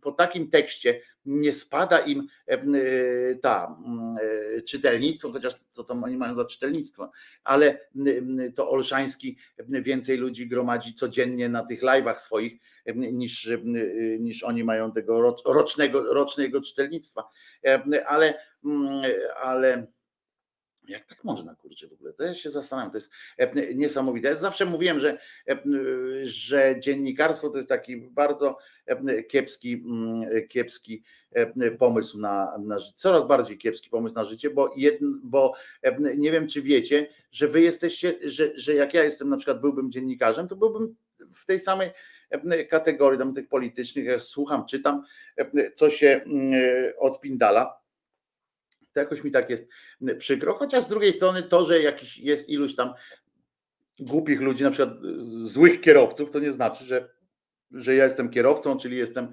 po 0.00 0.12
takim 0.12 0.50
tekście 0.50 1.00
nie 1.26 1.52
spada 1.52 1.98
im 1.98 2.28
y, 2.48 3.38
ta 3.42 3.76
y, 4.56 4.62
czytelnictwo, 4.62 5.32
chociaż 5.32 5.54
co 5.72 5.84
tam 5.84 6.04
oni 6.04 6.16
mają 6.16 6.34
za 6.34 6.44
czytelnictwo, 6.44 7.10
ale 7.44 7.88
to 8.54 8.70
Olszański 8.70 9.38
więcej 9.68 10.16
ludzi 10.16 10.48
gromadzi 10.48 10.94
codziennie 10.94 11.48
na 11.48 11.66
tych 11.66 11.82
live'ach 11.82 12.18
swoich 12.18 12.52
niż, 12.94 13.50
niż 14.18 14.42
oni 14.42 14.64
mają 14.64 14.92
tego 14.92 15.36
rocznego, 15.46 16.14
rocznego 16.14 16.60
czytelnictwa. 16.60 17.24
Ale, 18.06 18.34
ale 19.42 19.86
jak 20.88 21.06
tak 21.06 21.24
można, 21.24 21.54
kurczę, 21.54 21.88
w 21.88 21.92
ogóle? 21.92 22.12
To 22.12 22.24
ja 22.24 22.34
się 22.34 22.50
zastanawiam, 22.50 22.90
to 22.90 22.96
jest 22.96 23.10
e, 23.38 23.74
niesamowite. 23.74 24.28
Ja 24.28 24.34
zawsze 24.34 24.64
mówiłem, 24.64 25.00
że, 25.00 25.18
e, 25.48 25.58
że 26.22 26.76
dziennikarstwo 26.80 27.50
to 27.50 27.56
jest 27.56 27.68
taki 27.68 27.96
bardzo 27.96 28.58
e, 28.86 29.22
kiepski, 29.22 29.72
mm, 29.72 30.48
kiepski 30.48 31.02
pomysł 31.78 32.18
na, 32.18 32.58
na 32.58 32.78
życie, 32.78 32.92
coraz 32.96 33.26
bardziej 33.26 33.58
kiepski 33.58 33.90
pomysł 33.90 34.14
na 34.14 34.24
życie, 34.24 34.50
bo, 34.50 34.74
jedn, 34.76 35.06
bo 35.22 35.54
nie 36.16 36.32
wiem, 36.32 36.48
czy 36.48 36.62
wiecie, 36.62 37.08
że 37.30 37.48
wy 37.48 37.60
jesteście, 37.60 38.14
że, 38.22 38.50
że 38.54 38.74
jak 38.74 38.94
ja 38.94 39.04
jestem 39.04 39.28
na 39.28 39.36
przykład 39.36 39.60
byłbym 39.60 39.90
dziennikarzem, 39.90 40.48
to 40.48 40.56
byłbym 40.56 40.96
w 41.32 41.46
tej 41.46 41.58
samej 41.58 41.90
kategorii 42.70 43.18
tam 43.18 43.34
tych 43.34 43.48
politycznych, 43.48 44.04
jak 44.04 44.22
słucham, 44.22 44.66
czytam, 44.66 45.04
co 45.74 45.90
się 45.90 46.20
odpindala 46.98 47.78
to 48.98 49.02
jakoś 49.02 49.24
mi 49.24 49.30
tak 49.30 49.50
jest 49.50 49.68
przykro. 50.18 50.54
Chociaż 50.54 50.84
z 50.84 50.88
drugiej 50.88 51.12
strony 51.12 51.42
to, 51.42 51.64
że 51.64 51.82
jakiś 51.82 52.18
jest 52.18 52.48
iluś 52.48 52.74
tam 52.74 52.92
głupich 53.98 54.40
ludzi, 54.40 54.64
na 54.64 54.70
przykład 54.70 54.94
złych 55.42 55.80
kierowców, 55.80 56.30
to 56.30 56.38
nie 56.38 56.52
znaczy, 56.52 56.84
że, 56.84 57.08
że 57.70 57.94
ja 57.94 58.04
jestem 58.04 58.30
kierowcą, 58.30 58.78
czyli 58.78 58.96
jestem 58.96 59.32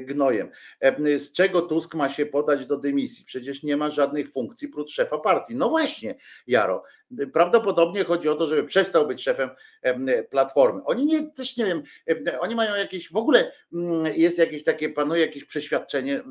gnojem. 0.00 0.50
Z 1.18 1.32
czego 1.32 1.62
Tusk 1.62 1.94
ma 1.94 2.08
się 2.08 2.26
podać 2.26 2.66
do 2.66 2.76
dymisji? 2.76 3.24
Przecież 3.24 3.62
nie 3.62 3.76
ma 3.76 3.90
żadnych 3.90 4.32
funkcji 4.32 4.68
prócz 4.68 4.90
szefa 4.90 5.18
partii. 5.18 5.56
No 5.56 5.68
właśnie, 5.68 6.14
Jaro. 6.46 6.82
Prawdopodobnie 7.32 8.04
chodzi 8.04 8.28
o 8.28 8.34
to, 8.34 8.46
żeby 8.46 8.64
przestał 8.64 9.06
być 9.06 9.22
szefem 9.22 9.50
platformy. 10.30 10.84
Oni 10.84 11.06
nie, 11.06 11.30
też 11.30 11.56
nie 11.56 11.64
wiem, 11.64 11.82
oni 12.40 12.54
mają 12.54 12.74
jakieś, 12.74 13.12
w 13.12 13.16
ogóle 13.16 13.52
mm, 13.72 14.14
jest 14.14 14.38
jakieś 14.38 14.64
takie, 14.64 14.88
panuje 14.88 15.20
jakieś 15.20 15.44
przeświadczenie, 15.44 16.22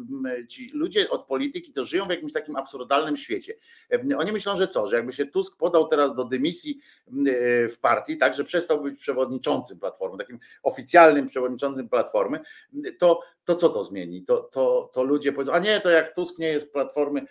ci 0.49 0.72
ludzie 0.73 1.10
od 1.10 1.26
polityki 1.26 1.73
to 1.73 1.84
żyją 1.84 2.06
w 2.06 2.10
jakimś 2.10 2.34
takim 2.34 2.56
absurdalnym 2.56 3.18
świecie. 3.18 3.53
Oni 4.18 4.31
myślą, 4.31 4.57
że 4.57 4.68
co, 4.68 4.88
że 4.88 4.95
jakby 4.95 5.14
się 5.14 5.26
Tusk 5.26 5.57
podał 5.57 5.88
teraz 5.88 6.15
do 6.15 6.23
dymisji 6.23 6.80
e, 7.07 7.14
w 7.69 7.80
partii, 7.81 8.18
tak, 8.18 8.34
że 8.34 8.43
przestał 8.43 8.81
być 8.81 8.99
przewodniczącym 8.99 9.80
platformy, 9.80 10.18
takim 10.18 10.39
oficjalnym 10.64 11.27
przewodniczącym 11.27 11.89
platformy, 11.89 12.39
to, 12.99 13.22
to 13.45 13.56
co 13.56 13.69
to 13.69 13.84
zmieni? 13.84 14.23
To, 14.23 14.38
to, 14.38 14.91
to 14.93 15.03
ludzie 15.03 15.34
powiedzą, 15.34 15.53
a 15.53 15.60
nie, 15.60 15.80
to 15.80 15.89
jak 15.89 16.15
Tusk 16.15 16.39
nie 16.39 16.47
jest 16.47 16.73
platformy 16.73 17.22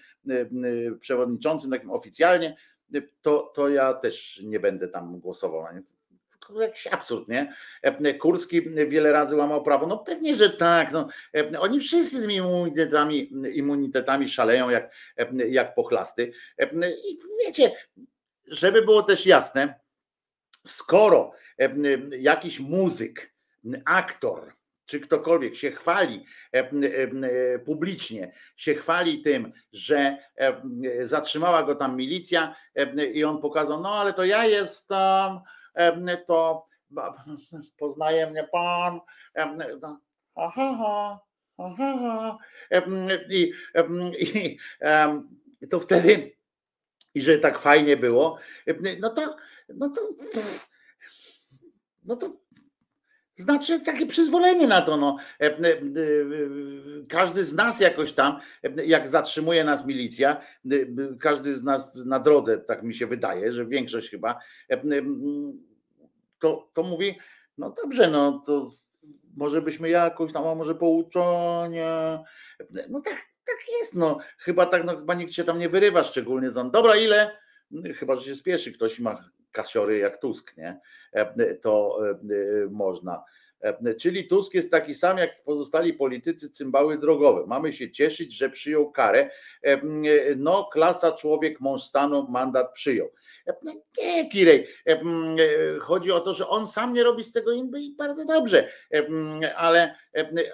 przewodniczącym 1.01 1.71
takim 1.71 1.91
oficjalnie, 1.91 2.57
to, 3.03 3.53
to 3.55 3.69
ja 3.69 3.95
też 3.95 4.41
nie 4.45 4.61
będę 4.61 4.89
tam 4.89 5.21
głosował. 5.21 5.65
Jakiś 6.61 6.87
absurd, 6.87 7.29
nie? 7.29 7.55
Kurski 8.21 8.63
wiele 8.63 9.13
razy 9.13 9.37
łamał 9.37 9.63
prawo. 9.63 9.87
No 9.87 9.99
pewnie, 9.99 10.37
że 10.37 10.51
tak. 10.51 10.93
No, 10.93 11.09
oni 11.61 11.81
wszyscy 11.81 12.21
tymi 12.21 12.35
immunitetami, 12.35 13.33
immunitetami 13.55 14.29
szaleją 14.29 14.71
jak, 14.71 14.95
jak 15.49 15.75
pochlasty. 15.75 16.33
I 16.83 17.19
wiecie, 17.47 17.73
żeby 18.47 18.83
było 18.83 19.03
też 19.03 19.27
jasne, 19.27 19.81
skoro 20.67 21.33
jakiś 22.19 22.61
muzyk, 22.61 23.35
aktor, 23.85 24.53
czy 24.87 25.01
ktokolwiek 25.01 25.57
się 25.57 25.71
chwali 25.71 26.25
e, 26.55 26.59
e, 26.59 27.59
publicznie, 27.59 28.33
się 28.57 28.75
chwali 28.75 29.23
tym, 29.23 29.53
że 29.73 30.19
e, 30.37 30.63
zatrzymała 31.07 31.63
go 31.63 31.75
tam 31.75 31.97
milicja 31.97 32.55
i 33.13 33.25
on 33.25 33.41
pokazał, 33.41 33.81
no 33.81 33.95
ale 33.95 34.13
to 34.13 34.25
ja 34.25 34.47
jestem, 34.47 35.39
to 36.27 36.67
poznaje 37.79 38.31
mnie 38.31 38.49
pan. 38.53 39.01
No, 39.83 40.01
aha, 40.35 40.77
ha, 40.79 41.21
aha, 41.59 42.39
I, 43.31 43.53
i 44.19 44.59
em, 44.81 45.29
to 45.71 45.81
wtedy, 45.81 46.37
i 47.15 47.23
że 47.23 47.39
tak 47.39 47.59
fajnie 47.59 47.97
było, 47.97 48.39
no 49.01 49.11
to, 49.11 49.37
no 49.69 49.89
to, 49.89 50.01
no 52.05 52.17
to 52.17 52.44
znaczy 53.37 53.81
takie 53.81 54.07
przyzwolenie 54.07 54.67
na 54.67 54.83
to. 54.83 54.97
No. 54.97 55.17
E, 55.41 55.45
e, 55.45 55.51
e, 55.51 55.79
Każdy 57.09 57.45
z 57.45 57.53
nas 57.53 57.81
jakoś 57.81 58.13
tam, 58.13 58.41
jak 58.87 59.09
zatrzymuje 59.09 59.65
nas 59.65 59.87
milicja, 59.87 60.41
każdy 61.21 61.57
z 61.57 61.63
nas 61.63 61.97
na 62.05 62.21
drodze, 62.21 62.59
tak 62.59 62.83
mi 62.83 62.95
się 62.95 63.07
wydaje, 63.07 63.53
że 63.53 63.67
większość 63.67 64.11
chyba, 64.11 64.39
to, 66.39 66.71
to 66.73 66.83
mówi, 66.83 67.19
no 67.59 67.75
dobrze, 67.83 68.11
no 68.11 68.43
to 68.47 68.71
może 69.37 69.63
byśmy 69.63 69.89
jakoś 69.89 70.33
tam, 70.33 70.47
a 70.47 70.55
może 70.55 70.75
pouczenie. 70.75 72.19
No 72.91 73.01
tak, 73.01 73.15
tak 73.47 73.57
jest, 73.81 73.95
no 73.95 74.19
chyba 74.39 74.67
tak, 74.67 74.85
no 74.85 74.97
chyba 74.97 75.15
nikt 75.15 75.33
się 75.33 75.45
tam 75.45 75.59
nie 75.59 75.69
wyrywa 75.69 76.03
szczególnie 76.03 76.51
za. 76.51 76.65
Dobra, 76.65 76.97
ile? 76.97 77.39
Chyba, 77.99 78.17
że 78.17 78.27
się 78.27 78.35
spieszy 78.35 78.73
ktoś 78.73 79.01
ma 79.01 79.31
kasiory 79.55 79.99
jak 79.99 80.17
Tusk, 80.21 80.57
nie? 80.57 80.81
E, 81.13 81.55
To 81.55 81.99
e, 82.11 82.19
można. 82.71 83.25
E, 83.61 83.95
Czyli 83.95 84.29
Tusk 84.29 84.55
jest 84.55 84.71
taki 84.71 84.95
sam 84.95 85.19
jak 85.19 85.43
pozostali 85.45 85.95
politycy 85.95 86.51
cymbały 86.51 86.99
drogowe. 86.99 87.45
Mamy 87.47 87.73
się 87.73 87.91
cieszyć, 87.91 88.37
że 88.37 88.51
przyjął 88.51 88.93
karę. 88.93 89.31
No, 90.37 90.65
klasa 90.73 91.13
człowiek, 91.13 91.61
mąż 91.61 91.83
stanu, 91.83 92.27
mandat 92.31 92.73
przyjął. 92.73 93.11
E, 93.47 93.55
Nie, 93.99 94.29
Kirej. 94.31 94.69
Chodzi 95.81 96.13
o 96.13 96.21
to, 96.21 96.35
że 96.35 96.49
on 96.49 96.67
sam 96.67 96.93
nie 96.93 97.03
robi 97.03 97.25
z 97.25 97.33
tego 97.33 97.53
inby 97.53 97.81
i 97.81 97.95
bardzo 97.97 98.25
dobrze. 98.25 98.69
Ale 99.57 99.95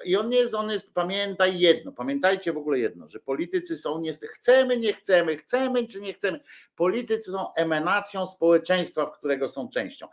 i 0.04 0.16
on 0.16 0.28
nie 0.28 0.36
jest, 0.38 0.54
on 0.54 0.70
jest, 0.70 0.94
pamiętaj 0.94 1.58
jedno, 1.58 1.92
pamiętajcie 1.92 2.52
w 2.52 2.56
ogóle 2.56 2.78
jedno, 2.78 3.08
że 3.08 3.20
politycy 3.20 3.76
są 3.76 4.00
niestety, 4.00 4.32
chcemy, 4.32 4.76
nie 4.76 4.92
chcemy, 4.92 5.36
chcemy 5.36 5.86
czy 5.86 6.00
nie 6.00 6.12
chcemy. 6.12 6.40
Politycy 6.80 7.30
są 7.30 7.54
emanacją 7.54 8.26
społeczeństwa, 8.26 9.06
w 9.06 9.18
którego 9.18 9.48
są 9.48 9.68
częścią. 9.68 10.06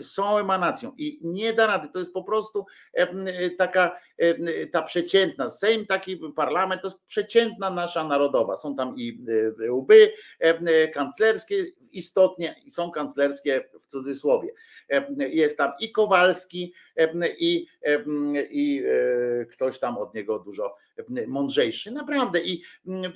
Są 0.00 0.38
emanacją 0.38 0.92
i 0.98 1.20
nie 1.22 1.52
da 1.52 1.66
rady. 1.66 1.88
To 1.92 1.98
jest 1.98 2.12
po 2.12 2.24
prostu 2.24 2.66
e, 2.92 3.50
taka 3.50 3.98
e, 4.18 4.66
ta 4.66 4.82
przeciętna. 4.82 5.50
Sejm, 5.50 5.86
taki 5.86 6.20
parlament, 6.36 6.82
to 6.82 6.88
jest 6.88 7.04
przeciętna 7.06 7.70
nasza 7.70 8.04
narodowa. 8.04 8.56
Są 8.56 8.76
tam 8.76 8.94
i 8.96 9.24
e, 9.66 9.72
łby 9.72 10.12
kanclerskie 10.94 11.64
istotnie 11.92 12.62
są 12.68 12.90
kanclerskie 12.90 13.68
w 13.80 13.86
cudzysłowie. 13.86 14.48
Jest 15.18 15.56
tam 15.56 15.72
i 15.80 15.92
Kowalski, 15.92 16.72
i, 17.38 17.66
i 18.50 18.84
ktoś 19.50 19.78
tam 19.78 19.98
od 19.98 20.14
niego 20.14 20.38
dużo 20.38 20.76
mądrzejszy. 21.26 21.90
Naprawdę. 21.90 22.40
I 22.40 22.62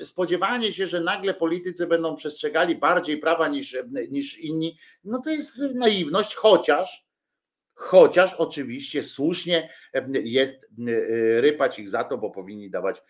spodziewanie 0.02 0.72
się, 0.72 0.86
że 0.86 1.00
nagle 1.00 1.34
politycy 1.34 1.86
będą 1.86 2.16
przestrzegali 2.16 2.76
bardziej 2.76 3.18
prawa 3.18 3.48
niż, 3.48 3.76
niż 4.10 4.38
inni, 4.38 4.78
no 5.04 5.22
to 5.24 5.30
jest 5.30 5.58
naiwność, 5.74 6.34
chociaż. 6.34 7.06
Chociaż 7.78 8.34
oczywiście 8.34 9.02
słusznie 9.02 9.70
jest 10.24 10.68
rypać 11.40 11.78
ich 11.78 11.90
za 11.90 12.04
to, 12.04 12.18
bo 12.18 12.30
powinni 12.30 12.70
dawać 12.70 13.02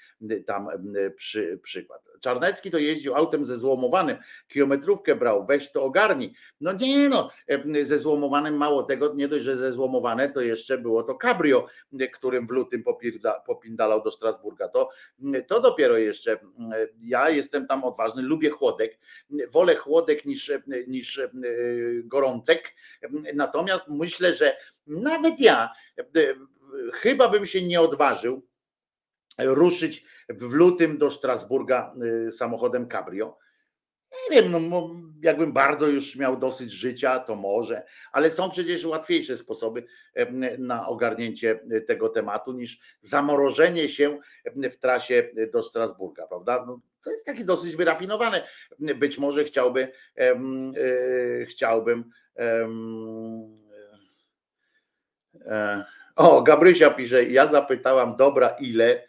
tam 0.47 0.69
przy, 1.17 1.61
przykład. 1.63 2.03
Czarnecki 2.21 2.71
to 2.71 2.79
jeździł 2.79 3.15
autem 3.15 3.45
ze 3.45 3.57
złomowanym, 3.57 4.17
kilometrówkę 4.49 5.15
brał, 5.15 5.47
weź 5.47 5.73
to 5.73 5.83
ogarnij. 5.83 6.35
No 6.61 6.73
nie 6.73 7.09
no, 7.09 7.31
ze 7.83 7.99
złomowanym 7.99 8.57
mało 8.57 8.83
tego, 8.83 9.15
nie 9.15 9.29
dość, 9.29 9.45
że 9.45 9.59
ze 9.59 9.73
złomowane, 9.73 10.29
to 10.29 10.41
jeszcze 10.41 10.79
było 10.79 11.03
to 11.03 11.15
cabrio, 11.15 11.67
którym 12.13 12.47
w 12.47 12.51
lutym 12.51 12.83
popirda, 12.83 13.41
popindalał 13.47 14.03
do 14.03 14.11
Strasburga. 14.11 14.69
To, 14.69 14.91
to 15.47 15.61
dopiero 15.61 15.97
jeszcze, 15.97 16.39
ja 17.03 17.31
jestem 17.31 17.67
tam 17.67 17.85
odważny, 17.85 18.23
lubię 18.23 18.51
chłodek, 18.51 18.99
wolę 19.51 19.77
chłodek 19.77 20.25
niż, 20.25 20.53
niż 20.87 21.21
gorącek, 22.05 22.75
natomiast 23.35 23.85
myślę, 23.89 24.35
że 24.35 24.57
nawet 24.87 25.41
ja 25.41 25.71
chyba 26.93 27.29
bym 27.29 27.47
się 27.47 27.63
nie 27.63 27.81
odważył 27.81 28.49
ruszyć 29.39 30.05
w 30.29 30.53
lutym 30.53 30.99
do 30.99 31.11
Strasburga 31.11 31.95
samochodem 32.31 32.89
cabrio. 32.89 33.39
Nie 34.31 34.43
wiem, 34.43 34.69
no, 34.71 34.91
jakbym 35.23 35.53
bardzo 35.53 35.87
już 35.87 36.17
miał 36.17 36.37
dosyć 36.37 36.73
życia, 36.73 37.19
to 37.19 37.35
może, 37.35 37.87
ale 38.13 38.31
są 38.31 38.51
przecież 38.51 38.85
łatwiejsze 38.85 39.37
sposoby 39.37 39.85
na 40.59 40.89
ogarnięcie 40.89 41.61
tego 41.87 42.09
tematu 42.09 42.53
niż 42.53 42.81
zamrożenie 43.01 43.89
się 43.89 44.19
w 44.55 44.77
trasie 44.77 45.31
do 45.53 45.63
Strasburga, 45.63 46.27
prawda? 46.27 46.65
No, 46.67 46.81
to 47.05 47.11
jest 47.11 47.27
takie 47.27 47.45
dosyć 47.45 47.77
wyrafinowane. 47.77 48.49
Być 48.79 49.19
może 49.19 49.45
chciałby, 49.45 49.93
chciałbym. 51.47 52.11
E, 55.47 55.85
o, 56.17 56.43
Gabrysia 56.43 56.91
pisze, 56.91 57.25
ja 57.25 57.47
zapytałam, 57.47 58.17
dobra, 58.17 58.49
ile? 58.49 59.03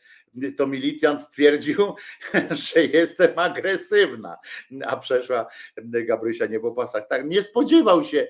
To 0.57 0.67
milicjant 0.67 1.21
stwierdził, 1.21 1.95
że 2.73 2.85
jestem 2.85 3.39
agresywna, 3.39 4.38
a 4.85 4.97
przeszła 4.97 5.47
Gabrysia 5.84 6.45
nie 6.45 6.59
po 6.59 6.71
pasach. 6.71 7.07
Tak, 7.07 7.25
nie 7.25 7.43
spodziewał 7.43 8.03
się, 8.03 8.27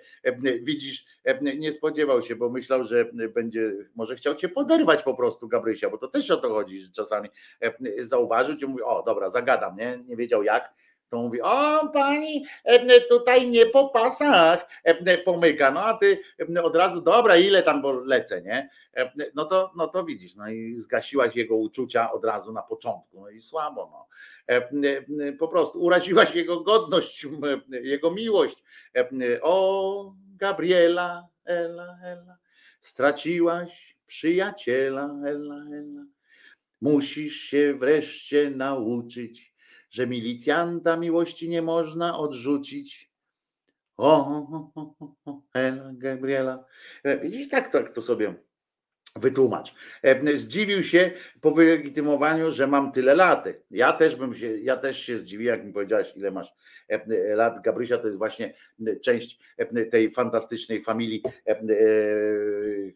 widzisz, 0.62 1.06
nie 1.42 1.74
spodziewał 1.74 2.22
się, 2.22 2.36
bo 2.36 2.50
myślał, 2.50 2.84
że 2.84 3.06
będzie, 3.36 3.74
może 3.96 4.16
chciał 4.16 4.36
cię 4.36 4.50
poderwać 4.50 5.04
po 5.04 5.14
prostu 5.14 5.48
Gabrysia, 5.48 5.90
bo 5.90 5.98
to 5.98 6.08
też 6.08 6.32
o 6.32 6.38
to 6.38 6.50
chodzi, 6.50 6.82
że 6.82 6.92
czasami 6.92 7.30
zauważył 8.00 8.56
i 8.56 8.66
mówi, 8.66 8.84
o 8.84 9.04
dobra, 9.04 9.30
zagadam, 9.30 9.78
nie, 9.78 10.04
nie 10.08 10.16
wiedział 10.16 10.44
jak, 10.44 10.74
to 11.10 11.18
mówi, 11.18 11.42
o 11.42 11.90
pani 11.94 12.46
tutaj 13.10 13.48
nie 13.48 13.66
po 13.66 13.90
pasach 13.90 14.68
pomyka, 15.26 15.72
no 15.72 15.86
a 15.86 15.98
ty 15.98 16.22
od 16.64 16.76
razu, 16.76 17.02
dobra, 17.02 17.38
ile 17.38 17.64
tam, 17.64 17.82
bo 17.82 17.92
lecę, 17.92 18.42
nie? 18.42 18.70
No 19.36 19.46
to, 19.46 19.72
no 19.76 19.88
to 19.88 20.04
widzisz, 20.04 20.36
no 20.36 20.50
i 20.50 20.78
zgasiłaś 20.78 21.36
jego 21.36 21.56
uczucia 21.56 22.12
od 22.12 22.26
razu 22.26 22.54
na 22.54 22.62
początku, 22.62 23.22
no 23.22 23.30
i 23.30 23.42
słabo, 23.42 23.90
no. 23.92 24.08
Po 25.40 25.48
prostu 25.48 25.84
uraziłaś 25.84 26.36
jego 26.36 26.60
godność, 26.60 27.28
jego 27.70 28.12
miłość. 28.12 28.64
O, 29.42 30.14
Gabriela, 30.36 31.28
Ela, 31.46 31.98
Ela, 32.04 32.38
straciłaś 32.82 33.98
przyjaciela, 34.06 35.10
Ela, 35.28 35.56
Ela. 35.56 36.06
Musisz 36.82 37.36
się 37.36 37.74
wreszcie 37.74 38.50
nauczyć 38.50 39.47
że 39.90 40.08
milicjanta 40.08 40.98
miłości 40.98 41.50
nie 41.50 41.62
można 41.62 42.18
odrzucić. 42.18 43.12
O, 43.98 44.48
Ela 45.54 45.92
Gabriela. 45.94 46.66
Widzisz, 47.22 47.50
tak, 47.50 47.72
tak 47.72 47.94
to 47.94 48.02
sobie 48.02 48.47
wytłumacz. 49.20 49.76
Zdziwił 50.34 50.84
się 50.84 51.12
po 51.42 51.52
wylegitymowaniu, 51.52 52.52
że 52.52 52.68
mam 52.68 52.92
tyle 52.92 53.16
lat. 53.16 53.48
Ja 53.72 53.94
też 53.94 54.16
bym 54.16 54.36
się, 54.36 54.58
ja 54.58 54.78
też 54.78 55.00
się 55.00 55.18
zdziwiłem, 55.18 55.58
jak 55.58 55.68
mi 55.68 55.74
powiedziałaś, 55.74 56.14
ile 56.16 56.32
masz 56.32 56.54
lat. 57.36 57.62
Gabrysia 57.62 57.98
to 57.98 58.08
jest 58.08 58.18
właśnie 58.18 58.54
część 59.02 59.40
tej 59.92 60.12
fantastycznej 60.12 60.82
familii, 60.82 61.24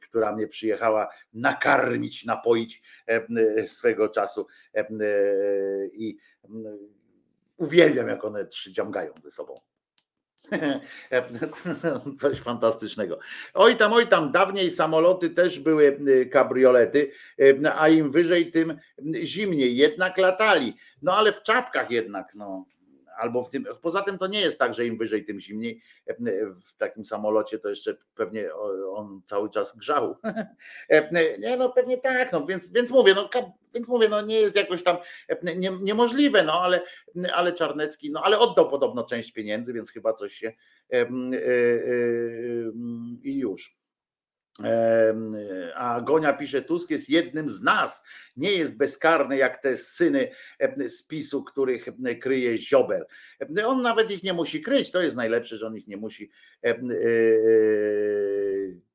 która 0.01 0.35
mnie 0.35 0.47
przyjechała 0.47 1.09
nakarmić, 1.33 2.25
napoić 2.25 2.81
swego 3.65 4.09
czasu 4.09 4.47
i 5.93 6.17
uwielbiam, 7.57 8.07
jak 8.07 8.25
one 8.25 8.45
trzy 8.45 8.73
ze 9.19 9.31
sobą. 9.31 9.70
Coś 12.21 12.39
fantastycznego. 12.39 13.19
Oj 13.53 13.77
tam, 13.77 13.93
oj 13.93 14.07
tam, 14.07 14.31
dawniej 14.31 14.71
samoloty 14.71 15.29
też 15.29 15.59
były 15.59 15.99
kabriolety, 16.31 17.11
a 17.75 17.89
im 17.89 18.11
wyżej, 18.11 18.51
tym 18.51 18.79
zimniej. 19.23 19.77
Jednak 19.77 20.17
latali. 20.17 20.77
No 21.01 21.13
ale 21.13 21.33
w 21.33 21.43
czapkach 21.43 21.91
jednak, 21.91 22.35
no 22.35 22.65
albo 23.17 23.43
w 23.43 23.49
tym. 23.49 23.65
Poza 23.81 24.01
tym 24.01 24.17
to 24.17 24.27
nie 24.27 24.41
jest 24.41 24.59
tak, 24.59 24.73
że 24.73 24.85
im 24.85 24.97
wyżej, 24.97 25.25
tym 25.25 25.39
zimniej. 25.39 25.81
W 26.65 26.77
takim 26.77 27.05
samolocie 27.05 27.59
to 27.59 27.69
jeszcze 27.69 27.97
pewnie 28.15 28.53
on 28.93 29.21
cały 29.25 29.49
czas 29.49 29.77
grzał. 29.77 30.17
Nie, 31.39 31.57
no 31.57 31.69
pewnie 31.69 31.97
tak, 31.97 32.31
no 32.31 32.45
więc, 32.45 32.73
więc 32.73 32.89
mówię, 32.89 33.13
no 33.13 33.29
więc 33.73 33.87
mówię, 33.87 34.09
no 34.09 34.21
nie 34.21 34.39
jest 34.39 34.55
jakoś 34.55 34.83
tam 34.83 34.97
nie, 35.57 35.71
niemożliwe, 35.81 36.43
no 36.43 36.61
ale, 36.61 36.81
ale 37.33 37.53
Czarnecki, 37.53 38.11
no 38.11 38.21
ale 38.23 38.39
oddał 38.39 38.69
podobno 38.69 39.03
część 39.03 39.31
pieniędzy, 39.31 39.73
więc 39.73 39.91
chyba 39.91 40.13
coś 40.13 40.33
się 40.33 40.53
i 43.23 43.37
już. 43.37 43.80
A 45.75 46.01
Gonia 46.01 46.33
pisze, 46.33 46.61
Tusk 46.61 46.89
jest 46.89 47.09
jednym 47.09 47.49
z 47.49 47.61
nas, 47.61 48.03
nie 48.37 48.51
jest 48.51 48.77
bezkarny 48.77 49.37
jak 49.37 49.61
te 49.61 49.77
syny 49.77 50.31
z 50.87 51.03
PiSu, 51.03 51.43
których 51.43 51.85
kryje 52.21 52.57
Ziobel. 52.57 53.05
On 53.65 53.81
nawet 53.81 54.11
ich 54.11 54.23
nie 54.23 54.33
musi 54.33 54.61
kryć, 54.61 54.91
to 54.91 55.01
jest 55.01 55.15
najlepsze, 55.15 55.57
że 55.57 55.67
on 55.67 55.77
ich 55.77 55.87
nie 55.87 55.97
musi 55.97 56.31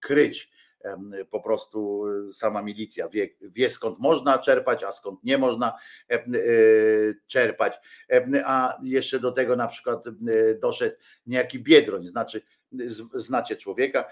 kryć. 0.00 0.50
em, 0.86 1.12
po 1.30 1.40
prostu 1.40 2.04
sama 2.32 2.62
milicja 2.62 3.08
wie, 3.08 3.28
wie 3.40 3.70
skąd 3.70 3.98
można 3.98 4.38
czerpać, 4.38 4.84
a 4.84 4.92
skąd 4.92 5.24
nie 5.24 5.38
można 5.38 5.72
e, 6.10 6.24
czerpać. 7.26 7.74
A 8.44 8.78
jeszcze 8.82 9.20
do 9.20 9.32
tego 9.32 9.56
na 9.56 9.68
przykład 9.68 10.04
doszedł 10.60 10.96
niejaki 11.26 11.58
Biedroń, 11.58 12.06
znaczy 12.06 12.42
znacie 13.14 13.56
człowieka, 13.56 14.04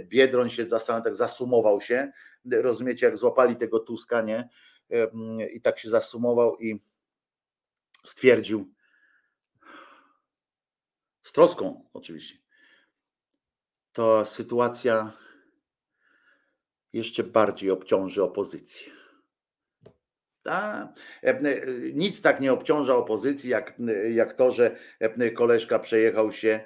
Biedroń 0.00 0.50
się 0.50 0.68
zastanawiał, 0.68 1.04
tak 1.04 1.14
zasumował 1.14 1.80
się, 1.80 2.12
rozumiecie, 2.50 3.06
jak 3.06 3.16
złapali 3.16 3.56
tego 3.56 3.80
Tuska, 3.80 4.22
nie? 4.22 4.48
I 5.52 5.60
tak 5.60 5.78
się 5.78 5.90
zasumował 5.90 6.56
i 6.58 6.80
stwierdził, 8.04 8.74
z 11.22 11.32
troską 11.32 11.84
oczywiście, 11.92 12.38
to 13.92 14.24
sytuacja 14.24 15.12
jeszcze 16.92 17.24
bardziej 17.24 17.70
obciąży 17.70 18.22
opozycję. 18.22 18.92
Ta, 20.42 20.92
nic 21.94 22.22
tak 22.22 22.40
nie 22.40 22.52
obciąża 22.52 22.96
opozycji, 22.96 23.50
jak, 23.50 23.78
jak 24.10 24.34
to, 24.34 24.50
że 24.50 24.76
koleżka 25.34 25.78
przejechał 25.78 26.32
się, 26.32 26.64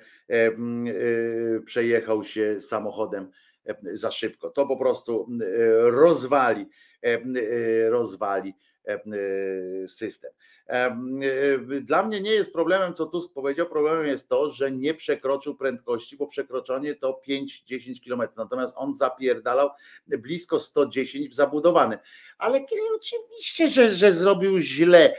przejechał 1.65 2.24
się 2.24 2.61
samochodem 2.61 3.31
e, 3.66 3.77
za 3.93 4.11
szybko. 4.11 4.51
To 4.51 4.66
po 4.66 4.77
prostu 4.77 5.28
e, 5.43 5.90
rozwali, 5.90 6.66
e, 7.03 7.07
e, 7.07 7.90
rozwali 7.90 8.55
e, 8.89 8.93
e, 8.93 9.89
system. 9.89 10.31
E, 10.69 10.86
e, 10.86 11.81
Dla 11.81 12.03
mnie 12.03 12.20
nie 12.20 12.31
jest 12.31 12.53
problemem, 12.53 12.94
co 12.94 13.07
Tusk 13.07 13.35
powiedział, 13.35 13.66
problemem 13.66 14.07
jest 14.07 14.28
to, 14.28 14.49
że 14.49 14.70
nie 14.70 14.94
przekroczył 14.94 15.55
prędkości, 15.55 16.16
bo 16.16 16.27
przekroczenie 16.27 16.94
to 16.94 17.20
5-10 17.28 18.05
km, 18.05 18.31
natomiast 18.36 18.74
on 18.77 18.94
zapierdalał 18.94 19.70
blisko 20.07 20.59
110 20.59 21.28
w 21.28 21.35
zabudowanym. 21.35 21.99
Ale 22.43 22.60
oczywiście, 22.97 23.69
że, 23.69 23.89
że 23.89 24.12
zrobił 24.12 24.59
źle, 24.59 25.14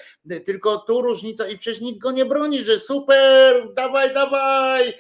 tylko 0.46 0.78
tu 0.78 1.02
różnica 1.02 1.48
i 1.48 1.58
przecież 1.58 1.82
nikt 1.82 2.00
go 2.00 2.12
nie 2.12 2.26
broni, 2.26 2.64
że 2.64 2.80
super, 2.80 3.74
dawaj, 3.74 4.14
dawaj, 4.14 4.94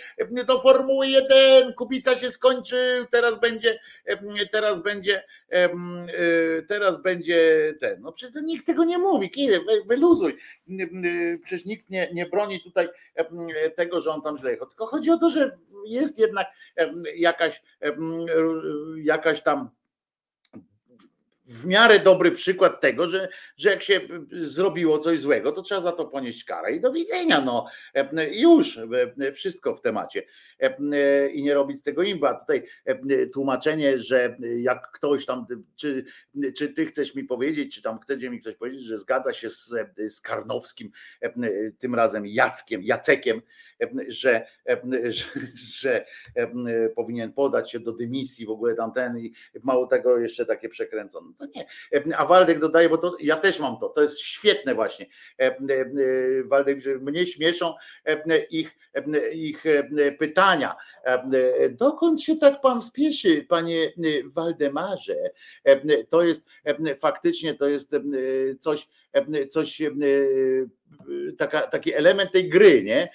do 0.47 0.59
Formuły 0.59 1.07
1, 1.07 1.73
Kubica 1.73 2.15
się 2.15 2.31
skończył, 2.31 2.77
teraz 3.11 3.39
będzie, 3.39 3.79
teraz 4.51 4.83
będzie, 4.83 5.23
y, 5.53 6.65
teraz 6.67 7.01
będzie 7.01 7.73
ten. 7.79 8.01
No 8.01 8.11
przecież 8.11 8.43
nikt 8.43 8.65
tego 8.65 8.83
nie 8.83 8.97
mówi, 8.97 9.31
Kiry, 9.31 9.59
wy- 9.59 9.83
wyluzuj. 9.87 10.37
Przecież 11.43 11.65
nikt 11.65 11.89
nie, 11.89 12.09
nie 12.13 12.25
broni 12.25 12.61
tutaj 12.61 12.89
tego, 13.75 13.99
że 13.99 14.11
on 14.11 14.21
tam 14.21 14.37
źle 14.37 14.51
jechał. 14.51 14.67
Tylko 14.67 14.85
chodzi 14.85 15.11
o 15.11 15.17
to, 15.17 15.29
że 15.29 15.57
jest 15.85 16.19
jednak 16.19 16.47
jakaś, 17.15 17.61
jakaś 19.03 19.41
tam 19.41 19.69
w 21.45 21.65
miarę 21.65 21.99
dobry 21.99 22.31
przykład 22.31 22.81
tego, 22.81 23.07
że, 23.07 23.29
że 23.57 23.69
jak 23.69 23.83
się 23.83 24.01
zrobiło 24.31 24.99
coś 24.99 25.19
złego, 25.19 25.51
to 25.51 25.61
trzeba 25.61 25.81
za 25.81 25.91
to 25.91 26.05
ponieść 26.05 26.43
karę 26.43 26.71
i 26.71 26.79
do 26.79 26.91
widzenia. 26.91 27.41
No 27.41 27.65
już 28.31 28.79
e, 29.19 29.31
wszystko 29.31 29.75
w 29.75 29.81
temacie. 29.81 30.23
E, 30.59 31.29
I 31.29 31.43
nie 31.43 31.53
robić 31.53 31.83
tego 31.83 32.03
imba. 32.03 32.33
Tutaj 32.33 32.63
e, 32.85 33.27
tłumaczenie, 33.27 33.99
że 33.99 34.37
jak 34.57 34.91
ktoś 34.91 35.25
tam, 35.25 35.45
czy, 35.75 36.05
czy 36.57 36.69
ty 36.69 36.85
chcesz 36.85 37.15
mi 37.15 37.23
powiedzieć, 37.23 37.75
czy 37.75 37.81
tam 37.81 37.99
chcecie 37.99 38.29
mi 38.29 38.41
ktoś 38.41 38.55
powiedzieć, 38.55 38.81
że 38.81 38.97
zgadza 38.97 39.33
się 39.33 39.49
z, 39.49 39.73
z 40.09 40.21
Karnowskim, 40.21 40.91
tym 41.79 41.95
razem 41.95 42.27
Jackiem, 42.27 42.83
Jacekiem, 42.83 43.41
że, 44.07 44.47
że, 45.03 45.25
że 45.55 46.05
powinien 46.95 47.33
podać 47.33 47.71
się 47.71 47.79
do 47.79 47.91
dymisji 47.91 48.45
w 48.45 48.49
ogóle 48.49 48.75
tamten 48.75 49.17
i 49.19 49.33
mało 49.63 49.87
tego 49.87 50.17
jeszcze 50.17 50.45
takie 50.45 50.69
przekręcone. 50.69 51.32
To 51.39 51.45
nie. 51.55 51.67
A 52.17 52.25
Waldek 52.25 52.59
dodaje, 52.59 52.89
bo 52.89 52.97
to 52.97 53.17
ja 53.19 53.37
też 53.37 53.59
mam 53.59 53.79
to, 53.79 53.89
to 53.89 54.01
jest 54.01 54.19
świetne 54.19 54.75
właśnie. 54.75 55.05
Waldek, 56.45 56.81
że 56.83 56.95
mnie 56.95 57.25
śmieszą 57.25 57.73
ich, 58.49 58.77
ich 59.33 59.63
pytania. 60.19 60.75
Dokąd 61.69 62.21
się 62.21 62.37
tak 62.37 62.61
pan 62.61 62.81
spieszy, 62.81 63.45
panie 63.49 63.93
Waldemarze? 64.25 65.15
To 66.09 66.23
jest 66.23 66.45
faktycznie 66.97 67.53
to 67.53 67.69
jest 67.69 67.95
coś, 68.59 68.87
coś 69.49 69.81
taka, 71.37 71.61
taki 71.61 71.93
element 71.93 72.31
tej 72.31 72.49
gry, 72.49 72.83
nie? 72.83 73.09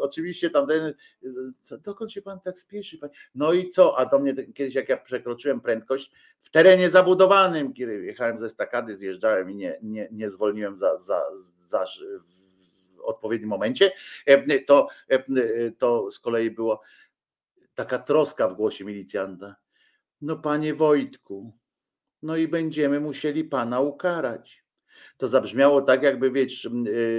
Oczywiście 0.00 0.50
tamten, 0.50 0.94
dokąd 1.70 2.12
się 2.12 2.22
pan 2.22 2.40
tak 2.40 2.58
spieszy? 2.58 2.98
Pan? 2.98 3.10
No 3.34 3.52
i 3.52 3.70
co? 3.70 3.98
A 3.98 4.06
do 4.06 4.18
mnie 4.18 4.34
kiedyś, 4.34 4.74
jak 4.74 4.88
ja 4.88 4.96
przekroczyłem 4.96 5.60
prędkość 5.60 6.12
w 6.38 6.50
terenie 6.50 6.90
zabudowanym, 6.90 7.72
kiedy 7.72 8.04
jechałem 8.04 8.38
ze 8.38 8.50
stakady, 8.50 8.94
zjeżdżałem 8.94 9.50
i 9.50 9.54
nie, 9.54 9.78
nie, 9.82 10.08
nie 10.12 10.30
zwolniłem 10.30 10.76
za, 10.76 10.98
za, 10.98 11.22
za 11.56 11.84
w 12.96 13.00
odpowiednim 13.00 13.48
momencie, 13.48 13.92
to, 14.66 14.88
to 15.78 16.10
z 16.10 16.18
kolei 16.18 16.50
było 16.50 16.80
taka 17.74 17.98
troska 17.98 18.48
w 18.48 18.54
głosie 18.54 18.84
milicjanta. 18.84 19.56
No 20.20 20.36
panie 20.36 20.74
Wojtku, 20.74 21.52
no 22.24 22.36
i 22.36 22.48
będziemy 22.48 23.00
musieli 23.00 23.44
pana 23.44 23.80
ukarać. 23.80 24.64
To 25.16 25.28
zabrzmiało 25.28 25.82
tak, 25.82 26.02
jakby 26.02 26.30
wiecie, 26.30 26.70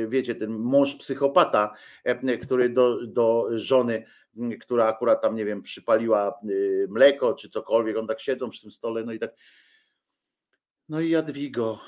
wiecie 0.08 0.36
ten 0.36 0.52
mąż 0.52 0.96
psychopata, 0.96 1.74
który 2.42 2.70
do, 2.70 3.08
do 3.08 3.48
żony, 3.52 4.06
która 4.62 4.86
akurat 4.86 5.22
tam, 5.22 5.36
nie 5.36 5.46
wiem, 5.46 5.64
przypaliła 5.64 6.40
mleko 6.90 7.34
czy 7.34 7.50
cokolwiek, 7.50 7.98
on 7.98 8.08
tak 8.08 8.22
siedzą 8.22 8.50
przy 8.50 8.62
tym 8.62 8.72
stole, 8.72 9.04
no 9.04 9.14
i 9.14 9.20
tak. 9.20 9.36
No 10.90 11.02
i 11.02 11.10
Jadwigo, 11.10 11.80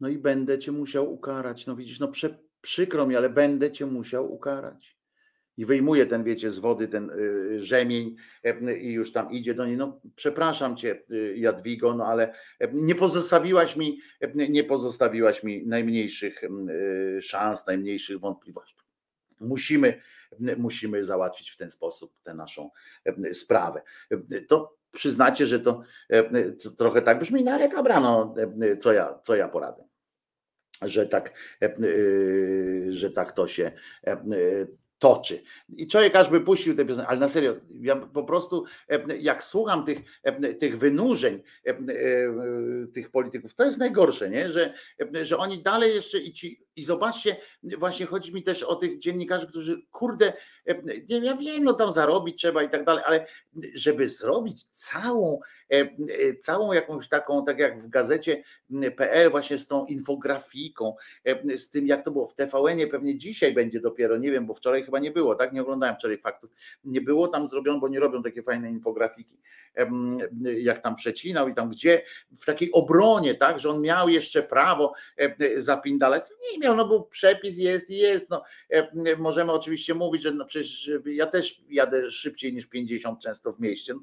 no 0.00 0.08
i 0.08 0.18
będę 0.18 0.58
cię 0.58 0.72
musiał 0.72 1.12
ukarać. 1.12 1.66
No 1.66 1.76
widzisz, 1.76 2.00
no 2.00 2.08
prze, 2.08 2.38
przykro 2.60 3.06
mi, 3.06 3.16
ale 3.16 3.30
będę 3.30 3.72
cię 3.72 3.86
musiał 3.86 4.32
ukarać 4.32 4.97
i 5.58 5.66
wyjmuje 5.66 6.06
ten, 6.06 6.24
wiecie, 6.24 6.50
z 6.50 6.58
wody 6.58 6.88
ten 6.88 7.10
y, 7.10 7.60
rzemień 7.60 8.16
y, 8.46 8.78
i 8.78 8.92
już 8.92 9.12
tam 9.12 9.32
idzie 9.32 9.54
do 9.54 9.66
niej. 9.66 9.76
No, 9.76 10.00
przepraszam 10.16 10.76
cię, 10.76 11.02
y, 11.10 11.34
Jadwigo, 11.36 11.94
no 11.94 12.06
ale 12.06 12.34
nie 12.72 12.94
pozostawiłaś 12.94 13.76
mi, 13.76 14.00
nie 14.34 14.64
pozostawiłaś 14.64 15.42
mi 15.42 15.66
najmniejszych 15.66 16.40
szans, 17.20 17.66
najmniejszych 17.66 18.18
wątpliwości. 18.18 18.76
Musimy, 19.40 20.00
musimy 20.56 21.04
załatwić 21.04 21.50
w 21.50 21.56
ten 21.56 21.70
sposób 21.70 22.12
tę 22.22 22.34
naszą 22.34 22.70
sprawę. 23.32 23.82
To 24.48 24.76
przyznacie, 24.92 25.46
że 25.46 25.60
to, 25.60 25.82
to 26.62 26.70
trochę 26.70 27.02
tak 27.02 27.18
brzmi, 27.18 27.44
no 27.44 27.52
ale 27.52 27.68
dobra, 27.68 28.00
no 28.00 28.34
co 28.80 28.92
ja, 28.92 29.18
co 29.22 29.36
ja 29.36 29.48
poradzę 29.48 29.88
że 30.82 31.06
tak, 31.06 31.32
że 32.88 33.10
tak 33.10 33.32
to 33.32 33.46
się 33.46 33.72
toczy. 34.98 35.42
I 35.76 35.86
człowiek 35.86 36.16
aż 36.16 36.28
by 36.28 36.40
puścił 36.40 36.76
tę 36.76 36.84
piosenkę, 36.84 37.08
ale 37.10 37.20
na 37.20 37.28
serio, 37.28 37.54
ja 37.80 37.96
po 37.96 38.24
prostu 38.24 38.64
jak 39.20 39.44
słucham 39.44 39.84
tych, 39.84 39.98
tych 40.58 40.78
wynurzeń 40.78 41.42
tych 42.94 43.10
polityków, 43.10 43.54
to 43.54 43.64
jest 43.64 43.78
najgorsze, 43.78 44.30
nie? 44.30 44.52
Że, 44.52 44.74
że 45.22 45.38
oni 45.38 45.62
dalej 45.62 45.94
jeszcze 45.94 46.18
i 46.18 46.32
ci, 46.32 46.60
i 46.76 46.84
zobaczcie, 46.84 47.36
właśnie 47.62 48.06
chodzi 48.06 48.34
mi 48.34 48.42
też 48.42 48.62
o 48.62 48.76
tych 48.76 48.98
dziennikarzy, 48.98 49.46
którzy 49.46 49.82
kurde, 49.90 50.32
ja 51.08 51.36
wiem, 51.36 51.64
no 51.64 51.72
tam 51.72 51.92
zarobić 51.92 52.38
trzeba 52.38 52.62
i 52.62 52.68
tak 52.68 52.84
dalej, 52.84 53.04
ale 53.06 53.26
żeby 53.74 54.08
zrobić 54.08 54.64
całą, 54.64 55.40
całą 56.40 56.72
jakąś 56.72 57.08
taką, 57.08 57.44
tak 57.44 57.58
jak 57.58 57.82
w 57.82 57.88
gazecie 57.88 58.42
PL 58.96 59.30
właśnie 59.30 59.58
z 59.58 59.66
tą 59.66 59.86
infografiką, 59.86 60.94
z 61.56 61.70
tym 61.70 61.86
jak 61.86 62.04
to 62.04 62.10
było 62.10 62.26
w 62.26 62.34
TVN-ie, 62.34 62.86
pewnie 62.86 63.18
dzisiaj 63.18 63.54
będzie 63.54 63.80
dopiero, 63.80 64.18
nie 64.18 64.30
wiem, 64.30 64.46
bo 64.46 64.54
wczoraj 64.54 64.84
chyba 64.84 64.98
nie 64.98 65.10
było, 65.10 65.34
tak? 65.34 65.52
Nie 65.52 65.62
oglądałem 65.62 65.96
wczoraj 65.96 66.18
faktów. 66.18 66.50
Nie 66.84 67.00
było 67.00 67.28
tam 67.28 67.48
zrobione, 67.48 67.80
bo 67.80 67.88
nie 67.88 68.00
robią 68.00 68.22
takie 68.22 68.42
fajne 68.42 68.70
infografiki, 68.70 69.38
jak 70.42 70.82
tam 70.82 70.96
przecinał 70.96 71.48
i 71.48 71.54
tam 71.54 71.70
gdzie, 71.70 72.02
w 72.40 72.44
takiej 72.44 72.72
obronie, 72.72 73.34
tak, 73.34 73.60
że 73.60 73.70
on 73.70 73.82
miał 73.82 74.08
jeszcze 74.08 74.42
prawo 74.42 74.92
zapindalać. 75.56 76.22
Nie 76.52 76.58
miał, 76.58 76.76
no 76.76 76.88
bo 76.88 77.02
przepis 77.02 77.58
jest 77.58 77.90
i 77.90 77.96
jest. 77.96 78.30
No, 78.30 78.42
możemy 79.18 79.52
oczywiście 79.52 79.94
mówić, 79.94 80.22
że 80.22 80.32
no 80.32 80.44
przecież 80.44 80.90
ja 81.06 81.26
też 81.26 81.62
jadę 81.68 82.10
szybciej 82.10 82.52
niż 82.52 82.66
50 82.66 83.20
często 83.20 83.52
w 83.52 83.60
mieście. 83.60 83.94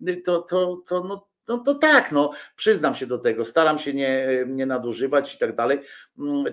No 0.00 0.12
to, 0.24 0.42
to, 0.42 0.82
to, 0.86 1.04
no, 1.04 1.29
no 1.50 1.58
to 1.58 1.74
tak, 1.74 2.12
no 2.12 2.32
przyznam 2.56 2.94
się 2.94 3.06
do 3.06 3.18
tego, 3.18 3.44
staram 3.44 3.78
się 3.78 3.94
nie, 3.94 4.44
nie 4.46 4.66
nadużywać 4.66 5.34
i 5.34 5.38
tak 5.38 5.56
dalej 5.56 5.80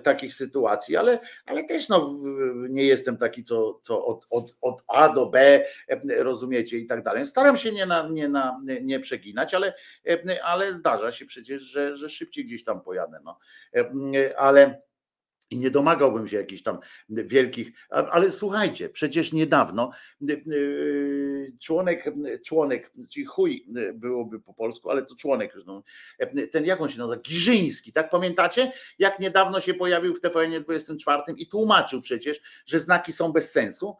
takich 0.02 0.34
sytuacji, 0.34 0.96
ale, 0.96 1.20
ale 1.46 1.64
też 1.64 1.88
no, 1.88 2.18
nie 2.68 2.84
jestem 2.84 3.16
taki, 3.16 3.44
co, 3.44 3.80
co 3.82 4.06
od, 4.06 4.26
od, 4.30 4.54
od 4.60 4.82
A 4.88 5.08
do 5.08 5.26
B, 5.26 5.64
rozumiecie 6.18 6.78
i 6.78 6.86
tak 6.86 7.02
dalej. 7.02 7.26
Staram 7.26 7.56
się 7.56 7.72
nie, 7.72 7.86
na, 7.86 8.08
nie, 8.08 8.28
na, 8.28 8.60
nie 8.82 9.00
przeginać, 9.00 9.54
ale, 9.54 9.74
ale 10.44 10.74
zdarza 10.74 11.12
się 11.12 11.26
przecież, 11.26 11.62
że, 11.62 11.96
że 11.96 12.08
szybciej 12.08 12.44
gdzieś 12.44 12.64
tam 12.64 12.80
pojadę. 12.80 13.20
No. 13.24 13.38
Ale 14.36 14.87
i 15.50 15.58
nie 15.58 15.70
domagałbym 15.70 16.28
się 16.28 16.36
jakichś 16.36 16.62
tam 16.62 16.78
wielkich, 17.08 17.72
ale 17.90 18.30
słuchajcie, 18.30 18.88
przecież 18.88 19.32
niedawno 19.32 19.90
członek, 21.60 22.04
członek, 22.46 22.92
czyli 23.08 23.26
chuj 23.26 23.66
byłoby 23.94 24.40
po 24.40 24.54
polsku, 24.54 24.90
ale 24.90 25.06
to 25.06 25.16
członek 25.16 25.54
już, 25.54 25.64
no, 25.64 25.82
ten 26.50 26.64
jak 26.64 26.80
on 26.80 26.88
się 26.88 26.98
nazywa, 26.98 27.22
Giżyński, 27.22 27.92
tak 27.92 28.10
pamiętacie? 28.10 28.72
Jak 28.98 29.20
niedawno 29.20 29.60
się 29.60 29.74
pojawił 29.74 30.14
w 30.14 30.20
TVN 30.20 30.62
24 30.62 31.22
i 31.36 31.46
tłumaczył 31.46 32.00
przecież, 32.00 32.40
że 32.66 32.80
znaki 32.80 33.12
są 33.12 33.32
bez 33.32 33.52
sensu, 33.52 33.96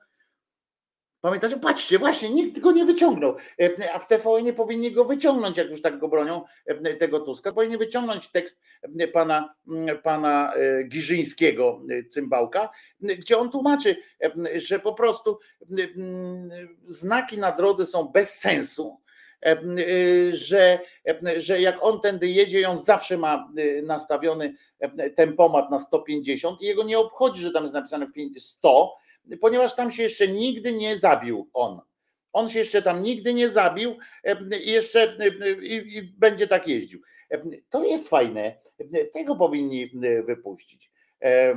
Pamiętacie? 1.21 1.57
Patrzcie, 1.57 1.99
właśnie 1.99 2.31
nikt 2.31 2.59
go 2.59 2.73
nie 2.73 2.85
wyciągnął, 2.85 3.37
e, 3.61 3.93
a 3.93 3.99
w 3.99 4.09
TVN 4.09 4.45
nie 4.45 4.53
powinni 4.53 4.93
go 4.93 5.05
wyciągnąć, 5.05 5.57
jak 5.57 5.71
już 5.71 5.83
tak 5.83 5.99
go 5.99 6.09
bronią 6.09 6.45
e, 6.67 6.95
tego 6.95 7.21
Tuska. 7.21 7.53
Powinni 7.53 7.79
wyciągnąć 7.79 8.29
tekst 8.29 8.61
e, 8.99 9.09
pana, 9.09 9.55
pana 10.03 10.55
Giżyńskiego, 10.89 11.83
cymbałka, 12.11 12.71
gdzie 13.01 13.39
on 13.39 13.51
tłumaczy, 13.51 13.97
że 14.57 14.79
po 14.79 14.95
prostu 14.95 15.39
znaki 16.87 17.39
na 17.39 17.53
drodze 17.53 17.87
są 17.87 18.09
bez 18.09 18.39
sensu, 18.39 19.01
że, 20.31 20.81
że 21.37 21.61
jak 21.61 21.79
on 21.81 22.01
tędy 22.01 22.29
jedzie, 22.29 22.69
on 22.69 22.79
zawsze 22.79 23.19
ma 23.19 23.53
nastawiony 23.83 24.55
tempomat 25.17 25.71
na 25.71 25.79
150 25.79 26.63
i 26.63 26.67
jego 26.67 26.83
nie 26.83 26.99
obchodzi, 26.99 27.43
że 27.43 27.51
tam 27.51 27.63
jest 27.63 27.75
napisane 27.75 28.07
100, 28.39 28.95
ponieważ 29.41 29.77
tam 29.77 29.93
się 29.93 30.03
jeszcze 30.03 30.29
nigdy 30.29 30.73
nie 30.73 30.97
zabił 30.97 31.51
on. 31.53 31.81
On 32.33 32.49
się 32.49 32.59
jeszcze 32.59 32.83
tam 32.83 33.03
nigdy 33.03 33.35
nie 33.35 33.51
zabił 33.51 33.97
i 34.65 34.73
jeszcze 34.73 35.17
i, 35.63 35.75
i 35.75 36.03
będzie 36.03 36.49
tak 36.49 36.69
jeździł. 36.69 37.01
To 37.71 37.85
jest 37.85 38.09
fajne. 38.09 38.59
Tego 39.13 39.37
powinni 39.37 39.91
wypuścić. 40.27 40.91
E, 41.23 41.55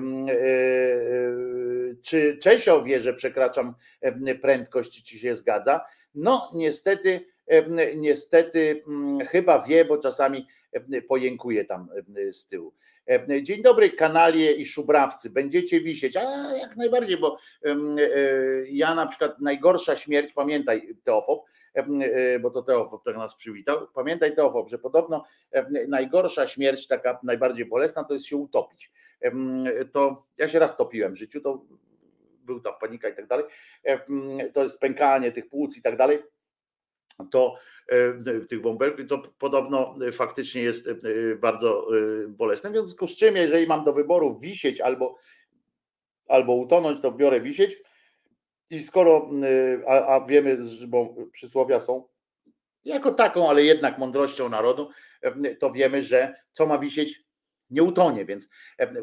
czy 2.02 2.38
Czesio 2.38 2.84
wie, 2.84 3.00
że 3.00 3.14
przekraczam 3.14 3.76
prędkość, 4.42 5.04
czy 5.04 5.18
się 5.18 5.36
zgadza? 5.36 5.86
No 6.16 6.52
niestety, 6.54 7.26
niestety 7.96 8.84
chyba 9.30 9.66
wie, 9.68 9.86
bo 9.86 9.98
czasami 9.98 10.48
pojękuje 11.08 11.66
tam 11.66 11.90
z 12.32 12.48
tyłu. 12.48 12.74
E, 13.10 13.44
dzień 13.44 13.62
dobry, 13.62 13.90
kanalie 13.90 14.52
i 14.52 14.66
szubrawcy. 14.66 15.30
Będziecie 15.30 15.82
wisieć. 15.82 16.18
A 16.18 16.56
jak 16.56 16.76
najbardziej, 16.76 17.18
bo 17.18 17.38
e, 17.66 17.76
ja 18.70 18.96
na 18.96 19.08
przykład 19.08 19.40
najgorsza 19.40 19.96
śmierć, 19.96 20.34
pamiętaj, 20.34 20.96
Teofob, 21.04 21.46
e, 21.74 22.40
bo 22.40 22.50
to 22.52 22.62
Teofob 22.62 23.04
tak 23.04 23.18
nas 23.18 23.36
przywitał. 23.36 23.88
Pamiętaj, 23.94 24.36
Teofob, 24.36 24.70
że 24.70 24.80
podobno 24.80 25.24
najgorsza 25.88 26.48
śmierć, 26.48 26.88
taka 26.88 27.20
najbardziej 27.24 27.66
bolesna, 27.66 28.04
to 28.04 28.14
jest 28.14 28.26
się 28.26 28.38
utopić. 28.38 28.92
To 29.92 30.26
ja 30.38 30.48
się 30.48 30.60
raz 30.60 30.78
topiłem 30.78 31.14
w 31.14 31.18
życiu, 31.18 31.42
to 31.42 31.66
był 32.44 32.60
ta 32.60 32.72
panika 32.72 33.10
i 33.10 33.16
tak 33.16 33.28
dalej. 33.28 33.46
To 34.54 34.64
jest 34.64 34.80
pękanie 34.80 35.32
tych 35.32 35.50
płuc 35.50 35.78
i 35.78 35.82
tak 35.82 35.98
dalej. 35.98 36.20
To 37.32 37.56
E, 37.92 38.46
tych 38.50 38.62
bąbelków, 38.62 39.08
to 39.08 39.18
podobno 39.40 39.94
faktycznie 40.12 40.62
jest 40.62 40.88
e, 40.88 40.96
bardzo 41.36 41.88
e, 41.98 42.28
bolesne. 42.28 42.70
W 42.70 42.74
związku 42.74 43.08
z 43.08 43.18
czym, 43.18 43.36
jeżeli 43.36 43.68
mam 43.68 43.84
do 43.84 43.94
wyboru 43.94 44.40
wisieć 44.40 44.82
albo, 44.82 45.18
albo 46.28 46.56
utonąć, 46.56 47.02
to 47.02 47.12
biorę 47.12 47.42
wisieć. 47.42 47.84
I 48.70 48.80
skoro, 48.80 49.30
a, 49.88 50.16
a 50.16 50.26
wiemy, 50.26 50.58
bo 50.88 51.16
przysłowia 51.32 51.80
są 51.80 52.08
jako 52.86 53.12
taką, 53.12 53.50
ale 53.50 53.64
jednak 53.64 53.98
mądrością 53.98 54.50
narodu, 54.50 54.90
to 55.60 55.72
wiemy, 55.72 56.04
że 56.04 56.36
co 56.52 56.66
ma 56.66 56.78
wisieć, 56.78 57.24
nie 57.70 57.84
utonie. 57.84 58.26
Więc, 58.26 58.50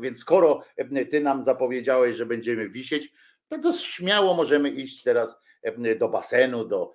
więc 0.00 0.18
skoro 0.18 0.62
ty 1.10 1.20
nam 1.20 1.42
zapowiedziałeś, 1.42 2.16
że 2.16 2.26
będziemy 2.26 2.68
wisieć, 2.68 3.12
to, 3.48 3.58
to 3.58 3.72
śmiało 3.72 4.34
możemy 4.34 4.70
iść 4.70 5.02
teraz 5.02 5.40
do 5.98 6.08
basenu, 6.08 6.64
do, 6.64 6.92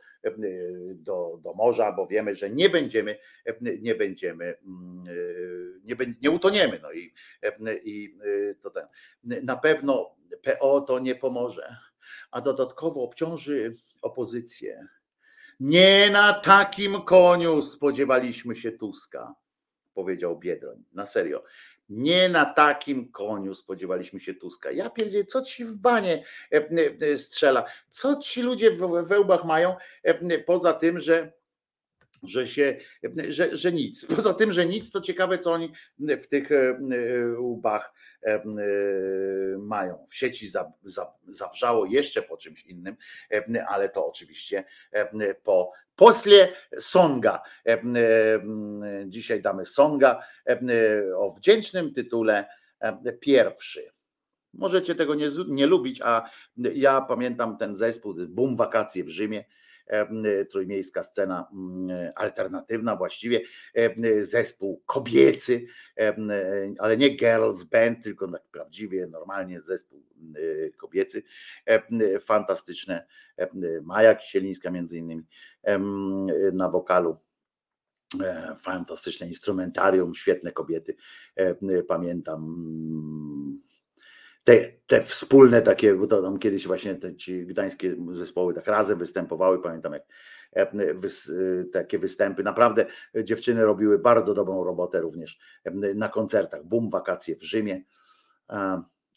do, 0.96 1.40
do 1.44 1.54
morza, 1.54 1.92
bo 1.92 2.08
wiemy, 2.08 2.36
że 2.36 2.50
nie 2.50 2.70
będziemy, 2.70 3.18
nie 3.82 3.96
będziemy, 3.96 4.58
mm, 4.66 5.04
nie, 5.84 5.96
nie 6.22 6.32
utoniemy. 6.32 6.80
No 6.82 6.92
i, 6.92 7.14
i 7.84 8.18
to 8.62 8.70
ten. 8.70 8.88
Na 9.44 9.58
pewno 9.58 10.16
PO 10.44 10.82
to 10.82 11.00
nie 11.00 11.16
pomoże, 11.16 11.78
a 12.32 12.42
dodatkowo 12.42 13.04
obciąży 13.04 13.76
opozycję. 14.02 14.88
Nie 15.60 16.10
na 16.10 16.34
takim 16.34 17.02
koniu 17.02 17.62
spodziewaliśmy 17.62 18.56
się 18.56 18.72
Tuska, 18.72 19.36
powiedział 19.94 20.40
Biedroń. 20.40 20.84
Na 20.94 21.06
serio. 21.06 21.44
Nie 21.90 22.30
na 22.30 22.46
takim 22.46 23.12
koniu 23.12 23.54
spodziewaliśmy 23.54 24.20
się 24.20 24.34
Tuska. 24.34 24.72
Ja 24.72 24.90
pierdzielę, 24.90 25.26
co 25.26 25.42
ci 25.42 25.66
w 25.66 25.76
banie 25.76 26.24
e, 26.52 26.70
e, 27.02 27.18
strzela? 27.18 27.66
Co 27.90 28.16
ci 28.16 28.42
ludzie 28.42 28.72
w 28.72 29.08
wełbach 29.08 29.46
mają, 29.46 29.76
e, 30.04 30.40
poza 30.40 30.74
tym, 30.74 31.00
że 31.00 31.34
że 32.24 32.48
się, 32.48 32.78
że, 33.28 33.58
że 33.58 33.72
nic. 33.72 34.06
Poza 34.16 34.34
tym, 34.34 34.54
że 34.54 34.66
nic, 34.66 34.92
to 34.92 35.02
ciekawe, 35.02 35.38
co 35.38 35.52
oni 35.52 35.72
w 36.00 36.28
tych 36.28 36.50
łbach 37.38 37.94
mają. 39.58 40.06
W 40.10 40.16
sieci 40.16 40.50
zawrzało 41.28 41.86
jeszcze 41.86 42.22
po 42.22 42.38
czymś 42.38 42.64
innym, 42.64 42.96
ale 43.68 43.90
to 43.90 44.08
oczywiście 44.08 44.64
po 45.44 45.72
Posle 45.96 46.50
Songa. 46.80 47.42
Dzisiaj 49.06 49.42
damy 49.42 49.66
Songa 49.66 50.24
o 51.16 51.32
wdzięcznym 51.32 51.94
tytule 51.94 52.46
pierwszy. 53.20 53.92
Możecie 54.54 54.96
tego 54.96 55.16
nie, 55.16 55.30
nie 55.48 55.66
lubić, 55.66 56.02
a 56.02 56.30
ja 56.58 57.02
pamiętam 57.02 57.58
ten 57.58 57.76
zespół, 57.76 58.14
Boom 58.28 58.58
Wakacje 58.58 59.04
w 59.04 59.10
Rzymie, 59.10 59.46
trójmiejska 60.50 61.04
scena 61.04 61.48
alternatywna 62.16 62.96
właściwie, 62.96 63.42
zespół 64.22 64.84
kobiecy, 64.86 65.66
ale 66.80 66.98
nie 66.98 67.10
girls 67.10 67.64
band, 67.64 68.04
tylko 68.04 68.28
tak 68.32 68.44
prawdziwie, 68.52 69.08
normalnie 69.08 69.62
zespół 69.62 70.04
kobiecy, 70.78 71.24
fantastyczne, 72.22 73.06
Maja 73.82 74.16
Kisielińska 74.16 74.72
między 74.72 74.98
innymi 74.98 75.24
na 76.54 76.70
wokalu 76.70 77.18
e, 78.24 78.56
fantastyczne 78.60 79.28
instrumentarium, 79.28 80.16
świetne 80.16 80.52
kobiety. 80.52 80.96
Pamiętam 81.88 82.44
mm, 82.44 83.62
te, 84.44 84.72
te 84.88 85.02
wspólne 85.02 85.62
takie, 85.62 85.96
bo 85.96 86.08
to 86.08 86.22
tam 86.22 86.40
kiedyś 86.40 86.68
właśnie 86.68 86.96
te 86.96 87.16
ci 87.16 87.46
gdańskie 87.46 87.96
zespoły 88.12 88.54
tak 88.54 88.68
razem 88.68 89.00
występowały, 89.00 89.62
pamiętam 89.62 89.94
jak 89.94 90.04
e, 90.56 90.62
e, 90.62 90.70
takie 91.74 92.00
występy. 92.00 92.44
Naprawdę 92.44 92.86
dziewczyny 93.24 93.66
robiły 93.66 94.00
bardzo 94.00 94.34
dobrą 94.34 94.64
robotę 94.64 95.02
również 95.02 95.40
na 95.96 96.10
koncertach. 96.10 96.64
Bum, 96.66 96.90
wakacje 96.90 97.36
w 97.36 97.44
Rzymie. 97.44 97.84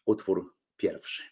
Utwór 0.04 0.54
pierwszy. 0.76 1.22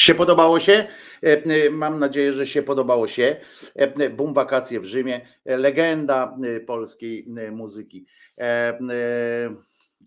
Się 0.00 0.14
podobało 0.14 0.60
się? 0.60 0.86
E, 1.22 1.44
e, 1.44 1.70
Mam 1.70 1.98
nadzieję, 1.98 2.32
że 2.32 2.46
się 2.46 2.62
podobało 2.62 3.08
się. 3.08 3.36
E, 3.74 4.10
Bum 4.10 4.34
wakacje 4.34 4.80
w 4.80 4.84
Rzymie, 4.84 5.20
legenda 5.44 6.36
polskiej 6.66 7.26
muzyki. 7.52 8.06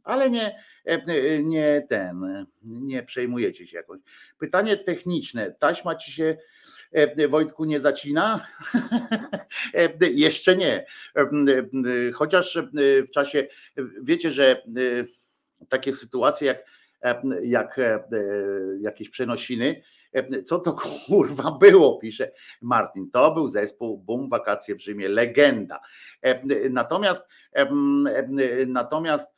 Ale 0.04 0.30
nie, 0.30 0.56
nie 1.44 1.86
ten, 1.90 2.46
nie 2.64 3.04
przejmujecie 3.04 3.68
się 3.68 3.78
jakoś. 3.78 4.00
Pytanie 4.40 4.78
techniczne. 4.78 5.56
Taśma 5.60 5.96
ci 5.96 6.12
się 6.12 6.38
Wojtku 7.30 7.66
nie 7.66 7.80
zacina? 7.80 8.48
Jeszcze 10.02 10.56
nie. 10.56 10.86
Chociaż 12.14 12.60
w 13.08 13.12
czasie, 13.12 13.48
wiecie, 14.04 14.32
że 14.32 14.64
takie 15.70 15.94
sytuacje 15.94 16.48
jak, 16.48 16.66
jak 17.44 17.80
e, 17.80 18.04
jakieś 18.82 19.10
przenosiny, 19.10 19.82
e, 20.14 20.44
co 20.44 20.60
to 20.60 20.74
kurwa 21.08 21.52
było, 21.52 21.98
pisze 21.98 22.32
Martin. 22.62 23.12
To 23.12 23.34
był 23.34 23.48
zespół 23.48 23.98
Bum 23.98 24.30
Wakacje 24.30 24.76
w 24.76 24.82
Rzymie, 24.82 25.10
legenda. 25.10 25.80
E, 26.22 26.70
Natomiast 26.70 27.28
natomiast 28.68 29.34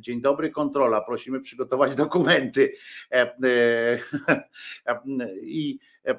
dzień 0.00 0.20
dobry, 0.20 0.50
kontrola. 0.50 1.00
Prosimy 1.00 1.40
przygotować 1.40 1.94
dokumenty. 2.04 2.72
E, 3.12 3.34
e, 3.44 3.98
I 5.42 5.78
e, 6.06 6.18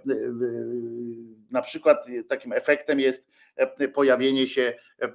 na 1.52 1.62
przykład 1.62 2.08
takim 2.28 2.54
efektem 2.54 3.00
jest 3.00 3.28
e, 3.30 3.35
pojawienie 3.94 4.48
się 4.48 4.74
e, 5.00 5.08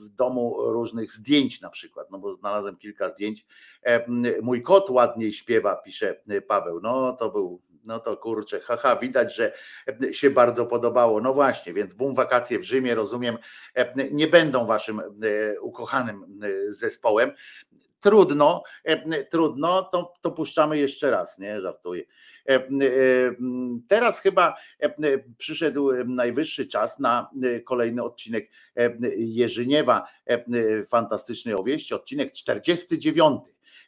w 0.00 0.08
domu 0.08 0.56
różnych 0.72 1.12
zdjęć 1.12 1.60
na 1.60 1.70
przykład, 1.70 2.10
no 2.10 2.18
bo 2.18 2.34
znalazłem 2.34 2.76
kilka 2.76 3.08
zdjęć. 3.08 3.46
E, 3.82 4.10
Mój 4.42 4.62
kot 4.62 4.90
ładniej 4.90 5.32
śpiewa, 5.32 5.76
pisze 5.76 6.20
Paweł. 6.48 6.80
No 6.80 7.12
to 7.12 7.30
był, 7.30 7.62
no 7.84 7.98
to 8.00 8.16
kurczę, 8.16 8.60
haha, 8.60 8.96
widać, 8.96 9.34
że 9.34 9.52
się 10.12 10.30
bardzo 10.30 10.66
podobało. 10.66 11.20
No 11.20 11.34
właśnie, 11.34 11.72
więc 11.72 11.94
bum 11.94 12.14
wakacje 12.14 12.58
w 12.58 12.64
Rzymie, 12.64 12.94
rozumiem, 12.94 13.38
e, 13.74 14.10
nie 14.10 14.26
będą 14.26 14.66
waszym 14.66 15.00
e, 15.00 15.60
ukochanym 15.60 16.40
e, 16.42 16.72
zespołem. 16.72 17.32
Trudno, 18.00 18.62
e, 18.84 19.24
trudno, 19.24 19.82
to, 19.82 20.14
to 20.20 20.30
puszczamy 20.30 20.78
jeszcze 20.78 21.10
raz, 21.10 21.38
nie, 21.38 21.60
żartuję. 21.60 22.04
E, 22.48 22.54
e, 22.54 22.60
Teraz 23.88 24.20
chyba 24.20 24.56
e, 24.80 24.94
przyszedł 25.38 25.92
najwyższy 26.06 26.66
czas 26.66 26.98
na 26.98 27.30
kolejny 27.64 28.02
odcinek 28.02 28.50
Jerzyniewa, 29.16 30.06
fantastycznej 30.88 31.54
opowieści, 31.54 31.94
odcinek 31.94 32.32
49 32.32 33.40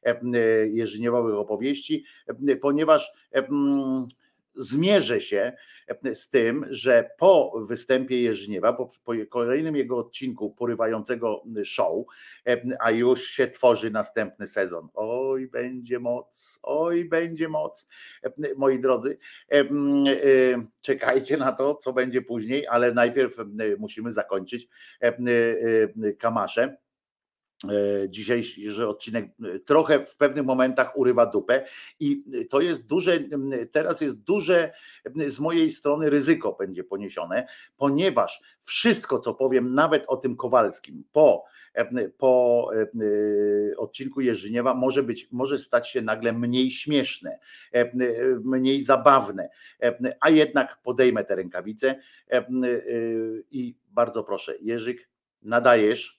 e, 0.03 0.21
Jerzyniewowych 0.69 1.35
opowieści, 1.35 2.05
ponieważ 2.61 3.13
zmierzę 4.59 5.21
się 5.21 5.53
e, 6.05 6.15
z 6.15 6.29
tym, 6.29 6.67
że 6.71 7.11
po 7.19 7.53
występie 7.67 8.23
Jerzyniewa, 8.23 8.73
po, 8.73 8.91
po 9.05 9.13
kolejnym 9.29 9.77
jego 9.77 9.99
odcinku 9.99 10.51
porywającego 10.51 11.45
show, 11.65 12.07
e, 12.47 12.63
a 12.81 12.91
już 12.91 13.25
się 13.25 13.49
tworzy 13.49 13.91
następny 13.91 14.47
sezon. 14.47 14.89
Oj, 14.95 15.47
będzie 15.47 15.99
moc, 15.99 16.59
oj, 16.63 17.05
będzie 17.05 17.49
moc, 17.49 17.89
e, 18.23 18.31
moi 18.57 18.81
drodzy. 18.81 19.19
E, 19.53 19.61
e, 19.61 19.65
Czekajcie 20.83 21.37
na 21.37 21.53
to, 21.53 21.75
co 21.75 21.93
będzie 21.93 22.23
później, 22.23 22.67
ale 22.67 22.93
najpierw 22.93 23.39
e, 23.39 23.45
musimy 23.79 24.13
zakończyć 24.13 24.69
e, 25.03 25.07
e, 25.07 25.13
e, 26.09 26.13
Kamaszę 26.13 26.63
e, 26.63 26.77
dzisiejszy 28.09 28.89
odcinek 28.89 29.31
e, 29.45 29.59
trochę 29.59 30.07
w 30.07 30.17
pewnych 30.17 30.45
momentach 30.45 30.99
urywa 30.99 31.27
dupę 31.27 31.65
i 32.01 32.25
to 32.51 32.61
jest 32.61 32.87
duże, 32.87 33.19
teraz 33.73 34.01
jest 34.01 34.17
duże 34.17 34.73
z 35.27 35.41
mojej 35.41 35.71
strony 35.71 36.11
ryzyko 36.11 36.53
będzie 36.53 36.85
poniesione, 36.85 37.47
ponieważ 37.77 38.43
wszystko, 38.63 39.19
co 39.19 39.35
powiem, 39.35 39.75
nawet 39.75 40.05
o 40.07 40.17
tym 40.17 40.37
Kowalskim, 40.37 41.05
po, 41.13 41.45
e, 41.75 42.09
po 42.09 42.71
e, 42.75 43.77
odcinku 43.77 44.21
Jerzyniewa 44.21 44.75
może 44.75 45.03
być, 45.03 45.29
może 45.33 45.59
stać 45.59 45.89
się 45.89 46.03
nagle 46.03 46.33
mniej 46.33 46.71
śmieszne, 46.71 47.39
e, 47.73 47.91
mniej 48.45 48.83
zabawne, 48.83 49.49
e, 49.83 50.17
a 50.21 50.31
jednak 50.31 50.79
podejmę 50.83 51.25
te 51.25 51.37
rękawice 51.37 51.89
e, 52.31 52.37
e, 52.37 52.45
i 53.51 53.75
bardzo 53.91 54.25
proszę, 54.25 54.55
Jerzyk, 54.61 55.09
nadajesz. 55.43 56.18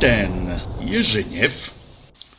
Ten 0.00 0.30
Jerzyniew 0.80 1.74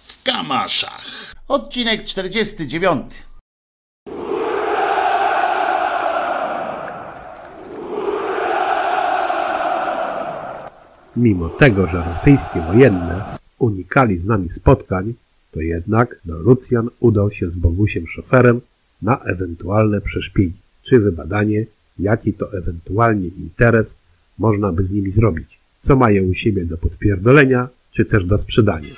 w 0.03 0.23
Kamaszach. 0.23 1.33
Odcinek 1.47 2.03
49. 2.03 3.23
Mimo 11.15 11.49
tego, 11.49 11.87
że 11.87 12.03
rosyjskie 12.03 12.61
wojenne 12.61 13.37
unikali 13.57 14.17
z 14.17 14.25
nami 14.25 14.49
spotkań, 14.49 15.13
to 15.51 15.61
jednak 15.61 16.19
no, 16.25 16.37
Lucjan 16.37 16.89
udał 16.99 17.31
się 17.31 17.49
z 17.49 17.55
Bogusiem 17.55 18.07
szoferem 18.07 18.61
na 19.01 19.19
ewentualne 19.19 20.01
przeszpiegi, 20.01 20.57
czy 20.83 20.99
wybadanie, 20.99 21.65
jaki 21.99 22.33
to 22.33 22.53
ewentualnie 22.53 23.27
interes 23.27 24.01
można 24.37 24.71
by 24.71 24.85
z 24.85 24.91
nimi 24.91 25.11
zrobić, 25.11 25.59
co 25.79 25.95
mają 25.95 26.23
u 26.23 26.33
siebie 26.33 26.65
do 26.65 26.77
podpierdolenia, 26.77 27.69
czy 27.91 28.05
też 28.05 28.25
do 28.25 28.37
sprzedania. 28.37 28.95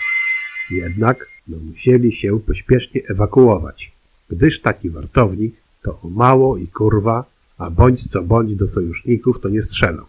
Jednak 0.72 1.28
no, 1.48 1.58
musieli 1.58 2.14
się 2.14 2.40
pośpiesznie 2.40 3.02
ewakuować, 3.08 3.92
gdyż 4.30 4.62
taki 4.62 4.90
wartownik 4.90 5.56
to 5.82 6.00
o 6.04 6.10
mało 6.10 6.58
i 6.58 6.68
kurwa, 6.68 7.26
a 7.58 7.70
bądź 7.70 8.08
co 8.08 8.22
bądź 8.22 8.56
do 8.56 8.68
sojuszników 8.68 9.40
to 9.42 9.50
nie 9.50 9.62
strzelał. 9.62 10.06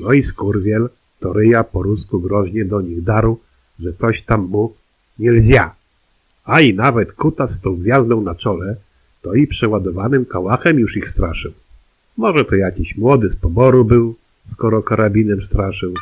No 0.00 0.12
i 0.12 0.22
skurwiel 0.22 0.88
to 1.20 1.32
ryja 1.32 1.64
po 1.64 1.82
rusku 1.82 2.20
groźnie 2.20 2.64
do 2.64 2.80
nich 2.80 3.02
daru, 3.02 3.40
że 3.78 3.92
coś 3.92 4.22
tam 4.22 4.40
mu 4.40 4.74
nie 5.18 5.32
lzia. 5.32 5.74
A 6.44 6.60
i 6.60 6.74
nawet 6.74 7.12
kutas 7.12 7.50
z 7.50 7.60
tą 7.60 7.76
gwiazdą 7.76 8.20
na 8.20 8.34
czole, 8.34 8.76
to 9.22 9.34
i 9.34 9.46
przeładowanym 9.46 10.24
kałachem 10.24 10.78
już 10.78 10.96
ich 10.96 11.08
straszył. 11.08 11.52
Może 12.16 12.44
to 12.44 12.56
jakiś 12.56 12.96
młody 12.96 13.30
z 13.30 13.36
poboru 13.36 13.84
był, 13.84 14.14
skoro 14.52 14.82
karabinem 14.82 15.42
straszył. 15.42 15.94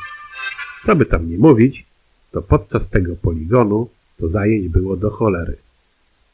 Co 0.85 0.97
by 0.97 1.07
tam 1.07 1.31
nie 1.31 1.39
mówić, 1.39 1.87
to 2.31 2.43
podczas 2.43 2.91
tego 2.91 3.17
poligonu 3.17 3.89
to 4.19 4.29
zajęć 4.29 4.69
było 4.69 4.97
do 4.97 5.11
cholery. 5.11 5.57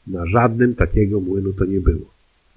Na 0.07 0.25
żadnym 0.25 0.75
takiego 0.75 1.19
młynu 1.19 1.53
to 1.53 1.65
nie 1.65 1.79
było. 1.79 2.05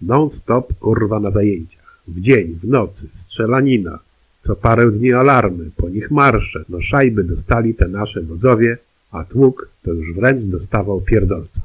Non-stop 0.03 0.75
kurwa 0.79 1.21
na 1.21 1.31
zajęciach. 1.31 2.03
W 2.09 2.21
dzień, 2.21 2.55
w 2.55 2.69
nocy, 2.69 3.09
strzelanina. 3.13 3.99
Co 4.43 4.57
parę 4.57 4.91
dni 4.91 5.13
alarmy, 5.13 5.71
po 5.77 5.89
nich 5.89 6.11
marsze. 6.11 6.65
No 6.69 6.81
szajby 6.81 7.25
dostali 7.25 7.75
te 7.75 7.89
nasze 7.89 8.23
wodzowie, 8.23 8.79
a 9.11 9.25
tłuk 9.25 9.69
to 9.83 9.93
już 9.93 10.13
wręcz 10.13 10.45
dostawał 10.45 11.01
pierdolca. 11.01 11.61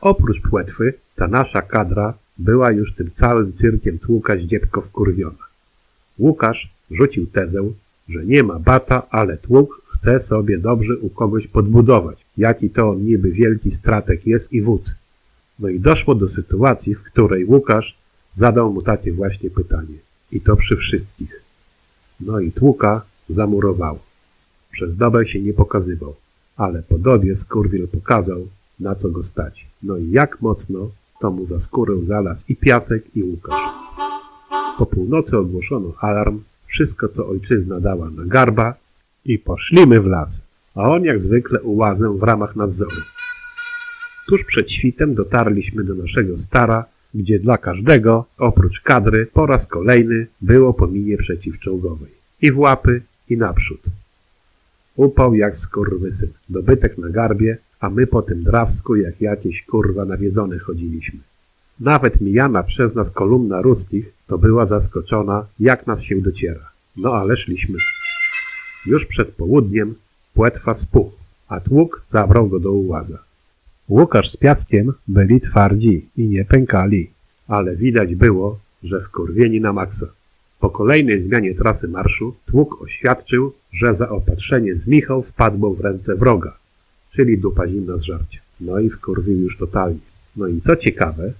Oprócz 0.00 0.40
płetwy, 0.40 0.94
ta 1.16 1.28
nasza 1.28 1.62
kadra 1.62 2.14
była 2.38 2.70
już 2.70 2.94
tym 2.94 3.10
całym 3.10 3.52
cyrkiem 3.52 3.98
tłuka 3.98 4.36
zdziepko 4.36 4.80
wkurwiona. 4.80 5.46
Łukasz 6.18 6.75
rzucił 6.90 7.26
tezę, 7.26 7.70
że 8.08 8.26
nie 8.26 8.42
ma 8.42 8.58
bata, 8.58 9.06
ale 9.10 9.36
tłuk 9.36 9.82
chce 9.86 10.20
sobie 10.20 10.58
dobrze 10.58 10.96
u 10.96 11.10
kogoś 11.10 11.46
podbudować, 11.46 12.26
jaki 12.36 12.70
to 12.70 12.94
niby 12.94 13.30
wielki 13.30 13.70
stratek 13.70 14.26
jest 14.26 14.52
i 14.52 14.62
wódz. 14.62 14.94
No 15.58 15.68
i 15.68 15.80
doszło 15.80 16.14
do 16.14 16.28
sytuacji, 16.28 16.94
w 16.94 17.02
której 17.02 17.44
Łukasz 17.44 17.96
zadał 18.34 18.72
mu 18.72 18.82
takie 18.82 19.12
właśnie 19.12 19.50
pytanie. 19.50 19.94
I 20.32 20.40
to 20.40 20.56
przy 20.56 20.76
wszystkich. 20.76 21.42
No 22.20 22.40
i 22.40 22.52
tłuka 22.52 23.02
zamurowało. 23.28 23.98
Przez 24.72 24.96
dobę 24.96 25.26
się 25.26 25.40
nie 25.40 25.52
pokazywał, 25.52 26.14
ale 26.56 26.82
po 26.82 26.98
dobie 26.98 27.34
skurwiel 27.34 27.88
pokazał, 27.88 28.48
na 28.80 28.94
co 28.94 29.10
go 29.10 29.22
stać. 29.22 29.66
No 29.82 29.96
i 29.96 30.10
jak 30.10 30.42
mocno, 30.42 30.90
to 31.20 31.30
mu 31.30 31.46
za 31.46 31.58
skórę 31.58 31.94
zalazł 32.04 32.44
i 32.48 32.56
piasek, 32.56 33.16
i 33.16 33.22
Łukasz. 33.22 33.62
Po 34.78 34.86
północy 34.86 35.38
ogłoszono 35.38 35.92
alarm, 36.00 36.40
wszystko 36.76 37.08
co 37.08 37.28
ojczyzna 37.28 37.80
dała 37.80 38.10
na 38.10 38.24
garba 38.24 38.74
i 39.24 39.38
poszlimy 39.38 40.00
w 40.00 40.06
las, 40.06 40.40
a 40.74 40.82
on 40.82 41.04
jak 41.04 41.20
zwykle 41.20 41.62
ułazem 41.62 42.18
w 42.18 42.22
ramach 42.22 42.56
nadzoru. 42.56 43.00
Tuż 44.28 44.44
przed 44.44 44.70
świtem 44.70 45.14
dotarliśmy 45.14 45.84
do 45.84 45.94
naszego 45.94 46.36
stara, 46.36 46.84
gdzie 47.14 47.38
dla 47.38 47.58
każdego, 47.58 48.24
oprócz 48.38 48.80
kadry, 48.80 49.26
po 49.26 49.46
raz 49.46 49.66
kolejny 49.66 50.26
było 50.40 50.74
po 50.74 50.86
minie 50.86 51.16
przeciwczołgowej. 51.16 52.12
I 52.42 52.52
w 52.52 52.58
łapy, 52.58 53.02
i 53.28 53.36
naprzód. 53.36 53.80
Upał 54.96 55.34
jak 55.34 55.56
skurwysyn, 55.56 56.30
dobytek 56.48 56.98
na 56.98 57.08
garbie, 57.08 57.58
a 57.80 57.90
my 57.90 58.06
po 58.06 58.22
tym 58.22 58.42
drawsku 58.42 58.96
jak 58.96 59.20
jakieś 59.20 59.62
kurwa 59.62 60.04
nawiedzone 60.04 60.58
chodziliśmy. 60.58 61.20
Nawet 61.80 62.20
mijana 62.20 62.62
przez 62.62 62.94
nas 62.94 63.10
kolumna 63.10 63.62
ruskich 63.62 64.12
to 64.26 64.38
była 64.38 64.66
zaskoczona, 64.66 65.46
jak 65.60 65.86
nas 65.86 66.02
się 66.02 66.20
dociera. 66.20 66.70
No 66.96 67.14
ale 67.14 67.36
szliśmy. 67.36 67.78
Już 68.86 69.06
przed 69.06 69.30
południem 69.30 69.94
płetwa 70.34 70.74
spuchł, 70.74 71.16
a 71.48 71.60
tłuk 71.60 72.02
zabrał 72.08 72.48
go 72.48 72.60
do 72.60 72.72
ułaza. 72.72 73.18
Łukasz 73.88 74.30
z 74.30 74.36
Piaskiem 74.36 74.92
byli 75.08 75.40
twardzi 75.40 76.08
i 76.16 76.28
nie 76.28 76.44
pękali, 76.44 77.10
ale 77.48 77.76
widać 77.76 78.14
było, 78.14 78.58
że 78.82 79.00
wkurwieni 79.00 79.60
na 79.60 79.72
maksa. 79.72 80.06
Po 80.60 80.70
kolejnej 80.70 81.22
zmianie 81.22 81.54
trasy 81.54 81.88
marszu 81.88 82.34
tłuk 82.46 82.82
oświadczył, 82.82 83.52
że 83.72 83.94
zaopatrzenie 83.94 84.76
z 84.76 84.86
Michał 84.86 85.22
wpadło 85.22 85.74
w 85.74 85.80
ręce 85.80 86.16
wroga, 86.16 86.56
czyli 87.12 87.38
dupa 87.38 87.68
zimna 87.68 87.96
z 87.96 88.02
żarcia. 88.02 88.40
No 88.60 88.78
i 88.78 88.90
wkurwił 88.90 89.40
już 89.40 89.56
totalnie. 89.56 89.98
No 90.36 90.46
i 90.46 90.60
co 90.60 90.76
ciekawe, 90.76 91.32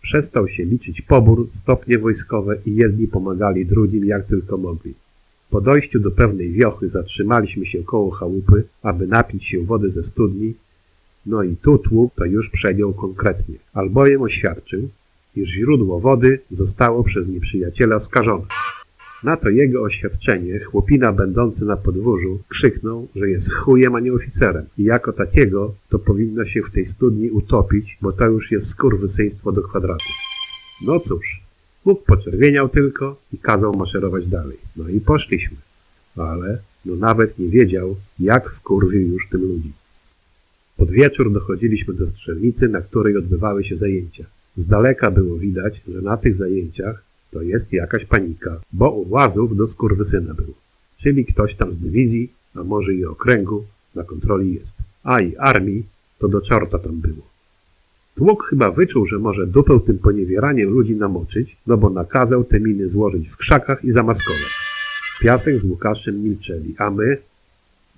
przestał 0.00 0.48
się 0.48 0.64
liczyć 0.64 1.02
pobór, 1.02 1.48
stopnie 1.52 1.98
wojskowe 1.98 2.56
i 2.66 2.76
jedni 2.76 3.08
pomagali 3.08 3.66
drugim 3.66 4.04
jak 4.04 4.26
tylko 4.26 4.56
mogli. 4.58 4.94
Po 5.50 5.60
dojściu 5.60 6.00
do 6.00 6.10
pewnej 6.10 6.52
wiochy 6.52 6.88
zatrzymaliśmy 6.88 7.66
się 7.66 7.82
koło 7.82 8.10
chałupy, 8.10 8.64
aby 8.82 9.06
napić 9.06 9.44
się 9.46 9.64
wody 9.64 9.90
ze 9.90 10.02
studni, 10.02 10.54
no 11.26 11.42
i 11.42 11.56
tu 11.56 11.78
tłuk 11.78 12.14
to 12.14 12.24
już 12.24 12.50
przegiął 12.50 12.92
konkretnie, 12.92 13.54
albowiem 13.72 14.22
oświadczył, 14.22 14.88
iż 15.36 15.48
źródło 15.48 16.00
wody 16.00 16.40
zostało 16.50 17.04
przez 17.04 17.28
nieprzyjaciela 17.28 17.98
skażone. 17.98 18.44
Na 19.22 19.36
to 19.36 19.48
jego 19.48 19.82
oświadczenie 19.82 20.60
chłopina 20.60 21.12
będący 21.12 21.64
na 21.64 21.76
podwórzu 21.76 22.40
krzyknął, 22.48 23.08
że 23.16 23.30
jest 23.30 23.52
chujem, 23.52 23.94
a 23.94 24.00
nie 24.00 24.12
oficerem 24.12 24.64
i 24.78 24.84
jako 24.84 25.12
takiego 25.12 25.74
to 25.88 25.98
powinno 25.98 26.44
się 26.44 26.62
w 26.62 26.70
tej 26.70 26.86
studni 26.86 27.30
utopić, 27.30 27.98
bo 28.00 28.12
to 28.12 28.26
już 28.26 28.50
jest 28.50 28.68
skurwysyństwo 28.68 29.52
do 29.52 29.62
kwadratu. 29.62 30.04
No 30.82 31.00
cóż, 31.00 31.42
Bóg 31.84 32.04
poczerwieniał 32.04 32.68
tylko 32.68 33.20
i 33.32 33.38
kazał 33.38 33.76
maszerować 33.76 34.26
dalej. 34.26 34.56
No 34.76 34.88
i 34.88 35.00
poszliśmy. 35.00 35.56
Ale 36.16 36.58
no 36.84 36.96
nawet 36.96 37.38
nie 37.38 37.48
wiedział, 37.48 37.96
jak 38.18 38.50
wkurwił 38.50 39.12
już 39.12 39.28
tym 39.28 39.40
ludzi. 39.40 39.72
Pod 40.76 40.90
wieczór 40.90 41.32
dochodziliśmy 41.32 41.94
do 41.94 42.08
strzelnicy, 42.08 42.68
na 42.68 42.80
której 42.80 43.16
odbywały 43.16 43.64
się 43.64 43.76
zajęcia. 43.76 44.24
Z 44.56 44.66
daleka 44.66 45.10
było 45.10 45.36
widać, 45.36 45.82
że 45.88 46.02
na 46.02 46.16
tych 46.16 46.34
zajęciach 46.34 47.09
to 47.30 47.42
jest 47.42 47.72
jakaś 47.72 48.04
panika, 48.04 48.60
bo 48.72 48.90
u 48.90 49.10
łazów 49.10 49.56
do 49.56 49.66
skurwysyna 49.66 50.34
był. 50.34 50.54
Czyli 50.98 51.24
ktoś 51.24 51.54
tam 51.54 51.74
z 51.74 51.78
dywizji, 51.78 52.32
a 52.54 52.64
może 52.64 52.94
i 52.94 53.04
okręgu, 53.04 53.64
na 53.94 54.04
kontroli 54.04 54.54
jest. 54.54 54.76
A 55.02 55.20
i 55.20 55.36
armii 55.36 55.84
to 56.18 56.28
do 56.28 56.40
czorta 56.40 56.78
tam 56.78 57.00
było. 57.00 57.30
Tłuk 58.14 58.46
chyba 58.50 58.70
wyczuł, 58.70 59.06
że 59.06 59.18
może 59.18 59.46
dupę 59.46 59.80
tym 59.86 59.98
poniewieraniem 59.98 60.70
ludzi 60.70 60.96
namoczyć, 60.96 61.56
no 61.66 61.76
bo 61.76 61.90
nakazał 61.90 62.44
te 62.44 62.60
miny 62.60 62.88
złożyć 62.88 63.28
w 63.28 63.36
krzakach 63.36 63.84
i 63.84 63.92
zamaskować. 63.92 64.52
Piasek 65.20 65.58
z 65.58 65.64
Łukaszem 65.64 66.22
milczeli, 66.22 66.74
a 66.78 66.90
my, 66.90 67.16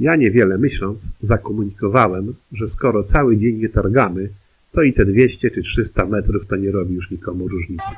ja 0.01 0.17
niewiele 0.17 0.59
myśląc, 0.59 1.09
zakomunikowałem, 1.21 2.35
że 2.53 2.69
skoro 2.69 3.03
cały 3.03 3.37
dzień 3.37 3.57
nie 3.57 3.69
targamy, 3.69 4.29
to 4.73 4.83
i 4.83 4.93
te 4.93 5.05
200 5.05 5.51
czy 5.51 5.63
300 5.63 6.07
metrów 6.07 6.47
to 6.47 6.57
nie 6.57 6.71
robi 6.71 6.95
już 6.95 7.11
nikomu 7.11 7.49
różnicy. 7.49 7.95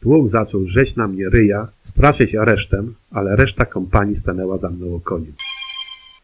Tłuk 0.00 0.28
zaczął 0.28 0.64
drzeć 0.64 0.96
na 0.96 1.08
mnie 1.08 1.28
ryja, 1.30 1.68
straszyć 1.82 2.34
aresztem, 2.34 2.94
ale 3.10 3.36
reszta 3.36 3.64
kompanii 3.64 4.16
stanęła 4.16 4.58
za 4.58 4.70
mną 4.70 4.94
okoniem. 4.94 5.32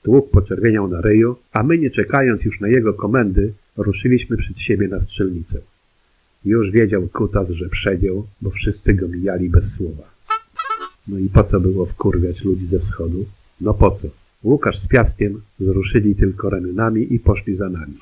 Tłuk 0.02 0.30
poczerwieniał 0.30 0.88
na 0.88 1.00
ryju, 1.00 1.36
a 1.52 1.62
my 1.62 1.78
nie 1.78 1.90
czekając 1.90 2.44
już 2.44 2.60
na 2.60 2.68
jego 2.68 2.94
komendy, 2.94 3.52
ruszyliśmy 3.76 4.36
przed 4.36 4.60
siebie 4.60 4.88
na 4.88 5.00
strzelnicę. 5.00 5.60
Już 6.44 6.70
wiedział 6.70 7.08
kutas, 7.08 7.50
że 7.50 7.68
przedział, 7.68 8.26
bo 8.40 8.50
wszyscy 8.50 8.94
go 8.94 9.08
mijali 9.08 9.50
bez 9.50 9.74
słowa. 9.74 10.02
No 11.08 11.18
i 11.18 11.28
po 11.28 11.44
co 11.44 11.60
było 11.60 11.86
wkurwiać 11.86 12.44
ludzi 12.44 12.66
ze 12.66 12.78
wschodu? 12.78 13.24
No 13.60 13.74
po 13.74 13.90
co? 13.90 14.08
Łukasz 14.44 14.78
z 14.78 14.88
Piaskiem 14.88 15.40
wzruszyli 15.58 16.14
tylko 16.14 16.50
ramionami 16.50 17.14
i 17.14 17.18
poszli 17.18 17.56
za 17.56 17.68
nami. 17.68 17.94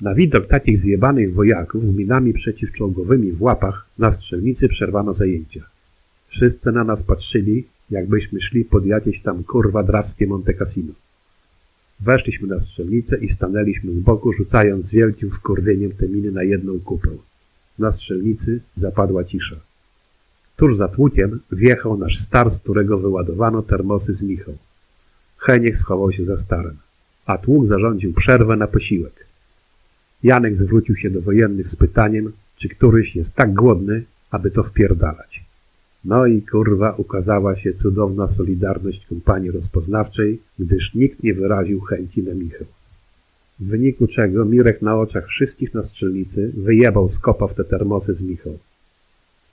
Na 0.00 0.14
widok 0.14 0.46
takich 0.46 0.78
zjebanych 0.78 1.34
wojaków 1.34 1.86
z 1.86 1.92
minami 1.94 2.32
przeciwczołgowymi 2.32 3.32
w 3.32 3.42
łapach 3.42 3.86
na 3.98 4.10
strzelnicy 4.10 4.68
przerwano 4.68 5.12
zajęcia. 5.12 5.64
Wszyscy 6.28 6.72
na 6.72 6.84
nas 6.84 7.02
patrzyli, 7.02 7.64
jakbyśmy 7.90 8.40
szli 8.40 8.64
pod 8.64 8.86
jakieś 8.86 9.22
tam 9.22 9.44
kurwa 9.44 9.82
drawskie 9.82 10.26
Monte 10.26 10.54
Cassino. 10.54 10.92
Weszliśmy 12.00 12.48
na 12.48 12.60
strzelnicę 12.60 13.18
i 13.18 13.28
stanęliśmy 13.28 13.92
z 13.92 13.98
boku, 13.98 14.32
rzucając 14.32 14.86
z 14.86 14.90
wielkim 14.90 15.30
wkurwieniem 15.30 15.92
te 15.92 16.08
miny 16.08 16.30
na 16.32 16.42
jedną 16.42 16.80
kupę. 16.80 17.08
Na 17.78 17.90
strzelnicy 17.90 18.60
zapadła 18.74 19.24
cisza. 19.24 19.56
Tuż 20.56 20.76
za 20.76 20.88
tłukiem 20.88 21.40
wjechał 21.52 21.98
nasz 21.98 22.18
star, 22.18 22.50
z 22.50 22.60
którego 22.60 22.98
wyładowano 22.98 23.62
termosy 23.62 24.14
z 24.14 24.22
Michał. 24.22 24.54
Heniek 25.38 25.76
schował 25.76 26.12
się 26.12 26.24
za 26.24 26.36
starem, 26.36 26.76
a 27.26 27.38
tłuk 27.38 27.66
zarządził 27.66 28.12
przerwę 28.12 28.56
na 28.56 28.66
posiłek. 28.66 29.25
Janek 30.22 30.56
zwrócił 30.56 30.96
się 30.96 31.10
do 31.10 31.20
wojennych 31.20 31.68
z 31.68 31.76
pytaniem, 31.76 32.32
czy 32.56 32.68
któryś 32.68 33.16
jest 33.16 33.34
tak 33.34 33.54
głodny, 33.54 34.04
aby 34.30 34.50
to 34.50 34.62
wpierdalać. 34.62 35.44
No 36.04 36.26
i 36.26 36.42
kurwa 36.42 36.92
ukazała 36.92 37.56
się 37.56 37.72
cudowna 37.72 38.28
solidarność 38.28 39.06
kompanii 39.06 39.50
rozpoznawczej, 39.50 40.40
gdyż 40.58 40.94
nikt 40.94 41.22
nie 41.22 41.34
wyraził 41.34 41.80
chęci 41.80 42.22
na 42.22 42.34
Michał. 42.34 42.66
W 43.60 43.66
wyniku 43.68 44.06
czego 44.06 44.44
Mirek 44.44 44.82
na 44.82 44.98
oczach 44.98 45.26
wszystkich 45.26 45.74
na 45.74 45.82
strzelnicy 45.82 46.52
wyjebał 46.56 47.08
z 47.08 47.18
kopa 47.18 47.46
w 47.46 47.54
te 47.54 47.64
termosy 47.64 48.14
z 48.14 48.22
Michał. 48.22 48.58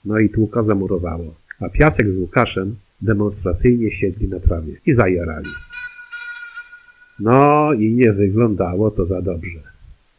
No 0.04 0.18
i 0.18 0.28
tłuka 0.28 0.62
zamurowało, 0.62 1.34
a 1.60 1.68
Piasek 1.68 2.12
z 2.12 2.16
Łukaszem 2.16 2.76
demonstracyjnie 3.02 3.90
siedli 3.92 4.28
na 4.28 4.40
trawie 4.40 4.74
i 4.86 4.92
zajarali. 4.92 5.50
No 7.20 7.72
i 7.72 7.94
nie 7.94 8.12
wyglądało 8.12 8.90
to 8.90 9.06
za 9.06 9.22
dobrze. 9.22 9.73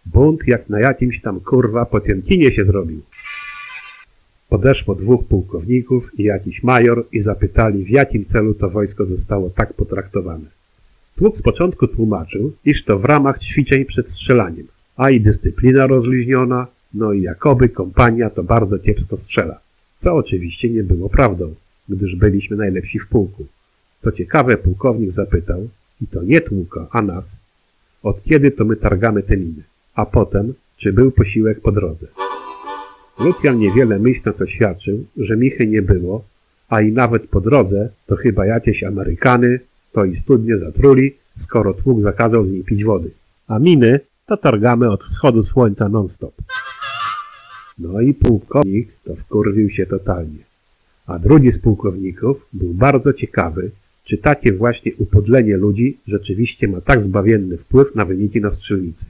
Bunt 0.05 0.47
jak 0.47 0.69
na 0.69 0.79
jakimś 0.79 1.21
tam 1.21 1.39
kurwa 1.39 1.85
Potiemkinie 1.85 2.51
się 2.51 2.65
zrobił. 2.65 3.01
Podeszło 4.49 4.95
dwóch 4.95 5.25
pułkowników 5.27 6.19
i 6.19 6.23
jakiś 6.23 6.63
major 6.63 7.05
i 7.11 7.19
zapytali, 7.19 7.85
w 7.85 7.89
jakim 7.89 8.25
celu 8.25 8.53
to 8.53 8.69
wojsko 8.69 9.05
zostało 9.05 9.49
tak 9.49 9.73
potraktowane. 9.73 10.45
Tłuk 11.15 11.37
z 11.37 11.41
początku 11.41 11.87
tłumaczył, 11.87 12.53
iż 12.65 12.83
to 12.83 12.99
w 12.99 13.05
ramach 13.05 13.39
ćwiczeń 13.39 13.85
przed 13.85 14.11
strzelaniem, 14.11 14.67
a 14.97 15.09
i 15.09 15.21
dyscyplina 15.21 15.87
rozluźniona, 15.87 16.67
no 16.93 17.13
i 17.13 17.21
jakoby 17.21 17.69
kompania 17.69 18.29
to 18.29 18.43
bardzo 18.43 18.79
kiepsko 18.79 19.17
strzela. 19.17 19.59
Co 19.97 20.15
oczywiście 20.15 20.69
nie 20.69 20.83
było 20.83 21.09
prawdą, 21.09 21.55
gdyż 21.89 22.15
byliśmy 22.15 22.57
najlepsi 22.57 22.99
w 22.99 23.07
pułku. 23.07 23.45
Co 23.97 24.11
ciekawe, 24.11 24.57
pułkownik 24.57 25.11
zapytał, 25.11 25.69
i 26.01 26.07
to 26.07 26.23
nie 26.23 26.41
tłuka, 26.41 26.87
a 26.91 27.01
nas, 27.01 27.39
od 28.03 28.23
kiedy 28.23 28.51
to 28.51 28.65
my 28.65 28.75
targamy 28.75 29.23
te 29.23 29.37
miny, 29.37 29.63
a 29.95 30.05
potem, 30.05 30.53
czy 30.77 30.93
był 30.93 31.11
posiłek 31.11 31.61
po 31.61 31.71
drodze. 31.71 32.07
Lucjan 33.19 33.59
niewiele 33.59 33.99
myśląc 33.99 34.41
oświadczył, 34.41 35.05
że 35.17 35.37
Michy 35.37 35.67
nie 35.67 35.81
było, 35.81 36.23
a 36.69 36.81
i 36.81 36.91
nawet 36.91 37.27
po 37.27 37.41
drodze 37.41 37.89
to 38.05 38.15
chyba 38.15 38.45
jakieś 38.45 38.83
Amerykany, 38.83 39.59
to 39.91 40.05
i 40.05 40.15
studnie 40.15 40.57
zatruli, 40.57 41.15
skoro 41.35 41.73
tłuk 41.73 42.01
zakazał 42.01 42.45
z 42.45 42.51
niej 42.51 42.63
pić 42.63 42.83
wody. 42.83 43.11
A 43.47 43.59
miny 43.59 43.99
to 44.25 44.37
targamy 44.37 44.91
od 44.91 45.03
wschodu 45.03 45.43
słońca 45.43 45.89
non-stop. 45.89 46.33
No 47.79 48.01
i 48.01 48.13
pułkownik 48.13 48.89
to 49.03 49.15
wkurwił 49.15 49.69
się 49.69 49.85
totalnie. 49.85 50.43
A 51.07 51.19
drugi 51.19 51.51
z 51.51 51.59
pułkowników 51.59 52.47
był 52.53 52.73
bardzo 52.73 53.13
ciekawy, 53.13 53.71
czy 54.03 54.17
takie 54.17 54.53
właśnie 54.53 54.91
upodlenie 54.97 55.57
ludzi 55.57 55.97
rzeczywiście 56.07 56.67
ma 56.67 56.81
tak 56.81 57.01
zbawienny 57.01 57.57
wpływ 57.57 57.95
na 57.95 58.05
wyniki 58.05 58.41
na 58.41 58.51
strzelnicy. 58.51 59.05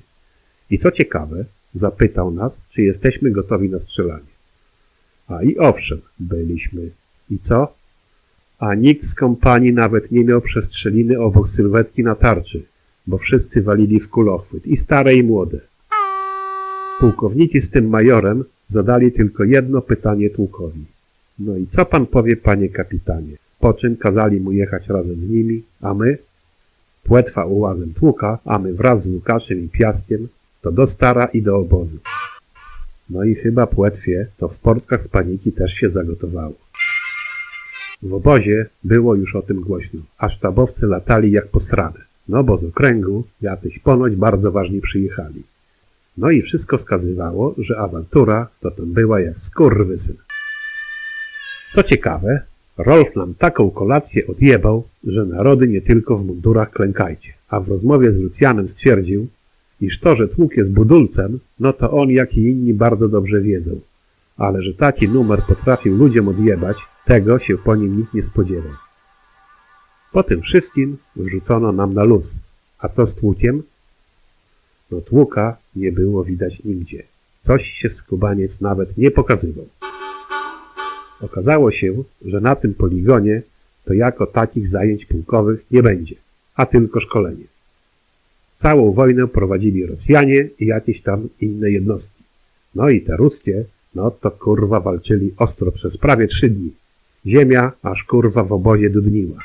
I 0.69 0.77
co 0.77 0.91
ciekawe, 0.91 1.45
zapytał 1.73 2.31
nas, 2.31 2.61
czy 2.69 2.81
jesteśmy 2.81 3.31
gotowi 3.31 3.69
na 3.69 3.79
strzelanie. 3.79 4.35
A 5.27 5.43
i 5.43 5.57
owszem, 5.57 6.01
byliśmy. 6.19 6.89
I 7.29 7.39
co? 7.39 7.73
A 8.59 8.75
nikt 8.75 9.03
z 9.03 9.15
kompanii 9.15 9.73
nawet 9.73 10.11
nie 10.11 10.23
miał 10.23 10.41
przestrzeliny 10.41 11.19
obok 11.19 11.49
sylwetki 11.49 12.03
na 12.03 12.15
tarczy, 12.15 12.63
bo 13.07 13.17
wszyscy 13.17 13.61
walili 13.61 13.99
w 13.99 14.09
kulochwyt, 14.09 14.67
i 14.67 14.77
stare 14.77 15.15
i 15.15 15.23
młode. 15.23 15.59
Pułkowniki 16.99 17.61
z 17.61 17.69
tym 17.69 17.89
majorem 17.89 18.43
zadali 18.69 19.11
tylko 19.11 19.43
jedno 19.43 19.81
pytanie 19.81 20.29
tłukowi. 20.29 20.85
No 21.39 21.57
i 21.57 21.67
co 21.67 21.85
pan 21.85 22.05
powie, 22.05 22.37
panie 22.37 22.69
kapitanie? 22.69 23.37
Po 23.59 23.73
czym 23.73 23.97
kazali 23.97 24.39
mu 24.39 24.51
jechać 24.51 24.87
razem 24.87 25.15
z 25.15 25.29
nimi, 25.29 25.63
a 25.81 25.93
my? 25.93 26.17
Płetwa 27.03 27.45
ułazem 27.45 27.93
tłuka, 27.93 28.39
a 28.45 28.59
my 28.59 28.73
wraz 28.73 29.03
z 29.03 29.07
Łukaszem 29.07 29.59
i 29.59 29.69
Piaskiem 29.69 30.27
to 30.65 30.71
do 30.71 30.87
stara 30.87 31.25
i 31.25 31.41
do 31.41 31.57
obozu. 31.57 31.97
No 33.09 33.23
i 33.23 33.35
chyba 33.35 33.67
płetwie 33.67 34.27
to 34.37 34.49
w 34.49 34.59
portkach 34.59 35.01
z 35.01 35.07
paniki 35.07 35.51
też 35.51 35.73
się 35.73 35.89
zagotowało. 35.89 36.53
W 38.01 38.13
obozie 38.13 38.65
było 38.83 39.15
już 39.15 39.35
o 39.35 39.41
tym 39.41 39.61
głośno, 39.61 39.99
a 40.17 40.29
sztabowcy 40.29 40.87
latali 40.87 41.31
jak 41.31 41.47
posrane, 41.47 41.99
no 42.29 42.43
bo 42.43 42.57
z 42.57 42.63
okręgu 42.63 43.23
jacyś 43.41 43.79
ponoć 43.79 44.15
bardzo 44.15 44.51
ważni 44.51 44.81
przyjechali. 44.81 45.43
No 46.17 46.31
i 46.31 46.41
wszystko 46.41 46.77
wskazywało, 46.77 47.55
że 47.57 47.77
awantura 47.79 48.47
to 48.61 48.71
tam 48.71 48.93
była 48.93 49.21
jak 49.21 49.39
skurwysyn. 49.39 50.17
Co 51.73 51.83
ciekawe, 51.83 52.41
Rolf 52.77 53.15
nam 53.15 53.33
taką 53.33 53.71
kolację 53.71 54.27
odjebał, 54.27 54.83
że 55.03 55.25
narody 55.25 55.67
nie 55.67 55.81
tylko 55.81 56.17
w 56.17 56.25
mundurach 56.25 56.71
klękajcie. 56.71 57.33
A 57.49 57.59
w 57.59 57.69
rozmowie 57.69 58.11
z 58.11 58.19
Lucjanem 58.19 58.67
stwierdził, 58.67 59.27
iż 59.81 59.99
to, 59.99 60.15
że 60.15 60.27
tłuk 60.27 60.57
jest 60.57 60.73
budulcem, 60.73 61.39
no 61.59 61.73
to 61.73 61.91
on 61.91 62.09
jak 62.09 62.37
i 62.37 62.41
inni 62.41 62.73
bardzo 62.73 63.07
dobrze 63.09 63.41
wiedzą. 63.41 63.79
Ale 64.37 64.61
że 64.61 64.73
taki 64.73 65.09
numer 65.09 65.43
potrafił 65.47 65.97
ludziom 65.97 66.27
odjebać, 66.27 66.77
tego 67.05 67.39
się 67.39 67.57
po 67.57 67.75
nim 67.75 67.97
nikt 67.97 68.13
nie 68.13 68.23
spodziewał. 68.23 68.73
Po 70.11 70.23
tym 70.23 70.41
wszystkim 70.41 70.97
wrzucono 71.15 71.71
nam 71.71 71.93
na 71.93 72.03
luz. 72.03 72.35
A 72.79 72.89
co 72.89 73.05
z 73.05 73.15
tłukiem? 73.15 73.63
No 74.91 75.01
tłuka 75.01 75.57
nie 75.75 75.91
było 75.91 76.23
widać 76.23 76.63
nigdzie. 76.63 77.03
Coś 77.41 77.65
się 77.65 77.89
skubaniec 77.89 78.61
nawet 78.61 78.97
nie 78.97 79.11
pokazywał. 79.11 79.67
Okazało 81.21 81.71
się, 81.71 82.03
że 82.25 82.41
na 82.41 82.55
tym 82.55 82.73
poligonie 82.73 83.41
to 83.85 83.93
jako 83.93 84.27
takich 84.27 84.67
zajęć 84.67 85.05
pułkowych 85.05 85.65
nie 85.71 85.83
będzie, 85.83 86.15
a 86.55 86.65
tylko 86.65 86.99
szkolenie. 86.99 87.43
Całą 88.57 88.91
wojnę 88.91 89.27
prowadzili 89.27 89.85
Rosjanie 89.85 90.47
i 90.59 90.65
jakieś 90.65 91.01
tam 91.01 91.27
inne 91.41 91.71
jednostki. 91.71 92.23
No 92.75 92.89
i 92.89 93.01
te 93.01 93.17
ruskie, 93.17 93.65
no 93.95 94.11
to 94.11 94.31
kurwa 94.31 94.79
walczyli 94.79 95.33
ostro 95.37 95.71
przez 95.71 95.97
prawie 95.97 96.27
trzy 96.27 96.49
dni. 96.49 96.71
Ziemia 97.25 97.71
aż 97.83 98.03
kurwa 98.03 98.43
w 98.43 98.53
obozie 98.53 98.89
dudniła. 98.89 99.37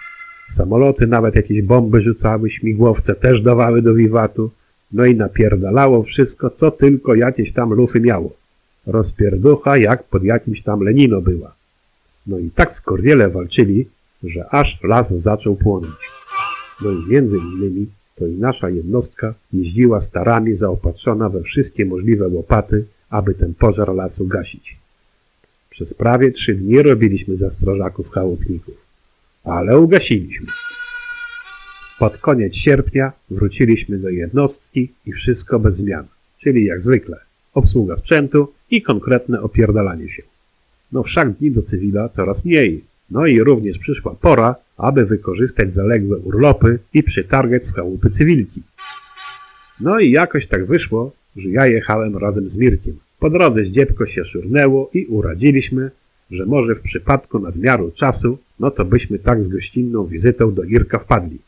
Samoloty 0.56 1.06
nawet 1.06 1.34
jakieś 1.36 1.62
bomby 1.62 2.00
rzucały, 2.00 2.50
śmigłowce 2.50 3.14
też 3.14 3.42
dawały 3.42 3.82
do 3.82 3.94
wiwatu. 3.94 4.50
No 4.92 5.04
i 5.04 5.14
napierdalało 5.14 6.02
wszystko, 6.02 6.50
co 6.50 6.70
tylko 6.70 7.14
jakieś 7.14 7.52
tam 7.52 7.72
lufy 7.72 8.00
miało. 8.00 8.32
Rozpierducha 8.86 9.76
jak 9.76 10.04
pod 10.04 10.24
jakimś 10.24 10.62
tam 10.62 10.80
Lenino 10.80 11.20
była. 11.20 11.54
No 12.26 12.38
i 12.38 12.50
tak 12.50 12.72
skorwiele 12.72 13.30
walczyli, 13.30 13.86
że 14.22 14.48
aż 14.48 14.82
las 14.82 15.10
zaczął 15.10 15.56
płonąć. 15.56 16.00
No 16.82 16.90
i 16.90 17.06
między 17.08 17.36
innymi 17.36 17.86
to 18.20 18.26
i 18.26 18.32
nasza 18.32 18.70
jednostka 18.70 19.34
jeździła 19.52 20.00
starami 20.00 20.54
zaopatrzona 20.54 21.28
we 21.28 21.42
wszystkie 21.42 21.86
możliwe 21.86 22.28
łopaty, 22.28 22.84
aby 23.10 23.34
ten 23.34 23.54
pożar 23.54 23.94
lasu 23.94 24.26
gasić. 24.26 24.76
Przez 25.70 25.94
prawie 25.94 26.32
trzy 26.32 26.54
dni 26.54 26.82
robiliśmy 26.82 27.36
za 27.36 27.50
strażaków 27.50 28.10
chałupników, 28.10 28.74
ale 29.44 29.78
ugasiliśmy. 29.78 30.46
Pod 31.98 32.18
koniec 32.18 32.54
sierpnia 32.54 33.12
wróciliśmy 33.30 33.98
do 33.98 34.08
jednostki 34.08 34.92
i 35.06 35.12
wszystko 35.12 35.58
bez 35.58 35.76
zmian, 35.76 36.06
czyli 36.38 36.64
jak 36.64 36.80
zwykle 36.80 37.16
obsługa 37.54 37.96
sprzętu 37.96 38.52
i 38.70 38.82
konkretne 38.82 39.40
opierdalanie 39.40 40.08
się. 40.08 40.22
No 40.92 41.02
wszak 41.02 41.32
dni 41.32 41.50
do 41.50 41.62
cywila 41.62 42.08
coraz 42.08 42.44
mniej. 42.44 42.84
No 43.10 43.26
i 43.26 43.40
również 43.40 43.78
przyszła 43.78 44.14
pora, 44.14 44.54
aby 44.80 45.06
wykorzystać 45.06 45.72
zaległe 45.72 46.18
urlopy 46.18 46.78
i 46.94 47.02
przytargać 47.02 47.64
z 47.64 47.74
chałupy 47.74 48.10
cywilki. 48.10 48.62
No 49.80 49.98
i 49.98 50.10
jakoś 50.10 50.46
tak 50.46 50.66
wyszło, 50.66 51.12
że 51.36 51.50
ja 51.50 51.66
jechałem 51.66 52.16
razem 52.16 52.48
z 52.48 52.56
Mirkiem. 52.56 52.98
Po 53.18 53.30
drodze 53.30 53.64
zdziebko 53.64 54.06
się 54.06 54.24
szurnęło 54.24 54.90
i 54.94 55.06
uradziliśmy, 55.06 55.90
że 56.30 56.46
może 56.46 56.74
w 56.74 56.80
przypadku 56.80 57.38
nadmiaru 57.38 57.90
czasu, 57.90 58.38
no 58.60 58.70
to 58.70 58.84
byśmy 58.84 59.18
tak 59.18 59.42
z 59.42 59.48
gościnną 59.48 60.06
wizytą 60.06 60.54
do 60.54 60.62
Irka 60.64 60.98
wpadli. 60.98 61.38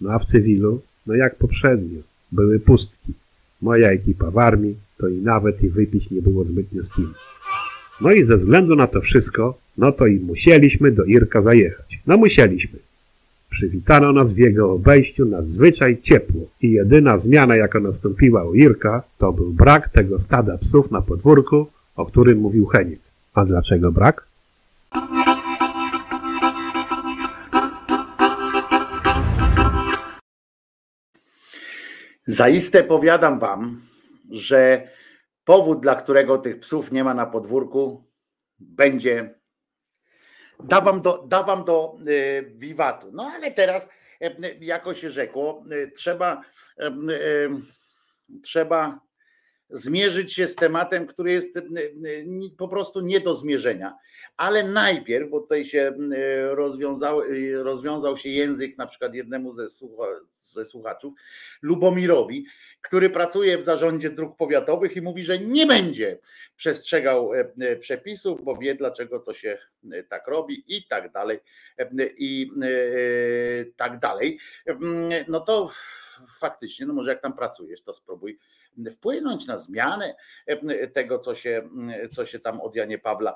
No 0.00 0.10
a 0.12 0.18
w 0.18 0.24
cywilu, 0.24 0.80
no 1.06 1.14
jak 1.14 1.36
poprzednio, 1.36 2.00
były 2.32 2.60
pustki. 2.60 3.12
Moja 3.62 3.90
ekipa 3.90 4.30
w 4.30 4.38
armii, 4.38 4.76
to 4.98 5.08
i 5.08 5.16
nawet 5.16 5.62
i 5.62 5.68
wypić 5.68 6.10
nie 6.10 6.22
było 6.22 6.44
zbytnio 6.44 6.82
z 6.82 6.92
kim. 6.92 7.14
No 8.00 8.12
i 8.12 8.24
ze 8.24 8.36
względu 8.36 8.76
na 8.76 8.86
to 8.86 9.00
wszystko, 9.00 9.58
no 9.78 9.92
to 9.92 10.06
i 10.06 10.20
musieliśmy 10.20 10.92
do 10.92 11.04
Irka 11.04 11.42
zajechać. 11.42 12.00
No 12.06 12.16
musieliśmy. 12.16 12.78
Przywitano 13.50 14.12
nas 14.12 14.32
w 14.32 14.38
jego 14.38 14.72
obejściu 14.72 15.24
nadzwyczaj 15.24 16.00
ciepło 16.02 16.40
i 16.62 16.70
jedyna 16.70 17.18
zmiana, 17.18 17.56
jaka 17.56 17.80
nastąpiła 17.80 18.44
u 18.44 18.54
Irka, 18.54 19.02
to 19.18 19.32
był 19.32 19.52
brak 19.52 19.88
tego 19.88 20.18
stada 20.18 20.58
psów 20.58 20.90
na 20.90 21.02
podwórku, 21.02 21.66
o 21.96 22.06
którym 22.06 22.38
mówił 22.38 22.66
Heniek. 22.66 23.00
A 23.34 23.44
dlaczego 23.44 23.92
brak? 23.92 24.26
Zaiste 32.26 32.84
powiadam 32.84 33.38
wam, 33.38 33.80
że 34.30 34.88
powód, 35.44 35.80
dla 35.80 35.94
którego 35.94 36.38
tych 36.38 36.60
psów 36.60 36.92
nie 36.92 37.04
ma 37.04 37.14
na 37.14 37.26
podwórku, 37.26 38.04
będzie. 38.58 39.34
Dawam 40.64 41.02
do, 41.02 41.24
dawam 41.28 41.64
do 41.64 41.96
y, 42.08 42.52
wiwatu. 42.56 43.10
No 43.12 43.32
ale 43.34 43.50
teraz, 43.50 43.88
y, 44.22 44.58
jako 44.60 44.94
się 44.94 45.10
rzekło, 45.10 45.64
y, 45.72 45.92
trzeba, 45.96 46.42
y, 46.80 47.12
y, 47.12 47.50
trzeba 48.42 49.00
zmierzyć 49.70 50.32
się 50.32 50.46
z 50.46 50.54
tematem, 50.54 51.06
który 51.06 51.32
jest 51.32 51.48
po 52.58 52.68
prostu 52.68 53.00
nie 53.00 53.20
do 53.20 53.34
zmierzenia. 53.34 53.96
Ale 54.36 54.68
najpierw, 54.68 55.30
bo 55.30 55.40
tutaj 55.40 55.64
się 55.64 55.92
rozwiązał, 56.50 57.22
rozwiązał 57.54 58.16
się 58.16 58.28
język 58.28 58.78
na 58.78 58.86
przykład 58.86 59.14
jednemu 59.14 59.54
ze, 59.54 59.70
słucha, 59.70 60.04
ze 60.40 60.66
słuchaczów, 60.66 61.14
Lubomirowi, 61.62 62.46
który 62.82 63.10
pracuje 63.10 63.58
w 63.58 63.62
zarządzie 63.62 64.10
dróg 64.10 64.36
powiatowych 64.36 64.96
i 64.96 65.02
mówi, 65.02 65.24
że 65.24 65.38
nie 65.38 65.66
będzie 65.66 66.18
przestrzegał 66.56 67.34
e, 67.34 67.52
e, 67.60 67.76
przepisów, 67.76 68.44
bo 68.44 68.56
wie 68.56 68.74
dlaczego 68.74 69.20
to 69.20 69.34
się 69.34 69.58
e, 69.92 70.02
tak 70.02 70.26
robi 70.28 70.64
i 70.76 70.86
tak 70.88 71.12
dalej 71.12 71.40
i 72.18 72.50
tak 73.76 73.98
dalej. 73.98 74.38
No 75.28 75.40
to 75.40 75.70
faktycznie, 76.40 76.86
no 76.86 76.94
może 76.94 77.10
jak 77.10 77.22
tam 77.22 77.36
pracujesz, 77.36 77.82
to 77.82 77.94
spróbuj 77.94 78.38
wpłynąć 78.92 79.46
na 79.46 79.58
zmianę 79.58 80.14
tego, 80.92 81.18
co 81.18 81.34
się, 81.34 81.68
co 82.10 82.26
się 82.26 82.38
tam 82.38 82.60
od 82.60 82.76
Janie 82.76 82.98
Pawla, 82.98 83.34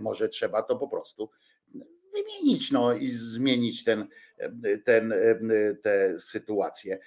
może 0.00 0.28
trzeba 0.28 0.62
to 0.62 0.76
po 0.76 0.88
prostu 0.88 1.30
wymienić 2.12 2.70
no 2.70 2.94
i 2.94 3.08
zmienić 3.08 3.84
ten, 3.84 4.08
ten, 4.84 5.14
tę 5.82 6.18
sytuację. 6.18 6.98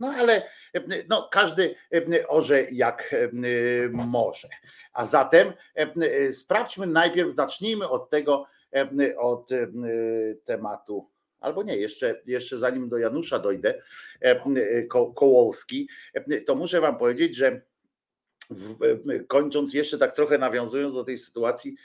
No 0.00 0.08
ale 0.08 0.42
no, 1.08 1.28
każdy 1.32 1.74
orze 2.28 2.66
jak 2.70 3.14
może. 3.90 4.48
A 4.92 5.06
zatem 5.06 5.52
sprawdźmy 6.32 6.86
najpierw, 6.86 7.34
zacznijmy 7.34 7.88
od 7.88 8.10
tego, 8.10 8.46
od 9.18 9.50
tematu, 10.44 11.08
albo 11.40 11.62
nie, 11.62 11.76
jeszcze, 11.76 12.20
jeszcze 12.26 12.58
zanim 12.58 12.88
do 12.88 12.98
Janusza 12.98 13.38
dojdę, 13.38 13.82
Ko- 14.88 15.12
Kołolski, 15.12 15.88
to 16.46 16.54
muszę 16.54 16.80
Wam 16.80 16.98
powiedzieć, 16.98 17.36
że 17.36 17.60
w, 18.50 18.76
kończąc 19.26 19.74
jeszcze 19.74 19.98
tak 19.98 20.12
trochę 20.12 20.38
nawiązując 20.38 20.94
do 20.94 21.04
tej 21.04 21.18
sytuacji 21.18 21.76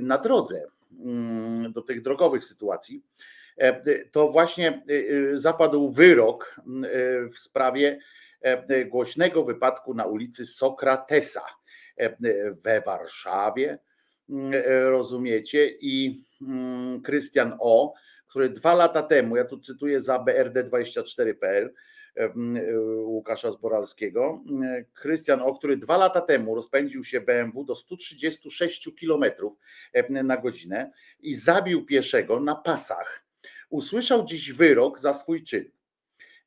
na 0.00 0.18
drodze, 0.18 0.66
mm, 1.04 1.72
do 1.72 1.82
tych 1.82 2.02
drogowych 2.02 2.44
sytuacji, 2.44 3.02
to 4.12 4.28
właśnie 4.28 4.82
zapadł 5.34 5.90
wyrok 5.90 6.60
w 7.34 7.38
sprawie 7.38 7.98
głośnego 8.86 9.44
wypadku 9.44 9.94
na 9.94 10.04
ulicy 10.04 10.46
Sokratesa 10.46 11.42
we 12.64 12.80
Warszawie, 12.80 13.78
rozumiecie, 14.84 15.70
i 15.80 16.24
Krystian 17.04 17.56
O., 17.60 17.94
który 18.28 18.48
dwa 18.48 18.74
lata 18.74 19.02
temu, 19.02 19.36
ja 19.36 19.44
tu 19.44 19.60
cytuję 19.60 20.00
za 20.00 20.18
BRD24.pl, 20.18 21.72
Łukasza 23.04 23.50
Zboralskiego. 23.50 24.44
Krystian 24.94 25.42
O., 25.42 25.54
który 25.54 25.76
dwa 25.76 25.96
lata 25.96 26.20
temu 26.20 26.54
rozpędził 26.54 27.04
się 27.04 27.20
BMW 27.20 27.64
do 27.64 27.74
136 27.74 28.90
km 29.00 29.24
na 30.08 30.36
godzinę 30.36 30.92
i 31.20 31.34
zabił 31.34 31.86
pieszego 31.86 32.40
na 32.40 32.54
pasach, 32.54 33.25
usłyszał 33.68 34.24
dziś 34.24 34.52
wyrok 34.52 34.98
za 34.98 35.12
swój 35.12 35.44
czyn. 35.44 35.70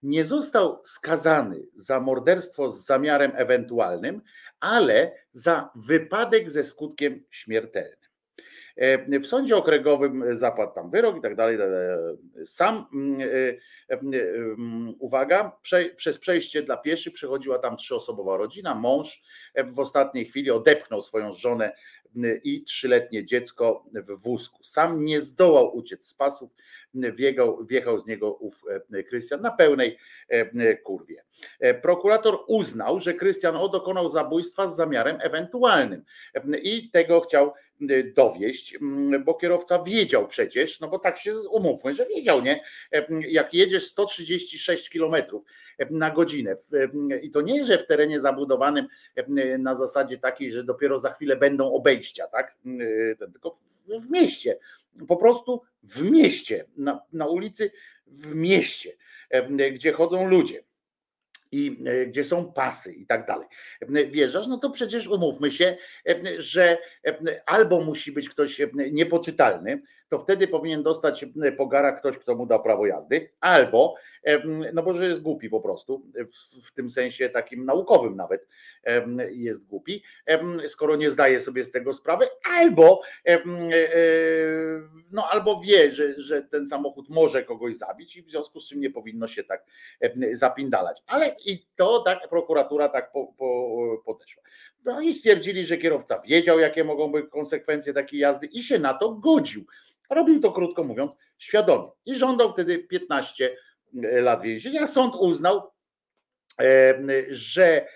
Nie 0.03 0.25
został 0.25 0.81
skazany 0.83 1.67
za 1.73 1.99
morderstwo 1.99 2.69
z 2.69 2.85
zamiarem 2.85 3.31
ewentualnym, 3.35 4.21
ale 4.59 5.11
za 5.31 5.69
wypadek 5.75 6.51
ze 6.51 6.63
skutkiem 6.63 7.23
śmiertelnym. 7.29 7.99
W 9.21 9.25
sądzie 9.27 9.57
okręgowym 9.57 10.23
zapadł 10.31 10.73
tam 10.73 10.89
wyrok 10.89 11.17
i 11.17 11.21
tak 11.21 11.35
dalej. 11.35 11.57
tak. 11.57 11.67
Sam, 12.45 12.85
mm, 12.93 13.21
e, 13.21 13.25
e, 13.89 13.99
mm, 13.99 14.95
uwaga, 14.99 15.57
prze, 15.61 15.85
przez 15.85 16.17
przejście 16.17 16.63
dla 16.63 16.77
pieszych 16.77 17.13
przechodziła 17.13 17.59
tam 17.59 17.77
trzyosobowa 17.77 18.37
rodzina. 18.37 18.75
Mąż 18.75 19.21
e, 19.53 19.63
w 19.63 19.79
ostatniej 19.79 20.25
chwili 20.25 20.51
odepchnął 20.51 21.01
swoją 21.01 21.31
żonę 21.33 21.75
i 22.43 22.63
trzyletnie 22.63 23.25
dziecko 23.25 23.85
w 23.93 24.21
wózku. 24.21 24.63
Sam 24.63 25.05
nie 25.05 25.21
zdołał 25.21 25.75
uciec 25.75 26.05
z 26.07 26.13
pasów, 26.13 26.51
wjechał, 26.93 27.65
wjechał 27.65 27.99
z 27.99 28.07
niego 28.07 28.33
ów 28.33 28.61
Krystian 29.09 29.41
na 29.41 29.51
pełnej 29.51 29.97
kurwie. 30.83 31.23
Prokurator 31.81 32.39
uznał, 32.47 32.99
że 32.99 33.13
Krystian 33.13 33.55
O 33.55 33.69
dokonał 33.69 34.09
zabójstwa 34.09 34.67
z 34.67 34.75
zamiarem 34.75 35.17
ewentualnym 35.21 36.03
i 36.61 36.91
tego 36.91 37.21
chciał 37.21 37.53
dowieść, 38.15 38.77
bo 39.25 39.33
kierowca 39.33 39.83
wiedział 39.83 40.27
przecież, 40.27 40.79
no 40.79 40.87
bo 40.87 40.99
tak 40.99 41.17
się 41.17 41.33
umówmy, 41.51 41.93
że 41.93 42.05
wiedział, 42.05 42.41
nie? 42.41 42.63
Jak 43.27 43.53
jedziesz 43.53 43.87
136 43.87 44.89
kilometrów 44.89 45.43
na 45.89 46.11
godzinę 46.11 46.55
i 47.21 47.31
to 47.31 47.41
nie, 47.41 47.65
że 47.65 47.77
w 47.77 47.87
terenie 47.87 48.19
zabudowanym 48.19 48.87
na 49.59 49.75
zasadzie 49.75 50.17
takiej, 50.17 50.51
że 50.51 50.63
dopiero 50.63 50.99
za 50.99 51.13
chwilę 51.13 51.35
będą 51.35 51.73
obejścia, 51.73 52.27
tak? 52.27 52.57
Tylko 53.19 53.55
w 53.87 54.09
mieście, 54.09 54.59
po 55.07 55.17
prostu 55.17 55.61
w 55.83 56.11
mieście, 56.11 56.65
na, 56.77 57.01
na 57.13 57.27
ulicy 57.27 57.71
w 58.07 58.35
mieście, 58.35 58.97
gdzie 59.71 59.91
chodzą 59.91 60.29
ludzie 60.29 60.63
i 61.51 61.83
gdzie 62.07 62.23
są 62.23 62.53
pasy 62.53 62.93
i 62.93 63.05
tak 63.05 63.27
dalej. 63.27 63.47
Wjeżdżasz, 64.11 64.47
no 64.47 64.57
to 64.57 64.69
przecież 64.69 65.07
umówmy 65.07 65.51
się, 65.51 65.77
że 66.37 66.77
albo 67.45 67.81
musi 67.81 68.11
być 68.11 68.29
ktoś 68.29 68.61
niepoczytalny, 68.91 69.81
to 70.09 70.19
wtedy 70.19 70.47
powinien 70.47 70.83
dostać 70.83 71.25
po 71.57 71.67
garach 71.67 71.99
ktoś, 71.99 72.17
kto 72.17 72.35
mu 72.35 72.45
da 72.45 72.59
prawo 72.59 72.85
jazdy, 72.85 73.29
albo, 73.39 73.95
no 74.73 74.83
bo 74.83 74.93
że 74.93 75.07
jest 75.07 75.21
głupi 75.21 75.49
po 75.49 75.61
prostu, 75.61 76.05
w, 76.15 76.67
w 76.67 76.73
tym 76.73 76.89
sensie 76.89 77.29
takim 77.29 77.65
naukowym 77.65 78.15
nawet 78.15 78.47
jest 79.31 79.67
głupi, 79.67 80.03
skoro 80.67 80.95
nie 80.95 81.11
zdaje 81.11 81.39
sobie 81.39 81.63
z 81.63 81.71
tego 81.71 81.93
sprawy, 81.93 82.27
albo 82.59 83.01
e, 83.27 83.39
no 85.11 85.27
albo 85.29 85.59
wie, 85.59 85.91
że, 85.91 86.21
że 86.21 86.41
ten 86.41 86.67
samochód 86.67 87.09
może 87.09 87.43
kogoś 87.43 87.75
zabić 87.75 88.17
i 88.17 88.23
w 88.23 88.31
związku 88.31 88.59
z 88.59 88.67
czym 88.69 88.79
nie 88.79 88.89
powinno 88.89 89.27
się 89.27 89.43
tak 89.43 89.65
zapindalać. 90.31 91.01
Ale 91.07 91.35
i 91.45 91.67
to 91.75 91.99
tak 91.99 92.29
prokuratura 92.29 92.89
tak 92.89 93.11
po, 93.11 93.33
po, 93.37 94.01
podeszła. 94.05 94.43
No 94.85 94.95
oni 94.95 95.13
stwierdzili, 95.13 95.65
że 95.65 95.77
kierowca 95.77 96.19
wiedział, 96.19 96.59
jakie 96.59 96.83
mogą 96.83 97.11
być 97.11 97.25
konsekwencje 97.29 97.93
takiej 97.93 98.19
jazdy 98.19 98.47
i 98.47 98.63
się 98.63 98.79
na 98.79 98.93
to 98.93 99.11
godził. 99.11 99.65
Robił 100.09 100.39
to, 100.39 100.51
krótko 100.51 100.83
mówiąc, 100.83 101.11
świadomie 101.37 101.89
i 102.05 102.15
żądał 102.15 102.53
wtedy 102.53 102.79
15 102.79 103.55
e, 104.03 104.21
lat 104.21 104.41
więzienia. 104.41 104.87
Sąd 104.87 105.15
uznał, 105.15 105.71
e, 106.61 106.95
że 107.29 107.87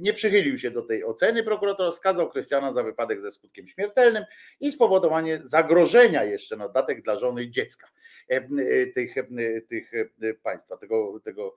nie 0.00 0.12
przychylił 0.12 0.58
się 0.58 0.70
do 0.70 0.82
tej 0.82 1.04
oceny. 1.04 1.42
Prokurator 1.42 1.92
skazał 1.92 2.30
Krystiana 2.30 2.72
za 2.72 2.82
wypadek 2.82 3.20
ze 3.20 3.30
skutkiem 3.30 3.68
śmiertelnym 3.68 4.24
i 4.60 4.72
spowodowanie 4.72 5.40
zagrożenia 5.42 6.24
jeszcze 6.24 6.56
na 6.56 6.66
dodatek 6.66 7.02
dla 7.02 7.16
żony 7.16 7.44
i 7.44 7.50
dziecka 7.50 7.88
tych, 8.94 9.14
tych 9.68 9.92
państwa. 10.42 10.76
Tego, 10.76 11.20
tego. 11.24 11.54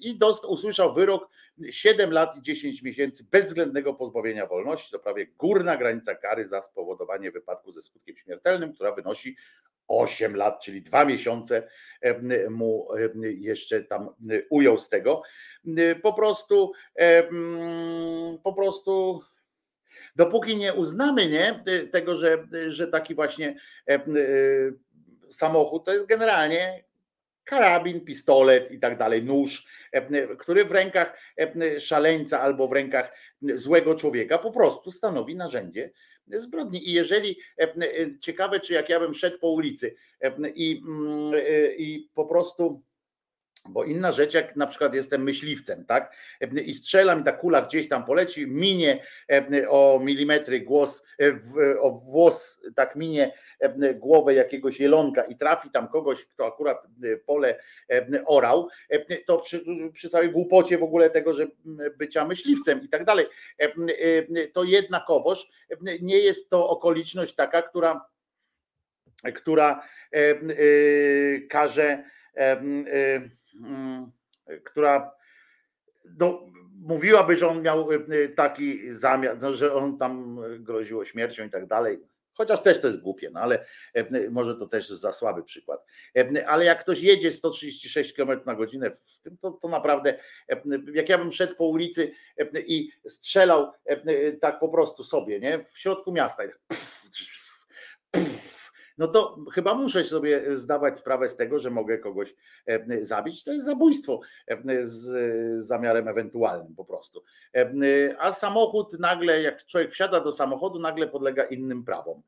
I 0.00 0.18
dost, 0.18 0.44
usłyszał 0.44 0.94
wyrok 0.94 1.28
7 1.70 2.12
lat 2.12 2.36
i 2.36 2.42
10 2.42 2.82
miesięcy 2.82 3.24
bezwzględnego 3.30 3.94
pozbawienia 3.94 4.46
wolności. 4.46 4.92
To 4.92 4.98
prawie 4.98 5.26
górna 5.26 5.76
granica 5.76 6.14
kary 6.14 6.48
za 6.48 6.62
spowodowanie 6.62 7.30
wypadku 7.30 7.72
ze 7.72 7.82
skutkiem 7.82 8.16
śmiertelnym, 8.16 8.72
która 8.72 8.92
wynosi 8.92 9.36
8 9.88 10.36
lat, 10.36 10.62
czyli 10.62 10.82
dwa 10.82 11.04
miesiące 11.04 11.68
mu 12.50 12.88
jeszcze 13.20 13.82
tam 13.82 14.08
ujął 14.50 14.78
z 14.78 14.88
tego. 14.88 15.22
Po 16.02 16.12
prostu, 16.12 16.72
po 18.42 18.52
prostu 18.52 19.22
dopóki 20.16 20.56
nie 20.56 20.74
uznamy 20.74 21.28
nie, 21.28 21.64
tego, 21.92 22.16
że, 22.16 22.46
że 22.68 22.88
taki 22.88 23.14
właśnie 23.14 23.56
samochód 25.30 25.84
to 25.84 25.92
jest 25.92 26.06
generalnie 26.06 26.84
karabin, 27.44 28.04
pistolet 28.04 28.70
i 28.70 28.78
tak 28.78 28.98
dalej, 28.98 29.22
nóż, 29.22 29.66
który 30.38 30.64
w 30.64 30.72
rękach 30.72 31.18
szaleńca 31.78 32.40
albo 32.40 32.68
w 32.68 32.72
rękach 32.72 33.12
złego 33.42 33.94
człowieka 33.94 34.38
po 34.38 34.50
prostu 34.50 34.90
stanowi 34.90 35.36
narzędzie 35.36 35.90
zbrodni. 36.26 36.88
I 36.88 36.92
jeżeli 36.92 37.36
ciekawe, 38.20 38.60
czy 38.60 38.72
jak 38.72 38.88
ja 38.88 39.00
bym 39.00 39.14
szedł 39.14 39.38
po 39.38 39.48
ulicy 39.50 39.96
i, 40.54 40.82
i 41.78 42.08
po 42.14 42.24
prostu 42.24 42.82
bo 43.68 43.84
inna 43.84 44.12
rzecz, 44.12 44.34
jak 44.34 44.56
na 44.56 44.66
przykład 44.66 44.94
jestem 44.94 45.22
myśliwcem, 45.22 45.84
tak? 45.84 46.12
I 46.64 46.72
strzelam 46.72 47.20
i 47.20 47.24
ta 47.24 47.32
kula 47.32 47.62
gdzieś 47.62 47.88
tam 47.88 48.04
poleci, 48.04 48.46
minie 48.46 49.02
o 49.68 50.00
milimetry 50.02 50.60
głos, 50.60 51.04
o 51.80 51.90
włos, 51.90 52.60
tak 52.76 52.96
minie 52.96 53.32
głowę 53.94 54.34
jakiegoś 54.34 54.80
jelonka 54.80 55.22
i 55.22 55.36
trafi 55.36 55.70
tam 55.70 55.88
kogoś, 55.88 56.24
kto 56.24 56.46
akurat 56.46 56.78
pole 57.26 57.58
orał, 58.26 58.68
to 59.26 59.38
przy, 59.38 59.64
przy 59.92 60.08
całej 60.08 60.30
głupocie 60.30 60.78
w 60.78 60.82
ogóle 60.82 61.10
tego, 61.10 61.34
że 61.34 61.46
bycia 61.98 62.24
myśliwcem 62.24 62.82
i 62.82 62.88
tak 62.88 63.04
dalej, 63.04 63.26
to 64.52 64.64
jednakowoż 64.64 65.48
nie 66.00 66.18
jest 66.18 66.50
to 66.50 66.68
okoliczność 66.68 67.34
taka, 67.34 67.62
która, 67.62 68.06
która 69.34 69.82
każe 71.50 72.04
która 74.64 75.10
no, 76.18 76.46
mówiłaby, 76.80 77.36
że 77.36 77.48
on 77.48 77.62
miał 77.62 77.92
y, 77.92 78.32
taki 78.36 78.92
zamiar, 78.92 79.42
no, 79.42 79.52
że 79.52 79.74
on 79.74 79.98
tam 79.98 80.40
groziło 80.58 81.04
śmiercią 81.04 81.44
i 81.44 81.50
tak 81.50 81.66
dalej. 81.66 81.98
Chociaż 82.34 82.62
też 82.62 82.80
to 82.80 82.86
jest 82.86 83.00
głupie, 83.00 83.30
no 83.30 83.40
ale 83.40 83.64
y, 83.96 84.30
może 84.30 84.54
to 84.54 84.66
też 84.66 84.88
za 84.88 85.12
słaby 85.12 85.42
przykład. 85.42 85.84
Y, 86.18 86.46
ale 86.46 86.64
jak 86.64 86.80
ktoś 86.80 87.00
jedzie 87.00 87.32
136 87.32 88.12
km 88.12 88.40
na 88.46 88.54
godzinę 88.54 88.90
w 88.90 89.20
tym, 89.20 89.36
to, 89.36 89.50
to 89.50 89.68
naprawdę, 89.68 90.18
jak 90.94 91.08
ja 91.08 91.18
bym 91.18 91.32
szedł 91.32 91.54
po 91.56 91.64
ulicy 91.64 92.12
i 92.66 92.90
strzelał 93.08 93.72
tak 94.40 94.60
po 94.60 94.68
prostu 94.68 95.04
sobie, 95.04 95.40
nie? 95.40 95.64
W 95.64 95.78
środku 95.78 96.12
miasta. 96.12 96.42
Pff, 96.68 97.10
pff, 98.12 98.43
no 98.98 99.08
to 99.08 99.38
chyba 99.52 99.74
muszę 99.74 100.04
sobie 100.04 100.58
zdawać 100.58 100.98
sprawę 100.98 101.28
z 101.28 101.36
tego, 101.36 101.58
że 101.58 101.70
mogę 101.70 101.98
kogoś 101.98 102.34
e, 102.66 103.04
zabić. 103.04 103.44
To 103.44 103.52
jest 103.52 103.66
zabójstwo 103.66 104.20
e, 104.48 104.86
z 104.86 105.66
zamiarem 105.66 106.08
ewentualnym 106.08 106.74
po 106.74 106.84
prostu. 106.84 107.22
E, 107.56 107.72
a 108.18 108.32
samochód 108.32 108.98
nagle, 108.98 109.42
jak 109.42 109.66
człowiek 109.66 109.90
wsiada 109.90 110.20
do 110.20 110.32
samochodu, 110.32 110.78
nagle 110.78 111.08
podlega 111.08 111.44
innym 111.44 111.84
prawom. 111.84 112.22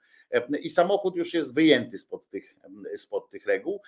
I 0.63 0.71
samochód 0.71 1.17
już 1.17 1.35
jest 1.35 1.55
wyjęty 1.55 1.99
spod 1.99 2.29
tych, 2.29 2.55
spod 2.97 3.31
tych 3.31 3.47
reguł. 3.47 3.83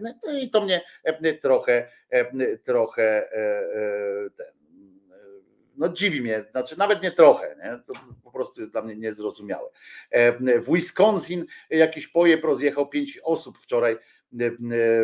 No 0.00 0.38
i 0.38 0.50
to 0.50 0.60
mnie 0.60 0.80
trochę, 1.40 1.88
trochę 2.64 3.28
ten, 4.36 4.63
no 5.76 5.88
dziwi 5.88 6.20
mnie, 6.20 6.44
znaczy 6.50 6.78
nawet 6.78 7.02
nie 7.02 7.10
trochę, 7.10 7.56
nie? 7.64 7.78
to 7.86 7.92
po 8.22 8.30
prostu 8.30 8.60
jest 8.60 8.72
dla 8.72 8.82
mnie 8.82 8.96
niezrozumiałe. 8.96 9.68
E, 10.10 10.32
w 10.60 10.72
Wisconsin 10.72 11.46
jakiś 11.70 12.08
pojeb 12.08 12.44
rozjechał 12.44 12.88
pięć 12.88 13.20
osób 13.24 13.58
wczoraj 13.58 13.92
e, 13.92 13.98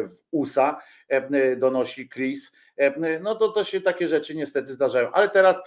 w 0.07 0.17
USA, 0.31 0.81
e, 1.09 1.57
donosi 1.57 2.09
Chris. 2.09 2.53
No 3.21 3.35
to, 3.35 3.49
to 3.49 3.65
się 3.65 3.81
takie 3.81 4.09
rzeczy 4.09 4.35
niestety 4.35 4.73
zdarzają. 4.73 5.11
Ale 5.13 5.29
teraz 5.29 5.63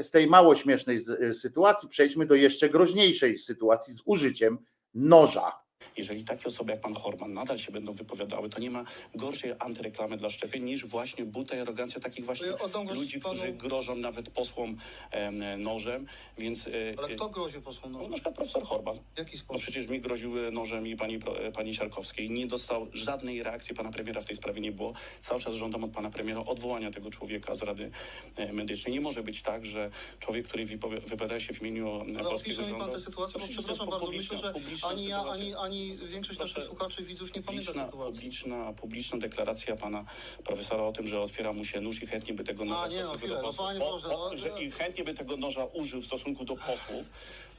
z 0.00 0.10
tej 0.10 0.26
mało 0.26 0.54
śmiesznej 0.54 0.98
sytuacji 1.32 1.88
przejdźmy 1.88 2.26
do 2.26 2.34
jeszcze 2.34 2.68
groźniejszej 2.68 3.36
sytuacji 3.36 3.94
z 3.94 4.02
użyciem 4.04 4.58
noża. 4.94 5.63
Jeżeli 5.96 6.24
takie 6.24 6.46
osoby 6.48 6.72
jak 6.72 6.80
pan 6.80 6.94
Horman 6.94 7.32
nadal 7.32 7.58
się 7.58 7.72
będą 7.72 7.92
wypowiadały, 7.92 8.48
to 8.48 8.60
nie 8.60 8.70
ma 8.70 8.84
gorszej 9.14 9.52
antyreklamy 9.58 10.16
dla 10.16 10.30
szczepień 10.30 10.64
niż 10.64 10.84
właśnie 10.86 11.24
buta 11.24 11.56
i 11.56 11.60
arogancja 11.60 12.00
takich 12.00 12.24
właśnie 12.24 12.46
ja 12.46 12.92
ludzi, 12.94 13.20
panu- 13.20 13.34
którzy 13.34 13.52
grożą 13.52 13.96
nawet 13.96 14.30
posłom 14.30 14.76
em, 15.10 15.62
nożem, 15.62 16.06
więc... 16.38 16.66
e, 16.66 16.70
Ale 16.98 17.08
e, 17.08 17.14
kto 17.16 17.28
groził 17.28 17.62
posłom 17.62 17.92
no, 17.92 17.98
nożem? 17.98 18.10
na 18.10 18.16
przykład 18.16 18.34
profesor 18.34 18.62
Horban. 18.62 18.98
W 19.14 19.18
jaki 19.18 19.32
No 19.36 19.38
sposób? 19.42 19.62
przecież 19.62 19.88
mi 19.88 20.00
groziły 20.00 20.50
nożem 20.52 20.86
i 20.86 20.96
pani, 20.96 21.18
e, 21.40 21.52
pani 21.52 21.74
Siarkowskiej. 21.74 22.30
Nie 22.30 22.46
dostał 22.46 22.86
żadnej 22.92 23.42
reakcji 23.42 23.74
pana 23.74 23.90
premiera 23.92 24.20
w 24.20 24.24
tej 24.24 24.36
sprawie 24.36 24.60
nie 24.60 24.72
było. 24.72 24.92
Cały 25.20 25.40
czas 25.40 25.54
żądam 25.54 25.84
od 25.84 25.90
pana 25.90 26.10
premiera 26.10 26.40
odwołania 26.44 26.90
tego 26.90 27.10
człowieka 27.10 27.54
z 27.54 27.62
Rady 27.62 27.90
e, 28.36 28.52
Medycznej. 28.52 28.92
Nie 28.94 29.00
może 29.00 29.22
być 29.22 29.42
tak, 29.42 29.66
że 29.66 29.90
człowiek, 30.20 30.48
który 30.48 30.66
wypowiada 31.06 31.40
się 31.40 31.52
w 31.54 31.60
imieniu 31.60 31.88
e, 31.88 32.00
Ale 32.18 32.24
polskiego 32.30 32.34
opisze 32.34 32.62
mi 32.62 32.70
pan 32.70 32.80
rządu... 32.80 32.94
tę 32.96 33.00
sytuację, 33.00 33.40
bo 33.40 33.46
przepraszam 33.48 33.90
bardzo, 33.90 34.10
myślę, 34.10 34.38
że 34.38 34.52
ani 34.88 35.06
ja, 35.08 35.18
sytuacja. 35.18 35.58
ani, 35.58 35.83
ani 35.84 36.08
większość 36.08 36.38
Proszę, 36.38 36.54
naszych 36.54 36.70
słuchaczy 36.70 37.02
i 37.02 37.04
widzów 37.04 37.34
nie 37.34 37.42
pamięta 37.42 37.66
Publiczna, 37.66 37.86
sytuacji. 37.86 38.14
publiczna, 38.14 38.72
publiczna 38.72 39.18
deklaracja 39.18 39.76
pana 39.76 40.04
profesora 40.44 40.82
o 40.82 40.92
tym, 40.92 41.06
że 41.06 41.20
otwiera 41.20 41.52
mu 41.52 41.64
się 41.64 41.80
nóż 41.80 42.02
i 42.02 42.06
chętnie 42.06 42.34
by 42.34 42.44
tego 42.44 42.64
noża 42.64 42.88
nie, 42.88 43.02
no, 43.02 43.12
chwilę, 43.12 43.36
do 43.36 43.42
no, 43.42 43.48
posłów, 43.48 43.66
panie 43.66 43.84
o, 43.84 43.90
Boże, 43.90 44.08
no, 44.08 44.36
że 44.36 44.48
no. 44.48 44.58
i 44.58 44.70
chętnie 44.70 45.04
by 45.04 45.14
tego 45.14 45.36
noża 45.36 45.64
użył 45.64 46.02
w 46.02 46.06
stosunku 46.06 46.44
do 46.44 46.56
posłów, 46.56 47.10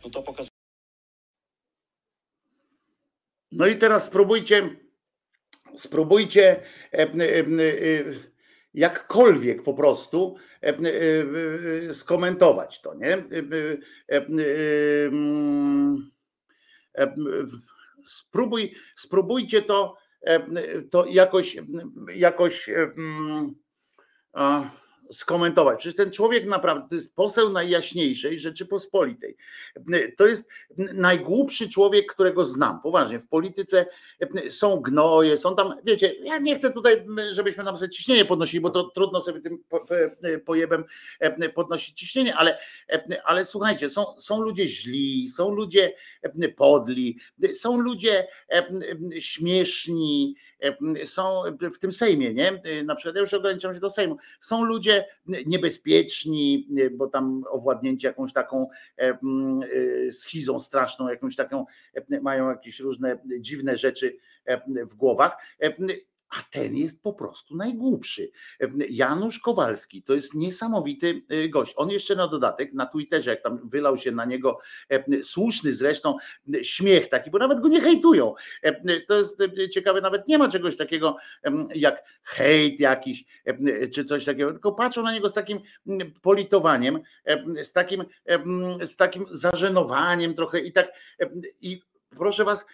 no 0.04 0.10
to 0.10 0.22
pokazuje 0.22 0.50
No 3.52 3.68
i 3.68 3.76
teraz 3.76 4.06
spróbujcie, 4.06 4.76
spróbujcie, 5.76 6.64
e, 6.94 6.98
e, 6.98 7.40
e, 7.40 7.46
jakkolwiek 8.74 9.64
po 9.64 9.74
prostu 9.74 10.36
skomentować 11.92 12.82
to, 12.82 12.94
nie? 12.94 13.24
Spróbuj, 18.06 18.76
spróbujcie 18.96 19.62
to, 19.62 19.98
to 20.92 21.06
jakoś, 21.06 21.58
jakoś 22.16 22.70
skomentować. 25.12 25.80
Przecież 25.80 25.96
ten 25.96 26.12
człowiek 26.12 26.46
naprawdę 26.46 26.90
to 26.90 26.96
jest 26.96 27.16
poseł 27.16 27.50
Najjaśniejszej 27.50 28.40
Rzeczypospolitej. 28.40 29.38
To 30.18 30.28
jest 30.28 30.50
najgłupszy 30.94 31.70
człowiek, 31.70 32.14
którego 32.14 32.46
znam. 32.46 32.82
Poważnie, 32.82 33.20
w 33.20 33.28
polityce 33.28 33.86
są 34.50 34.80
gnoje, 34.80 35.38
są 35.38 35.56
tam, 35.56 35.74
wiecie, 35.84 36.16
ja 36.24 36.38
nie 36.38 36.56
chcę 36.56 36.72
tutaj, 36.72 37.06
żebyśmy 37.32 37.64
nam 37.64 37.78
sobie 37.78 37.90
ciśnienie 37.90 38.26
podnosili, 38.26 38.62
bo 38.62 38.70
to 38.70 38.84
trudno 38.84 39.22
sobie 39.22 39.42
tym 39.42 39.64
pojebem 40.46 40.84
podnosić 41.56 42.00
ciśnienie, 42.00 42.36
ale, 42.36 42.58
ale 43.26 43.46
słuchajcie, 43.46 43.90
są, 43.90 44.06
są 44.20 44.42
ludzie 44.42 44.68
źli, 44.68 45.30
są 45.30 45.56
ludzie 45.56 45.94
podli, 46.56 47.20
są 47.54 47.80
ludzie 47.80 48.28
śmieszni, 49.20 50.36
są 51.06 51.42
w 51.76 51.80
tym 51.80 51.92
Sejmie, 51.92 52.34
nie? 52.34 52.62
Na 52.86 52.96
przykład 52.96 53.16
ja 53.16 53.22
już 53.22 53.34
ograniczam 53.34 53.74
się 53.74 53.80
do 53.80 53.90
Sejmu. 53.90 54.18
Są 54.40 54.64
ludzie 54.64 55.06
niebezpieczni, 55.46 56.68
bo 56.92 57.08
tam 57.08 57.44
owładnięci 57.50 58.06
jakąś 58.06 58.34
taką 58.34 58.68
schizą 60.12 60.60
straszną, 60.60 61.10
jakąś 61.10 61.36
taką, 61.36 61.66
mają 62.22 62.50
jakieś 62.50 62.80
różne 62.80 63.20
dziwne 63.40 63.78
rzeczy 63.78 64.18
w 64.90 64.96
głowach 64.96 65.38
a 66.40 66.44
ten 66.52 66.76
jest 66.76 67.02
po 67.04 67.14
prostu 67.14 67.56
najgłupszy. 67.56 68.32
Janusz 68.90 69.40
Kowalski 69.40 70.04
to 70.04 70.14
jest 70.14 70.34
niesamowity 70.34 71.22
y, 71.32 71.50
gość. 71.50 71.74
On 71.78 71.90
jeszcze 71.90 72.16
na 72.16 72.28
dodatek 72.28 72.74
na 72.74 72.86
Twitterze, 72.86 73.30
jak 73.30 73.42
tam 73.42 73.70
wylał 73.70 73.98
się 73.98 74.12
na 74.12 74.26
niego 74.26 74.60
słuszny 75.24 75.74
zresztą 75.74 76.18
śmiech 76.62 77.10
taki, 77.10 77.32
bo 77.32 77.38
nawet 77.38 77.60
go 77.60 77.68
nie 77.68 77.82
hejtują. 77.82 78.34
To 79.08 79.18
jest 79.18 79.44
ciekawe, 79.72 80.02
nawet 80.02 80.28
nie 80.28 80.38
ma 80.38 80.50
czegoś 80.50 80.78
takiego 80.78 81.18
jak 81.76 82.04
hejt 82.24 82.80
jakiś 82.80 83.26
czy 83.94 84.06
coś 84.06 84.26
takiego, 84.26 84.52
tylko 84.52 84.72
patrzą 84.72 85.04
na 85.04 85.14
niego 85.14 85.30
z 85.30 85.34
takim 85.34 85.60
politowaniem, 86.22 87.00
z 87.64 87.74
takim, 87.74 88.04
z 88.82 88.96
takim 88.96 89.26
zażenowaniem 89.32 90.34
trochę 90.34 90.60
i 90.60 90.72
tak 90.72 90.88
i 91.62 91.82
proszę 92.10 92.46
was 92.46 92.66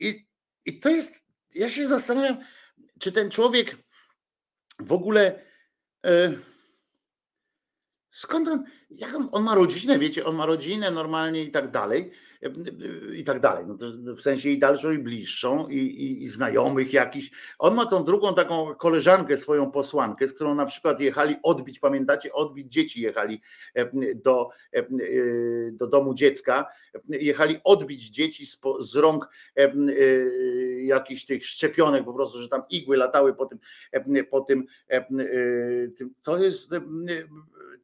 i, 0.00 0.26
i 0.64 0.80
to 0.80 0.88
jest, 0.88 1.12
ja 1.54 1.68
się 1.68 1.86
zastanawiam, 1.86 2.36
czy 3.00 3.12
ten 3.12 3.30
człowiek 3.30 3.76
w 4.78 4.92
ogóle 4.92 5.42
e, 6.06 6.32
skąd 8.10 8.48
on, 8.48 8.64
on, 9.32 9.42
ma 9.42 9.54
rodzinę, 9.54 9.98
wiecie, 9.98 10.24
on 10.24 10.36
ma 10.36 10.46
rodzinę 10.46 10.90
normalnie 10.90 11.44
i 11.44 11.50
tak 11.50 11.70
dalej, 11.70 12.10
i 13.14 13.24
tak 13.24 13.40
dalej, 13.40 13.64
no 13.66 13.76
w 14.14 14.20
sensie 14.20 14.50
i 14.50 14.58
dalszą 14.58 14.92
i 14.92 14.98
bliższą 14.98 15.68
i, 15.68 15.76
i, 15.76 16.22
i 16.22 16.28
znajomych 16.28 16.92
jakiś. 16.92 17.30
On 17.58 17.74
ma 17.74 17.86
tą 17.86 18.04
drugą 18.04 18.34
taką 18.34 18.74
koleżankę, 18.74 19.36
swoją 19.36 19.70
posłankę, 19.70 20.28
z 20.28 20.34
którą 20.34 20.54
na 20.54 20.66
przykład 20.66 21.00
jechali 21.00 21.36
odbić, 21.42 21.78
pamiętacie, 21.78 22.32
odbić 22.32 22.72
dzieci 22.72 23.00
jechali 23.00 23.40
do, 24.14 24.48
do 25.72 25.86
domu 25.86 26.14
dziecka, 26.14 26.66
jechali 27.08 27.60
odbić 27.64 28.10
dzieci 28.10 28.46
z, 28.46 28.60
z 28.80 28.96
rąk 28.96 29.28
jakichś 30.82 31.24
tych 31.24 31.46
szczepionek 31.46 32.04
po 32.04 32.14
prostu, 32.14 32.40
że 32.42 32.48
tam 32.48 32.62
igły 32.70 32.96
latały 32.96 33.34
po 33.34 33.46
tym, 33.46 33.58
po 34.30 34.40
tym, 34.40 34.66
to 36.22 36.38
jest 36.38 36.70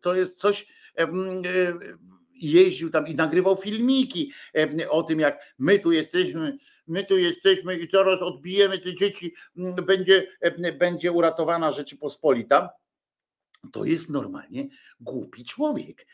to 0.00 0.14
jest 0.14 0.38
coś 0.38 0.66
jeździł 2.52 2.90
tam 2.90 3.06
i 3.06 3.14
nagrywał 3.14 3.56
filmiki 3.56 4.32
o 4.90 5.02
tym, 5.02 5.20
jak 5.20 5.54
my 5.58 5.78
tu 5.78 5.92
jesteśmy, 5.92 6.56
my 6.86 7.04
tu 7.04 7.18
jesteśmy 7.18 7.76
i 7.76 7.88
teraz 7.88 8.22
odbijemy 8.22 8.78
te 8.78 8.94
dzieci, 8.94 9.34
będzie, 9.86 10.26
będzie 10.78 11.12
uratowana 11.12 11.70
Rzeczypospolita. 11.70 12.70
To 13.72 13.84
jest 13.84 14.10
normalnie 14.10 14.68
głupi 15.00 15.44
człowiek. 15.44 16.06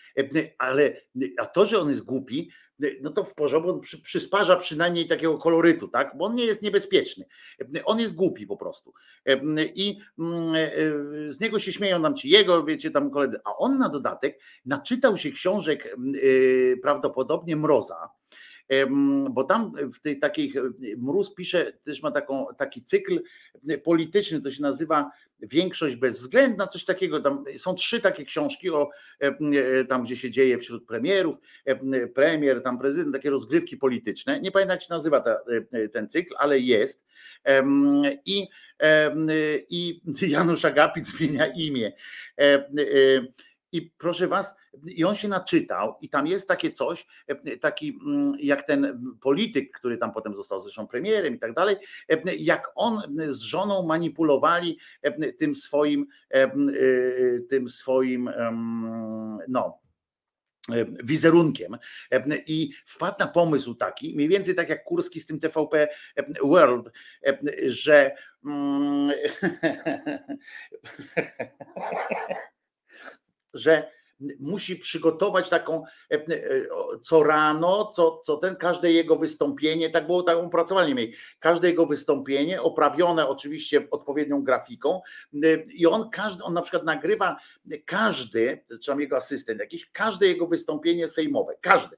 Ale 0.59 1.01
a 1.39 1.47
to, 1.47 1.67
że 1.67 1.81
on 1.81 1.89
jest 1.89 2.05
głupi, 2.05 2.51
no 3.03 3.11
to 3.11 3.25
w 3.25 3.35
porządku, 3.35 3.71
on 3.71 3.81
przy, 3.81 4.03
przysparza 4.03 4.57
przynajmniej 4.57 5.09
takiego 5.09 5.39
kolorytu, 5.39 5.89
tak? 5.89 6.17
Bo 6.19 6.25
on 6.25 6.35
nie 6.35 6.45
jest 6.45 6.63
niebezpieczny. 6.63 7.25
On 7.85 8.01
jest 8.01 8.15
głupi 8.15 8.47
po 8.47 8.57
prostu. 8.57 8.93
I 9.75 9.99
mm, 10.19 10.55
e, 10.55 11.33
z 11.33 11.41
niego 11.41 11.59
się 11.59 11.73
śmieją 11.73 11.99
nam 11.99 12.17
ci 12.17 12.29
jego, 12.29 12.65
wiecie, 12.65 12.91
tam 12.91 13.11
koledzy. 13.11 13.41
A 13.45 13.57
on 13.57 13.79
na 13.79 13.89
dodatek 13.89 14.41
naczytał 14.65 15.17
się 15.17 15.31
książek 15.31 15.87
e, 15.87 15.97
prawdopodobnie 16.77 17.57
Mroza 17.57 18.09
bo 19.31 19.45
tam 19.45 19.73
w 19.95 20.01
tej 20.01 20.19
takiej 20.19 20.55
Mróz 20.99 21.35
pisze, 21.35 21.73
też 21.85 22.03
ma 22.03 22.11
taką, 22.11 22.47
taki 22.59 22.85
cykl 22.85 23.23
polityczny, 23.85 24.43
to 24.43 24.51
się 24.51 24.63
nazywa 24.63 25.11
Większość 25.43 25.97
bezwzględna, 25.97 26.67
coś 26.67 26.85
takiego. 26.85 27.21
Tam 27.21 27.45
są 27.57 27.75
trzy 27.75 28.01
takie 28.01 28.25
książki 28.25 28.71
o 28.71 28.91
tam, 29.89 30.05
gdzie 30.05 30.17
się 30.17 30.31
dzieje 30.31 30.59
wśród 30.59 30.87
premierów, 30.87 31.37
premier, 32.15 32.63
tam 32.63 32.79
prezydent, 32.79 33.15
takie 33.15 33.31
rozgrywki 33.31 33.77
polityczne. 33.77 34.41
Nie 34.41 34.51
pamiętam, 34.51 34.75
jak 34.75 34.83
się 34.83 34.95
nazywa 34.95 35.21
ta, 35.21 35.39
ten 35.93 36.09
cykl, 36.09 36.35
ale 36.39 36.59
jest. 36.59 37.05
I, 38.25 38.47
i 39.71 40.01
Janusz 40.23 40.65
Agapit 40.65 41.07
zmienia 41.17 41.47
imię. 41.47 41.93
I 43.73 43.91
proszę 43.99 44.29
was, 44.29 44.57
i 44.85 45.05
on 45.05 45.15
się 45.15 45.29
naczytał, 45.29 45.95
i 46.01 46.09
tam 46.09 46.27
jest 46.27 46.49
takie 46.49 46.71
coś, 46.71 47.07
taki 47.61 47.99
mm, 48.07 48.33
jak 48.39 48.67
ten 48.67 49.01
polityk, 49.21 49.79
który 49.79 49.99
tam 49.99 50.13
potem 50.13 50.35
został 50.35 50.61
zresztą 50.61 50.87
premierem 50.87 51.35
i 51.35 51.39
tak 51.39 51.55
dalej, 51.55 51.77
jak 52.39 52.73
on 52.75 53.03
z 53.29 53.39
żoną 53.39 53.87
manipulowali 53.87 54.79
tym 55.39 55.55
swoim, 55.55 56.07
tym 57.49 57.69
swoim, 57.69 58.31
no, 59.49 59.81
wizerunkiem. 61.05 61.79
I 62.47 62.71
wpadł 62.87 63.17
na 63.21 63.27
pomysł 63.27 63.75
taki, 63.75 64.15
mniej 64.17 64.29
więcej 64.29 64.55
tak 64.55 64.69
jak 64.69 64.85
Kurski 64.85 65.21
z 65.21 65.27
tym 65.27 65.41
TVP 65.41 65.89
World, 66.43 66.91
że 67.67 68.17
mm, 68.45 69.11
że 73.55 73.91
musi 74.41 74.77
przygotować 74.77 75.49
taką 75.49 75.85
e, 76.11 76.15
e, 76.15 76.21
co 77.03 77.23
rano, 77.23 77.93
co, 77.95 78.23
co 78.27 78.37
ten, 78.37 78.57
każde 78.57 78.93
jego 78.93 79.17
wystąpienie, 79.17 79.91
tak 79.91 80.07
było, 80.07 80.23
tak 80.23 80.39
opracowanie 80.39 80.95
mieli, 80.95 81.13
każde 81.39 81.69
jego 81.69 81.87
wystąpienie 81.87 82.63
oprawione 82.63 83.29
oczywiście 83.29 83.91
odpowiednią 83.91 84.43
grafiką 84.43 85.01
e, 85.35 85.39
i 85.57 85.87
on 85.87 86.11
każdy, 86.11 86.45
on 86.45 86.55
na 86.55 86.63
przykład 86.63 86.85
nagrywa 86.85 87.37
każdy, 87.87 88.65
czy 88.69 88.91
tam 88.91 89.01
jego 89.01 89.17
asystent 89.17 89.61
jakiś, 89.61 89.91
każde 89.91 90.27
jego 90.27 90.47
wystąpienie 90.47 91.09
sejmowe, 91.09 91.55
każdy. 91.61 91.97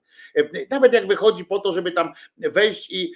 Nawet 0.71 0.93
jak 0.93 1.09
wychodzi 1.09 1.45
po 1.45 1.59
to, 1.59 1.73
żeby 1.73 1.93
tam 1.93 2.13
wejść 2.39 2.91
i 2.91 3.13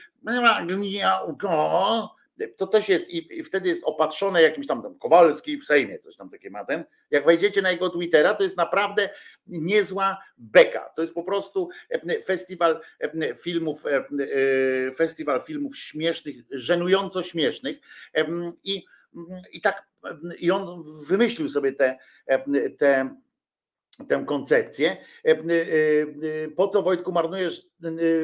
to 2.57 2.67
też 2.67 2.89
jest 2.89 3.11
i, 3.11 3.39
i, 3.39 3.45
wtedy 3.45 3.69
jest 3.69 3.85
opatrzone 3.85 4.43
jakimś 4.43 4.67
tam, 4.67 4.83
tam 4.83 4.99
Kowalski 4.99 5.59
w 5.59 5.65
Sejmie, 5.65 5.99
coś 5.99 6.17
tam 6.17 6.31
takie 6.31 6.51
ma 6.51 6.65
ten. 6.65 6.85
Jak 7.11 7.25
wejdziecie 7.25 7.63
na 7.63 7.71
jego 7.71 7.91
Twittera, 7.91 8.35
to 8.35 8.43
jest 8.43 8.57
naprawdę 8.57 9.11
niezła 9.47 10.19
beka. 10.39 10.91
To 10.97 11.03
jest 11.03 11.15
po 11.15 11.23
prostu 11.23 11.69
e, 11.91 12.23
festiwal 12.23 12.81
e, 13.01 13.35
filmów, 13.35 13.85
e, 13.87 14.93
festiwal 14.93 15.43
filmów 15.43 15.77
śmiesznych, 15.77 16.37
żenująco 16.51 17.23
śmiesznych 17.23 17.77
i, 18.65 18.85
i 19.53 19.61
tak 19.61 19.87
i 20.39 20.51
on 20.51 20.85
wymyślił 21.07 21.49
sobie 21.49 21.73
te, 21.73 21.99
te 22.79 23.11
tę 24.09 24.25
koncepcję. 24.27 24.97
Po 26.57 26.69
co 26.69 26.83
Wojtku 26.83 27.13
marnujesz 27.13 27.67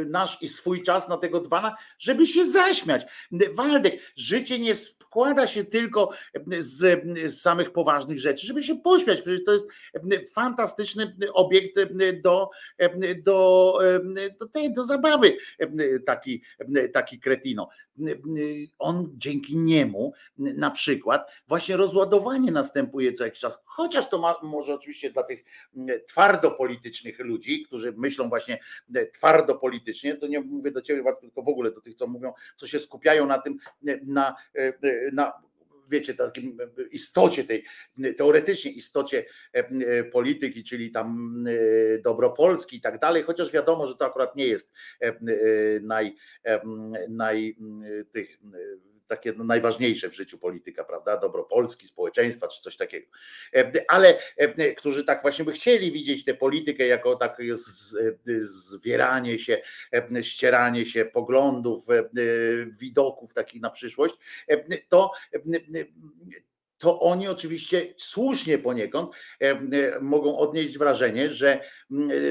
nasz 0.07 0.43
i 0.43 0.49
swój 0.49 0.83
czas 0.83 1.09
na 1.09 1.17
tego 1.17 1.41
dzbana, 1.41 1.77
żeby 1.99 2.27
się 2.27 2.47
zaśmiać. 2.47 3.03
Waldek, 3.55 4.01
życie 4.17 4.59
nie 4.59 4.75
składa 4.75 5.47
się 5.47 5.65
tylko 5.65 6.11
z, 6.59 7.03
z 7.33 7.41
samych 7.41 7.73
poważnych 7.73 8.21
rzeczy, 8.21 8.47
żeby 8.47 8.63
się 8.63 8.81
pośmiać. 8.81 9.21
Przecież 9.21 9.45
to 9.45 9.53
jest 9.53 9.67
fantastyczny 10.35 11.17
obiekt 11.33 11.81
do, 12.23 12.51
do, 13.25 13.79
do, 14.41 14.49
tej, 14.53 14.75
do 14.75 14.85
zabawy, 14.85 15.37
taki, 16.07 16.43
taki 16.93 17.21
kretino. 17.21 17.69
On 18.79 19.09
dzięki 19.17 19.57
niemu 19.57 20.13
na 20.39 20.71
przykład 20.71 21.31
właśnie 21.49 21.77
rozładowanie 21.77 22.53
następuje 22.53 23.13
co 23.13 23.25
jakiś 23.25 23.41
czas, 23.41 23.63
chociaż 23.65 24.09
to 24.09 24.19
ma, 24.19 24.35
może 24.43 24.75
oczywiście 24.75 25.11
dla 25.11 25.23
tych 25.23 25.45
twardo 26.09 26.51
politycznych 26.51 27.19
ludzi, 27.19 27.63
którzy 27.63 27.95
myślą 27.97 28.29
właśnie 28.29 28.59
twardo 29.15 29.42
twardo 29.43 29.61
politycznie, 29.61 30.17
to 30.17 30.27
nie 30.27 30.41
mówię 30.41 30.71
do 30.71 30.83
ciebie, 30.83 31.03
tylko 31.21 31.43
w 31.43 31.49
ogóle 31.49 31.73
do 31.73 31.81
tych, 31.81 31.95
co 31.95 32.07
mówią, 32.07 32.33
co 32.57 32.67
się 32.67 32.79
skupiają 32.79 33.27
na 33.27 33.39
tym, 33.39 33.59
na, 34.07 34.37
na 35.13 35.33
wiecie, 35.89 36.15
takim 36.15 36.59
istocie 36.91 37.45
tej, 37.45 37.65
teoretycznie 38.17 38.71
istocie 38.71 39.25
polityki, 40.13 40.65
czyli 40.65 40.91
tam 40.91 41.37
dobro 42.05 42.31
Polski 42.31 42.77
i 42.77 42.81
tak 42.81 42.99
dalej, 42.99 43.23
chociaż 43.23 43.53
wiadomo, 43.53 43.87
że 43.87 43.97
to 43.97 44.07
akurat 44.07 44.37
nie 44.37 44.47
jest 44.47 44.73
naj, 45.83 46.17
naj 47.09 47.57
tych 48.13 48.39
takie 49.17 49.33
no, 49.33 49.45
najważniejsze 49.45 50.09
w 50.09 50.15
życiu 50.15 50.39
polityka, 50.39 50.85
prawda? 50.85 51.17
Dobro 51.17 51.45
Polski, 51.45 51.87
społeczeństwa 51.87 52.49
czy 52.49 52.63
coś 52.63 52.77
takiego. 52.77 53.07
Ale 53.89 54.19
którzy 54.77 55.05
tak 55.05 55.23
właśnie 55.23 55.45
by 55.45 55.53
chcieli 55.53 55.93
widzieć 55.93 56.25
tę 56.25 56.35
politykę 56.35 56.87
jako 56.87 57.17
takie 57.17 57.55
zwieranie 58.43 59.39
się, 59.39 59.63
ścieranie 60.21 60.87
się 60.87 61.05
poglądów, 61.05 61.87
widoków 62.79 63.35
takich 63.35 63.63
na 63.63 63.71
przyszłość, 63.71 64.15
to 64.89 65.11
to 66.83 67.01
oni 67.01 67.29
oczywiście 67.29 67.95
słusznie 67.97 68.59
poniekąd 68.59 69.11
mogą 70.01 70.39
odnieść 70.39 70.79
wrażenie, 70.79 71.31
że 71.31 71.61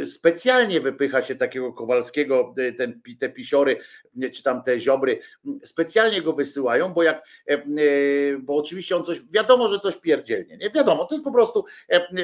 specjalnie 0.06 0.82
wypycha 0.82 1.22
się 1.22 1.36
takiego 1.36 1.74
Kowalskiego, 1.74 2.56
ten, 2.78 3.02
te 3.20 3.30
pisiory, 3.30 3.78
czy 4.34 4.44
tam 4.44 4.64
te 4.64 4.80
ziobry, 4.80 5.20
specjalnie 5.64 6.22
go 6.22 6.34
wysyłają, 6.34 6.94
bo 6.94 7.04
jak, 7.04 7.24
bo 8.40 8.56
oczywiście 8.56 8.96
on 8.96 9.04
coś, 9.04 9.22
wiadomo, 9.32 9.68
że 9.68 9.80
coś 9.80 9.98
pierdzielnie, 9.98 10.58
nie? 10.58 10.70
Wiadomo, 10.70 11.06
to 11.06 11.16
jest 11.16 11.26
po 11.26 11.32
prostu, 11.32 11.66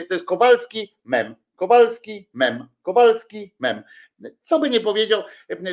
to 0.09 0.13
jest 0.15 0.25
Kowalski 0.25 0.95
mem, 1.05 1.35
Kowalski 1.55 2.29
mem, 2.33 2.67
Kowalski 2.81 3.53
mem. 3.59 3.83
Co 4.45 4.59
by 4.59 4.69
nie 4.69 4.79
powiedział, 4.79 5.23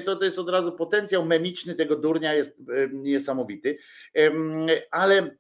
to, 0.05 0.17
to 0.17 0.25
jest 0.25 0.39
od 0.39 0.51
razu 0.51 0.73
potencjał 0.73 1.25
memiczny 1.25 1.75
tego 1.75 1.97
durnia 1.97 2.35
jest 2.35 2.59
niesamowity, 2.93 3.79
ale 4.91 5.37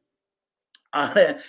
ale 0.94 1.42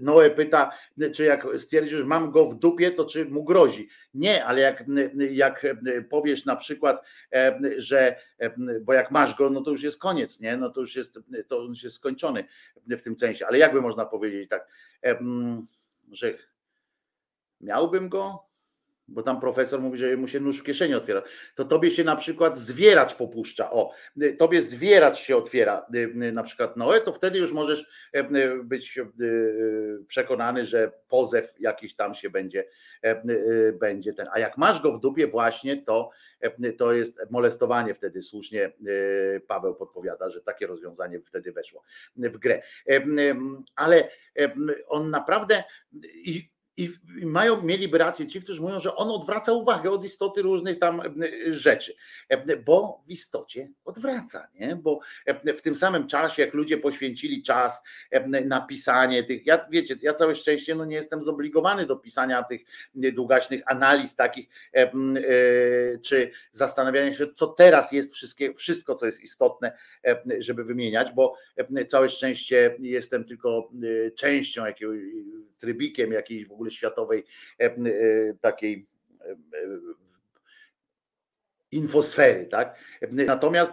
Noe 0.00 0.30
pyta, 0.30 0.70
czy 1.14 1.24
jak 1.24 1.46
stwierdzisz, 1.56 2.02
mam 2.04 2.30
go 2.30 2.46
w 2.46 2.54
dupie, 2.54 2.90
to 2.90 3.04
czy 3.04 3.24
mu 3.24 3.44
grozi? 3.44 3.88
Nie, 4.14 4.44
ale 4.44 4.60
jak, 4.60 4.84
jak 5.30 5.66
powiesz 6.10 6.44
na 6.44 6.56
przykład, 6.56 7.02
że 7.76 8.16
bo 8.82 8.92
jak 8.92 9.10
masz 9.10 9.34
go, 9.34 9.50
no 9.50 9.60
to 9.60 9.70
już 9.70 9.82
jest 9.82 9.98
koniec, 9.98 10.40
nie? 10.40 10.56
No 10.56 10.70
to 10.70 10.80
już 10.80 10.96
jest, 10.96 11.18
to 11.48 11.62
już 11.62 11.82
jest 11.82 11.96
skończony 11.96 12.44
w 12.86 13.02
tym 13.02 13.18
sensie. 13.18 13.46
Ale 13.46 13.58
jakby 13.58 13.80
można 13.80 14.06
powiedzieć 14.06 14.48
tak, 14.48 14.68
że 16.12 16.34
miałbym 17.60 18.08
go, 18.08 18.45
bo 19.08 19.22
tam 19.22 19.40
profesor 19.40 19.80
mówi, 19.80 19.98
że 19.98 20.16
mu 20.16 20.28
się 20.28 20.40
nóż 20.40 20.58
w 20.58 20.62
kieszeni 20.62 20.94
otwiera, 20.94 21.22
to 21.54 21.64
tobie 21.64 21.90
się 21.90 22.04
na 22.04 22.16
przykład 22.16 22.58
zwieracz 22.58 23.14
popuszcza, 23.14 23.70
o, 23.70 23.92
tobie 24.38 24.62
zwieracz 24.62 25.18
się 25.18 25.36
otwiera, 25.36 25.86
y, 25.94 25.98
y, 25.98 26.32
na 26.32 26.42
przykład 26.42 26.76
Noe, 26.76 27.00
to 27.00 27.12
wtedy 27.12 27.38
już 27.38 27.52
możesz 27.52 27.86
e, 28.14 28.20
y, 28.36 28.64
być 28.64 28.98
przekonany, 30.08 30.64
że 30.64 30.92
pozew 31.08 31.54
jakiś 31.60 31.96
tam 31.96 32.14
się 32.14 32.30
będzie, 32.30 32.64
e, 33.02 33.72
będzie 33.72 34.12
ten, 34.12 34.26
a 34.32 34.38
jak 34.38 34.58
masz 34.58 34.82
go 34.82 34.92
w 34.92 35.00
dupie 35.00 35.26
właśnie, 35.26 35.82
to 35.82 36.10
e, 36.40 36.72
to 36.72 36.92
jest 36.92 37.18
molestowanie 37.30 37.94
wtedy. 37.94 38.22
Słusznie 38.22 38.72
Paweł 39.46 39.74
podpowiada, 39.74 40.28
że 40.28 40.40
takie 40.40 40.66
rozwiązanie 40.66 41.20
wtedy 41.20 41.52
weszło 41.52 41.82
w 42.16 42.38
grę. 42.38 42.62
Ale 43.76 44.08
on 44.88 45.10
naprawdę 45.10 45.64
i 46.76 46.90
mają, 47.26 47.62
mieliby 47.62 47.98
rację 47.98 48.26
ci, 48.26 48.42
którzy 48.42 48.62
mówią, 48.62 48.80
że 48.80 48.94
on 48.94 49.10
odwraca 49.10 49.52
uwagę 49.52 49.90
od 49.90 50.04
istoty 50.04 50.42
różnych 50.42 50.78
tam 50.78 51.02
rzeczy, 51.46 51.94
bo 52.64 53.02
w 53.06 53.10
istocie 53.10 53.70
odwraca, 53.84 54.48
nie? 54.60 54.76
bo 54.76 55.00
w 55.56 55.62
tym 55.62 55.76
samym 55.76 56.06
czasie, 56.06 56.42
jak 56.42 56.54
ludzie 56.54 56.78
poświęcili 56.78 57.42
czas 57.42 57.82
na 58.44 58.60
pisanie 58.60 59.24
tych, 59.24 59.46
ja 59.46 59.66
wiecie, 59.70 59.96
ja 60.02 60.14
całe 60.14 60.34
szczęście 60.34 60.74
no 60.74 60.84
nie 60.84 60.96
jestem 60.96 61.22
zobligowany 61.22 61.86
do 61.86 61.96
pisania 61.96 62.42
tych 62.42 62.60
długaśnych 62.94 63.62
analiz 63.66 64.14
takich, 64.14 64.48
e, 64.74 64.90
czy 65.98 66.30
zastanawiania 66.52 67.14
się, 67.14 67.26
co 67.34 67.46
teraz 67.46 67.92
jest 67.92 68.14
wszystkie, 68.14 68.54
wszystko, 68.54 68.94
co 68.94 69.06
jest 69.06 69.22
istotne, 69.22 69.78
żeby 70.38 70.64
wymieniać, 70.64 71.12
bo 71.12 71.36
całe 71.88 72.08
szczęście 72.08 72.76
jestem 72.78 73.24
tylko 73.24 73.70
e, 74.06 74.10
częścią 74.10 74.66
jakiegoś 74.66 74.98
trybikiem 75.58 76.12
jakiejś 76.12 76.46
w 76.48 76.52
ogóle 76.52 76.65
światowej 76.70 77.24
e, 77.60 77.64
e, 77.64 77.74
takiej 78.40 78.86
e, 79.20 79.36
infosfery, 81.72 82.46
tak? 82.46 82.78
Natomiast 83.10 83.72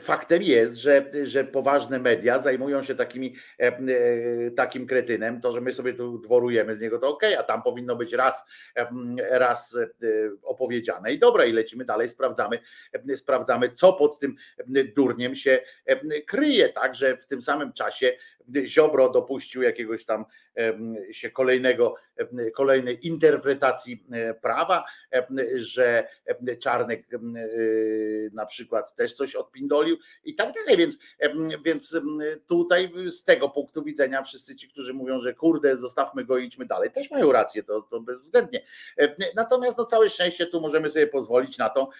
faktem 0.00 0.42
jest, 0.42 0.74
że, 0.74 1.10
że 1.22 1.44
poważne 1.44 1.98
media 1.98 2.38
zajmują 2.38 2.82
się 2.82 2.94
takimi, 2.94 3.34
takim 4.56 4.86
kretynem, 4.86 5.40
to, 5.40 5.52
że 5.52 5.60
my 5.60 5.72
sobie 5.72 5.94
tu 5.94 6.18
dworujemy 6.18 6.74
z 6.74 6.80
niego, 6.80 6.98
to 6.98 7.08
ok, 7.08 7.22
a 7.38 7.42
tam 7.42 7.62
powinno 7.62 7.96
być 7.96 8.12
raz, 8.12 8.44
raz 9.30 9.76
opowiedziane. 10.42 11.12
I 11.12 11.18
dobra, 11.18 11.44
i 11.44 11.52
lecimy 11.52 11.84
dalej, 11.84 12.08
sprawdzamy, 12.08 12.58
sprawdzamy, 13.16 13.72
co 13.72 13.92
pod 13.92 14.18
tym 14.18 14.36
durniem 14.96 15.34
się 15.34 15.60
kryje, 16.26 16.68
tak, 16.68 16.94
że 16.94 17.16
w 17.16 17.26
tym 17.26 17.42
samym 17.42 17.72
czasie 17.72 18.12
Ziobro 18.64 19.08
dopuścił 19.08 19.62
jakiegoś 19.62 20.04
tam 20.04 20.24
się 21.10 21.30
kolejnego, 21.30 21.94
kolejnej 22.54 23.06
interpretacji 23.06 24.04
e, 24.12 24.34
prawa, 24.34 24.84
że 25.54 26.08
Czarnek 26.60 27.14
e, 27.14 27.18
na 28.32 28.46
przykład 28.46 28.94
też 28.94 29.14
coś 29.14 29.34
odpindolił 29.34 29.96
i 30.24 30.34
tak 30.34 30.54
dalej, 30.54 30.76
więc, 30.76 30.98
więc 31.64 31.96
tutaj 32.48 32.92
z 33.10 33.24
tego 33.24 33.48
punktu 33.48 33.82
widzenia 33.82 34.22
wszyscy 34.22 34.56
ci, 34.56 34.68
którzy 34.68 34.94
mówią, 34.94 35.20
że 35.20 35.34
kurde, 35.34 35.76
zostawmy 35.76 36.24
go 36.24 36.38
i 36.38 36.46
idźmy 36.46 36.66
dalej, 36.66 36.90
też 36.90 37.10
mają 37.10 37.32
rację, 37.32 37.62
to, 37.62 37.82
to 37.82 38.00
bezwzględnie. 38.00 38.64
Natomiast 39.36 39.78
no 39.78 39.84
całe 39.84 40.10
szczęście 40.10 40.46
tu 40.46 40.60
możemy 40.60 40.88
sobie 40.88 41.06
pozwolić 41.06 41.58
na 41.58 41.68
to, 41.68 41.90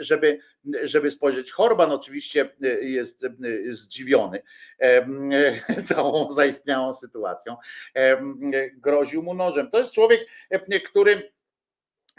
żeby, 0.00 0.38
żeby 0.82 1.10
spojrzeć. 1.10 1.52
Horban 1.52 1.92
oczywiście 1.92 2.56
jest 2.80 3.26
zdziwiony 3.70 4.42
całą 5.88 6.32
zaistniałą 6.32 6.92
sytuacją. 6.94 7.56
Groził 8.76 9.22
mu 9.22 9.34
nożem. 9.34 9.70
To 9.70 9.78
jest 9.78 9.92
człowiek, 9.92 10.20
który 10.90 11.32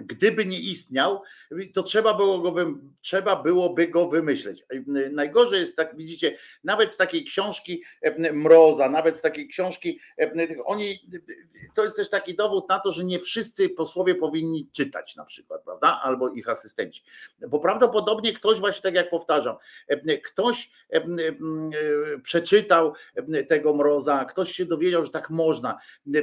Gdyby 0.02 0.46
nie 0.46 0.60
istniał, 0.60 1.22
to 1.74 1.84
trzeba, 1.84 2.14
było 2.14 2.40
go, 2.40 2.66
trzeba 3.02 3.36
byłoby 3.36 3.88
go 3.88 4.08
wymyśleć. 4.08 4.66
Najgorzej 5.12 5.60
jest, 5.60 5.76
tak 5.76 5.98
widzicie, 5.98 6.38
nawet 6.64 6.94
z 6.94 6.98
takiej 6.98 7.26
książki 7.26 7.84
Mroza, 8.34 8.90
nawet 8.90 9.18
z 9.18 9.22
takiej 9.22 9.48
książki, 9.48 10.00
oni, 10.66 11.00
to 11.76 11.84
jest 11.84 11.96
też 11.96 12.10
taki 12.10 12.36
dowód 12.36 12.70
na 12.70 12.80
to, 12.80 12.92
że 12.92 13.04
nie 13.04 13.20
wszyscy 13.20 13.70
posłowie 13.70 14.16
powinni 14.16 14.70
czytać 14.72 15.16
na 15.16 15.26
przykład, 15.26 15.64
prawda, 15.64 16.00
albo 16.04 16.30
ich 16.30 16.50
asystenci. 16.50 17.04
Bo 17.48 17.60
prawdopodobnie 17.60 18.34
ktoś, 18.34 18.60
właśnie 18.60 18.82
tak 18.82 18.94
jak 18.94 19.10
powtarzam, 19.10 19.56
ktoś 20.24 20.72
przeczytał 22.24 22.94
tego 23.48 23.74
Mroza, 23.74 24.26
ktoś 24.26 24.52
się 24.52 24.66
dowiedział, 24.66 25.04
że 25.04 25.10
tak 25.10 25.30
można. 25.30 25.80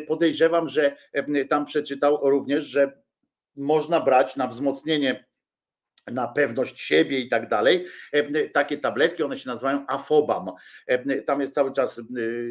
Podejrzewam, 0.09 0.69
że 0.69 0.97
tam 1.49 1.65
przeczytał 1.65 2.19
również, 2.23 2.65
że 2.65 3.06
można 3.57 4.01
brać 4.01 4.37
na 4.37 4.47
wzmocnienie 4.47 5.26
na 6.13 6.29
pewność 6.29 6.81
siebie 6.81 7.21
i 7.21 7.29
tak 7.29 7.49
dalej. 7.49 7.87
E, 8.13 8.49
takie 8.49 8.79
tabletki, 8.79 9.23
one 9.23 9.39
się 9.39 9.49
nazywają 9.49 9.85
Afobam. 9.89 10.51
E, 10.87 11.23
tam 11.23 11.41
jest 11.41 11.55
cały 11.55 11.73
czas 11.73 11.99
e, 11.99 12.03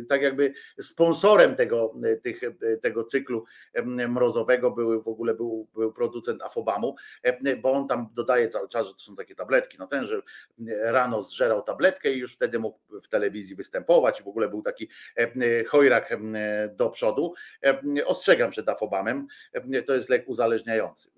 tak 0.09 0.21
jakby 0.21 0.53
sponsorem 0.81 1.55
tego, 1.55 1.93
tych, 2.23 2.41
tego 2.81 3.03
cyklu 3.03 3.45
mrozowego 3.85 4.71
był 4.71 5.03
w 5.03 5.07
ogóle 5.07 5.33
był, 5.33 5.67
był 5.75 5.93
producent 5.93 6.41
Afobamu, 6.41 6.95
bo 7.61 7.71
on 7.71 7.87
tam 7.87 8.09
dodaje 8.13 8.49
cały 8.49 8.69
czas, 8.69 8.87
że 8.87 8.93
to 8.93 8.99
są 8.99 9.15
takie 9.15 9.35
tabletki. 9.35 9.77
No 9.79 9.87
ten, 9.87 10.05
że 10.05 10.21
rano 10.81 11.23
zżerał 11.23 11.61
tabletkę 11.61 12.11
i 12.11 12.17
już 12.17 12.33
wtedy 12.33 12.59
mógł 12.59 12.79
w 13.03 13.07
telewizji 13.07 13.55
występować. 13.55 14.23
W 14.23 14.27
ogóle 14.27 14.49
był 14.49 14.61
taki 14.61 14.89
chojrak 15.67 16.17
do 16.69 16.89
przodu. 16.89 17.33
Ostrzegam 18.05 18.51
przed 18.51 18.69
Afobamem. 18.69 19.27
To 19.87 19.95
jest 19.95 20.09
lek 20.09 20.23
uzależniający 20.27 21.09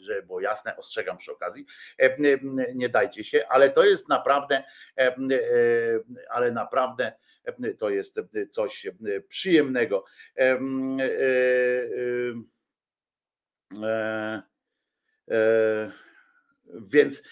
że 0.00 0.22
było 0.22 0.40
jasne, 0.40 0.76
ostrzegam 0.76 1.16
przy 1.16 1.32
okazji, 1.32 1.66
e, 1.98 2.16
nie 2.74 2.88
dajcie 2.88 3.24
się, 3.24 3.46
ale 3.48 3.70
to 3.70 3.84
jest 3.84 4.08
naprawdę, 4.08 4.64
e, 4.98 5.06
e, 5.06 5.16
ale 6.30 6.52
naprawdę 6.52 7.12
to 7.78 7.90
jest 7.90 8.20
coś 8.50 8.86
przyjemnego. 9.28 10.04
Więc, 16.72 17.22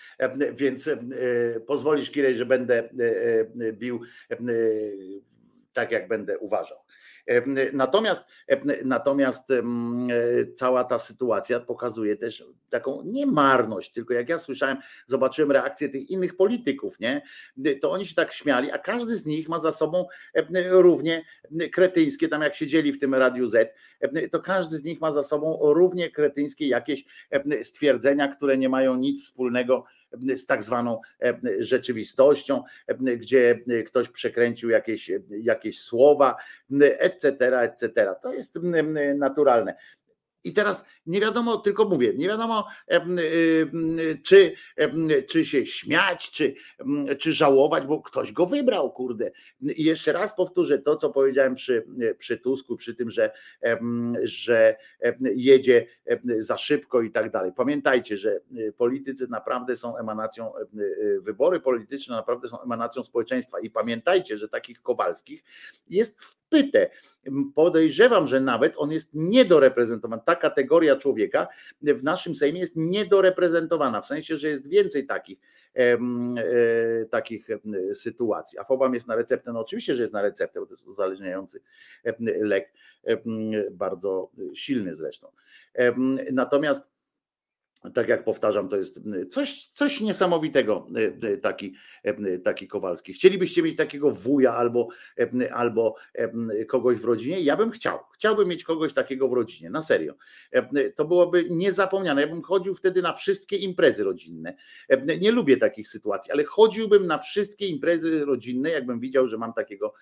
więc 0.53 0.91
pozwolisz, 1.67 2.11
Kirej, 2.11 2.35
że 2.35 2.47
będę 2.47 2.89
bił 3.73 4.03
tak, 5.73 5.93
jak 5.93 6.09
będę 6.09 6.39
uważał. 6.39 6.86
Natomiast, 7.73 8.25
natomiast 8.85 9.49
cała 10.57 10.85
ta 10.85 10.99
sytuacja 10.99 11.61
pokazuje 11.61 12.17
też 12.17 12.45
taką 12.71 13.03
niemarność, 13.03 13.93
tylko 13.93 14.15
jak 14.15 14.29
ja 14.29 14.39
słyszałem, 14.39 14.77
zobaczyłem 15.07 15.53
reakcję 15.53 15.89
tych 15.89 16.11
innych 16.11 16.37
polityków, 16.37 17.01
nie? 17.01 17.23
To 17.81 17.91
oni 17.91 18.07
się 18.07 18.15
tak 18.15 18.33
śmiali, 18.33 18.71
a 18.71 18.79
każdy 18.79 19.17
z 19.17 19.27
nich 19.27 19.49
ma 19.49 19.59
za 19.59 19.73
sobą 19.73 20.07
równie 20.71 21.25
kretyńskie, 21.73 22.29
tam 22.29 22.43
jak 22.43 22.55
siedzieli 22.55 22.93
w 22.93 23.01
tym 23.01 23.15
Radiu 23.15 23.47
Z, 23.47 23.75
to 24.33 24.41
każdy 24.41 24.79
z 24.79 24.85
nich 24.85 25.01
ma 25.01 25.13
za 25.13 25.23
sobą 25.23 25.59
równie 25.63 26.11
kretyńskie 26.11 26.69
jakieś 26.69 27.05
stwierdzenia, 27.63 28.29
które 28.29 28.59
nie 28.59 28.69
mają 28.69 28.97
nic 28.97 29.25
wspólnego 29.25 29.85
z 30.35 30.47
tak 30.47 30.63
zwaną 30.63 31.01
rzeczywistością, 31.59 32.63
gdzie 33.17 33.61
ktoś 33.87 34.09
przekręcił 34.09 34.71
jakieś, 34.71 35.11
jakieś 35.31 35.81
słowa, 35.81 36.37
etc., 36.81 37.61
etc. 37.61 38.15
To 38.23 38.33
jest 38.33 38.59
naturalne. 39.15 39.77
I 40.47 40.53
teraz 40.53 40.85
nie 41.07 41.21
wiadomo, 41.21 41.57
tylko 41.57 41.85
mówię, 41.85 42.13
nie 42.15 42.29
wiadomo, 42.29 42.67
czy, 44.23 44.53
czy 45.29 45.45
się 45.45 45.67
śmiać, 45.67 46.31
czy, 46.31 46.55
czy 47.19 47.33
żałować, 47.33 47.87
bo 47.87 48.03
ktoś 48.03 48.33
go 48.33 48.47
wybrał, 48.47 48.93
kurde. 48.93 49.31
I 49.61 49.85
jeszcze 49.85 50.13
raz 50.13 50.37
powtórzę 50.37 50.79
to, 50.79 50.97
co 50.97 51.11
powiedziałem 51.11 51.55
przy, 51.55 51.87
przy 52.19 52.39
Tusku, 52.39 52.77
przy 52.77 52.95
tym, 52.95 53.11
że, 53.11 53.31
że 54.23 54.77
jedzie 55.21 55.87
za 56.39 56.59
szybko 56.59 57.03
i 57.03 57.11
tak 57.11 57.31
dalej. 57.31 57.53
Pamiętajcie, 57.57 58.17
że 58.17 58.41
politycy 58.77 59.29
naprawdę 59.29 59.77
są 59.77 59.97
emanacją, 59.97 60.53
wybory 61.21 61.61
polityczne 61.61 62.17
naprawdę 62.17 62.49
są 62.49 62.63
emanacją 62.63 63.05
społeczeństwa. 63.05 63.61
I 63.61 63.71
pamiętajcie, 63.71 64.39
że 64.39 64.49
takich 64.49 64.83
Kowalskich 64.83 65.43
jest 65.89 66.21
w 66.21 66.46
pytę. 66.49 66.91
Podejrzewam, 67.55 68.29
że 68.29 68.41
nawet 68.41 68.75
on 68.77 68.93
jest 68.93 69.09
niedoreprezentowany. 69.15 70.23
Ta 70.27 70.37
kategoria 70.37 70.97
człowieka 70.97 71.49
w 71.83 72.03
naszym 72.05 72.35
Sejmie 72.35 72.61
jest 72.61 72.77
niedoreprezentowana, 72.77 74.01
w 74.01 74.07
sensie, 74.07 74.37
że 74.37 74.49
jest 74.49 74.69
więcej 74.69 75.07
takich, 75.07 75.39
e, 75.75 75.99
takich 77.11 77.49
sytuacji. 77.93 78.59
A 78.59 78.65
FOBAM 78.65 78.95
jest 78.95 79.09
na 79.09 79.17
receptę. 79.17 79.53
No 79.53 79.61
oczywiście, 79.61 79.95
że 79.95 80.03
jest 80.03 80.15
na 80.15 80.23
receptę, 80.23 80.61
bo 80.61 80.67
to 80.67 80.73
jest 80.73 80.87
uzależniający 80.87 81.61
lek, 82.41 82.73
bardzo 83.71 84.31
silny 84.55 84.95
zresztą. 84.95 85.29
Natomiast 86.33 86.96
tak 87.95 88.09
jak 88.09 88.25
powtarzam, 88.25 88.69
to 88.69 88.77
jest 88.77 89.01
coś, 89.31 89.69
coś 89.75 90.01
niesamowitego 90.01 90.87
taki, 91.43 91.75
taki 92.45 92.69
Kowalski. 92.69 93.13
Chcielibyście 93.13 93.63
mieć 93.63 93.77
takiego 93.77 94.11
wuja 94.11 94.55
albo, 94.55 94.89
albo 95.55 95.95
kogoś 96.69 96.97
w 96.97 97.05
rodzinie? 97.05 97.41
Ja 97.41 97.57
bym 97.57 97.71
chciał. 97.71 97.99
Chciałbym 98.15 98.49
mieć 98.49 98.65
kogoś 98.65 98.93
takiego 98.93 99.29
w 99.29 99.33
rodzinie, 99.33 99.71
na 99.71 99.83
serio. 99.83 100.15
To 100.95 101.05
byłoby 101.05 101.45
niezapomniane. 101.51 102.21
Ja 102.21 102.29
bym 102.29 102.43
chodził 102.43 102.75
wtedy 102.75 103.03
na 103.03 103.13
wszystkie 103.13 103.57
imprezy 103.57 104.05
rodzinne. 104.05 104.57
Nie 105.21 105.31
lubię 105.31 105.57
takich 105.57 105.89
sytuacji, 105.89 106.33
ale 106.33 106.45
chodziłbym 106.45 107.07
na 107.07 107.19
wszystkie 107.19 107.67
imprezy 107.67 108.25
rodzinne, 108.25 108.71
jakbym 108.71 109.01
widział, 109.01 109.29
że 109.29 109.39
mam 109.39 109.53
takiego, 109.53 109.95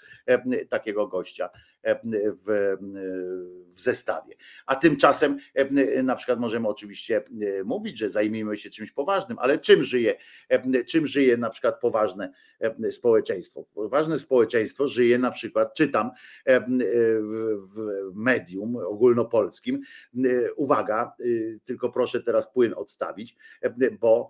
takiego 0.68 1.06
gościa 1.06 1.50
w, 1.84 2.76
w 3.74 3.80
zestawie. 3.80 4.34
A 4.66 4.76
tymczasem 4.76 5.38
na 6.02 6.16
przykład 6.16 6.40
możemy 6.40 6.68
oczywiście 6.68 7.22
mówić, 7.64 7.98
że 7.98 8.08
zajmijmy 8.08 8.56
się 8.56 8.70
czymś 8.70 8.92
poważnym, 8.92 9.38
ale 9.38 9.58
czym 9.58 9.82
żyje, 9.82 10.14
czym 10.86 11.06
żyje 11.06 11.36
na 11.36 11.50
przykład 11.50 11.80
poważne 11.80 12.32
społeczeństwo? 12.90 13.64
Poważne 13.74 14.18
społeczeństwo 14.18 14.86
żyje 14.86 15.18
na 15.18 15.30
przykład, 15.30 15.74
czytam 15.74 16.10
w 16.46 18.10
medium 18.14 18.76
ogólnopolskim, 18.76 19.80
uwaga, 20.56 21.16
tylko 21.64 21.88
proszę 21.88 22.22
teraz 22.22 22.52
płyn 22.52 22.74
odstawić, 22.76 23.36
bo 24.00 24.28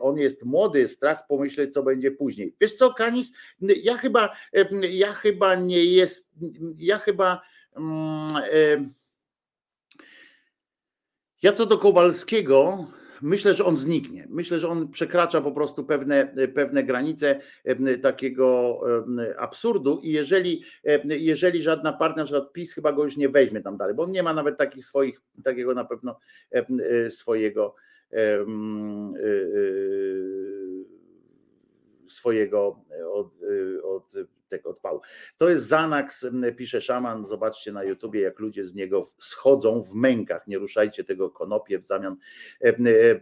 on 0.00 0.18
jest 0.18 0.44
młody, 0.44 0.88
strach 0.88 1.26
pomyśleć, 1.26 1.74
co 1.74 1.82
będzie 1.82 2.10
później. 2.10 2.56
Wiesz 2.60 2.74
co, 2.74 2.94
Kanis, 2.94 3.32
ja 3.60 3.96
chyba, 3.96 4.36
ja 4.90 5.12
chyba 5.12 5.54
nie 5.54 5.84
jest, 5.84 6.30
ja 6.88 6.98
chyba 6.98 7.42
mm, 7.76 8.42
ja 11.42 11.52
co 11.52 11.66
do 11.66 11.78
Kowalskiego, 11.78 12.86
myślę, 13.22 13.54
że 13.54 13.64
on 13.64 13.76
zniknie. 13.76 14.26
Myślę, 14.30 14.60
że 14.60 14.68
on 14.68 14.88
przekracza 14.88 15.40
po 15.40 15.52
prostu 15.52 15.84
pewne, 15.84 16.34
pewne 16.54 16.84
granice 16.84 17.40
takiego 18.02 18.80
absurdu 19.38 20.00
i 20.02 20.12
jeżeli, 20.12 20.64
jeżeli 21.04 21.62
żadna 21.62 21.92
partia, 21.92 22.16
na 22.20 22.24
przykład 22.24 22.52
PiS 22.52 22.74
chyba 22.74 22.92
go 22.92 23.04
już 23.04 23.16
nie 23.16 23.28
weźmie 23.28 23.60
tam 23.60 23.76
dalej, 23.76 23.94
bo 23.94 24.02
on 24.02 24.12
nie 24.12 24.22
ma 24.22 24.34
nawet 24.34 24.58
takich 24.58 24.84
swoich, 24.84 25.20
takiego 25.44 25.74
na 25.74 25.84
pewno 25.84 26.18
swojego 27.08 27.74
swojego 32.08 32.84
od, 33.12 33.32
od 33.84 34.12
tego 34.48 34.70
odpału. 34.70 35.00
To 35.36 35.48
jest 35.48 35.66
Zanax, 35.66 36.26
pisze 36.56 36.80
szaman, 36.80 37.26
zobaczcie 37.26 37.72
na 37.72 37.84
YouTubie, 37.84 38.20
jak 38.20 38.38
ludzie 38.38 38.64
z 38.64 38.74
niego 38.74 39.10
schodzą 39.18 39.82
w 39.82 39.94
mękach. 39.94 40.46
Nie 40.46 40.58
ruszajcie 40.58 41.04
tego 41.04 41.30
konopie 41.30 41.78
w 41.78 41.84
zamian 41.84 42.16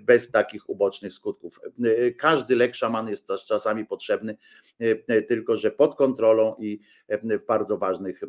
bez 0.01 0.31
takich 0.31 0.69
ubocznych 0.69 1.13
skutków. 1.13 1.61
Każdy 2.19 2.57
lek 2.57 2.75
szaman 2.75 3.09
jest 3.09 3.29
czasami 3.47 3.87
potrzebny, 3.87 4.37
tylko 5.29 5.57
że 5.57 5.71
pod 5.71 5.95
kontrolą 5.95 6.57
i 6.59 6.81
w 7.09 7.45
bardzo 7.47 7.79
ważnych 7.79 8.21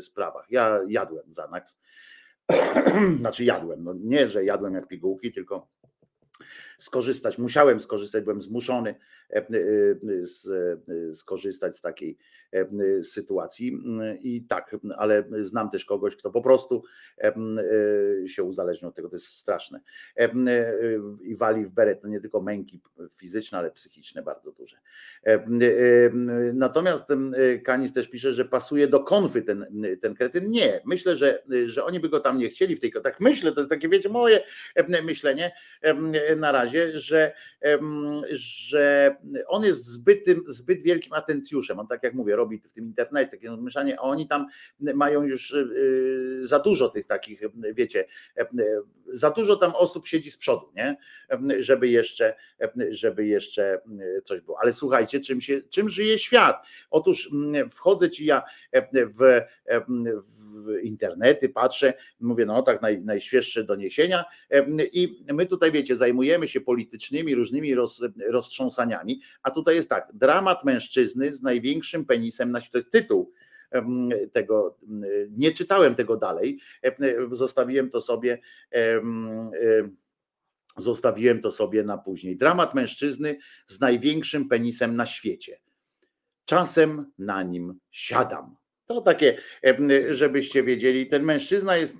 sprawach. 0.00 0.46
Ja 0.50 0.80
jadłem 0.88 1.32
Zanax. 1.32 1.80
Znaczy 3.20 3.44
jadłem, 3.44 3.84
no 3.84 3.94
nie, 3.94 4.28
że 4.28 4.44
jadłem 4.44 4.74
jak 4.74 4.88
pigułki, 4.88 5.32
tylko 5.32 5.68
skorzystać, 6.80 7.38
musiałem 7.38 7.80
skorzystać, 7.80 8.24
byłem 8.24 8.42
zmuszony 8.42 8.94
skorzystać 11.12 11.76
z 11.76 11.80
takiej 11.80 12.18
sytuacji. 13.02 13.78
I 14.20 14.44
tak, 14.48 14.76
ale 14.96 15.24
znam 15.40 15.70
też 15.70 15.84
kogoś, 15.84 16.16
kto 16.16 16.30
po 16.30 16.42
prostu 16.42 16.82
się 18.26 18.42
uzależnił 18.42 18.88
od 18.88 18.94
tego, 18.94 19.08
to 19.08 19.16
jest 19.16 19.26
straszne. 19.26 19.80
I 21.22 21.36
wali 21.36 21.66
w 21.66 21.70
beret, 21.70 22.00
to 22.00 22.08
nie 22.08 22.20
tylko 22.20 22.40
męki 22.40 22.80
fizyczne, 23.16 23.58
ale 23.58 23.70
psychiczne 23.70 24.22
bardzo 24.22 24.52
duże. 24.52 24.76
Natomiast 26.54 27.04
Kanis 27.64 27.92
też 27.92 28.08
pisze, 28.08 28.32
że 28.32 28.44
pasuje 28.44 28.88
do 28.88 29.00
konfy 29.00 29.42
ten, 29.42 29.66
ten 30.02 30.14
kretyn. 30.14 30.50
Nie, 30.50 30.80
myślę, 30.86 31.16
że, 31.16 31.42
że 31.66 31.84
oni 31.84 32.00
by 32.00 32.08
go 32.08 32.20
tam 32.20 32.38
nie 32.38 32.48
chcieli 32.48 32.76
w 32.76 32.80
tej. 32.80 32.92
Tak 33.02 33.20
myślę, 33.20 33.52
to 33.52 33.60
jest 33.60 33.70
takie, 33.70 33.88
wiecie, 33.88 34.08
moje 34.08 34.42
myślenie 35.04 35.52
na 36.36 36.52
razie, 36.52 36.69
że, 36.94 37.32
że 38.30 39.16
on 39.46 39.64
jest 39.64 39.86
zbytym, 39.86 40.44
zbyt 40.46 40.82
wielkim 40.82 41.12
atencjuszem. 41.12 41.78
On 41.78 41.86
tak 41.86 42.02
jak 42.02 42.14
mówię, 42.14 42.36
robi 42.36 42.58
w 42.58 42.68
tym 42.68 42.84
internecie 42.84 43.30
takie 43.30 43.56
mieszanie, 43.56 44.00
a 44.00 44.02
oni 44.02 44.28
tam 44.28 44.46
mają 44.80 45.22
już 45.22 45.50
y, 45.50 46.40
za 46.42 46.58
dużo 46.58 46.88
tych 46.88 47.06
takich, 47.06 47.40
wiecie, 47.74 48.06
za 49.12 49.30
dużo 49.30 49.56
tam 49.56 49.72
osób 49.74 50.06
siedzi 50.06 50.30
z 50.30 50.36
przodu, 50.36 50.72
nie? 50.76 50.96
Żeby 51.58 51.88
jeszcze, 51.88 52.34
żeby 52.90 53.26
jeszcze 53.26 53.80
coś 54.24 54.40
było. 54.40 54.58
Ale 54.62 54.72
słuchajcie, 54.72 55.20
czym, 55.20 55.40
się, 55.40 55.60
czym 55.70 55.88
żyje 55.88 56.18
świat? 56.18 56.66
Otóż 56.90 57.30
wchodzę 57.70 58.10
ci 58.10 58.24
ja 58.24 58.42
w, 58.92 59.40
w 60.22 60.39
w 60.50 60.82
internety, 60.82 61.48
patrzę, 61.48 61.94
mówię, 62.20 62.46
no 62.46 62.62
tak, 62.62 62.82
naj, 62.82 63.00
najświeższe 63.00 63.64
doniesienia 63.64 64.24
i 64.92 65.24
my 65.32 65.46
tutaj, 65.46 65.72
wiecie, 65.72 65.96
zajmujemy 65.96 66.48
się 66.48 66.60
politycznymi, 66.60 67.34
różnymi 67.34 67.74
roz, 67.74 68.02
roztrząsaniami, 68.28 69.20
a 69.42 69.50
tutaj 69.50 69.74
jest 69.74 69.88
tak, 69.88 70.08
dramat 70.14 70.64
mężczyzny 70.64 71.34
z 71.34 71.42
największym 71.42 72.04
penisem 72.04 72.50
na 72.52 72.60
świecie, 72.60 72.72
to 72.72 72.78
jest 72.78 72.90
tytuł 72.90 73.32
tego, 74.32 74.78
nie 75.30 75.52
czytałem 75.52 75.94
tego 75.94 76.16
dalej, 76.16 76.60
zostawiłem 77.32 77.90
to 77.90 78.00
sobie 78.00 78.38
zostawiłem 80.76 81.40
to 81.40 81.50
sobie 81.50 81.84
na 81.84 81.98
później. 81.98 82.36
Dramat 82.36 82.74
mężczyzny 82.74 83.38
z 83.66 83.80
największym 83.80 84.48
penisem 84.48 84.96
na 84.96 85.06
świecie. 85.06 85.60
Czasem 86.44 87.12
na 87.18 87.42
nim 87.42 87.78
siadam. 87.90 88.56
To 88.90 89.00
takie, 89.00 89.36
żebyście 90.08 90.62
wiedzieli, 90.62 91.06
ten 91.06 91.24
mężczyzna 91.24 91.76
jest 91.76 91.96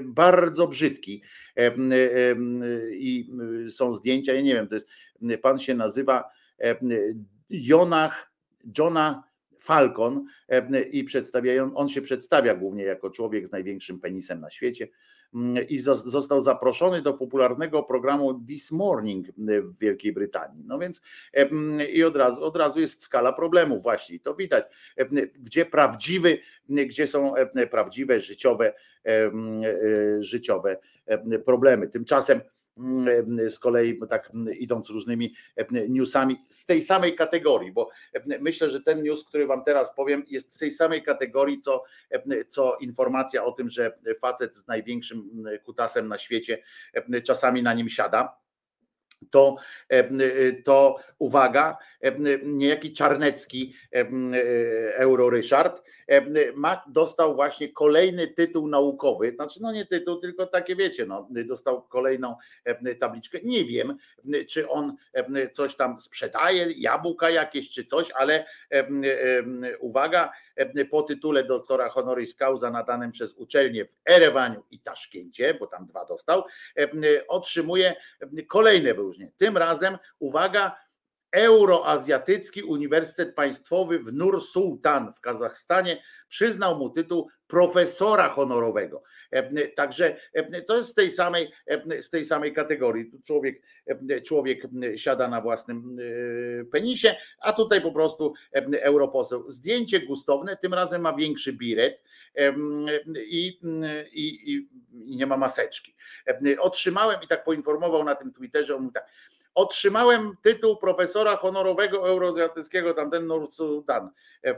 bardzo 0.00 0.68
brzydki 0.68 1.22
i 2.92 3.30
są 3.70 3.92
zdjęcia, 3.92 4.34
ja 4.34 4.40
nie 4.40 4.54
wiem, 4.54 4.68
to 4.68 4.74
jest, 4.74 4.88
pan 5.42 5.58
się 5.58 5.74
nazywa 5.74 6.30
Jonach, 7.50 8.32
Johna 8.78 9.24
Falcon 9.58 10.24
i 10.90 11.04
przedstawiają, 11.04 11.74
on 11.74 11.88
się 11.88 12.02
przedstawia 12.02 12.54
głównie 12.54 12.84
jako 12.84 13.10
człowiek 13.10 13.46
z 13.46 13.52
największym 13.52 14.00
penisem 14.00 14.40
na 14.40 14.50
świecie 14.50 14.88
i 15.68 15.78
został 15.78 16.40
zaproszony 16.40 17.02
do 17.02 17.14
popularnego 17.14 17.82
programu 17.82 18.44
This 18.48 18.72
Morning 18.72 19.26
w 19.38 19.78
Wielkiej 19.78 20.12
Brytanii. 20.12 20.64
No 20.66 20.78
więc 20.78 21.02
i 21.92 22.04
od 22.04 22.16
razu, 22.16 22.44
od 22.44 22.56
razu 22.56 22.80
jest 22.80 23.02
skala 23.02 23.32
problemów 23.32 23.82
właśnie, 23.82 24.20
to 24.20 24.34
widać, 24.34 24.64
gdzie 25.38 25.66
prawdziwy, 25.66 26.38
gdzie 26.68 27.06
są 27.06 27.34
prawdziwe 27.70 28.20
życiowe, 28.20 28.74
życiowe 30.20 30.76
problemy. 31.44 31.88
Tymczasem 31.88 32.40
Mm, 32.40 32.53
z 33.48 33.58
kolei 33.58 34.00
tak 34.08 34.30
mm, 34.34 34.54
idąc 34.54 34.90
różnymi 34.90 35.34
e, 35.56 35.88
newsami 35.88 36.36
z 36.48 36.66
tej 36.66 36.82
samej 36.82 37.14
kategorii, 37.14 37.72
bo 37.72 37.90
e, 38.12 38.38
myślę, 38.38 38.70
że 38.70 38.80
ten 38.80 39.02
news, 39.02 39.24
który 39.24 39.46
wam 39.46 39.64
teraz 39.64 39.94
powiem, 39.94 40.24
jest 40.28 40.54
z 40.54 40.58
tej 40.58 40.72
samej 40.72 41.02
kategorii, 41.02 41.60
co, 41.60 41.84
e, 42.10 42.44
co 42.44 42.76
informacja 42.80 43.44
o 43.44 43.52
tym, 43.52 43.68
że 43.70 43.98
facet 44.20 44.56
z 44.56 44.66
największym 44.66 45.30
mm, 45.34 45.58
kutasem 45.58 46.08
na 46.08 46.18
świecie 46.18 46.62
czasami 47.24 47.62
na 47.62 47.74
nim 47.74 47.88
siada. 47.88 48.36
To, 49.30 49.56
to 50.64 50.96
uwaga, 51.18 51.76
niejaki 52.42 52.92
Czarnecki, 52.92 53.74
Euro 54.96 55.30
Ryszard, 55.30 55.82
ma, 56.54 56.84
dostał 56.88 57.34
właśnie 57.34 57.68
kolejny 57.68 58.28
tytuł 58.28 58.68
naukowy, 58.68 59.30
znaczy 59.30 59.62
no 59.62 59.72
nie 59.72 59.86
tytuł, 59.86 60.16
tylko 60.16 60.46
takie 60.46 60.76
wiecie, 60.76 61.06
no, 61.06 61.28
dostał 61.30 61.82
kolejną 61.82 62.36
tabliczkę. 63.00 63.38
Nie 63.44 63.64
wiem, 63.64 63.96
czy 64.48 64.68
on 64.68 64.96
coś 65.52 65.74
tam 65.76 66.00
sprzedaje, 66.00 66.66
jabłka 66.76 67.30
jakieś 67.30 67.70
czy 67.70 67.84
coś, 67.84 68.10
ale 68.10 68.46
uwaga, 69.80 70.32
po 70.90 71.02
tytule 71.02 71.44
doktora 71.44 71.88
honoris 71.88 72.36
causa 72.36 72.70
nadanym 72.70 73.12
przez 73.12 73.34
uczelnię 73.34 73.84
w 73.84 73.94
Erewaniu 74.10 74.62
i 74.70 74.80
Taszkencie, 74.80 75.54
bo 75.54 75.66
tam 75.66 75.86
dwa 75.86 76.04
dostał, 76.04 76.44
otrzymuje 77.28 77.94
kolejne 78.48 78.94
wyróżnienie. 78.94 79.32
Tym 79.36 79.56
razem, 79.56 79.98
uwaga, 80.18 80.76
Euroazjatycki 81.34 82.62
Uniwersytet 82.62 83.34
Państwowy 83.34 83.98
w 83.98 84.12
Nur 84.12 84.44
Sultan 84.44 85.12
w 85.12 85.20
Kazachstanie 85.20 86.02
przyznał 86.28 86.78
mu 86.78 86.90
tytuł 86.90 87.28
profesora 87.46 88.28
honorowego. 88.28 89.02
Także 89.76 90.16
to 90.66 90.76
jest 90.76 90.88
z 90.88 90.94
tej 90.94 91.10
samej, 91.10 91.52
z 92.00 92.10
tej 92.10 92.24
samej 92.24 92.52
kategorii. 92.52 93.10
Tu 93.10 93.20
człowiek, 93.26 93.62
człowiek 94.26 94.62
siada 94.96 95.28
na 95.28 95.40
własnym 95.40 95.96
e, 96.60 96.64
penisie, 96.64 97.14
a 97.40 97.52
tutaj 97.52 97.80
po 97.80 97.92
prostu 97.92 98.34
europoseł. 98.80 99.50
Zdjęcie 99.50 100.00
gustowne, 100.00 100.56
tym 100.56 100.74
razem 100.74 101.02
ma 101.02 101.12
większy 101.12 101.52
biret 101.52 102.02
i, 103.26 103.58
i, 104.12 104.38
i 104.92 105.16
nie 105.16 105.26
ma 105.26 105.36
maseczki. 105.36 105.94
Otrzymałem 106.58 107.16
i 107.24 107.26
tak 107.26 107.44
poinformował 107.44 108.04
na 108.04 108.14
tym 108.14 108.32
Twitterze, 108.32 108.76
on 108.76 108.82
mówi 108.82 108.94
tak, 108.94 109.06
Otrzymałem 109.54 110.36
tytuł 110.42 110.76
profesora 110.76 111.36
honorowego 111.36 112.08
euroazjatyckiego, 112.08 112.94
tamten 112.94 113.26
Nur 113.26 113.50
Sultan. 113.50 114.10
E, 114.44 114.50
e, 114.50 114.56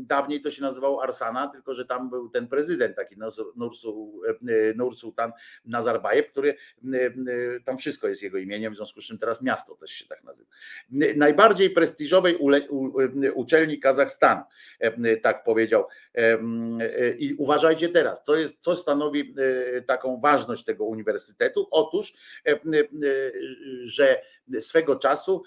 dawniej 0.00 0.40
to 0.40 0.50
się 0.50 0.62
nazywał 0.62 1.00
Arsana, 1.00 1.48
tylko 1.48 1.74
że 1.74 1.86
tam 1.86 2.10
był 2.10 2.28
ten 2.28 2.48
prezydent 2.48 2.96
taki 2.96 3.16
Nur 3.56 3.72
e, 4.92 4.96
Sultan 4.96 5.32
Nazarbajew, 5.64 6.28
który 6.28 6.54
tam 7.64 7.78
wszystko 7.78 8.08
jest 8.08 8.22
jego 8.22 8.38
imieniem, 8.38 8.72
w 8.72 8.76
związku 8.76 9.00
z 9.00 9.04
czym 9.04 9.18
teraz 9.18 9.42
miasto 9.42 9.74
też 9.74 9.90
się 9.90 10.06
tak 10.06 10.24
nazywa. 10.24 10.50
Najbardziej 11.16 11.70
prestiżowej 11.70 12.38
uczelni 13.34 13.80
Kazachstanu, 13.80 14.42
tak 15.22 15.44
powiedział. 15.44 15.86
I 17.18 17.34
uważajcie 17.34 17.88
teraz, 17.88 18.22
co, 18.22 18.36
jest, 18.36 18.54
co 18.60 18.76
stanowi 18.76 19.34
taką 19.86 20.20
ważność 20.20 20.64
tego 20.64 20.84
uniwersytetu? 20.84 21.68
Otóż 21.70 22.14
że 23.84 24.22
swego 24.60 24.96
czasu 24.96 25.42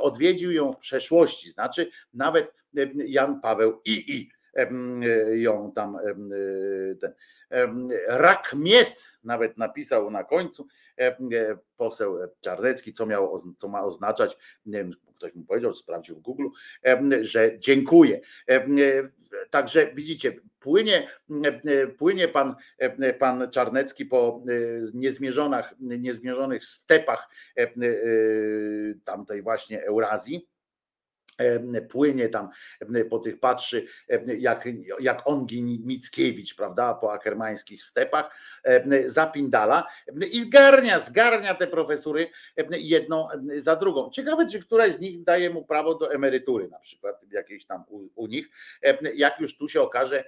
odwiedził 0.00 0.52
ją 0.52 0.72
w 0.72 0.78
przeszłości, 0.78 1.50
znaczy 1.50 1.90
nawet 2.14 2.52
Jan 2.94 3.40
Paweł 3.40 3.82
II 3.86 4.30
ją 5.34 5.72
tam 5.72 5.98
ten 7.00 7.14
Rakmiet 8.08 9.06
nawet 9.24 9.58
napisał 9.58 10.10
na 10.10 10.24
końcu 10.24 10.66
poseł 11.76 12.18
Czarnecki, 12.40 12.92
co, 12.92 13.06
co 13.56 13.68
ma 13.68 13.84
oznaczać, 13.84 14.38
nie 14.66 14.78
wiem, 14.78 14.94
ktoś 15.24 15.34
mu 15.34 15.44
powiedział, 15.44 15.74
sprawdził 15.74 16.16
w 16.16 16.20
Google, 16.20 16.46
że 17.20 17.58
dziękuję. 17.58 18.20
Także 19.50 19.92
widzicie, 19.94 20.32
płynie, 20.60 21.08
płynie 21.98 22.28
pan, 22.28 22.54
pan 23.18 23.50
Czarnecki 23.50 24.06
po 24.06 24.44
niezmierzonych 25.98 26.64
stepach 26.64 27.28
tamtej 29.04 29.42
właśnie 29.42 29.84
Eurazji 29.84 30.48
płynie 31.88 32.28
tam 32.28 32.48
po 33.10 33.18
tych, 33.18 33.40
patrzy 33.40 33.86
jak, 34.38 34.68
jak 35.00 35.22
Ongi 35.24 35.62
Mickiewicz, 35.62 36.56
prawda, 36.56 36.94
po 36.94 37.12
akermańskich 37.12 37.82
stepach, 37.82 38.30
zapindala 39.06 39.86
i 40.32 40.40
zgarnia, 40.40 41.00
zgarnia 41.00 41.54
te 41.54 41.66
profesury 41.66 42.30
jedną 42.70 43.28
za 43.56 43.76
drugą. 43.76 44.10
Ciekawe, 44.10 44.46
czy 44.46 44.60
któraś 44.60 44.92
z 44.92 45.00
nich 45.00 45.24
daje 45.24 45.50
mu 45.50 45.64
prawo 45.64 45.94
do 45.94 46.12
emerytury 46.12 46.68
na 46.68 46.78
przykład, 46.78 47.24
jakiejś 47.30 47.66
tam 47.66 47.84
u, 47.88 48.08
u 48.14 48.26
nich, 48.26 48.48
jak 49.14 49.40
już 49.40 49.56
tu 49.56 49.68
się 49.68 49.80
okaże, 49.80 50.24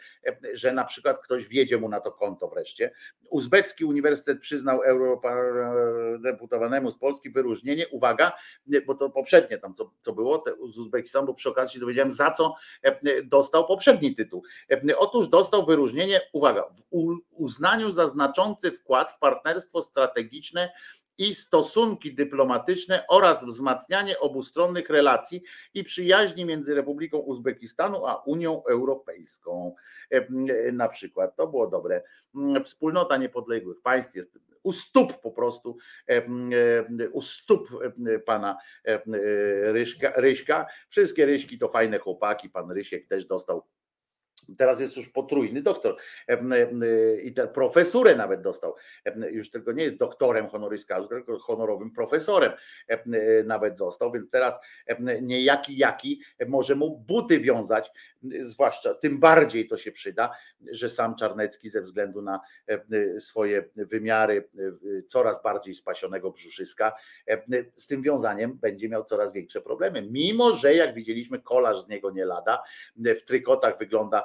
że 0.53 0.73
na 0.73 0.85
przykład 0.85 1.19
ktoś 1.19 1.49
wjedzie 1.49 1.79
mu 1.79 1.89
na 1.89 2.01
to 2.01 2.13
konto 2.13 2.49
wreszcie. 2.49 2.91
Uzbecki 3.31 3.85
Uniwersytet 3.85 4.41
przyznał 4.41 4.83
eurodeputowanemu 4.83 6.91
z 6.91 6.99
Polski 6.99 7.31
wyróżnienie, 7.31 7.89
uwaga, 7.89 8.33
bo 8.87 8.95
to 8.95 9.11
poprzednie 9.11 9.59
tam, 9.59 9.75
co, 9.75 9.93
co 10.01 10.13
było, 10.13 10.39
te, 10.39 10.53
z 10.69 10.79
Uzbekistanu, 10.97 11.27
bo 11.27 11.35
przy 11.35 11.49
okazji 11.49 11.81
dowiedziałem, 11.81 12.11
za 12.11 12.31
co 12.31 12.55
dostał 13.25 13.67
poprzedni 13.67 14.15
tytuł. 14.15 14.43
Otóż 14.99 15.29
dostał 15.29 15.67
wyróżnienie, 15.67 16.21
uwaga, 16.33 16.65
w 16.93 17.19
uznaniu 17.31 17.93
za 17.93 18.07
znaczący 18.07 18.73
wkład 18.73 19.13
w 19.13 19.19
partnerstwo 19.19 19.83
strategiczne 19.83 20.73
i 21.19 21.35
stosunki 21.35 22.15
dyplomatyczne 22.15 23.05
oraz 23.09 23.45
wzmacnianie 23.45 24.21
obustronnych 24.21 24.91
relacji 24.91 25.43
i 25.75 25.85
przyjaźni 25.85 26.45
między 26.45 26.75
Republiką 26.75 27.19
Uzbekistanu 27.19 28.07
a 28.07 28.15
Unią 28.15 28.65
Europejską. 28.65 29.75
Na 30.73 30.89
przykład 30.89 31.37
to 31.37 31.47
było 31.47 31.67
dobre. 31.67 32.03
Wspólnota 32.65 33.17
niepodległych 33.17 33.81
państw 33.83 34.15
jest 34.15 34.39
u 34.67 34.73
stóp 34.73 35.21
po 35.21 35.31
prostu, 35.33 35.77
u 37.13 37.23
stóp 37.23 37.69
pana 38.27 38.59
Ryśka. 39.63 40.13
Ryśka. 40.17 40.67
Wszystkie 40.89 41.27
Ryśki 41.27 41.59
to 41.59 41.69
fajne 41.69 41.99
chłopaki, 41.99 42.51
pan 42.51 42.71
Rysiek 42.71 43.09
też 43.09 43.27
dostał 43.27 43.67
Teraz 44.59 44.81
jest 44.81 44.97
już 44.97 45.09
potrójny 45.09 45.63
doktor 45.63 45.97
i 47.23 47.35
profesurę 47.55 48.17
nawet 48.17 48.43
dostał. 48.43 48.75
Już 49.31 49.51
tylko 49.51 49.73
nie 49.73 49.85
jest 49.85 49.97
doktorem 49.97 50.49
honoris 50.49 50.87
causa, 50.87 51.09
tylko 51.09 51.39
honorowym 51.39 51.91
profesorem 51.91 52.53
nawet 53.45 53.79
został, 53.79 54.13
więc 54.13 54.31
teraz 54.31 54.59
niejaki 55.23 55.77
jaki 55.77 56.23
może 56.47 56.75
mu 56.75 56.99
buty 56.99 57.41
wiązać, 57.41 57.93
zwłaszcza 58.41 58.95
tym 58.95 59.21
bardziej 59.21 59.69
to 59.69 59.77
się 59.77 59.93
przyda, 59.93 60.31
że 60.71 60.91
sam 60.91 61.17
Czarnecki 61.17 61.69
ze 61.69 61.81
względu 61.81 62.23
na 62.23 62.41
swoje 63.19 63.65
wymiary 63.77 64.49
coraz 65.09 65.43
bardziej 65.43 65.75
spasionego 65.75 66.31
brzuszyska 66.31 66.93
z 67.77 67.87
tym 67.87 68.03
wiązaniem 68.03 68.59
będzie 68.59 68.89
miał 68.89 69.05
coraz 69.05 69.33
większe 69.33 69.61
problemy. 69.61 70.03
Mimo, 70.11 70.53
że 70.53 70.75
jak 70.75 70.95
widzieliśmy, 70.95 71.43
kolarz 71.43 71.85
z 71.85 71.89
niego 71.89 72.11
nie 72.11 72.25
lada, 72.25 72.63
w 72.97 73.23
trykotach 73.23 73.79
wygląda 73.79 74.25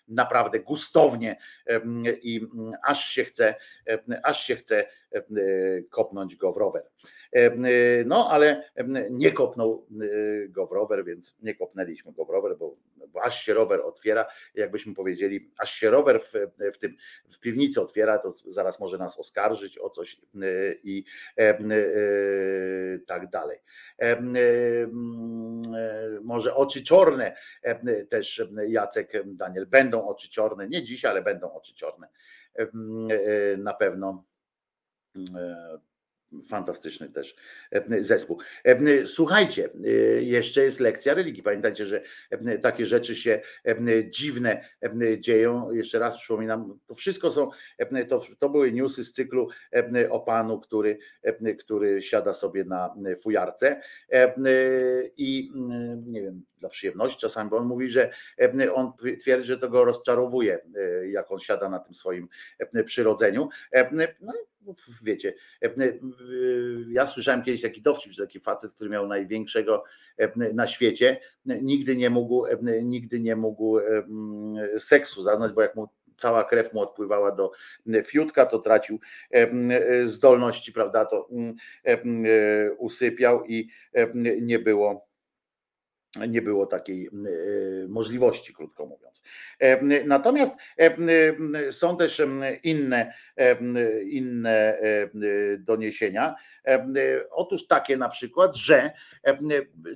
naprawdę 0.11 0.59
gustownie 0.59 1.37
i 2.21 2.47
aż 2.83 3.05
się 3.05 3.23
chce, 3.23 3.55
aż 4.23 4.43
się 4.43 4.55
chce 4.55 4.87
kopnąć 5.89 6.35
go 6.35 6.53
w 6.53 6.57
rower. 6.57 6.83
No, 8.05 8.29
ale 8.29 8.71
nie 9.09 9.31
kopnął 9.31 9.87
go 10.49 10.67
w 10.67 10.71
rower, 10.71 11.05
więc 11.05 11.37
nie 11.41 11.55
kopnęliśmy 11.55 12.13
go 12.13 12.25
w 12.25 12.29
rower, 12.29 12.57
bo, 12.57 12.75
bo 13.07 13.23
aż 13.23 13.43
się 13.43 13.53
rower 13.53 13.81
otwiera, 13.81 14.25
jakbyśmy 14.55 14.93
powiedzieli, 14.93 15.51
aż 15.59 15.73
się 15.73 15.89
rower 15.89 16.21
w, 16.21 16.31
w 16.73 16.77
tym 16.77 16.95
w 17.31 17.39
piwnicy 17.39 17.81
otwiera, 17.81 18.17
to 18.17 18.31
zaraz 18.31 18.79
może 18.79 18.97
nas 18.97 19.19
oskarżyć 19.19 19.77
o 19.77 19.89
coś 19.89 20.21
i 20.83 21.05
tak 23.07 23.29
dalej. 23.29 23.57
Może 26.21 26.55
oczy 26.55 26.83
czorne 26.83 27.35
też 28.09 28.47
Jacek 28.67 29.11
Daniel 29.25 29.65
będą 29.67 30.00
oczy 30.07 30.29
czorne, 30.29 30.67
nie 30.67 30.83
dzisiaj, 30.83 31.11
ale 31.11 31.21
będą 31.21 31.53
oczy 31.53 31.75
czorne. 31.75 32.07
Na 33.57 33.73
pewno 33.73 34.23
Fantastyczny 36.45 37.09
też 37.09 37.35
e, 37.71 38.03
zespół. 38.03 38.39
E, 38.63 39.05
Słuchajcie, 39.07 39.69
e, 39.85 39.89
jeszcze 40.23 40.61
jest 40.61 40.79
lekcja 40.79 41.13
religii. 41.13 41.43
Pamiętajcie, 41.43 41.85
że 41.85 42.03
takie 42.61 42.85
rzeczy 42.85 43.15
się 43.15 43.41
dziwne 44.09 44.65
dzieją. 45.19 45.71
Jeszcze 45.71 45.99
raz 45.99 46.17
przypominam, 46.17 46.79
to 46.87 46.93
wszystko 46.93 47.31
są, 47.31 47.49
to, 48.09 48.21
to 48.39 48.49
były 48.49 48.71
newsy 48.71 49.03
z 49.03 49.13
cyklu 49.13 49.49
o 50.09 50.19
panu, 50.19 50.59
który, 50.59 50.97
który 51.59 52.01
siada 52.01 52.33
sobie 52.33 52.63
na 52.63 52.95
fujarce 53.23 53.81
i 55.17 55.51
nie 56.05 56.21
wiem, 56.21 56.43
dla 56.57 56.69
przyjemności 56.69 57.19
czasami, 57.19 57.49
bo 57.49 57.57
on 57.57 57.67
mówi, 57.67 57.89
że 57.89 58.11
on 58.73 58.91
twierdzi, 59.19 59.47
że 59.47 59.57
to 59.57 59.69
go 59.69 59.85
rozczarowuje, 59.85 60.59
jak 61.05 61.31
on 61.31 61.39
siada 61.39 61.69
na 61.69 61.79
tym 61.79 61.95
swoim 61.95 62.27
przyrodzeniu. 62.85 63.49
No 64.21 64.33
wiecie, 65.03 65.33
e, 65.61 65.65
e, 65.65 65.71
ja 66.89 67.05
słyszałem 67.05 67.43
kiedyś 67.43 67.61
taki 67.61 67.81
dowcip, 67.81 68.11
że 68.11 68.25
taki 68.25 68.39
facet, 68.39 68.73
który 68.73 68.89
miał 68.89 69.07
największego 69.07 69.83
e, 70.17 70.53
na 70.53 70.67
świecie, 70.67 71.19
nigdy 71.45 71.95
nie 71.95 72.09
mógł, 72.09 72.45
nigdy 72.83 73.19
nie 73.19 73.35
mógł 73.35 73.79
seksu 74.77 75.23
zaznać, 75.23 75.53
bo 75.53 75.61
jak 75.61 75.75
mu 75.75 75.87
cała 76.15 76.43
krew 76.43 76.73
mu 76.73 76.81
odpływała 76.81 77.31
do 77.31 77.51
fiutka, 78.05 78.45
to 78.45 78.59
tracił 78.59 78.99
zdolności, 80.05 80.71
prawda, 80.71 81.05
to 81.05 81.29
usypiał 82.77 83.45
i 83.45 83.69
nie 84.41 84.59
było 84.59 85.10
nie 86.27 86.41
było 86.41 86.65
takiej 86.65 87.07
e, 87.07 87.11
możliwości, 87.87 88.53
krótko 88.53 88.85
mówiąc. 88.85 89.23
E, 89.59 90.05
Natomiast 90.05 90.53
e, 90.77 91.71
są 91.71 91.97
też 91.97 92.21
inne, 92.63 93.13
inne 94.05 94.77
doniesienia. 95.59 96.35
Otóż 97.31 97.67
takie 97.67 97.97
na 97.97 98.09
przykład, 98.09 98.55
że 98.55 98.91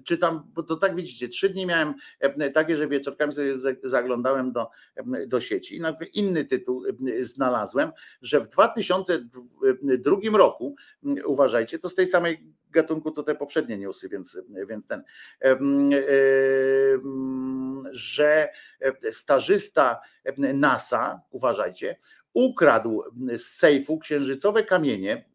czytam, 0.04 0.52
bo 0.54 0.64
to 0.64 0.76
tak 0.76 0.96
widzicie, 0.96 1.28
trzy 1.28 1.50
dni 1.50 1.66
miałem 1.66 1.94
takie, 2.54 2.78
że 2.78 2.88
wieczorkami 2.88 3.34
sobie 3.34 3.58
za- 3.58 3.70
zaglądałem 3.84 4.52
do, 4.52 4.70
do 5.28 5.40
sieci 5.40 5.76
i 5.76 5.82
inny 6.20 6.46
tytuł 6.46 6.84
znalazłem, 7.20 7.92
że 8.22 8.42
w 8.42 8.48
2002 8.48 10.18
roku, 10.38 10.76
uważajcie, 11.26 11.80
to 11.80 11.90
z 11.90 11.96
tej 11.96 12.08
samej 12.08 12.54
gatunku, 12.76 13.12
co 13.12 13.24
te 13.24 13.36
poprzednie 13.36 13.78
newsy, 13.78 14.10
więc, 14.10 14.40
więc 14.70 14.88
ten, 14.88 15.04
że 17.92 18.50
stażysta 19.12 20.02
NASA, 20.38 21.22
uważajcie, 21.32 21.96
ukradł 22.34 23.04
z 23.38 23.42
sejfu 23.42 24.00
księżycowe 24.00 24.64
kamienie, 24.64 25.26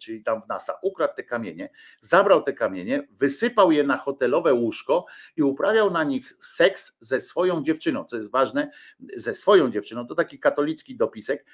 czyli 0.00 0.22
tam 0.22 0.42
w 0.42 0.48
NASA, 0.48 0.78
ukradł 0.82 1.14
te 1.16 1.22
kamienie, 1.22 1.70
zabrał 2.00 2.42
te 2.42 2.52
kamienie, 2.52 3.06
wysypał 3.10 3.72
je 3.72 3.84
na 3.84 3.96
hotelowe 3.96 4.54
łóżko 4.54 5.06
i 5.36 5.42
uprawiał 5.42 5.90
na 5.90 6.04
nich 6.04 6.36
seks 6.40 6.96
ze 7.00 7.20
swoją 7.20 7.62
dziewczyną, 7.62 8.04
co 8.04 8.16
jest 8.16 8.30
ważne, 8.30 8.70
ze 9.16 9.34
swoją 9.34 9.70
dziewczyną, 9.70 10.06
to 10.06 10.14
taki 10.14 10.38
katolicki 10.38 10.96
dopisek, 10.96 11.44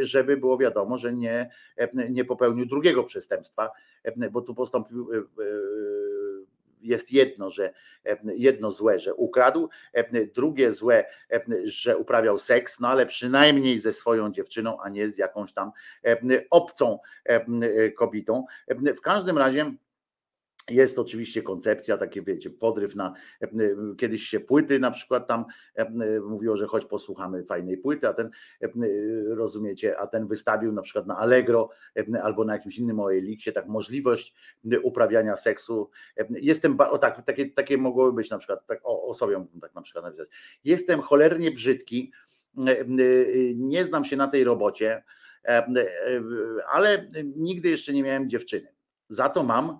żeby 0.00 0.36
było 0.36 0.58
wiadomo, 0.58 0.98
że 0.98 1.12
nie, 1.12 1.50
nie 2.10 2.24
popełnił 2.24 2.66
drugiego 2.66 3.04
przestępstwa, 3.04 3.70
bo 4.30 4.40
tu 4.40 4.54
postąpił 4.54 5.12
e, 5.12 5.16
e, 5.16 5.22
jest 6.82 7.12
jedno, 7.12 7.50
że 7.50 7.74
jedno 8.24 8.70
złe, 8.70 8.98
że 8.98 9.14
ukradł, 9.14 9.68
drugie 10.34 10.72
złe, 10.72 11.04
że 11.64 11.98
uprawiał 11.98 12.38
seks, 12.38 12.80
no 12.80 12.88
ale 12.88 13.06
przynajmniej 13.06 13.78
ze 13.78 13.92
swoją 13.92 14.32
dziewczyną, 14.32 14.80
a 14.80 14.88
nie 14.88 15.08
z 15.08 15.18
jakąś 15.18 15.52
tam 15.52 15.72
obcą 16.50 16.98
kobietą. 17.96 18.44
W 18.68 19.00
każdym 19.00 19.38
razie 19.38 19.72
jest 20.70 20.98
oczywiście 20.98 21.42
koncepcja, 21.42 21.98
takie 21.98 22.22
wiecie, 22.22 22.50
podryw 22.50 22.96
na, 22.96 23.12
kiedyś 23.98 24.22
się 24.22 24.40
płyty 24.40 24.78
na 24.78 24.90
przykład 24.90 25.28
tam 25.28 25.44
mówiło, 26.28 26.56
że 26.56 26.66
choć 26.66 26.84
posłuchamy 26.84 27.44
fajnej 27.44 27.78
płyty, 27.78 28.08
a 28.08 28.14
ten, 28.14 28.30
rozumiecie, 29.28 29.98
a 29.98 30.06
ten 30.06 30.26
wystawił 30.26 30.72
na 30.72 30.82
przykład 30.82 31.06
na 31.06 31.18
Allegro 31.18 31.70
albo 32.22 32.44
na 32.44 32.52
jakimś 32.52 32.78
innym 32.78 33.00
OLX-ie 33.00 33.52
tak 33.52 33.68
możliwość 33.68 34.34
uprawiania 34.82 35.36
seksu. 35.36 35.90
Jestem, 36.30 36.76
o 36.80 36.98
tak, 36.98 37.24
takie, 37.24 37.50
takie 37.50 37.78
mogłoby 37.78 38.12
być 38.12 38.30
na 38.30 38.38
przykład, 38.38 38.66
tak 38.66 38.80
o, 38.84 39.02
o 39.02 39.14
sobie 39.14 39.46
tak 39.60 39.74
na 39.74 39.82
przykład 39.82 40.04
napisać. 40.04 40.28
Jestem 40.64 41.00
cholernie 41.00 41.50
brzydki, 41.50 42.12
nie 43.56 43.84
znam 43.84 44.04
się 44.04 44.16
na 44.16 44.28
tej 44.28 44.44
robocie, 44.44 45.04
ale 46.72 47.10
nigdy 47.36 47.68
jeszcze 47.68 47.92
nie 47.92 48.02
miałem 48.02 48.28
dziewczyny. 48.28 48.68
Za 49.08 49.28
to 49.28 49.42
mam 49.42 49.78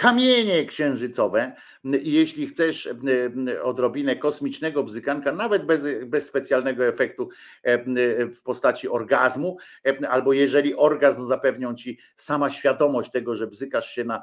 kamienie 0.00 0.64
księżycowe. 0.64 1.52
I 1.84 2.12
jeśli 2.12 2.46
chcesz 2.46 2.86
e, 2.86 3.62
odrobinę 3.62 4.16
kosmicznego 4.16 4.84
bzykanka, 4.84 5.32
nawet 5.32 5.66
bez, 5.66 5.84
bez 6.06 6.26
specjalnego 6.26 6.86
efektu 6.86 7.28
e, 7.62 8.26
w 8.26 8.42
postaci 8.42 8.88
orgazmu, 8.88 9.56
e, 9.86 10.08
albo 10.08 10.32
jeżeli 10.32 10.74
orgazm 10.74 11.22
zapewnią 11.22 11.74
ci 11.74 11.98
sama 12.16 12.50
świadomość 12.50 13.10
tego, 13.10 13.34
że 13.34 13.46
bzykasz 13.46 13.90
się 13.90 14.04
na 14.04 14.22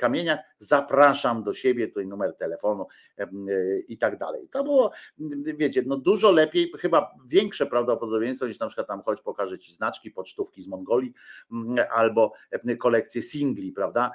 kamieniach, 0.00 0.38
zapraszam 0.58 1.42
do 1.42 1.54
siebie, 1.54 1.88
tutaj 1.88 2.06
numer 2.06 2.36
telefonu 2.36 2.86
i 3.88 3.98
tak 3.98 4.18
dalej. 4.18 4.48
To 4.50 4.64
było, 4.64 4.90
wiecie, 5.44 5.82
no 5.86 5.96
dużo 5.96 6.30
lepiej, 6.30 6.72
chyba 6.80 7.14
większe 7.26 7.66
prawdopodobieństwo 7.66 8.46
niż 8.46 8.58
na 8.58 8.66
przykład 8.66 8.86
tam 8.86 9.02
choć 9.02 9.20
pokażę 9.20 9.58
ci 9.58 9.72
znaczki, 9.72 10.10
pocztówki 10.10 10.62
z 10.62 10.68
Mongolii 10.68 11.12
albo 11.90 12.32
kolekcję 12.78 13.22
singli, 13.22 13.72
prawda? 13.72 14.10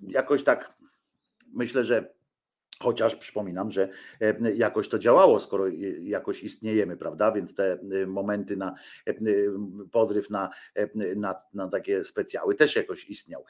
Jakoś 0.00 0.44
tak 0.44 0.76
myślę, 1.52 1.84
że 1.84 2.14
chociaż 2.82 3.16
przypominam, 3.16 3.70
że 3.70 3.88
e, 4.20 4.52
jakoś 4.54 4.88
to 4.88 4.98
działało, 4.98 5.40
skoro 5.40 5.64
jakoś 6.02 6.42
istniejemy, 6.42 6.96
prawda? 6.96 7.32
Więc 7.32 7.54
te 7.54 7.72
e, 7.72 8.06
momenty 8.06 8.56
na 8.56 8.74
e, 9.06 9.14
podryw 9.92 10.30
na, 10.30 10.50
na, 11.16 11.34
na 11.54 11.68
takie 11.68 12.04
specjały 12.04 12.54
też 12.54 12.76
jakoś 12.76 13.04
istniał 13.04 13.44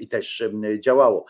i 0.00 0.08
też 0.08 0.44
działało. 0.80 1.26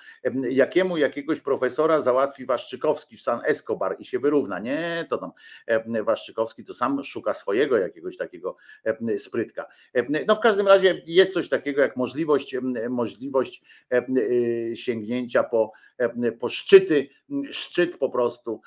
Jakiemu 0.51 0.97
jakiegoś 0.97 1.41
profesora 1.41 2.01
załatwi 2.01 2.47
Waszczykowski 2.47 3.17
w 3.17 3.23
San 3.23 3.41
Escobar 3.45 3.97
i 3.99 4.05
się 4.05 4.19
wyrówna? 4.19 4.59
Nie, 4.59 5.07
to 5.11 5.19
tam 5.19 5.33
Waszczykowski 6.05 6.65
to 6.65 6.75
sam 6.75 7.05
szuka 7.05 7.35
swojego 7.35 7.79
jakiegoś 7.79 8.17
takiego 8.17 8.57
sprytka. 9.19 9.67
No 10.27 10.37
w 10.37 10.41
każdym 10.41 10.69
razie 10.69 11.03
jest 11.07 11.35
coś 11.35 11.49
takiego 11.49 11.83
jak 11.83 11.97
możliwość, 11.97 12.57
możliwość 12.89 13.63
sięgnięcia 14.75 15.43
po, 15.43 15.73
po 16.41 16.49
szczyty 16.49 17.09
szczyt 17.51 17.97
po 17.97 18.11
prostu 18.11 18.61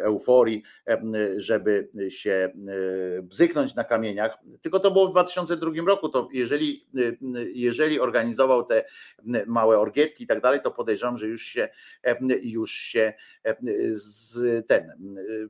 euforii, 0.00 0.62
żeby 1.36 1.88
się 2.08 2.52
bzyknąć 3.22 3.74
na 3.74 3.84
kamieniach. 3.84 4.38
Tylko 4.62 4.80
to 4.80 4.90
było 4.90 5.08
w 5.08 5.10
2002 5.10 5.70
roku. 5.86 6.08
To 6.08 6.28
jeżeli, 6.32 6.86
jeżeli 7.54 8.00
organizował 8.00 8.64
te 8.64 8.84
małe 9.46 9.78
orgietki 9.78 10.24
i 10.24 10.26
tak 10.26 10.40
dalej, 10.40 10.60
to 10.60 10.70
podejrzewam, 10.70 11.18
że 11.18 11.26
już 11.26 11.42
się 11.42 11.68
już 12.42 12.72
się 12.72 13.12
z 13.90 14.66
ten 14.66 14.92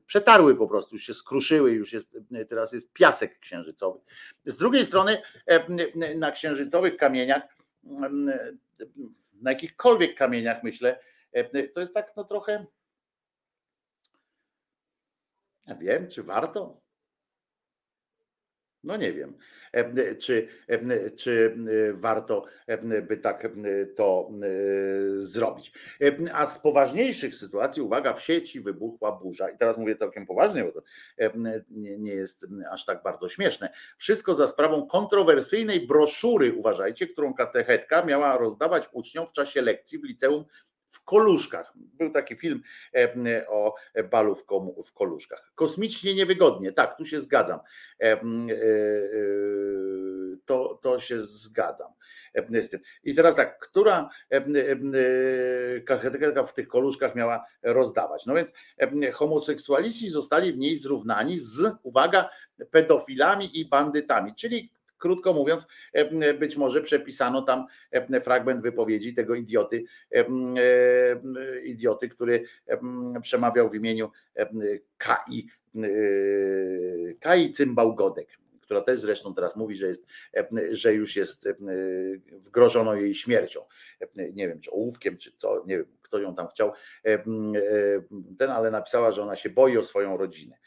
przetarły 0.06 0.56
po 0.56 0.68
prostu, 0.68 0.96
już 0.96 1.04
się 1.04 1.14
skruszyły, 1.14 1.72
już 1.72 1.92
jest 1.92 2.18
teraz 2.48 2.72
jest 2.72 2.92
piasek 2.92 3.38
księżycowy. 3.38 4.00
Z 4.46 4.56
drugiej 4.56 4.86
strony 4.86 5.16
na 6.16 6.32
księżycowych 6.32 6.96
kamieniach 6.96 7.42
na 9.44 9.50
jakichkolwiek 9.50 10.16
kamieniach 10.18 10.62
myślę, 10.62 11.00
to 11.74 11.80
jest 11.80 11.94
tak 11.94 12.16
no 12.16 12.24
trochę. 12.24 12.66
Ja 15.66 15.74
wiem, 15.74 16.08
czy 16.08 16.22
warto? 16.22 16.83
No 18.84 18.96
nie 18.96 19.12
wiem, 19.12 19.34
czy, 20.18 20.48
czy 21.16 21.56
warto 21.94 22.44
by 23.02 23.16
tak 23.16 23.48
to 23.96 24.30
zrobić. 25.14 25.72
A 26.32 26.46
z 26.46 26.58
poważniejszych 26.58 27.34
sytuacji, 27.34 27.82
uwaga, 27.82 28.12
w 28.12 28.22
sieci 28.22 28.60
wybuchła 28.60 29.12
burza. 29.12 29.50
I 29.50 29.58
teraz 29.58 29.78
mówię 29.78 29.96
całkiem 29.96 30.26
poważnie, 30.26 30.64
bo 30.64 30.72
to 30.72 30.82
nie, 31.70 31.98
nie 31.98 32.12
jest 32.12 32.46
aż 32.70 32.84
tak 32.84 33.02
bardzo 33.02 33.28
śmieszne. 33.28 33.72
Wszystko 33.96 34.34
za 34.34 34.46
sprawą 34.46 34.86
kontrowersyjnej 34.86 35.86
broszury, 35.86 36.52
uważajcie, 36.52 37.06
którą 37.06 37.34
katechetka 37.34 38.04
miała 38.04 38.38
rozdawać 38.38 38.88
uczniom 38.92 39.26
w 39.26 39.32
czasie 39.32 39.62
lekcji 39.62 39.98
w 39.98 40.04
liceum 40.04 40.44
w 40.94 41.04
Koluszkach. 41.04 41.72
Był 41.76 42.10
taki 42.10 42.36
film 42.36 42.62
e, 42.96 43.48
o 43.48 43.74
balu 44.10 44.34
w, 44.34 44.92
Koluszkach. 44.92 45.52
Kosmicznie 45.54 46.14
niewygodnie, 46.14 46.72
tak, 46.72 46.96
tu 46.96 47.04
się 47.04 47.20
zgadzam. 47.20 47.60
E, 48.00 48.12
e, 48.12 48.18
to, 50.44 50.78
to 50.82 50.98
się 50.98 51.22
zgadzam 51.22 51.92
z 52.62 52.68
tym. 52.68 52.80
I 53.04 53.14
teraz 53.14 53.36
tak, 53.36 53.58
która 53.58 54.08
kachetyka 55.86 56.44
w 56.44 56.54
tych 56.54 56.68
koluszkach 56.68 57.14
miała 57.14 57.46
rozdawać? 57.62 58.26
No 58.26 58.34
więc 58.34 58.50
homoseksualiści 59.12 60.08
zostali 60.08 60.52
w 60.52 60.58
niej 60.58 60.76
zrównani 60.76 61.38
z, 61.38 61.76
uwaga, 61.82 62.28
pedofilami 62.70 63.60
i 63.60 63.68
bandytami, 63.68 64.34
czyli 64.34 64.72
krótko 65.04 65.32
mówiąc, 65.32 65.66
być 66.38 66.56
może 66.56 66.80
przepisano 66.82 67.42
tam 67.42 67.66
fragment 68.22 68.62
wypowiedzi 68.62 69.14
tego 69.14 69.34
idioty, 69.34 69.84
idioty, 71.64 72.08
który 72.08 72.44
przemawiał 73.22 73.68
w 73.68 73.74
imieniu 73.74 74.10
KI, 74.98 75.48
KI 77.20 77.52
Cymbał 77.52 77.94
Godek 77.94 78.28
która 78.64 78.80
też 78.80 79.00
zresztą 79.00 79.34
teraz 79.34 79.56
mówi, 79.56 79.76
że, 79.76 79.86
jest, 79.86 80.06
że 80.70 80.94
już 80.94 81.16
jest 81.16 81.48
wgrożono 82.32 82.94
jej 82.94 83.14
śmiercią. 83.14 83.60
Nie 84.14 84.48
wiem, 84.48 84.60
czy 84.60 84.70
ołówkiem, 84.70 85.16
czy 85.16 85.32
co, 85.36 85.64
nie 85.66 85.76
wiem, 85.76 85.86
kto 86.02 86.18
ją 86.18 86.34
tam 86.34 86.48
chciał, 86.48 86.72
ten, 88.38 88.50
ale 88.50 88.70
napisała, 88.70 89.12
że 89.12 89.22
ona 89.22 89.36
się 89.36 89.50
boi 89.50 89.76
o 89.76 89.82
swoją 89.82 90.16
rodzinę. 90.16 90.58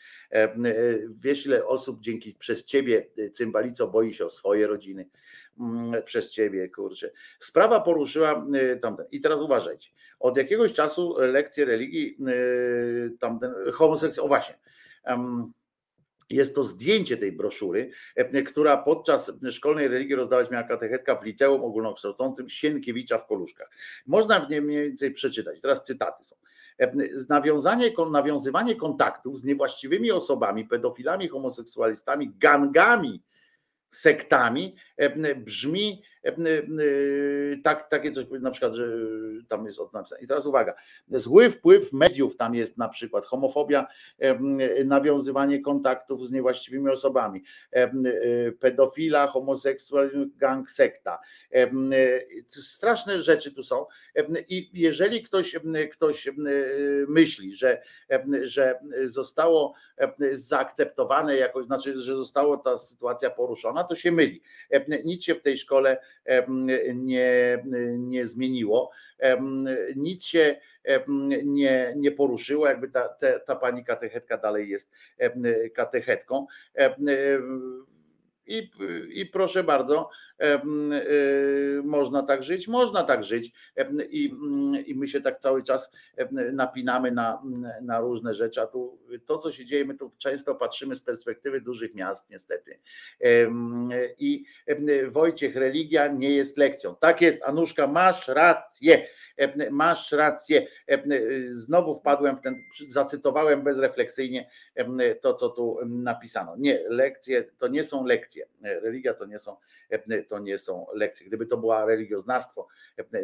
Wiesz, 1.10 1.46
ile 1.46 1.66
osób 1.66 2.02
dzięki 2.02 2.34
przez 2.34 2.66
ciebie, 2.66 3.08
cymbalico, 3.32 3.88
boi 3.88 4.14
się 4.14 4.26
o 4.26 4.30
swoje 4.30 4.68
rodziny, 4.68 5.10
przez 6.06 6.30
ciebie, 6.30 6.70
kurczę. 6.70 7.12
Sprawa 7.40 7.80
poruszyła 7.80 8.46
tamten. 8.82 9.06
I 9.12 9.22
teraz 9.22 9.40
uważajcie, 9.40 9.90
od 10.20 10.38
jakiegoś 10.38 10.74
czasu 10.74 11.16
lekcje 11.20 11.66
religii, 11.66 12.18
tamten, 13.20 13.54
homoseksualny, 13.74 14.26
o 14.26 14.28
właśnie, 14.28 14.56
jest 16.30 16.56
to 16.56 16.64
zdjęcie 16.64 17.18
tej 17.18 17.32
broszury, 17.32 17.92
e, 18.16 18.44
która 18.44 18.78
podczas 18.78 19.32
szkolnej 19.52 19.88
religii 19.88 20.16
rozdawać 20.16 20.52
miała 20.52 20.64
katechetka 20.64 21.16
w 21.16 21.24
liceum 21.24 21.64
ogólnokształcącym 21.64 22.50
Sienkiewicza 22.50 23.18
w 23.18 23.28
Koluszkach. 23.28 23.70
Można 24.06 24.40
w 24.40 24.50
niej 24.50 24.62
mniej 24.62 24.84
więcej 24.84 25.12
przeczytać. 25.12 25.62
Teraz 25.62 25.84
cytaty 25.84 26.24
są. 26.24 26.36
E, 26.80 26.92
nawiązanie, 27.30 27.92
nawiązywanie 28.12 28.76
kontaktów 28.76 29.40
z 29.40 29.44
niewłaściwymi 29.44 30.12
osobami, 30.12 30.66
pedofilami, 30.66 31.28
homoseksualistami, 31.28 32.32
gangami, 32.38 33.24
sektami 33.90 34.76
brzmi 35.36 36.04
tak, 37.64 37.90
takie 37.90 38.12
coś, 38.12 38.26
na 38.42 38.52
przykład, 38.52 38.74
że 38.74 38.88
tam 39.48 39.66
jest 39.66 39.80
od 39.80 39.94
napisane. 39.94 40.22
I 40.22 40.28
teraz 40.28 40.46
uwaga, 40.46 40.74
zły 41.10 41.52
wpływ 41.52 41.94
mediów 41.94 42.38
tam 42.38 42.56
jest 42.56 42.78
na 42.78 42.90
przykład 42.90 43.26
homofobia, 43.26 43.88
nawiązywanie 44.86 45.62
kontaktów 45.62 46.28
z 46.28 46.32
niewłaściwymi 46.32 46.90
osobami, 46.90 47.44
pedofila, 48.60 49.28
homoseksualizm, 49.28 50.32
gang, 50.38 50.72
sekta. 50.72 51.20
Straszne 52.50 53.22
rzeczy 53.22 53.52
tu 53.54 53.64
są. 53.64 53.86
I 54.48 54.70
jeżeli 54.74 55.24
ktoś, 55.24 55.56
ktoś 55.92 56.30
myśli, 57.08 57.52
że, 57.52 57.82
że 58.42 58.80
zostało 59.04 59.74
zaakceptowane 60.32 61.36
jakoś, 61.36 61.66
znaczy, 61.66 62.02
że 62.02 62.16
została 62.16 62.58
ta 62.58 62.78
sytuacja 62.78 63.30
poruszona, 63.30 63.84
to 63.84 63.96
się 63.96 64.12
myli. 64.12 64.42
Nic 65.06 65.24
się 65.24 65.36
w 65.36 65.42
tej 65.42 65.58
szkole 65.58 65.98
nie, 66.96 67.64
nie 67.98 68.26
zmieniło, 68.26 68.92
nic 69.96 70.24
się 70.24 70.56
nie, 71.44 71.94
nie 71.96 72.12
poruszyło, 72.12 72.68
jakby 72.68 72.90
ta, 72.90 73.10
ta, 73.10 73.40
ta 73.40 73.56
pani 73.56 73.86
katechetka 73.86 74.38
dalej 74.38 74.70
jest 74.70 74.92
katechetką. 75.76 76.48
I, 78.48 78.72
I 79.10 79.26
proszę 79.26 79.64
bardzo, 79.64 80.10
można 81.84 82.24
tak 82.24 82.44
żyć, 82.44 82.68
można 82.68 83.04
tak 83.04 83.24
żyć. 83.24 83.52
I, 84.10 84.34
I 84.86 84.96
my 84.96 85.08
się 85.08 85.22
tak 85.22 85.38
cały 85.38 85.64
czas 85.64 85.92
napinamy 86.54 87.12
na, 87.12 87.42
na 87.82 88.00
różne 88.00 88.34
rzeczy. 88.34 88.62
A 88.62 88.68
tu 88.68 89.00
to, 89.26 89.38
co 89.38 89.52
się 89.52 89.66
dzieje, 89.66 89.86
my 89.86 89.96
tu 89.96 90.12
często 90.18 90.56
patrzymy 90.56 90.96
z 90.96 91.02
perspektywy 91.02 91.62
dużych 91.62 91.96
miast, 91.96 92.30
niestety. 92.30 92.80
I 94.20 94.46
Wojciech, 95.08 95.56
religia 95.56 96.08
nie 96.08 96.30
jest 96.30 96.58
lekcją. 96.58 96.96
Tak 96.96 97.22
jest, 97.22 97.44
Anuszka, 97.44 97.88
masz 97.88 98.28
rację 98.28 99.08
masz 99.72 100.12
rację. 100.12 100.68
Znowu 101.50 101.96
wpadłem 101.96 102.38
w 102.38 102.42
ten, 102.42 102.64
zacytowałem 102.88 103.62
bezrefleksyjnie 103.62 104.50
to, 105.22 105.34
co 105.34 105.50
tu 105.50 105.78
napisano. 105.86 106.56
Nie, 106.58 106.84
lekcje 106.90 107.44
to 107.44 107.68
nie 107.68 107.84
są 107.84 108.06
lekcje. 108.06 108.48
Religia 108.62 109.14
to 109.14 109.26
nie 109.26 109.40
są, 109.40 109.58
to 110.30 110.40
nie 110.40 110.58
są 110.58 110.86
lekcje. 110.94 111.28
Gdyby 111.28 111.46
to 111.46 111.58
była 111.58 111.86
religioznawstwo, 111.86 112.68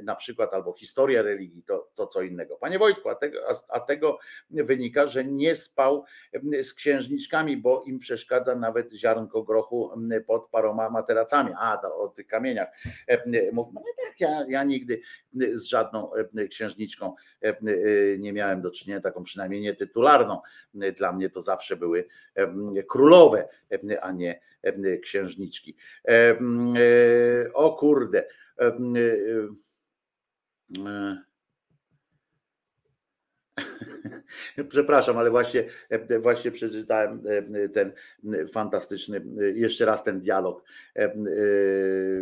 na 0.03 0.16
przykład, 0.16 0.53
albo 0.53 0.74
historia 0.74 1.22
religii, 1.22 1.64
to, 1.64 1.90
to 1.95 2.08
co 2.08 2.22
innego. 2.22 2.56
Panie 2.58 2.80
Wojtku, 2.80 3.09
a 3.09 3.16
tego, 3.16 3.40
a 3.69 3.80
tego 3.80 4.19
wynika, 4.50 5.08
że 5.08 5.25
nie 5.25 5.56
spał 5.56 6.03
z 6.64 6.74
księżniczkami, 6.74 7.58
bo 7.58 7.83
im 7.85 8.00
przeszkadza 8.00 8.56
nawet 8.56 8.92
ziarnko 8.92 9.43
grochu 9.43 9.92
pod 10.27 10.50
paroma 10.50 10.90
materacami. 10.90 11.51
A, 11.58 11.82
o 11.82 12.08
tych 12.08 12.27
kamieniach. 12.27 12.69
Mów, 13.51 13.67
no 13.74 13.82
tak, 13.82 14.19
ja, 14.19 14.45
ja 14.50 14.64
nigdy 14.64 15.01
z 15.53 15.64
żadną 15.64 16.02
księżniczką 16.49 17.14
nie 18.19 18.33
miałem 18.33 18.61
do 18.61 18.72
czynienia, 18.72 19.01
taką 19.01 19.23
przynajmniej 19.23 19.61
nietytularną. 19.61 20.41
Dla 20.98 21.14
mnie 21.14 21.30
to 21.30 21.41
zawsze 21.41 21.75
były 21.75 22.07
królowe, 22.88 23.48
a 24.01 24.11
nie 24.11 24.40
księżniczki. 25.01 25.75
O 27.53 27.73
kurde. 27.73 28.27
Przepraszam, 34.69 35.17
ale 35.17 35.30
właśnie, 35.30 35.64
właśnie 36.19 36.51
przeczytałem 36.51 37.23
ten 37.73 37.93
fantastyczny, 38.53 39.25
jeszcze 39.56 39.85
raz 39.85 40.03
ten 40.03 40.19
dialog. 40.19 40.64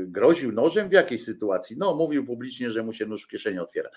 Groził 0.06 0.52
nożem 0.52 0.90
w 0.90 0.92
jakiej 0.92 1.18
sytuacji? 1.18 1.76
No, 1.80 1.96
mówił 1.96 2.26
publicznie, 2.26 2.72
że 2.72 2.84
mu 2.84 2.94
się 2.94 3.06
nóż 3.06 3.24
w 3.24 3.28
kieszeni 3.28 3.60
otwiera. 3.60 3.90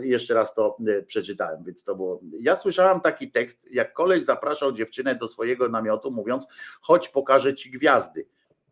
Jeszcze 0.00 0.34
raz 0.34 0.54
to 0.54 0.76
przeczytałem, 1.06 1.64
więc 1.64 1.84
to 1.84 1.96
było. 1.96 2.20
Ja 2.40 2.56
słyszałam 2.56 3.00
taki 3.00 3.30
tekst, 3.30 3.70
jak 3.70 3.92
koleś 3.92 4.24
zapraszał 4.24 4.72
dziewczynę 4.72 5.14
do 5.14 5.28
swojego 5.28 5.68
namiotu, 5.68 6.10
mówiąc: 6.10 6.46
chodź, 6.80 7.08
pokażę 7.08 7.54
ci 7.54 7.70
gwiazdy. 7.70 8.26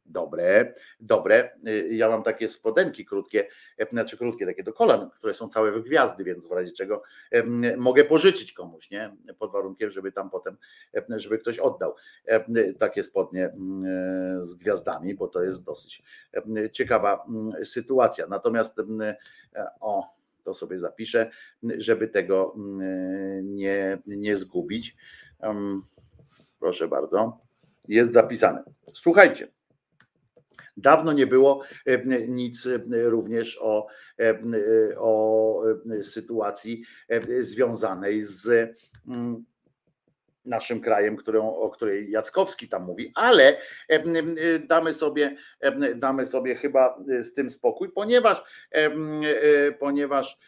Dobre, 0.08 0.74
dobre. 1.00 1.58
Ja 1.90 2.08
mam 2.08 2.22
takie 2.22 2.48
spodenki 2.48 3.04
krótkie, 3.04 3.48
znaczy 3.92 4.18
krótkie, 4.18 4.46
takie 4.46 4.62
do 4.62 4.72
kolan, 4.72 5.10
które 5.10 5.34
są 5.34 5.48
całe 5.48 5.72
w 5.72 5.82
gwiazdy, 5.82 6.24
więc 6.24 6.48
w 6.48 6.52
razie 6.52 6.72
czego 6.72 7.02
mogę 7.76 8.04
pożyczyć 8.04 8.52
komuś, 8.52 8.90
nie? 8.90 9.16
Pod 9.38 9.52
warunkiem, 9.52 9.90
żeby 9.90 10.12
tam 10.12 10.30
potem, 10.30 10.56
żeby 11.08 11.38
ktoś 11.38 11.58
oddał 11.58 11.94
takie 12.78 13.02
spodnie 13.02 13.52
z 14.40 14.54
gwiazdami, 14.54 15.14
bo 15.14 15.28
to 15.28 15.42
jest 15.42 15.64
dosyć 15.64 16.02
ciekawa 16.72 17.26
sytuacja. 17.64 18.26
Natomiast 18.26 18.80
o, 19.80 20.16
to 20.44 20.54
sobie 20.54 20.78
zapiszę, 20.78 21.30
żeby 21.62 22.08
tego 22.08 22.54
nie, 23.42 23.98
nie 24.06 24.36
zgubić. 24.36 24.96
Proszę 26.60 26.88
bardzo. 26.88 27.38
Jest 27.88 28.12
zapisane. 28.12 28.62
Słuchajcie. 28.92 29.55
Dawno 30.76 31.12
nie 31.12 31.26
było 31.26 31.62
nic 32.28 32.68
również 32.90 33.58
o, 33.62 33.86
o 34.96 35.62
sytuacji 36.02 36.82
związanej 37.40 38.22
z 38.22 38.70
naszym 40.44 40.80
krajem, 40.80 41.16
którą, 41.16 41.54
o 41.54 41.70
której 41.70 42.10
Jackowski 42.10 42.68
tam 42.68 42.84
mówi, 42.84 43.12
ale 43.14 43.58
damy 44.68 44.94
sobie, 44.94 45.36
damy 45.96 46.26
sobie 46.26 46.56
chyba 46.56 46.98
z 47.20 47.34
tym 47.34 47.50
spokój, 47.50 47.92
ponieważ, 47.92 48.42
ponieważ 49.78 50.38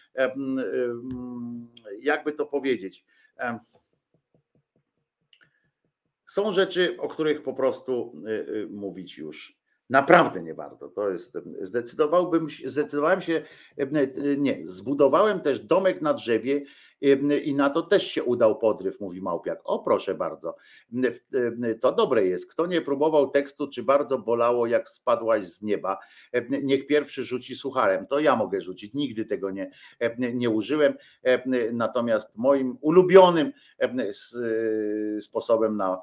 jakby 2.01 2.33
to 2.33 2.47
powiedzieć, 2.47 3.05
są 6.27 6.53
rzeczy, 6.53 6.97
o 7.01 7.09
których 7.09 7.43
po 7.43 7.55
prostu 7.55 8.23
mówić 8.71 9.19
już 9.19 9.58
Naprawdę 9.91 10.43
nie 10.43 10.55
warto. 10.55 10.89
To 10.89 11.11
jest, 11.11 11.39
zdecydowałbym, 11.61 12.47
zdecydowałem 12.65 13.21
się, 13.21 13.43
nie, 14.39 14.59
zbudowałem 14.63 15.41
też 15.41 15.61
domek 15.61 16.03
na 16.03 16.15
drzewie 16.15 16.65
i 17.45 17.55
na 17.55 17.71
to 17.71 17.83
też 17.83 18.07
się 18.07 18.25
udał 18.25 18.59
podryw, 18.59 19.01
mówi 19.01 19.21
Małpiak. 19.21 19.61
O 19.65 19.79
proszę 19.79 20.15
bardzo, 20.15 20.57
to 21.81 21.93
dobre 21.93 22.27
jest. 22.27 22.51
Kto 22.51 22.67
nie 22.67 22.81
próbował 22.81 23.31
tekstu, 23.31 23.69
czy 23.69 23.83
bardzo 23.83 24.19
bolało, 24.19 24.67
jak 24.67 24.89
spadłaś 24.89 25.45
z 25.45 25.63
nieba, 25.63 25.99
niech 26.63 26.87
pierwszy 26.87 27.23
rzuci 27.25 27.55
sucharem. 27.55 28.07
To 28.07 28.21
ja 28.21 28.37
mogę 28.37 28.61
rzucić, 28.61 28.95
nigdy 28.95 29.25
tego 29.25 29.51
nie, 29.51 29.71
nie 30.35 30.51
użyłem. 30.51 30.95
Natomiast 31.73 32.37
moim 32.37 32.79
ulubionym 32.81 33.53
sposobem 35.21 35.77
na 35.77 36.03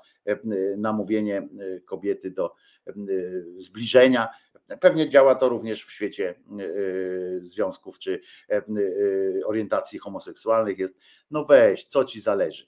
namówienie 0.78 1.50
kobiety 1.86 2.32
do 2.32 2.54
zbliżenia. 3.58 4.28
Pewnie 4.82 5.10
działa 5.10 5.36
to 5.36 5.50
również 5.50 5.86
w 5.86 5.92
świecie 5.92 6.36
związków 7.40 8.00
czy 8.00 8.22
orientacji 9.46 10.00
homoseksualnych. 10.00 10.80
Jest, 10.80 10.98
no 11.32 11.46
weź, 11.46 11.86
co 11.86 12.06
ci 12.06 12.22
zależy. 12.22 12.68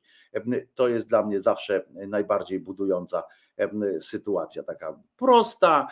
To 0.76 0.88
jest 0.88 1.08
dla 1.08 1.26
mnie 1.26 1.40
zawsze 1.40 1.86
najbardziej 2.08 2.60
budująca 2.60 3.24
sytuacja, 4.00 4.64
taka 4.64 5.00
prosta, 5.18 5.88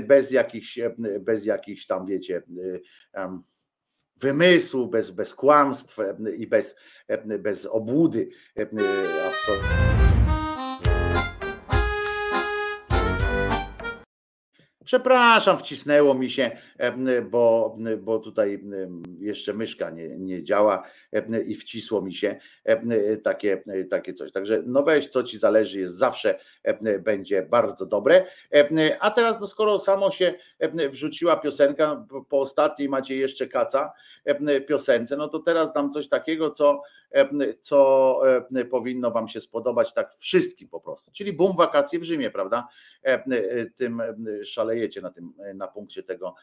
bez 0.00 0.30
jakichś, 0.30 0.78
bez 1.20 1.44
jakichś 1.44 1.86
tam, 1.86 2.06
wiecie, 2.06 2.42
wymysłu, 4.16 4.86
bez, 4.86 5.10
bez 5.10 5.34
kłamstw 5.34 5.98
i 6.36 6.46
bez, 6.46 6.76
bez 7.38 7.66
obłudy. 7.66 8.28
Absolutnie. 8.56 10.23
Przepraszam, 14.94 15.58
wcisnęło 15.58 16.14
mi 16.14 16.30
się, 16.30 16.50
bo, 17.30 17.74
bo 17.98 18.18
tutaj 18.18 18.64
jeszcze 19.18 19.54
myszka 19.54 19.90
nie, 19.90 20.18
nie 20.18 20.44
działa 20.44 20.82
i 21.46 21.54
wcisło 21.54 22.02
mi 22.02 22.14
się 22.14 22.36
takie, 23.24 23.62
takie 23.90 24.12
coś. 24.12 24.32
Także 24.32 24.62
no 24.66 24.82
weź, 24.82 25.08
co 25.08 25.22
ci 25.22 25.38
zależy, 25.38 25.80
jest 25.80 25.94
zawsze 25.94 26.38
będzie 27.00 27.42
bardzo 27.42 27.86
dobre. 27.86 28.26
A 29.00 29.10
teraz, 29.10 29.40
no 29.40 29.46
skoro 29.46 29.78
samo 29.78 30.10
się 30.10 30.34
wrzuciła 30.90 31.36
piosenka, 31.36 32.06
po 32.28 32.40
ostatniej 32.40 32.88
macie 32.88 33.16
jeszcze 33.16 33.48
kaca 33.48 33.92
piosence, 34.68 35.16
no 35.16 35.28
to 35.28 35.38
teraz 35.38 35.72
dam 35.72 35.92
coś 35.92 36.08
takiego, 36.08 36.50
co, 36.50 36.82
co 37.60 38.20
powinno 38.70 39.10
wam 39.10 39.28
się 39.28 39.40
spodobać 39.40 39.94
tak 39.94 40.14
wszystkim 40.14 40.68
po 40.68 40.80
prostu. 40.80 41.10
Czyli 41.12 41.32
bum 41.32 41.56
wakacje 41.56 41.98
w 41.98 42.02
Rzymie, 42.02 42.30
prawda? 42.30 42.68
Tym 43.76 44.02
szalejecie 44.44 45.00
na 45.00 45.10
tym 45.10 45.32
na 45.54 45.68
punkcie 45.68 46.02
tego 46.02 46.34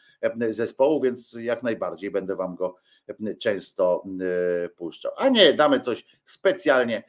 zespołu, 0.50 1.00
więc 1.00 1.36
jak 1.40 1.62
najbardziej 1.62 2.10
będę 2.10 2.36
wam 2.36 2.56
go 2.56 2.76
często 3.40 4.04
puszczał. 4.76 5.12
A 5.16 5.28
nie, 5.28 5.54
damy 5.54 5.80
coś 5.80 6.04
specjalnie 6.24 7.02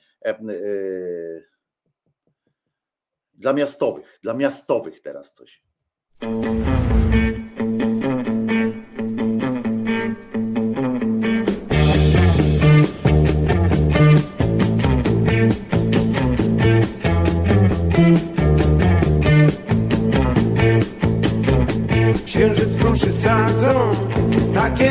dla 3.34 3.53
miastowych, 3.53 4.19
dla 4.24 4.34
miastowych 4.34 5.02
teraz 5.02 5.34
coś. 5.34 5.64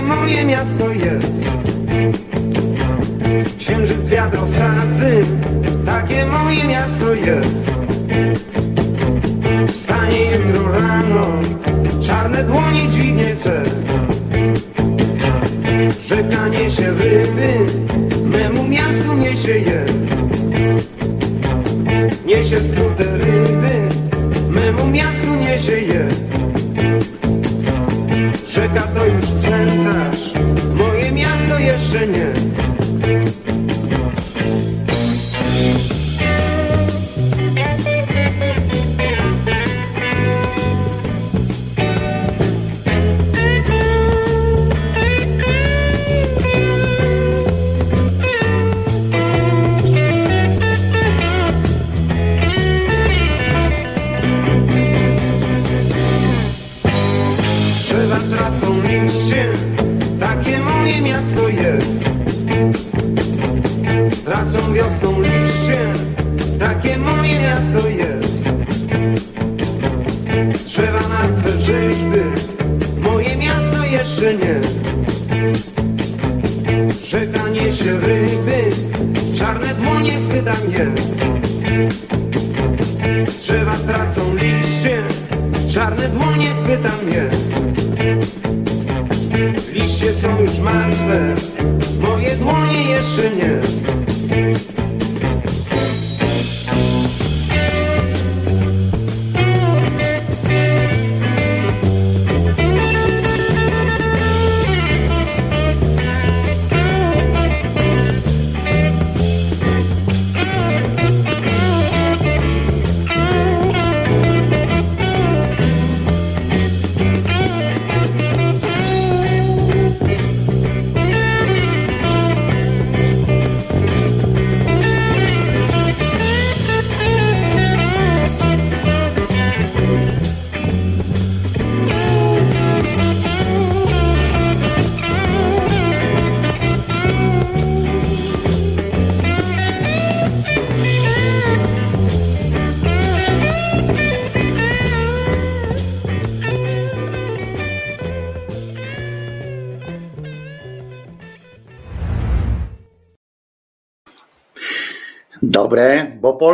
Moje 0.02 0.44
miasto 0.44 0.91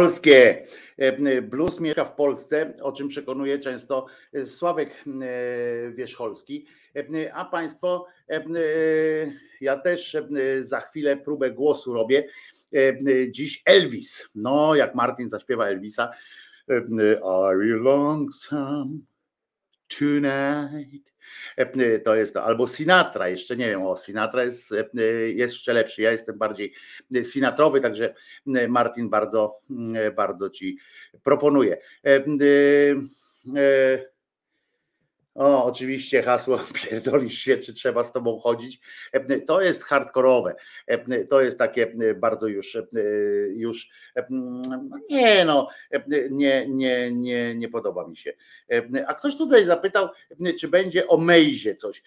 polskie. 0.09 0.65
E, 0.97 1.43
Blues 1.43 1.81
mieszka 1.81 2.05
w 2.05 2.15
Polsce, 2.15 2.75
o 2.83 2.93
czym 2.93 3.09
przekonuje 3.09 3.59
często 3.59 4.07
Sławek 4.45 4.91
e, 4.91 5.93
Wierzcholski. 5.93 6.67
E, 6.97 7.35
A 7.35 7.45
Państwo, 7.45 8.07
ja 9.61 9.77
też 9.77 10.17
za 10.61 10.81
chwilę 10.81 11.17
próbę 11.17 11.51
głosu 11.51 11.93
robię. 11.93 12.29
Dziś 13.31 13.63
Elvis. 13.65 14.29
No, 14.35 14.75
jak 14.75 14.95
Martin 14.95 15.31
zaśpiewa 15.31 15.67
Elvisa. 15.67 16.11
Are 17.25 17.67
you 17.67 17.77
lonesome 17.77 18.99
tonight? 19.99 21.18
To 22.05 22.15
jest 22.15 22.35
to. 22.35 22.45
Albo 22.45 22.67
Sinatra, 22.67 23.29
jeszcze 23.29 23.57
nie 23.57 23.67
wiem, 23.67 23.83
o 23.83 23.97
Sinatra 23.97 24.45
jest 24.45 24.75
jeszcze 25.35 25.73
lepszy. 25.73 26.03
Ja 26.03 26.13
jestem 26.13 26.39
bardziej 26.39 26.73
sinatrowy, 27.33 27.81
także 27.81 28.15
Martin 28.69 29.11
bardzo, 29.11 29.55
bardzo 30.17 30.51
ci 30.51 30.79
proponuję. 31.25 31.79
O, 35.35 35.65
oczywiście 35.65 36.23
hasło 36.23 36.59
pierdolisz 36.91 37.39
się, 37.39 37.59
czy 37.59 37.73
trzeba 37.73 38.05
z 38.05 38.13
tobą 38.13 38.39
chodzić. 38.39 38.81
To 39.47 39.61
jest 39.61 39.85
hardkorowe. 39.85 40.55
To 41.31 41.41
jest 41.41 41.59
takie 41.59 41.95
bardzo 42.17 42.47
już, 42.47 42.79
już 43.51 43.91
no 44.31 44.99
nie 45.11 45.45
no, 45.45 45.69
nie, 46.31 46.69
nie, 46.69 47.11
nie, 47.13 47.55
nie 47.55 47.69
podoba 47.69 48.09
mi 48.09 48.17
się. 48.17 48.33
A 49.07 49.15
ktoś 49.15 49.37
tutaj 49.37 49.65
zapytał, 49.65 50.09
czy 50.61 50.69
będzie 50.69 51.09
o 51.09 51.17
Mejzie 51.17 51.75
coś. 51.75 52.03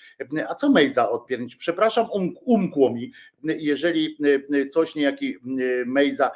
A 0.48 0.56
co 0.56 0.69
Mejza 0.69 1.09
odpiernić? 1.09 1.56
Przepraszam, 1.56 2.08
um, 2.11 2.30
umkło 2.45 2.93
mi, 2.93 3.11
jeżeli 3.43 4.17
coś 4.72 4.95
niejaki 4.95 5.38
Mejza 5.85 6.32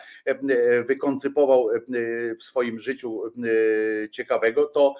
wykoncypował 0.87 1.69
w 2.39 2.43
swoim 2.43 2.79
życiu 2.79 3.21
ciekawego, 4.11 4.65
to, 4.65 4.95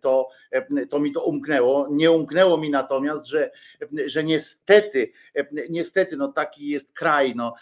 to, 0.00 0.28
e, 0.50 0.86
to 0.86 1.00
mi 1.00 1.12
to 1.12 1.24
umknęło. 1.24 1.88
Nie 1.90 2.10
umknęło 2.10 2.56
mi 2.56 2.70
natomiast, 2.70 3.26
że, 3.26 3.50
że 4.06 4.24
niestety, 4.24 5.12
niestety, 5.70 6.16
no 6.16 6.32
taki 6.32 6.68
jest 6.68 6.92
kraj, 6.92 7.34
no, 7.36 7.54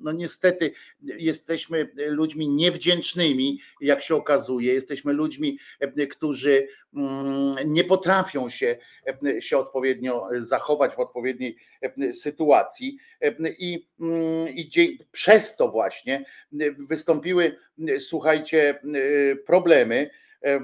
no 0.00 0.12
niestety 0.12 0.72
jesteśmy 1.02 1.88
ludźmi 1.96 2.48
niewdzięcznymi, 2.48 3.60
jak 3.80 4.02
się 4.02 4.14
okazuje, 4.14 4.74
jesteśmy 4.74 5.12
ludźmi, 5.12 5.58
którzy 6.10 6.68
mm, 6.94 7.54
nie 7.64 7.84
potrafią 7.84 8.48
się, 8.48 8.76
się 9.40 9.58
odpowiednio 9.58 10.28
zachować 10.36 10.94
w 10.94 10.98
odpowiedniej 10.98 11.56
sytuacji 12.12 12.98
i, 13.58 13.86
mm, 14.00 14.48
i 14.48 14.98
przez 15.12 15.56
to 15.56 15.68
właśnie 15.68 16.24
wystąpiły, 16.78 17.56
słuchajcie, 17.98 18.80
problemy. 19.46 20.10
E. 20.44 20.60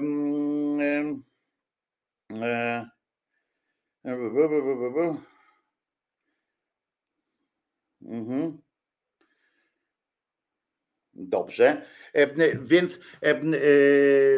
Dobrze, 11.13 11.85
E, 12.13 12.55
więc, 12.57 12.99
e, 13.23 13.29
e, 13.29 13.41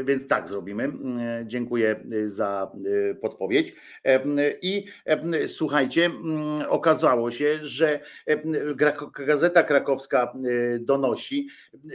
więc 0.03 0.27
tak 0.27 0.47
zrobimy. 0.47 0.83
E, 0.83 1.43
Dziękuję 1.47 2.03
za 2.25 2.71
e, 3.11 3.15
podpowiedź. 3.15 3.73
E, 4.05 4.21
I 4.61 4.85
e, 5.05 5.47
słuchajcie, 5.47 6.09
okazało 6.69 7.31
się, 7.31 7.59
że 7.61 7.99
e, 8.27 8.41
Gazeta 9.25 9.63
Krakowska 9.63 10.33
e, 10.33 10.79
donosi, 10.79 11.47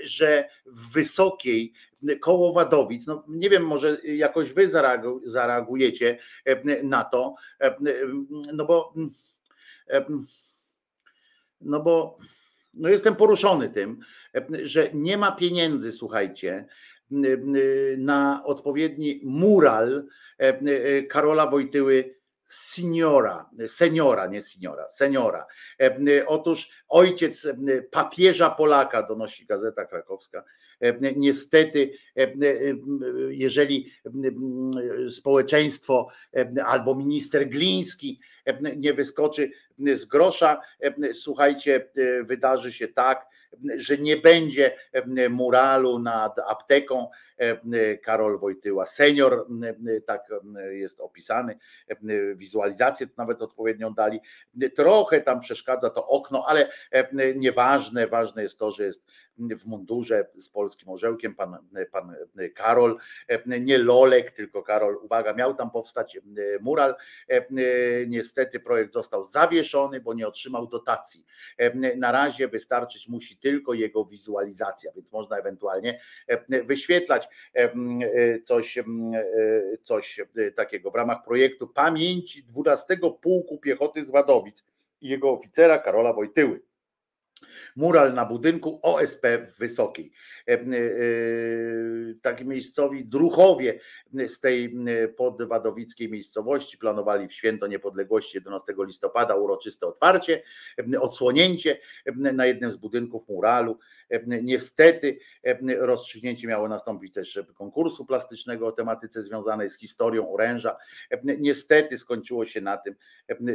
że 0.03 0.49
w 0.67 0.93
Wysokiej 0.93 1.73
koło 2.21 2.53
Wadowic, 2.53 3.07
no 3.07 3.25
nie 3.29 3.51
wiem, 3.51 3.67
może 3.67 3.99
jakoś 4.05 4.53
wy 4.53 4.69
zareagu- 4.69 5.21
zareagujecie 5.25 6.19
e, 6.45 6.83
na 6.83 7.05
to, 7.05 7.35
e, 7.61 7.77
no 8.53 8.65
bo 8.65 8.95
e, 9.91 10.05
no 11.61 11.81
bo 11.81 12.19
no 12.75 12.89
jestem 12.89 13.17
poruszony 13.17 13.69
tym, 13.69 14.01
że 14.63 14.91
nie 14.95 15.19
ma 15.19 15.33
pieniędzy, 15.33 15.93
słuchajcie, 15.93 16.67
na 17.99 18.43
odpowiedni 18.45 19.21
mural 19.25 20.05
Karola 21.09 21.47
Wojtyły 21.47 22.19
seniora, 22.47 23.51
seniora, 23.67 24.27
nie 24.27 24.43
seniora, 24.43 24.89
seniora. 24.89 25.47
Otóż 26.27 26.71
ojciec 26.89 27.49
papieża 27.91 28.51
Polaka, 28.51 29.03
donosi 29.03 29.47
Gazeta 29.47 29.85
Krakowska, 29.85 30.45
niestety, 31.17 31.91
jeżeli 33.29 33.93
społeczeństwo 35.11 36.09
albo 36.65 36.95
minister 36.95 37.49
Gliński 37.49 38.21
nie 38.77 38.95
wyskoczy 38.95 39.51
z 39.79 40.05
grosza, 40.05 40.61
słuchajcie, 41.13 41.89
wydarzy 42.25 42.73
się 42.73 42.89
tak, 42.89 43.27
że 43.77 43.99
nie 43.99 44.17
będzie 44.17 44.77
muralu 45.31 45.99
nad 45.99 46.39
apteką 46.39 47.09
Karol 48.03 48.39
Wojtyła 48.39 48.87
senior, 48.87 49.47
tak 50.07 50.23
jest 50.71 51.01
opisany, 51.01 51.59
wizualizację 52.35 53.07
nawet 53.17 53.43
odpowiednią 53.43 53.95
dali. 53.95 54.21
Trochę 54.77 55.21
tam 55.21 55.41
przeszkadza 55.41 55.91
to 55.91 56.07
okno, 56.07 56.45
ale 56.47 56.71
nieważne, 57.37 58.07
ważne 58.07 58.43
jest 58.43 58.59
to, 58.59 58.71
że 58.71 58.85
jest 58.85 59.07
w 59.39 59.67
mundurze 59.67 60.27
z 60.39 60.49
polskim 60.49 60.89
orzełkiem 60.89 61.35
pan, 61.35 61.59
pan 61.93 62.15
Karol, 62.55 62.97
nie 63.47 63.79
Lolek, 63.79 64.31
tylko 64.31 64.63
Karol, 64.63 64.97
uwaga, 64.97 65.33
miał 65.33 65.55
tam 65.55 65.71
powstać 65.71 66.19
mural. 66.61 66.95
Niestety 68.07 68.61
projekt 68.61 68.93
został 68.93 69.25
zawieszony, 69.25 70.01
bo 70.01 70.15
nie 70.15 70.29
otrzymał 70.29 70.67
dotacji. 70.67 71.25
Na 71.97 72.13
razie 72.13 72.49
wystarczyć 72.49 73.09
musi 73.09 73.37
tylko 73.37 73.75
jego 73.75 74.05
wizualizacja, 74.05 74.93
więc 74.93 75.13
można 75.13 75.39
ewentualnie 75.39 76.01
wyświetlać 76.65 77.28
coś, 78.45 78.79
coś 79.83 80.21
takiego 80.55 80.91
w 80.91 80.95
ramach 80.95 81.25
projektu 81.25 81.69
Pamięci 81.69 82.45
12 82.45 82.99
Pułku 83.21 83.59
Piechoty 83.59 84.05
z 84.05 84.11
Wadowic 84.11 84.65
i 85.01 85.09
jego 85.09 85.31
oficera 85.31 85.79
Karola 85.79 86.13
Wojtyły. 86.13 86.61
Mural 87.77 88.15
na 88.15 88.25
budynku 88.25 88.81
OSP 88.83 89.23
w 89.39 89.59
Wysokiej. 89.59 90.13
E, 90.49 90.53
e, 90.53 90.59
Taki 92.23 92.45
miejscowi 92.45 93.05
druchowie 93.05 93.81
z 94.27 94.41
tej 94.41 94.75
podwadowickiej 95.17 96.11
miejscowości 96.11 96.79
planowali 96.79 97.29
w 97.29 97.33
święto 97.33 97.67
niepodległości 97.67 98.37
11 98.37 98.75
listopada 98.79 99.35
uroczyste 99.37 99.87
otwarcie, 99.87 100.43
odsłonięcie 101.01 101.79
na 102.17 102.47
jednym 102.47 102.73
z 102.73 102.77
budynków 102.77 103.29
muralu. 103.29 103.79
Niestety 104.43 105.19
rozstrzygnięcie 105.79 106.49
miało 106.49 106.69
nastąpić 106.69 107.15
też 107.15 107.41
konkursu 107.55 108.07
plastycznego 108.07 108.67
o 108.67 108.73
tematyce 108.73 109.23
związanej 109.23 109.71
z 109.71 109.79
historią 109.79 110.33
oręża. 110.33 110.77
Niestety 111.25 111.99
skończyło 111.99 112.45
się 112.45 112.61
na 112.61 112.77
tym, 112.77 112.95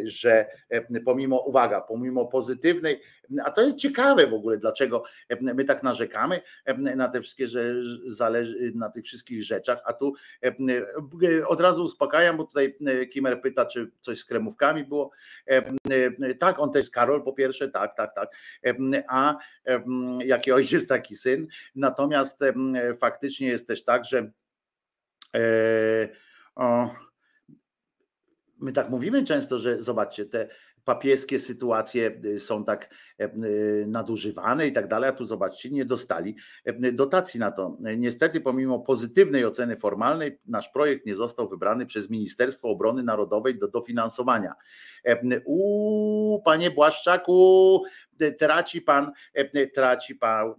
że 0.04 0.48
pomimo, 1.06 1.40
uwaga, 1.40 1.82
pomimo 1.82 2.26
pozytywnej, 2.26 3.02
a 3.46 3.52
to 3.52 3.62
jest 3.62 3.78
ciekawe 3.78 4.28
w 4.28 4.34
ogóle, 4.34 4.58
dlaczego 4.58 5.04
my 5.42 5.64
tak 5.64 5.84
narzekamy 5.84 6.42
na 6.78 7.08
te 7.08 7.22
wszystkie, 7.22 7.48
że 7.48 7.74
zależy 8.06 8.72
na 8.76 8.90
tych 8.90 9.06
wszystkich 9.06 9.44
rzeczach, 9.44 9.82
a 9.86 9.94
tu 9.94 10.14
od 11.48 11.62
razu 11.62 11.84
uspokajam, 11.84 12.38
bo 12.38 12.44
tutaj 12.44 12.78
Kimer 13.14 13.42
pyta, 13.42 13.66
czy 13.66 13.92
coś 14.00 14.20
z 14.20 14.26
kremówkami 14.26 14.84
było. 14.84 15.12
Tak, 16.40 16.60
on 16.60 16.72
jest 16.76 16.92
Karol, 16.92 17.24
po 17.24 17.34
pierwsze, 17.34 17.70
tak, 17.70 17.96
tak, 17.96 18.16
tak. 18.16 18.30
A 19.08 19.38
jaki 20.44 20.52
ojciec, 20.52 20.88
taki 20.88 21.16
syn. 21.16 21.48
Natomiast 21.76 22.40
faktycznie 22.98 23.48
jest 23.48 23.68
też 23.68 23.84
tak, 23.84 24.06
że 24.06 24.32
e, 25.36 26.10
my 28.60 28.72
tak 28.72 28.90
mówimy 28.90 29.24
często, 29.24 29.58
że 29.58 29.84
zobaczcie, 29.84 30.26
te 30.26 30.48
papieskie 30.86 31.40
sytuacje 31.40 32.20
y, 32.26 32.40
są 32.40 32.66
tak 32.66 32.90
y, 33.22 33.86
nadużywane 33.88 34.68
i 34.68 34.74
tak 34.74 34.88
dalej, 34.88 35.10
a 35.10 35.14
tu 35.14 35.26
zobaczcie, 35.26 35.70
nie 35.70 35.86
dostali 35.86 36.36
dotacji 36.94 37.40
na 37.40 37.52
to. 37.52 37.78
Niestety, 37.98 38.42
pomimo 38.42 38.80
pozytywnej 38.80 39.46
oceny 39.46 39.78
formalnej, 39.78 40.40
nasz 40.46 40.70
projekt 40.70 41.06
nie 41.06 41.16
został 41.16 41.50
wybrany 41.50 41.86
przez 41.86 42.10
Ministerstwo 42.10 42.70
Obrony 42.70 43.04
Narodowej 43.04 43.60
do 43.60 43.68
dofinansowania. 43.68 44.54
U 45.46 46.42
panie 46.46 46.72
Błaszczaku, 46.72 47.84
traci 48.40 48.82
pan, 48.82 49.12
traci 49.74 50.16
pan 50.16 50.54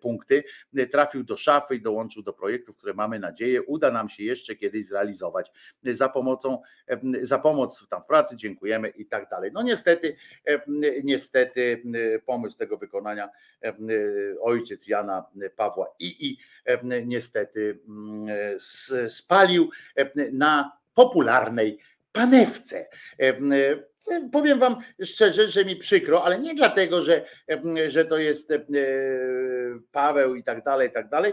punkty, 0.00 0.44
trafił 0.90 1.24
do 1.24 1.36
szafy 1.36 1.74
i 1.74 1.82
dołączył 1.82 2.22
do 2.22 2.32
projektów, 2.32 2.76
które 2.76 2.94
mamy 2.94 3.18
nadzieję, 3.18 3.62
uda 3.62 3.90
nam 3.90 4.08
się 4.08 4.24
jeszcze 4.24 4.56
kiedyś 4.56 4.86
zrealizować. 4.86 5.52
Za 5.82 6.08
pomocą, 6.08 6.62
za 7.22 7.38
pomoc 7.38 7.88
tam 7.88 8.02
w 8.02 8.06
pracy 8.06 8.36
dziękujemy 8.36 8.88
i 8.88 9.06
tak 9.06 9.28
dalej. 9.30 9.50
No 9.54 9.62
niestety, 9.62 10.16
niestety 11.04 11.82
pomysł 12.26 12.58
tego 12.58 12.76
wykonania 12.76 13.28
ojciec 14.40 14.88
Jana 14.88 15.24
Pawła 15.56 15.86
i, 15.98 16.28
i 16.28 16.38
niestety 17.06 17.78
spalił 19.08 19.70
na 20.32 20.78
popularnej 20.94 21.78
panewce. 22.12 22.88
Powiem 24.32 24.58
Wam 24.58 24.76
szczerze, 25.04 25.48
że 25.48 25.64
mi 25.64 25.76
przykro, 25.76 26.24
ale 26.24 26.38
nie 26.38 26.54
dlatego, 26.54 27.02
że, 27.02 27.24
że 27.88 28.04
to 28.04 28.18
jest 28.18 28.52
Paweł 29.92 30.34
i 30.34 30.42
tak 30.42 30.64
dalej, 30.64 30.88
i 30.88 30.92
tak 30.92 31.08
dalej, 31.08 31.32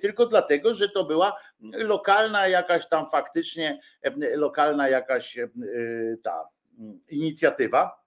tylko 0.00 0.26
dlatego, 0.26 0.74
że 0.74 0.88
to 0.88 1.04
była 1.04 1.36
lokalna 1.72 2.48
jakaś 2.48 2.88
tam 2.88 3.10
faktycznie, 3.10 3.80
lokalna 4.34 4.88
jakaś 4.88 5.38
ta 6.22 6.48
inicjatywa. 7.08 8.02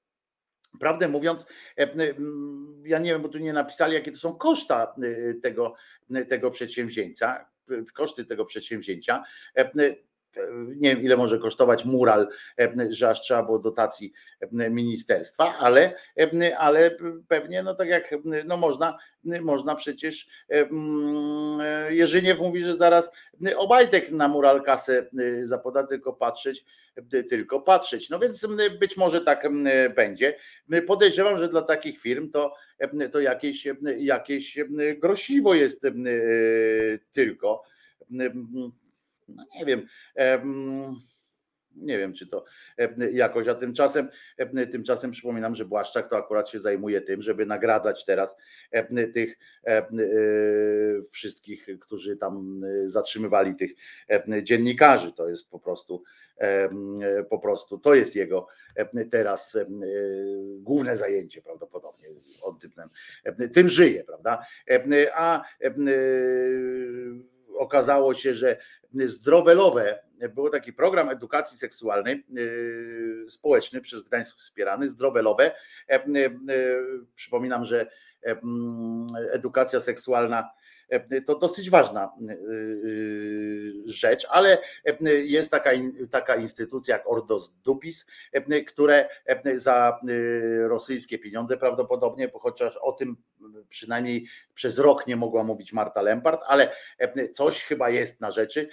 Prawdę 0.80 1.08
mówiąc, 1.08 1.46
ja 2.84 3.00
nie 3.00 3.12
wiem, 3.12 3.22
bo 3.22 3.30
tu 3.30 3.38
nie 3.38 3.54
napisali, 3.54 3.94
jakie 3.94 4.12
to 4.12 4.18
są 4.18 4.36
koszta 4.36 4.96
tego, 5.44 5.76
tego 6.30 6.52
przedsięwzięcia, 6.52 7.46
koszty 7.94 8.26
tego 8.26 8.46
przedsięwzięcia 8.46 9.24
nie 10.76 10.96
wiem 10.96 11.02
ile 11.02 11.18
może 11.18 11.40
kosztować 11.40 11.86
mural, 11.86 12.28
że 12.90 13.10
aż 13.10 13.22
trzeba 13.22 13.44
było 13.44 13.60
dotacji 13.60 14.14
ministerstwa, 14.52 15.58
ale, 15.58 15.94
ale 16.58 16.98
pewnie 17.28 17.64
no 17.64 17.76
tak 17.76 17.88
jak 17.88 18.16
no 18.46 18.58
można, 18.58 18.98
można 19.42 19.76
przecież 19.76 20.28
Jerzyniew 21.90 22.40
mówi, 22.40 22.64
że 22.64 22.78
zaraz 22.78 23.12
Obajtek 23.56 24.12
na 24.12 24.28
mural 24.28 24.64
kasę 24.64 25.06
zapoda, 25.42 25.84
tylko 25.84 26.14
patrzeć, 26.14 26.66
tylko 27.30 27.62
patrzeć. 27.62 28.10
No 28.10 28.20
więc 28.20 28.48
być 28.80 28.98
może 28.98 29.22
tak 29.22 29.48
będzie. 29.96 30.36
Podejrzewam, 30.88 31.38
że 31.38 31.50
dla 31.50 31.62
takich 31.62 32.02
firm 32.02 32.30
to, 32.32 32.56
to 33.12 33.20
jakieś, 33.20 33.68
jakieś 33.98 34.58
grosiwo 34.98 35.54
jest 35.54 35.88
tylko 37.12 37.64
no 39.28 39.46
nie 39.56 39.66
wiem, 39.66 39.88
nie 41.76 41.98
wiem, 41.98 42.14
czy 42.14 42.28
to 42.28 42.46
jakoś, 43.12 43.48
a 43.48 43.56
tymczasem, 43.56 44.10
tymczasem 44.72 45.12
przypominam, 45.12 45.56
że 45.56 45.66
Błaszczak 45.66 46.10
to 46.10 46.18
akurat 46.18 46.50
się 46.50 46.60
zajmuje 46.60 47.02
tym, 47.02 47.22
żeby 47.22 47.46
nagradzać 47.46 48.06
teraz 48.06 48.36
tych 49.14 49.38
e, 49.68 49.88
wszystkich, 51.12 51.68
którzy 51.80 52.18
tam 52.18 52.62
zatrzymywali 52.86 53.56
tych 53.56 53.72
dziennikarzy. 54.44 55.14
To 55.14 55.30
jest 55.30 55.50
po 55.50 55.60
prostu, 55.60 56.04
po 57.30 57.40
prostu 57.40 57.78
to 57.78 57.96
jest 57.96 58.16
jego 58.16 58.48
teraz 59.12 59.58
główne 60.58 60.98
zajęcie 60.98 61.42
prawdopodobnie. 61.42 62.08
On 62.42 62.60
tym, 62.60 62.72
tym 63.54 63.70
żyje, 63.70 64.04
prawda? 64.04 64.46
A 65.14 65.44
okazało 67.58 68.14
się, 68.14 68.34
że 68.34 68.58
zdrowelowe, 69.04 70.00
był 70.36 70.50
taki 70.50 70.74
program 70.74 71.10
edukacji 71.10 71.58
seksualnej 71.58 72.26
yy, 72.30 73.26
społeczny 73.30 73.82
przez 73.82 74.02
Gdańsk 74.02 74.38
wspierany, 74.38 74.90
zdrowelowe. 74.90 75.52
E, 75.90 75.94
e, 75.94 76.02
przypominam, 77.16 77.66
że 77.66 77.88
e, 78.26 78.42
edukacja 79.32 79.80
seksualna 79.80 80.50
to 81.26 81.40
dosyć 81.40 81.70
ważna 81.70 82.12
rzecz, 83.86 84.28
ale 84.30 84.58
jest 85.24 85.52
taka, 85.52 85.70
taka 86.12 86.36
instytucja 86.36 86.98
jak 86.98 87.12
Ordos 87.12 87.54
Dupis, 87.64 88.06
które 88.68 89.10
za 89.56 90.00
rosyjskie 90.68 91.20
pieniądze 91.20 91.58
prawdopodobnie, 91.58 92.32
chociaż 92.34 92.78
o 92.78 92.92
tym 92.92 93.18
przynajmniej 93.70 94.28
przez 94.54 94.78
rok 94.78 95.08
nie 95.08 95.16
mogła 95.16 95.44
mówić 95.44 95.74
Marta 95.74 96.02
Lempart, 96.02 96.42
ale 96.48 96.72
coś 97.34 97.64
chyba 97.64 97.90
jest 97.90 98.22
na 98.22 98.32
rzeczy, 98.32 98.70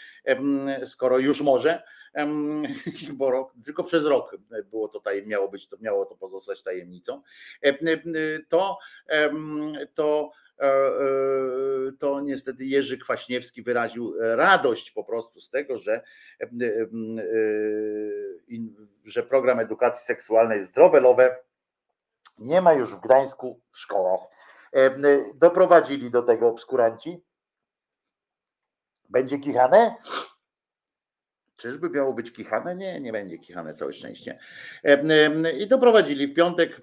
skoro 0.85 1.19
już 1.19 1.41
może, 1.41 1.83
bo 3.19 3.31
rok, 3.31 3.53
tylko 3.65 3.85
przez 3.85 4.05
rok 4.05 4.37
było 4.71 4.89
to 4.89 5.01
taj, 5.01 5.27
miało 5.27 5.49
być, 5.49 5.69
to 5.69 5.77
miało 5.81 6.05
to 6.05 6.17
pozostać 6.17 6.63
tajemnicą, 6.63 7.23
to, 8.49 8.79
to 9.95 10.31
E, 10.33 10.35
e, 10.35 10.42
to 11.99 12.21
niestety 12.21 12.65
Jerzy 12.65 12.99
Kwaśniewski 12.99 13.63
wyraził 13.63 14.15
radość 14.19 14.91
po 14.91 15.05
prostu 15.05 15.41
z 15.41 15.51
tego, 15.51 15.79
że, 15.79 16.03
e, 16.41 16.47
że 19.05 19.23
program 19.23 19.61
edukacji 19.61 20.05
seksualnej 20.05 20.61
zdrowelowe 20.61 21.37
nie 22.39 22.61
ma 22.61 22.73
już 22.73 22.95
w 22.95 23.01
Gdańsku 23.01 23.61
w 23.71 23.79
szkołach. 23.79 24.21
Doprowadzili 25.35 26.11
do 26.11 26.23
tego 26.23 26.49
obskuranci. 26.49 27.25
Będzie 29.09 29.39
kichane? 29.39 29.97
Czyżby 31.57 31.91
miało 31.91 32.13
być 32.13 32.33
kichane? 32.33 32.77
Nie, 32.77 33.01
nie 33.01 33.13
będzie 33.13 33.39
kichane, 33.39 33.75
całe 33.75 33.93
szczęście. 33.93 34.39
I 35.59 35.67
doprowadzili 35.67 36.27
w 36.27 36.35
piątek 36.35 36.81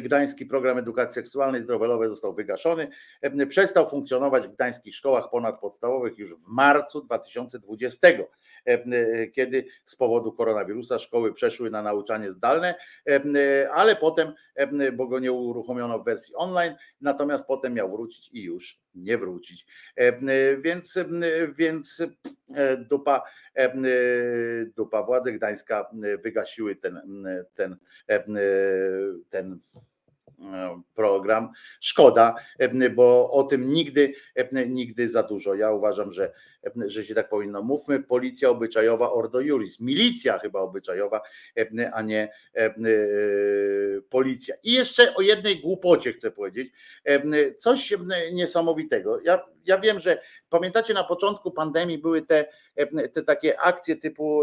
Gdański 0.00 0.46
program 0.46 0.78
edukacji 0.78 1.14
seksualnej 1.14 1.60
zdrowelowej 1.60 2.08
został 2.08 2.34
wygaszony. 2.34 2.88
Przestał 3.48 3.90
funkcjonować 3.90 4.48
w 4.48 4.52
gdańskich 4.52 4.94
szkołach 4.94 5.30
ponadpodstawowych 5.30 6.18
już 6.18 6.34
w 6.34 6.46
marcu 6.46 7.00
2020, 7.00 8.08
kiedy 9.34 9.64
z 9.84 9.96
powodu 9.96 10.32
koronawirusa 10.32 10.98
szkoły 10.98 11.32
przeszły 11.32 11.70
na 11.70 11.82
nauczanie 11.82 12.32
zdalne, 12.32 12.74
ale 13.72 13.96
potem, 13.96 14.32
bo 14.92 15.06
go 15.06 15.18
nie 15.18 15.32
uruchomiono 15.32 15.98
w 15.98 16.04
wersji 16.04 16.34
online, 16.34 16.74
natomiast 17.00 17.46
potem 17.46 17.74
miał 17.74 17.90
wrócić 17.90 18.30
i 18.32 18.42
już 18.42 18.80
nie 18.94 19.18
wrócić. 19.18 19.66
Więc, 20.58 20.98
więc 21.58 22.02
dupa, 22.78 23.22
dupa 24.76 25.02
władze 25.02 25.32
Gdańska 25.32 25.90
wygasiły 26.24 26.76
ten, 26.76 27.00
ten, 27.54 27.76
ten 29.30 29.60
program. 30.94 31.52
Szkoda, 31.80 32.34
bo 32.94 33.30
o 33.30 33.42
tym 33.42 33.68
nigdy, 33.68 34.14
nigdy 34.68 35.08
za 35.08 35.22
dużo. 35.22 35.54
Ja 35.54 35.72
uważam, 35.72 36.12
że, 36.12 36.32
że 36.86 37.04
się 37.04 37.14
tak 37.14 37.28
powinno. 37.28 37.62
Mówmy 37.62 38.02
policja 38.02 38.50
obyczajowa 38.50 39.12
Ordo 39.12 39.40
Juris. 39.40 39.80
Milicja 39.80 40.38
chyba 40.38 40.60
obyczajowa, 40.60 41.20
a 41.92 42.02
nie 42.02 42.32
policja. 44.10 44.54
I 44.62 44.72
jeszcze 44.72 45.14
o 45.14 45.22
jednej 45.22 45.60
głupocie 45.60 46.12
chcę 46.12 46.30
powiedzieć. 46.30 46.72
Coś 47.58 47.94
niesamowitego. 48.32 49.20
Ja, 49.20 49.44
ja 49.64 49.78
wiem, 49.78 50.00
że 50.00 50.20
pamiętacie 50.50 50.94
na 50.94 51.04
początku 51.04 51.50
pandemii 51.50 51.98
były 51.98 52.22
te, 52.22 52.44
te 53.12 53.22
takie 53.22 53.60
akcje 53.60 53.96
typu, 53.96 54.42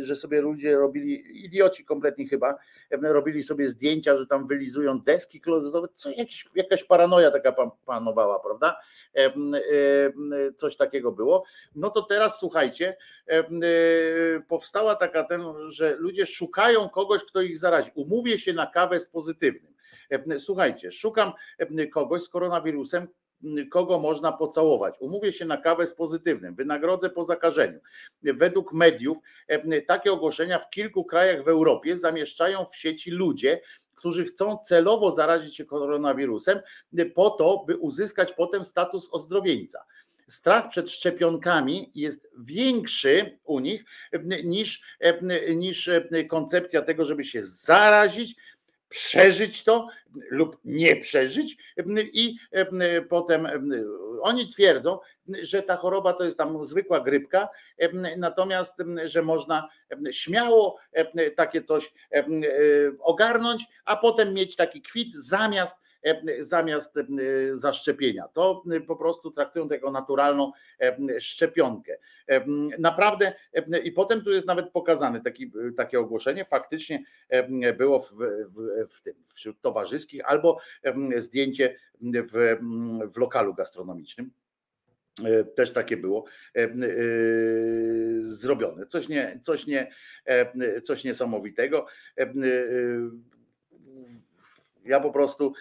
że 0.00 0.16
sobie 0.16 0.40
ludzie 0.40 0.76
robili, 0.76 1.44
idioci 1.44 1.84
kompletnie 1.84 2.28
chyba, 2.28 2.58
robili 3.02 3.42
sobie 3.42 3.68
zdjęcia, 3.68 4.16
że 4.16 4.26
tam 4.26 4.46
wylizują 4.46 5.00
deski 5.00 5.40
klozetowe, 5.40 5.88
co 5.94 6.10
jakiś, 6.10 6.48
jakaś 6.54 6.84
paranoja 6.84 7.30
taka 7.30 7.70
panowała, 7.86 8.40
prawda? 8.40 8.76
Coś 10.56 10.76
takiego 10.76 11.12
było. 11.12 11.41
No 11.74 11.90
to 11.90 12.02
teraz 12.02 12.40
słuchajcie, 12.40 12.96
powstała 14.48 14.94
taka 14.94 15.24
ten, 15.24 15.42
że 15.68 15.96
ludzie 15.96 16.26
szukają 16.26 16.88
kogoś, 16.88 17.24
kto 17.24 17.40
ich 17.42 17.58
zarazi. 17.58 17.90
Umówię 17.94 18.38
się 18.38 18.52
na 18.52 18.66
kawę 18.66 19.00
z 19.00 19.08
pozytywnym. 19.08 19.72
Słuchajcie, 20.38 20.92
szukam 20.92 21.32
kogoś 21.92 22.22
z 22.22 22.28
koronawirusem, 22.28 23.08
kogo 23.70 23.98
można 23.98 24.32
pocałować. 24.32 24.94
Umówię 25.00 25.32
się 25.32 25.44
na 25.44 25.56
kawę 25.56 25.86
z 25.86 25.94
pozytywnym, 25.94 26.54
wynagrodzę 26.54 27.10
po 27.10 27.24
zakażeniu. 27.24 27.80
Według 28.22 28.72
mediów 28.72 29.18
takie 29.86 30.12
ogłoszenia 30.12 30.58
w 30.58 30.70
kilku 30.70 31.04
krajach 31.04 31.44
w 31.44 31.48
Europie 31.48 31.96
zamieszczają 31.96 32.64
w 32.64 32.76
sieci 32.76 33.10
ludzie, 33.10 33.60
którzy 33.94 34.24
chcą 34.24 34.58
celowo 34.58 35.12
zarazić 35.12 35.56
się 35.56 35.64
koronawirusem 35.64 36.60
po 37.14 37.30
to, 37.30 37.64
by 37.66 37.76
uzyskać 37.76 38.32
potem 38.32 38.64
status 38.64 39.08
ozdrowieńca. 39.12 39.84
Strach 40.28 40.68
przed 40.68 40.90
szczepionkami 40.90 41.90
jest 41.94 42.28
większy 42.38 43.38
u 43.44 43.60
nich 43.60 43.84
niż, 44.44 44.82
niż 45.56 45.90
koncepcja 46.28 46.82
tego, 46.82 47.04
żeby 47.04 47.24
się 47.24 47.42
zarazić, 47.42 48.36
przeżyć 48.88 49.64
to 49.64 49.88
lub 50.30 50.58
nie 50.64 50.96
przeżyć 50.96 51.56
i 52.12 52.36
potem 53.08 53.48
oni 54.22 54.48
twierdzą, 54.48 54.98
że 55.42 55.62
ta 55.62 55.76
choroba 55.76 56.12
to 56.12 56.24
jest 56.24 56.38
tam 56.38 56.64
zwykła 56.64 57.00
grypka, 57.00 57.48
natomiast 58.16 58.82
że 59.04 59.22
można 59.22 59.68
śmiało 60.10 60.78
takie 61.36 61.62
coś 61.62 61.92
ogarnąć, 63.00 63.64
a 63.84 63.96
potem 63.96 64.34
mieć 64.34 64.56
taki 64.56 64.82
kwit 64.82 65.14
zamiast 65.14 65.74
zamiast 66.38 66.98
zaszczepienia. 67.52 68.28
To 68.28 68.62
po 68.86 68.96
prostu 68.96 69.30
traktują 69.30 69.68
to 69.68 69.74
jako 69.74 69.90
naturalną 69.90 70.52
szczepionkę. 71.18 71.96
Naprawdę 72.78 73.32
i 73.84 73.92
potem 73.92 74.24
tu 74.24 74.30
jest 74.30 74.46
nawet 74.46 74.70
pokazane 74.70 75.20
taki, 75.20 75.52
takie 75.76 76.00
ogłoszenie, 76.00 76.44
faktycznie 76.44 77.04
było 77.78 78.00
w, 78.00 78.12
w, 78.12 78.86
w 78.90 79.02
tym, 79.02 79.14
wśród 79.34 79.60
towarzyskich 79.60 80.22
albo 80.24 80.58
zdjęcie 81.16 81.76
w, 82.02 82.56
w 83.12 83.16
lokalu 83.16 83.54
gastronomicznym 83.54 84.30
też 85.54 85.72
takie 85.72 85.96
było 85.96 86.24
zrobione. 88.22 88.86
Coś, 88.86 89.08
nie, 89.08 89.40
coś, 89.42 89.66
nie, 89.66 89.92
coś 90.82 91.04
niesamowitego 91.04 91.86
ja 94.84 95.00
po 95.00 95.10
prostu 95.10 95.52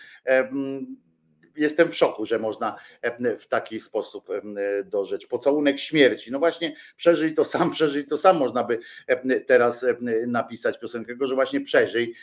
jestem 1.56 1.92
w 1.92 1.96
szoku, 1.96 2.26
że 2.26 2.40
można 2.40 2.76
w 3.40 3.48
taki 3.48 3.80
sposób 3.80 4.28
dożyć. 4.86 5.26
Pocałunek 5.26 5.80
śmierci. 5.80 6.32
No 6.32 6.40
właśnie, 6.40 6.76
przeżyj 6.98 7.34
to 7.34 7.46
sam, 7.46 7.72
przeżyj 7.78 8.06
to 8.06 8.18
sam. 8.18 8.38
Można 8.38 8.64
by 8.64 8.80
teraz 9.48 9.86
napisać 10.28 10.80
piosenkę, 10.80 11.14
że 11.22 11.36
właśnie 11.36 11.62
przeżyj 11.62 12.16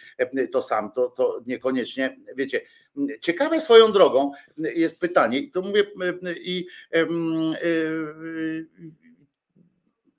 to 0.52 0.62
sam. 0.62 0.92
To, 0.92 1.08
to 1.08 1.40
niekoniecznie, 1.46 2.16
wiecie. 2.36 2.60
Ciekawe 3.20 3.60
swoją 3.60 3.92
drogą 3.92 4.32
jest 4.56 5.00
pytanie, 5.00 5.38
i 5.38 5.50
to 5.50 5.62
mówię, 5.62 5.84
i 6.40 6.66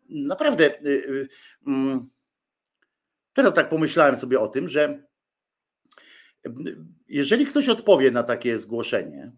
naprawdę, 0.09 0.79
y, 0.85 0.87
y, 0.87 1.27
mm, 1.67 2.09
teraz 3.33 3.53
tak 3.53 3.69
pomyślałem 3.69 4.17
sobie 4.17 4.39
o 4.39 4.47
tym, 4.47 4.69
że 4.69 5.08
jeżeli 7.07 7.45
ktoś 7.45 7.69
odpowie 7.69 8.11
na 8.11 8.23
takie 8.23 8.57
zgłoszenie, 8.57 9.31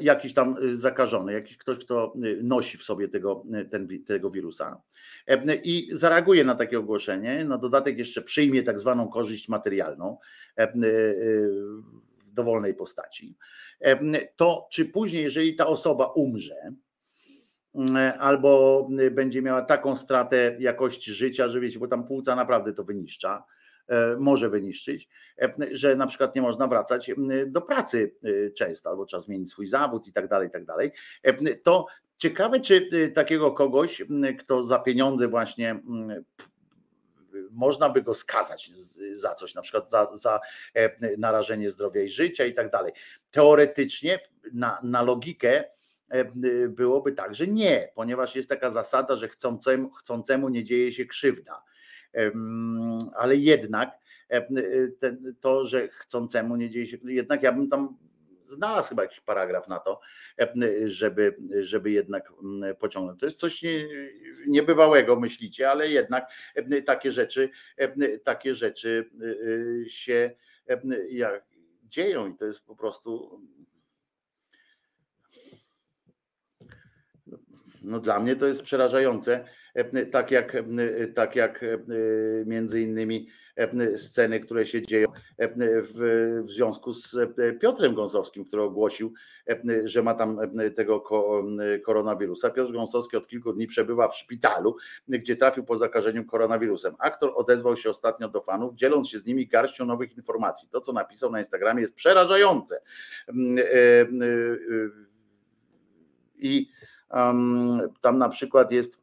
jakiś 0.00 0.34
tam 0.34 0.56
zakażony, 0.74 1.32
jakiś 1.32 1.56
ktoś, 1.56 1.78
kto 1.78 2.12
nosi 2.42 2.78
w 2.78 2.82
sobie 2.82 3.08
tego, 3.08 3.44
ten, 3.70 3.88
tego 4.04 4.30
wirusa 4.30 4.82
e, 5.26 5.54
i 5.54 5.88
zareaguje 5.92 6.44
na 6.44 6.54
takie 6.54 6.78
ogłoszenie, 6.78 7.44
na 7.44 7.58
dodatek 7.58 7.98
jeszcze 7.98 8.22
przyjmie 8.22 8.62
tak 8.62 8.80
zwaną 8.80 9.08
korzyść 9.08 9.48
materialną 9.48 10.18
e, 10.58 10.62
e, 10.62 10.72
w 12.26 12.32
dowolnej 12.32 12.74
postaci, 12.74 13.36
to 14.36 14.68
czy 14.70 14.84
później, 14.84 15.22
jeżeli 15.22 15.56
ta 15.56 15.66
osoba 15.66 16.06
umrze, 16.06 16.72
m, 17.74 17.96
albo 18.18 18.88
będzie 19.10 19.42
miała 19.42 19.62
taką 19.62 19.96
stratę 19.96 20.56
jakości 20.58 21.12
życia, 21.12 21.48
że 21.48 21.60
wiecie, 21.60 21.78
bo 21.78 21.88
tam 21.88 22.06
płuca 22.06 22.36
naprawdę 22.36 22.72
to 22.72 22.84
wyniszcza, 22.84 23.44
może 24.18 24.50
wyniszczyć, 24.50 25.08
e, 25.42 25.54
że 25.70 25.96
na 25.96 26.06
przykład 26.06 26.36
nie 26.36 26.42
można 26.42 26.66
wracać 26.66 27.10
do 27.46 27.60
pracy 27.60 28.14
e, 28.24 28.50
często, 28.50 28.90
albo 28.90 29.04
trzeba 29.04 29.22
zmienić 29.22 29.50
swój 29.50 29.66
zawód 29.66 30.06
i 30.06 30.12
tak 30.12 30.28
dalej, 30.28 30.48
i 30.48 30.50
tak 30.50 30.64
dalej, 30.64 30.92
e, 31.22 31.54
to 31.56 31.86
ciekawe, 32.18 32.60
czy 32.60 32.88
e, 32.92 33.08
takiego 33.08 33.52
kogoś, 33.52 34.02
kto 34.38 34.64
za 34.64 34.78
pieniądze 34.78 35.28
właśnie 35.28 35.80
można 37.50 37.90
by 37.90 38.02
go 38.02 38.14
skazać 38.14 38.70
za 39.12 39.34
coś, 39.34 39.54
na 39.54 39.62
przykład 39.62 39.90
za, 39.90 40.08
za 40.12 40.40
e, 40.74 41.16
narażenie 41.18 41.70
zdrowia 41.70 42.02
i 42.02 42.08
życia 42.08 42.44
i 42.44 42.54
tak 42.54 42.70
dalej. 42.70 42.92
Teoretycznie 43.30 44.20
na, 44.52 44.78
na 44.82 45.02
logikę 45.02 45.64
e, 46.08 46.24
byłoby 46.68 47.12
tak, 47.12 47.34
że 47.34 47.46
nie, 47.46 47.88
ponieważ 47.94 48.36
jest 48.36 48.48
taka 48.48 48.70
zasada, 48.70 49.16
że 49.16 49.28
chcącemu, 49.28 49.90
chcącemu 49.90 50.48
nie 50.48 50.64
dzieje 50.64 50.92
się 50.92 51.06
krzywda. 51.06 51.62
Ale 53.16 53.36
jednak 53.36 53.98
e, 54.28 54.42
ten, 54.98 55.34
to, 55.40 55.66
że 55.66 55.88
chcącemu 55.88 56.56
nie 56.56 56.70
dzieje 56.70 56.86
się, 56.86 56.98
jednak 57.04 57.42
ja 57.42 57.52
bym 57.52 57.68
tam 57.68 57.96
znalazł 58.44 58.88
chyba 58.88 59.02
jakiś 59.02 59.20
paragraf 59.20 59.68
na 59.68 59.78
to, 59.78 60.00
e, 60.40 60.54
żeby, 60.88 61.36
żeby 61.60 61.90
jednak 61.90 62.32
pociągnąć. 62.78 63.20
To 63.20 63.26
jest 63.26 63.38
coś 63.38 63.62
nie, 63.62 63.88
niebywałego, 64.46 65.20
myślicie, 65.20 65.70
ale 65.70 65.88
jednak 65.88 66.30
e, 66.54 66.82
takie 66.82 67.12
rzeczy, 67.12 67.50
e, 67.76 68.18
takie 68.18 68.54
rzeczy 68.54 69.10
e, 69.84 69.88
się 69.88 70.30
e, 70.68 70.80
jak 71.08 71.44
dzieją 71.84 72.28
i 72.28 72.36
to 72.36 72.46
jest 72.46 72.64
po 72.66 72.76
prostu 72.76 73.40
no 77.82 78.00
dla 78.00 78.20
mnie 78.20 78.36
to 78.36 78.46
jest 78.46 78.62
przerażające, 78.62 79.34
e, 79.34 79.46
tak 80.12 80.30
jak, 80.30 80.54
e, 80.54 81.06
tak 81.06 81.36
jak 81.36 81.62
e, 81.62 81.78
między 82.46 82.80
innymi 82.80 83.28
e, 83.56 83.98
sceny, 83.98 84.40
które 84.40 84.66
się 84.66 84.82
dzieją 84.82 85.08
e, 85.38 85.48
w, 85.82 86.42
związku 86.44 86.92
z 86.92 87.14
e, 87.14 87.52
Piotrem 87.52 87.94
Gąsowskim, 87.94 88.44
który 88.44 88.62
ogłosił, 88.62 89.12
e, 89.48 89.60
że 89.84 90.02
ma 90.02 90.14
tam 90.14 90.38
e, 90.60 90.70
tego 90.70 91.00
ko- 91.00 91.44
koronawirusa. 91.84 92.50
Piotr 92.50 92.72
Gąsowski 92.72 93.16
od 93.16 93.28
kilku 93.28 93.52
dni 93.52 93.66
przebywa 93.66 94.08
w 94.08 94.16
szpitalu, 94.16 94.76
gdzie 95.08 95.36
trafił 95.36 95.64
po 95.64 95.78
zakażeniu 95.78 96.24
koronawirusem. 96.24 96.94
Aktor 96.98 97.32
odezwał 97.36 97.76
się 97.76 97.90
ostatnio 97.90 98.28
do 98.28 98.40
fanów, 98.40 98.74
dzieląc 98.74 99.08
się 99.08 99.18
z 99.18 99.26
nimi 99.26 99.46
garścią 99.46 99.86
nowych 99.86 100.16
informacji. 100.16 100.68
To, 100.68 100.80
co 100.80 100.92
napisał 100.92 101.30
na 101.32 101.38
Instagramie, 101.38 101.80
jest 101.80 101.94
przerażające. 101.94 102.80
Mm, 103.28 103.58
e, 103.58 103.62
e, 103.62 104.04
e, 104.04 104.90
I 106.36 106.70
tam 108.00 108.18
na 108.18 108.28
przykład 108.28 108.72
jest, 108.72 108.94
e, 108.94 108.98
e, 108.98 109.01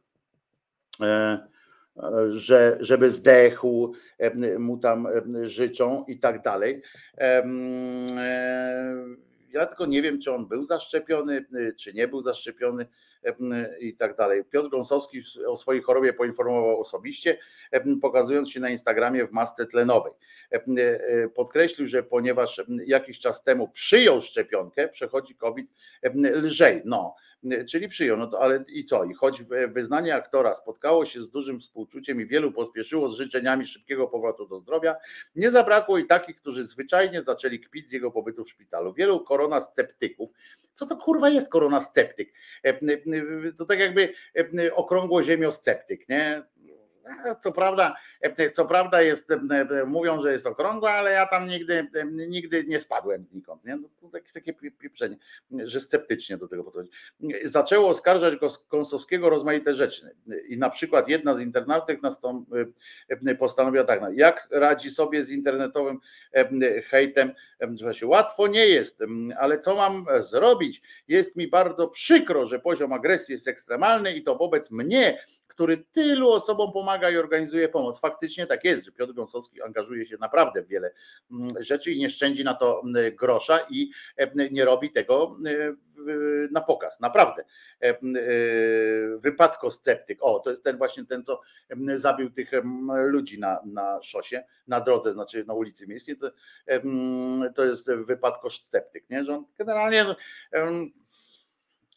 że 2.30 2.76
żeby 2.80 3.10
zdechł, 3.10 3.92
e, 4.18 4.58
mu 4.58 4.78
tam 4.78 5.06
e, 5.06 5.48
życzą 5.48 6.04
i 6.08 6.18
tak 6.18 6.42
dalej. 6.42 6.82
E, 7.18 7.42
Ja 9.52 9.66
tylko 9.66 9.86
nie 9.86 10.02
wiem, 10.02 10.20
czy 10.20 10.32
on 10.34 10.46
był 10.48 10.64
zaszczepiony, 10.64 11.44
e, 11.54 11.72
czy 11.72 11.92
nie 11.92 12.08
był 12.08 12.22
zaszczepiony 12.22 12.86
i 13.80 13.96
tak 13.96 14.16
dalej. 14.16 14.44
Piotr 14.44 14.68
Gąsowski 14.68 15.22
o 15.46 15.56
swojej 15.56 15.82
chorobie 15.82 16.12
poinformował 16.12 16.80
osobiście, 16.80 17.38
pokazując 18.02 18.50
się 18.50 18.60
na 18.60 18.70
Instagramie 18.70 19.26
w 19.26 19.32
masce 19.32 19.66
tlenowej. 19.66 20.12
E, 20.50 21.28
Podkreślił, 21.28 21.86
że 21.86 22.02
ponieważ 22.02 22.62
jakiś 22.86 23.18
czas 23.20 23.44
temu 23.44 23.68
przyjął 23.68 24.20
szczepionkę, 24.20 24.88
przechodzi 24.88 25.34
COVID 25.34 25.70
lżej. 26.42 26.82
No, 26.84 27.14
czyli 27.68 27.88
przyjął, 27.88 28.16
no 28.16 28.26
to 28.26 28.42
ale 28.42 28.64
i 28.68 28.84
co? 28.84 29.04
I 29.04 29.14
choć 29.14 29.42
wyznanie 29.68 30.14
aktora 30.14 30.54
spotkało 30.54 31.04
się 31.04 31.22
z 31.22 31.30
dużym 31.30 31.60
współczuciem 31.60 32.20
i 32.20 32.26
wielu 32.26 32.52
pospieszyło 32.52 33.08
z 33.08 33.14
życzeniami 33.14 33.66
szybkiego 33.66 34.08
powrotu 34.08 34.46
do 34.46 34.60
zdrowia, 34.60 34.96
nie 35.36 35.50
zabrakło 35.50 35.98
i 35.98 36.06
takich, 36.06 36.36
którzy 36.36 36.64
zwyczajnie 36.64 37.22
zaczęli 37.22 37.60
kpić 37.60 37.88
z 37.88 37.92
jego 37.92 38.10
pobytu 38.10 38.44
w 38.44 38.50
szpitalu. 38.50 38.92
Wielu 38.92 39.24
koronasceptyków, 39.24 40.30
co 40.74 40.86
to 40.86 40.96
kurwa 40.96 41.28
jest 41.28 41.48
koronasceptyk? 41.48 42.32
E, 42.64 42.68
e, 42.68 42.78
To 43.58 43.64
tak 43.64 43.78
jakby 43.78 44.12
e, 44.36 44.74
okrągło 44.74 45.22
ziemiosceptyk, 45.22 46.08
nie? 46.08 46.42
E, 47.04 47.36
Co 47.40 47.52
prawda, 47.52 47.96
e, 48.20 48.50
co 48.50 48.64
prawda 48.64 49.02
jest, 49.02 49.30
e, 49.30 49.84
mówią, 49.86 50.20
że 50.20 50.32
jest 50.32 50.46
okrągła, 50.46 50.90
ale 50.90 51.12
ja 51.12 51.26
tam 51.26 51.48
nigdy, 51.48 51.88
nigdy 52.28 52.64
nie 52.64 52.78
spadłem 52.78 53.24
znikąd. 53.24 53.64
Nie? 53.64 53.76
No 53.76 53.88
To 54.00 54.08
takie, 54.08 54.32
takie 54.32 54.52
pie- 54.52 54.70
pieprzenie, 54.78 55.16
że 55.50 55.80
sceptycznie 55.80 56.36
do 56.36 56.48
tego 56.48 56.64
podchodzi. 56.64 56.90
Zaczęło 57.44 57.88
oskarżać 57.88 58.36
go 58.36 58.48
Kąsowskiego 58.68 59.30
rozmaite 59.30 59.74
rzeczy. 59.74 60.10
I 60.48 60.58
na 60.58 60.70
przykład 60.70 61.08
jedna 61.08 61.34
z 61.34 61.40
internautek 61.40 62.00
postanowiła 63.38 63.84
tak, 63.84 64.00
no, 64.00 64.10
jak 64.10 64.48
radzi 64.50 64.90
sobie 64.90 65.24
z 65.24 65.30
internetowym 65.30 66.00
hejtem, 66.84 67.32
że 67.92 68.06
łatwo 68.06 68.46
nie 68.46 68.66
jest, 68.66 69.00
ale 69.38 69.58
co 69.58 69.76
mam 69.76 70.06
zrobić? 70.18 70.82
Jest 71.08 71.36
mi 71.36 71.48
bardzo 71.48 71.88
przykro, 71.88 72.46
że 72.46 72.58
poziom 72.58 72.92
agresji 72.92 73.32
jest 73.32 73.48
ekstremalny 73.48 74.14
i 74.14 74.22
to 74.22 74.36
wobec 74.36 74.70
mnie, 74.70 75.18
który 75.50 75.76
tylu 75.76 76.30
osobom 76.30 76.72
pomaga 76.72 77.10
i 77.10 77.16
organizuje 77.16 77.68
pomoc. 77.68 78.00
Faktycznie 78.00 78.46
tak 78.46 78.64
jest, 78.64 78.84
że 78.84 78.92
Piotr 78.92 79.12
Gąsowski 79.12 79.62
angażuje 79.62 80.06
się 80.06 80.16
naprawdę 80.20 80.62
w 80.62 80.68
wiele 80.68 80.92
mm, 81.30 81.62
rzeczy 81.62 81.92
i 81.92 81.98
nie 81.98 82.10
szczędzi 82.10 82.44
na 82.44 82.54
to 82.54 82.82
mm, 82.84 83.16
grosza 83.16 83.58
i 83.70 83.90
e, 84.16 84.48
nie 84.50 84.64
robi 84.64 84.90
tego 84.90 85.36
e, 85.46 85.74
na 86.50 86.60
pokaz, 86.60 87.00
naprawdę. 87.00 87.44
E, 87.82 87.88
e, 87.88 87.94
Wypadkosceptyk, 89.18 90.18
o 90.20 90.38
to 90.38 90.50
jest 90.50 90.64
ten 90.64 90.78
właśnie 90.78 91.04
ten, 91.04 91.24
co 91.24 91.40
zabił 91.94 92.30
tych 92.30 92.50
ludzi 93.06 93.40
na, 93.40 93.60
na 93.64 94.02
szosie, 94.02 94.44
na 94.68 94.80
drodze, 94.80 95.12
znaczy 95.12 95.44
na 95.44 95.54
ulicy 95.54 95.86
miejskiej, 95.86 96.16
to, 96.16 96.30
em, 96.66 97.52
to 97.54 97.64
jest 97.64 97.90
wypadkosceptyk, 97.92 99.10
nie? 99.10 99.24
że 99.24 99.34
on 99.34 99.44
generalnie 99.58 100.04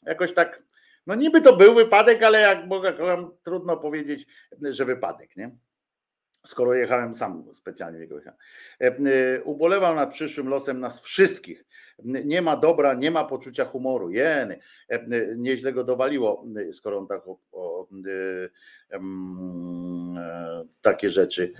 jakoś 0.05 0.33
tak 0.33 0.63
no 1.07 1.15
niby 1.15 1.41
to 1.41 1.55
był 1.55 1.73
wypadek, 1.75 2.23
ale 2.23 2.39
jak 2.39 2.67
mogę, 2.67 2.93
trudno 3.43 3.77
powiedzieć, 3.77 4.25
że 4.61 4.85
wypadek, 4.85 5.37
nie? 5.37 5.55
Skoro 6.45 6.73
jechałem 6.73 7.13
sam 7.13 7.53
specjalnie 7.53 7.99
jego 7.99 8.15
jechałem. 8.15 8.39
E, 8.79 9.43
Ubolewam 9.43 9.95
nad 9.95 10.13
przyszłym 10.13 10.47
losem 10.47 10.79
nas 10.79 11.01
wszystkich. 11.01 11.65
Nie 12.03 12.41
ma 12.41 12.57
dobra, 12.57 12.93
nie 12.93 13.11
ma 13.11 13.25
poczucia 13.25 13.65
humoru. 13.65 14.09
Jeny, 14.09 14.59
E, 14.89 14.95
e, 14.95 15.35
nieźle 15.37 15.73
go 15.73 15.83
dowaliło, 15.83 16.45
skoro 16.71 16.97
on 16.97 17.07
tak 17.07 17.27
o, 17.27 17.39
o, 17.51 17.87
e, 18.07 18.49
takie 20.81 21.09
rzeczy 21.09 21.53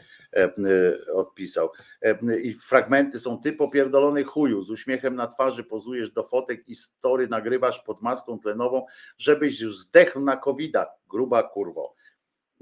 odpisał. 1.14 1.70
E, 2.02 2.40
I 2.40 2.54
fragmenty 2.54 3.20
są 3.20 3.42
ty 3.42 3.54
popierdolony 3.54 4.24
chuju, 4.24 4.64
z 4.64 4.72
uśmiechem 4.72 5.16
na 5.16 5.28
twarzy 5.28 5.64
pozujesz 5.64 6.12
do 6.12 6.24
fotek 6.24 6.70
i 6.70 6.76
story 6.76 7.28
nagrywasz 7.28 7.80
pod 7.80 8.02
maską 8.02 8.40
tlenową, 8.40 8.86
żebyś 9.18 9.62
już 9.62 9.78
zdechł 9.78 10.20
na 10.20 10.38
covida, 10.38 10.88
gruba 11.10 11.44
kurwo. 11.44 11.96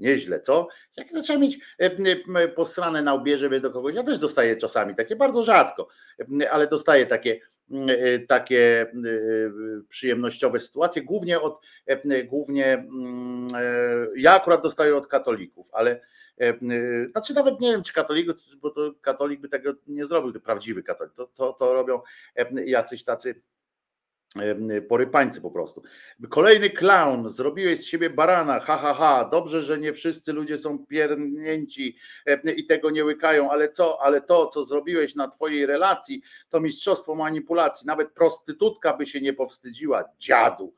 Nieźle, 0.02 0.40
co? 0.40 0.68
Jak 0.96 1.08
trzeba 1.22 1.38
mieć 1.38 1.58
e, 1.80 1.90
e, 2.34 2.48
posrane 2.48 3.02
na 3.02 3.14
łbie, 3.14 3.38
żeby 3.38 3.60
do 3.60 3.70
kogoś. 3.70 3.94
Ja 3.94 4.02
też 4.02 4.18
dostaję 4.18 4.56
czasami 4.56 4.94
takie, 4.94 5.16
bardzo 5.16 5.42
rzadko, 5.42 5.88
e, 6.40 6.50
ale 6.50 6.66
dostaję 6.66 7.06
takie, 7.06 7.34
e, 7.34 7.38
takie 8.28 8.80
e, 8.82 8.88
przyjemnościowe 9.88 10.60
sytuacje, 10.60 11.02
głównie 11.02 11.40
od, 11.40 11.60
e, 11.86 12.24
głównie 12.24 12.72
mm, 12.74 13.48
e, 13.54 13.60
ja 14.16 14.34
akurat 14.34 14.62
dostaję 14.62 14.96
od 14.96 15.06
katolików, 15.06 15.68
ale 15.72 16.00
e, 16.40 16.54
znaczy 17.10 17.34
nawet 17.34 17.60
nie 17.60 17.72
wiem, 17.72 17.82
czy 17.82 17.92
katolików, 17.92 18.36
bo 18.60 18.70
to 18.70 18.92
katolik 19.00 19.40
by 19.40 19.48
tego 19.48 19.72
nie 19.86 20.04
zrobił, 20.04 20.40
prawdziwy 20.40 20.82
katolik, 20.82 21.14
to, 21.14 21.26
to, 21.26 21.52
to 21.52 21.72
robią 21.72 22.00
jacyś 22.66 23.04
tacy 23.04 23.42
porypańcy 24.88 25.40
po 25.40 25.50
prostu. 25.50 25.82
Kolejny 26.30 26.70
clown, 26.70 27.28
zrobiłeś 27.28 27.80
z 27.80 27.84
siebie 27.84 28.10
barana, 28.10 28.60
ha, 28.60 28.76
ha, 28.76 28.94
ha, 28.94 29.28
dobrze, 29.30 29.62
że 29.62 29.78
nie 29.78 29.92
wszyscy 29.92 30.32
ludzie 30.32 30.58
są 30.58 30.86
piernięci 30.86 31.96
i 32.56 32.66
tego 32.66 32.90
nie 32.90 33.04
łykają, 33.04 33.50
ale 33.50 33.68
co, 33.68 34.02
ale 34.02 34.20
to, 34.20 34.46
co 34.46 34.64
zrobiłeś 34.64 35.14
na 35.14 35.28
twojej 35.28 35.66
relacji, 35.66 36.22
to 36.50 36.60
mistrzostwo 36.60 37.14
manipulacji, 37.14 37.86
nawet 37.86 38.12
prostytutka 38.12 38.96
by 38.96 39.06
się 39.06 39.20
nie 39.20 39.32
powstydziła, 39.32 40.04
dziadu. 40.18 40.74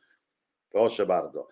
Proszę 0.70 1.06
bardzo. 1.06 1.48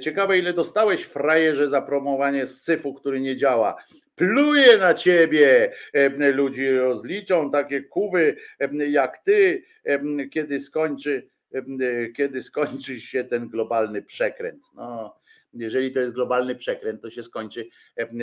Ciekawe, 0.00 0.38
ile 0.38 0.52
dostałeś 0.52 1.02
frajerze 1.02 1.68
za 1.68 1.82
promowanie 1.82 2.46
syfu, 2.46 2.94
który 2.94 3.20
nie 3.20 3.36
działa. 3.36 3.76
Pluje 4.14 4.78
na 4.78 4.94
ciebie. 4.94 5.72
Ludzi 6.34 6.70
rozliczą 6.70 7.50
takie 7.50 7.82
kuwy 7.82 8.36
jak 8.88 9.18
ty, 9.18 9.62
kiedy 10.32 10.60
skończy, 10.60 11.28
kiedy 12.16 12.42
skończy 12.42 13.00
się 13.00 13.24
ten 13.24 13.48
globalny 13.48 14.02
przekręt. 14.02 14.62
No, 14.74 15.16
jeżeli 15.52 15.90
to 15.92 16.00
jest 16.00 16.12
globalny 16.12 16.54
przekręt, 16.54 17.02
to 17.02 17.10
się 17.10 17.22
skończy 17.22 17.68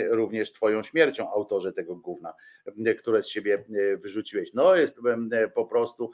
również 0.08 0.52
twoją 0.52 0.82
śmiercią, 0.82 1.30
autorze 1.30 1.72
tego 1.72 1.96
gówna, 1.96 2.34
które 2.98 3.22
z 3.22 3.28
siebie 3.28 3.54
e, 3.54 3.96
wyrzuciłeś. 3.96 4.54
No 4.54 4.76
jest 4.76 4.98
po 5.54 5.64
prostu, 5.64 6.10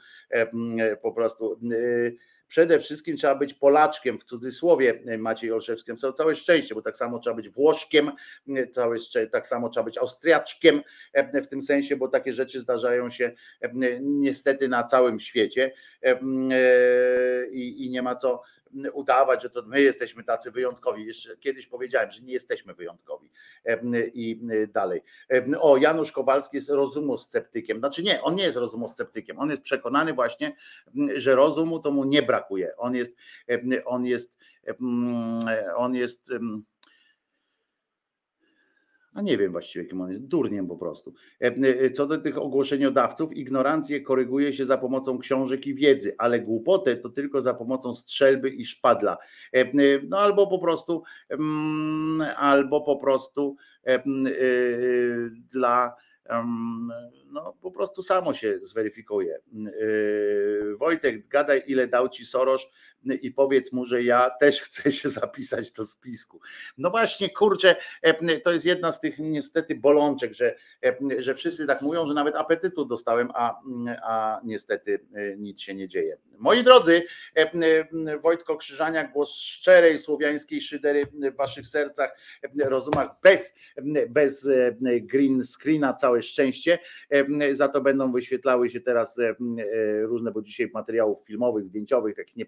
po 1.01 1.11
prostu 1.11 1.53
e, 1.53 1.57
przede 2.51 2.79
wszystkim 2.79 3.17
trzeba 3.17 3.35
być 3.35 3.53
Polaczkiem, 3.53 4.19
w 4.19 4.23
cudzysłowie 4.23 5.03
e, 5.05 5.17
Maciej 5.17 5.51
Olszewski, 5.51 5.91
to 6.01 6.13
całe 6.13 6.35
szczęście, 6.35 6.75
bo 6.75 6.81
tak 6.81 6.97
samo 6.97 7.19
trzeba 7.19 7.35
być 7.35 7.49
Włoszkiem, 7.49 8.11
e, 8.49 8.67
całe 8.67 8.97
tak 9.31 9.47
samo 9.47 9.69
trzeba 9.69 9.83
być 9.83 9.97
Austriaczkiem 9.97 10.81
e, 11.13 11.41
w 11.41 11.47
tym 11.47 11.61
sensie, 11.61 11.95
bo 11.95 12.07
takie 12.07 12.33
rzeczy 12.33 12.59
zdarzają 12.59 13.09
się 13.09 13.31
niestety 14.01 14.67
na 14.67 14.83
całym 14.83 15.19
świecie 15.19 15.73
i, 17.51 17.85
i 17.85 17.89
nie 17.89 18.01
ma 18.01 18.15
co 18.15 18.41
udawać, 18.93 19.43
że 19.43 19.49
to 19.49 19.63
my 19.65 19.81
jesteśmy 19.81 20.23
tacy 20.23 20.51
wyjątkowi. 20.51 21.05
Jeszcze 21.05 21.37
kiedyś 21.37 21.67
powiedziałem, 21.67 22.11
że 22.11 22.21
nie 22.21 22.33
jesteśmy 22.33 22.73
wyjątkowi. 22.73 23.31
I 24.13 24.39
dalej. 24.73 25.01
E, 25.33 25.59
O, 25.59 25.77
Janusz 25.77 26.11
Kowalski 26.11 26.57
jest 26.57 26.69
rozumosceptykiem. 26.69 27.79
Znaczy 27.79 28.03
nie, 28.03 28.21
on 28.21 28.35
nie 28.35 28.43
jest 28.43 28.57
rozumosceptykiem. 28.57 29.39
On 29.39 29.49
jest 29.49 29.61
przekonany 29.61 30.13
właśnie, 30.13 30.55
że 31.15 31.35
rozumu 31.35 31.79
to 31.79 31.91
mu 31.91 32.03
nie 32.03 32.23
brakuje. 32.23 32.77
On 32.77 32.95
jest, 32.95 33.15
on 33.85 34.05
jest, 34.05 34.35
e, 34.67 35.75
on 35.75 35.95
jest. 35.95 36.31
A 39.13 39.21
nie 39.21 39.37
wiem 39.37 39.51
właściwie, 39.51 39.85
kim 39.85 40.01
on 40.01 40.09
jest, 40.09 40.27
durniem 40.27 40.67
po 40.67 40.77
prostu. 40.77 41.13
E, 41.41 41.45
e, 41.45 41.91
Co 41.91 42.07
do 42.07 42.17
tych 42.17 42.37
ogłoszeniodawców, 42.37 43.33
ignorancję 43.33 44.01
koryguje 44.01 44.53
się 44.53 44.65
za 44.65 44.77
pomocą 44.77 45.19
książek 45.19 45.67
i 45.67 45.75
wiedzy, 45.75 46.15
ale 46.17 46.39
głupotę 46.39 46.95
to 46.95 47.09
tylko 47.09 47.41
za 47.41 47.53
pomocą 47.53 47.93
strzelby 47.93 48.49
i 48.49 48.65
szpadla. 48.65 49.17
E, 49.53 49.59
e, 49.59 49.71
No 50.09 50.19
albo 50.19 50.47
po 50.47 50.59
prostu, 50.59 51.03
albo 52.37 52.81
po 52.81 52.97
prostu 52.97 53.55
e, 53.87 53.93
e, 53.93 54.01
dla 55.51 55.95
no 57.31 57.53
po 57.61 57.71
prostu 57.71 58.01
samo 58.01 58.33
się 58.33 58.59
zweryfikuje. 58.61 59.35
E, 59.35 60.75
Wojtek, 60.75 61.27
gadaj 61.27 61.63
ile 61.67 61.87
dał 61.87 62.09
ci 62.09 62.25
Soros 62.25 62.67
i 63.21 63.31
powiedz 63.31 63.71
mu, 63.71 63.85
że 63.85 64.03
ja 64.03 64.29
też 64.39 64.61
chcę 64.65 64.91
się 64.91 65.09
zapisać 65.09 65.71
do 65.71 65.85
spisku. 65.85 66.39
No 66.77 66.89
właśnie, 66.89 67.29
kurczę, 67.29 67.75
e, 68.01 68.39
to 68.39 68.53
jest 68.53 68.65
jedna 68.65 68.91
z 68.91 68.99
tych 68.99 69.19
niestety 69.19 69.75
bolączek, 69.75 70.33
że, 70.33 70.55
e, 70.85 71.21
że 71.21 71.35
wszyscy 71.35 71.67
tak 71.67 71.81
mówią, 71.81 72.07
że 72.07 72.13
nawet 72.13 72.35
apetytu 72.35 72.85
dostałem, 72.85 73.29
a, 73.33 73.61
a 74.03 74.41
niestety 74.43 74.99
e, 75.13 75.37
nic 75.37 75.61
się 75.61 75.75
nie 75.75 75.87
dzieje. 75.87 76.17
Moi 76.37 76.63
drodzy, 76.63 77.03
Wojtko 78.21 78.57
Krzyżaniak, 78.57 79.13
głos 79.13 79.35
szczerej 79.35 79.99
słowiańskiej 79.99 80.61
szydery 80.61 81.05
w 81.05 81.35
waszych 81.35 81.67
sercach, 81.67 82.17
rozumach, 82.63 83.09
bez, 83.23 83.55
bez 84.09 84.49
green 85.01 85.43
screena, 85.43 85.93
całe 85.93 86.21
szczęście. 86.21 86.79
Za 87.51 87.67
to 87.67 87.81
będą 87.81 88.11
wyświetlały 88.11 88.69
się 88.69 88.79
teraz 88.79 89.19
różne, 90.01 90.31
bo 90.31 90.41
dzisiaj 90.41 90.71
materiałów 90.73 91.21
filmowych, 91.21 91.65
zdjęciowych, 91.67 92.15
takich 92.15 92.35
nie 92.35 92.45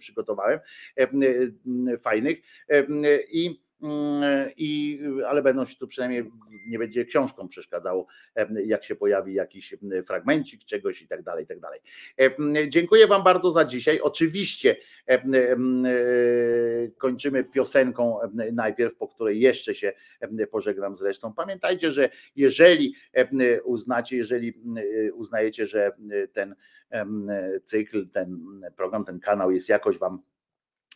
e, 0.51 0.61
e, 0.97 1.97
fajnych. 1.97 2.41
E, 2.69 2.83
I 3.31 3.63
mm, 3.81 4.49
i, 4.57 4.99
ale 5.27 5.41
będą 5.41 5.65
się 5.65 5.75
tu 5.75 5.87
przynajmniej 5.87 6.31
nie 6.67 6.79
będzie 6.79 7.05
książką 7.05 7.47
przeszkadzało, 7.47 8.07
jak 8.65 8.83
się 8.83 8.95
pojawi 8.95 9.33
jakiś 9.33 9.75
fragmencik 10.07 10.63
czegoś 10.63 11.01
i 11.01 11.07
tak 11.07 11.23
dalej, 11.23 11.43
i 11.43 11.47
tak 11.47 11.59
dalej. 11.59 11.79
Dziękuję 12.69 13.07
Wam 13.07 13.23
bardzo 13.23 13.51
za 13.51 13.65
dzisiaj. 13.65 13.99
Oczywiście 13.99 14.75
kończymy 16.97 17.43
piosenką 17.43 18.19
najpierw, 18.53 18.95
po 18.95 19.07
której 19.07 19.39
jeszcze 19.39 19.75
się 19.75 19.93
pożegnam 20.51 20.95
zresztą. 20.95 21.33
Pamiętajcie, 21.33 21.91
że 21.91 22.09
jeżeli 22.35 22.95
uznacie, 23.63 24.17
jeżeli 24.17 24.53
uznajecie, 25.13 25.67
że 25.67 25.91
ten 26.33 26.55
cykl, 27.65 28.09
ten 28.09 28.39
program, 28.75 29.05
ten 29.05 29.19
kanał 29.19 29.51
jest 29.51 29.69
jakoś 29.69 29.97
Wam 29.97 30.19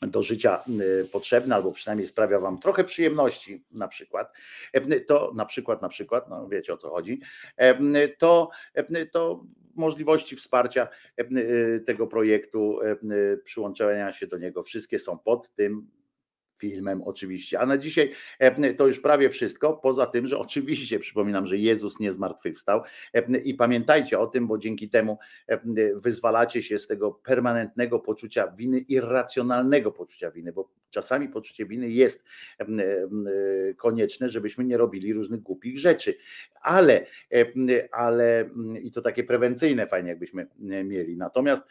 do 0.01 0.21
życia 0.21 0.63
y, 1.03 1.07
potrzebny, 1.11 1.55
albo 1.55 1.71
przynajmniej 1.71 2.07
sprawia 2.07 2.39
wam 2.39 2.59
trochę 2.59 2.83
przyjemności, 2.83 3.63
na 3.71 3.87
przykład, 3.87 4.33
e, 4.73 4.99
to 4.99 5.31
na 5.35 5.45
przykład, 5.45 5.81
na 5.81 5.89
przykład, 5.89 6.29
no 6.29 6.47
wiecie 6.47 6.73
o 6.73 6.77
co 6.77 6.89
chodzi, 6.89 7.19
e, 7.57 8.07
to, 8.07 8.49
e, 8.73 9.05
to 9.05 9.43
możliwości 9.75 10.35
wsparcia 10.35 10.87
y, 11.19 11.83
tego 11.85 12.07
projektu, 12.07 12.79
przyłączenia 13.43 14.11
się 14.11 14.27
do 14.27 14.37
niego, 14.37 14.63
wszystkie 14.63 14.99
są 14.99 15.17
pod 15.17 15.53
tym 15.53 15.87
filmem 16.57 17.01
oczywiście. 17.03 17.59
A 17.59 17.65
na 17.65 17.77
dzisiaj 17.77 18.11
e, 18.39 18.73
to 18.73 18.87
już 18.87 18.99
prawie 18.99 19.29
wszystko, 19.29 19.73
poza 19.73 20.05
tym, 20.05 20.27
że 20.27 20.37
oczywiście 20.47 20.99
przypominam, 20.99 21.47
że 21.47 21.57
Jezus 21.57 21.99
nie 21.99 22.11
zmartwychwstał 22.11 22.81
e, 23.13 23.37
i 23.37 23.53
pamiętajcie 23.53 24.19
o 24.19 24.27
tym, 24.27 24.47
bo 24.47 24.57
dzięki 24.57 24.89
temu 24.89 25.17
e, 25.47 25.59
wyzwalacie 25.95 26.63
się 26.63 26.77
z 26.77 26.87
tego 26.87 27.11
permanentnego 27.11 27.99
poczucia 27.99 28.47
winy, 28.47 28.79
irracjonalnego 28.79 29.91
poczucia 29.91 30.31
winy, 30.31 30.53
bo 30.53 30.69
czasami 30.89 31.29
poczucie 31.29 31.65
winy 31.65 31.89
jest 31.89 32.23
konieczne, 33.77 34.29
żebyśmy 34.29 34.65
nie 34.65 34.77
robili 34.77 35.13
różnych 35.13 35.41
głupich 35.41 35.79
rzeczy, 35.79 36.17
ale, 36.61 37.05
ale 37.91 38.49
i 38.81 38.91
to 38.91 39.01
takie 39.01 39.23
prewencyjne 39.23 39.87
fajnie 39.87 40.09
jakbyśmy 40.09 40.47
mieli. 40.59 41.17
Natomiast 41.17 41.63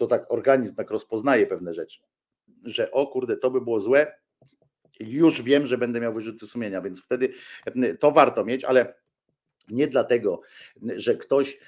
to 0.00 0.06
tak 0.06 0.32
organizm 0.32 0.74
tak 0.74 0.90
rozpoznaje 0.90 1.46
pewne 1.46 1.74
rzeczy, 1.74 2.00
że 2.64 2.90
o 2.90 3.06
kurde, 3.06 3.36
to 3.36 3.50
by 3.50 3.60
było 3.60 3.80
złe, 3.80 4.16
już 5.00 5.42
wiem, 5.42 5.66
że 5.66 5.78
będę 5.78 6.00
miał 6.00 6.14
wyrzuty 6.14 6.46
sumienia, 6.46 6.82
więc 6.82 7.04
wtedy 7.04 7.32
to 8.00 8.10
warto 8.10 8.44
mieć, 8.44 8.64
ale 8.64 8.94
nie 9.70 9.88
dlatego, 9.88 10.40
że 10.96 11.16
ktoś 11.16 11.58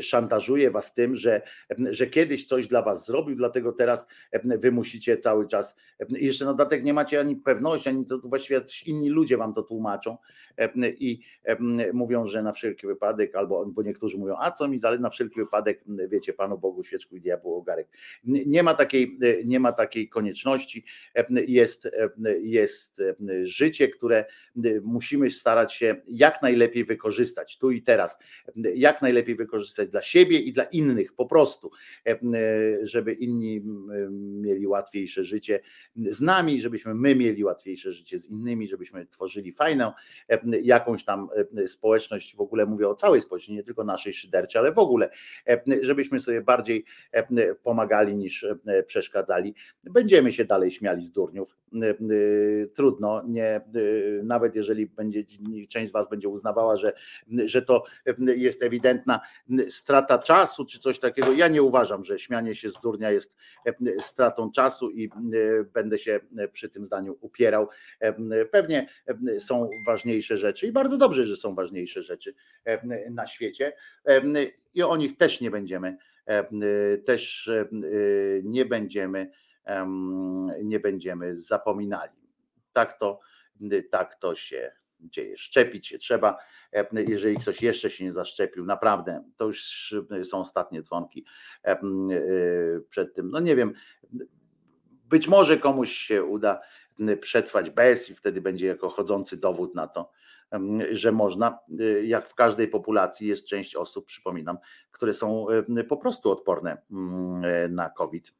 szantażuje 0.00 0.70
was 0.70 0.94
tym, 0.94 1.16
że, 1.16 1.42
że 1.90 2.06
kiedyś 2.06 2.44
coś 2.44 2.68
dla 2.68 2.82
was 2.82 3.06
zrobił, 3.06 3.36
dlatego 3.36 3.72
teraz 3.72 4.06
wy 4.44 4.72
musicie 4.72 5.18
cały 5.18 5.48
czas. 5.48 5.76
Jeszcze 6.08 6.44
na 6.44 6.50
dodatek 6.50 6.84
nie 6.84 6.94
macie 6.94 7.20
ani 7.20 7.36
pewności, 7.36 7.88
ani 7.88 8.06
to 8.06 8.18
właściwie 8.18 8.60
inni 8.86 9.10
ludzie 9.10 9.36
wam 9.36 9.54
to 9.54 9.62
tłumaczą 9.62 10.16
i 10.98 11.20
mówią, 11.92 12.26
że 12.26 12.42
na 12.42 12.52
wszelki 12.52 12.86
wypadek, 12.86 13.34
albo 13.34 13.66
bo 13.66 13.82
niektórzy 13.82 14.18
mówią, 14.18 14.34
a 14.40 14.50
co 14.50 14.68
mi 14.68 14.78
zależy 14.78 15.02
na 15.02 15.10
wszelki 15.10 15.40
wypadek, 15.40 15.84
wiecie, 16.08 16.32
Panu 16.32 16.58
Bogu 16.58 16.84
świeczku 16.84 17.16
i 17.16 17.20
diabłu 17.20 17.54
ogarek. 17.54 17.88
Nie 18.24 18.62
ma 18.62 18.74
takiej, 18.74 19.18
nie 19.44 19.60
ma 19.60 19.72
takiej 19.72 20.08
konieczności. 20.08 20.84
Jest, 21.30 21.90
jest 22.40 23.02
życie, 23.42 23.88
które 23.88 24.24
musimy 24.82 25.30
starać 25.30 25.74
się 25.74 25.96
jak 26.06 26.42
najlepiej 26.42 26.84
wykorzystać 26.84 27.51
tu 27.58 27.70
i 27.70 27.82
teraz, 27.82 28.18
jak 28.74 29.02
najlepiej 29.02 29.36
wykorzystać 29.36 29.88
dla 29.88 30.02
siebie 30.02 30.38
i 30.38 30.52
dla 30.52 30.64
innych 30.64 31.12
po 31.12 31.26
prostu, 31.26 31.70
żeby 32.82 33.12
inni 33.12 33.62
mieli 34.10 34.66
łatwiejsze 34.66 35.24
życie 35.24 35.60
z 35.96 36.20
nami, 36.20 36.60
żebyśmy 36.60 36.94
my 36.94 37.16
mieli 37.16 37.44
łatwiejsze 37.44 37.92
życie 37.92 38.18
z 38.18 38.30
innymi, 38.30 38.68
żebyśmy 38.68 39.06
tworzyli 39.06 39.52
fajną 39.52 39.92
jakąś 40.62 41.04
tam 41.04 41.28
społeczność, 41.66 42.36
w 42.36 42.40
ogóle 42.40 42.66
mówię 42.66 42.88
o 42.88 42.94
całej 42.94 43.20
społeczności, 43.20 43.54
nie 43.54 43.62
tylko 43.62 43.84
naszej 43.84 44.12
szydercie, 44.12 44.58
ale 44.58 44.72
w 44.72 44.78
ogóle, 44.78 45.10
żebyśmy 45.80 46.20
sobie 46.20 46.40
bardziej 46.40 46.84
pomagali 47.62 48.16
niż 48.16 48.46
przeszkadzali. 48.86 49.54
Będziemy 49.84 50.32
się 50.32 50.44
dalej 50.44 50.70
śmiali 50.70 51.02
z 51.02 51.10
durniów. 51.10 51.56
Trudno, 52.74 53.22
nie, 53.28 53.60
nawet 54.22 54.56
jeżeli 54.56 54.86
będzie 54.86 55.24
część 55.68 55.88
z 55.88 55.92
Was 55.92 56.10
będzie 56.10 56.28
uznawała, 56.28 56.76
że, 56.76 56.92
że 57.44 57.62
to 57.62 57.82
jest 58.36 58.62
ewidentna 58.62 59.20
strata 59.68 60.18
czasu 60.18 60.66
czy 60.66 60.78
coś 60.78 60.98
takiego. 60.98 61.32
Ja 61.32 61.48
nie 61.48 61.62
uważam, 61.62 62.04
że 62.04 62.18
śmianie 62.18 62.54
się 62.54 62.68
z 62.68 62.74
durnia 62.82 63.10
jest 63.10 63.34
stratą 64.00 64.52
czasu 64.52 64.90
i 64.90 65.10
będę 65.74 65.98
się 65.98 66.20
przy 66.52 66.68
tym 66.68 66.86
zdaniu 66.86 67.18
upierał. 67.20 67.68
Pewnie 68.50 68.88
są 69.38 69.70
ważniejsze 69.86 70.36
rzeczy 70.36 70.66
i 70.66 70.72
bardzo 70.72 70.96
dobrze, 70.96 71.24
że 71.24 71.36
są 71.36 71.54
ważniejsze 71.54 72.02
rzeczy 72.02 72.34
na 73.10 73.26
świecie 73.26 73.72
i 74.74 74.82
o 74.82 74.96
nich 74.96 75.16
też 75.16 75.40
nie 75.40 75.50
będziemy 75.50 75.96
też 77.04 77.50
nie 78.42 78.64
będziemy 78.64 79.30
nie 80.62 80.80
będziemy 80.80 81.36
zapominali. 81.36 82.18
Tak 82.72 82.98
to, 82.98 83.20
tak 83.90 84.14
to 84.14 84.34
się 84.34 84.72
dzieje. 85.10 85.36
Szczepić 85.36 85.86
się 85.86 85.98
trzeba. 85.98 86.38
E, 86.72 86.86
Jeżeli 87.08 87.36
ktoś 87.36 87.62
jeszcze 87.62 87.90
się 87.90 88.04
nie 88.04 88.12
zaszczepił, 88.12 88.64
naprawdę, 88.64 89.24
to 89.36 89.44
już 89.44 89.94
są 90.22 90.38
ostatnie 90.38 90.82
dzwonki 90.82 91.24
e, 91.64 91.68
e, 91.68 91.80
przed 92.90 93.14
tym. 93.14 93.30
No 93.30 93.40
nie 93.40 93.56
wiem, 93.56 93.72
być 95.08 95.28
może 95.28 95.58
komuś 95.58 95.92
się 95.92 96.24
uda 96.24 96.60
przetrwać 97.20 97.70
bez 97.70 98.10
i 98.10 98.14
wtedy 98.14 98.40
będzie 98.40 98.66
jako 98.66 98.88
chodzący 98.88 99.36
dowód 99.36 99.74
na 99.74 99.86
to, 99.86 100.10
że 100.90 101.12
można. 101.12 101.58
Jak 102.02 102.28
w 102.28 102.34
każdej 102.34 102.68
populacji 102.68 103.28
jest 103.28 103.46
część 103.46 103.76
osób, 103.76 104.06
przypominam, 104.06 104.58
które 104.90 105.14
są 105.14 105.46
e, 105.48 105.84
po 105.84 105.96
prostu 105.96 106.30
odporne 106.30 106.72
e, 106.72 107.68
na 107.68 107.90
COVID. 107.90 108.34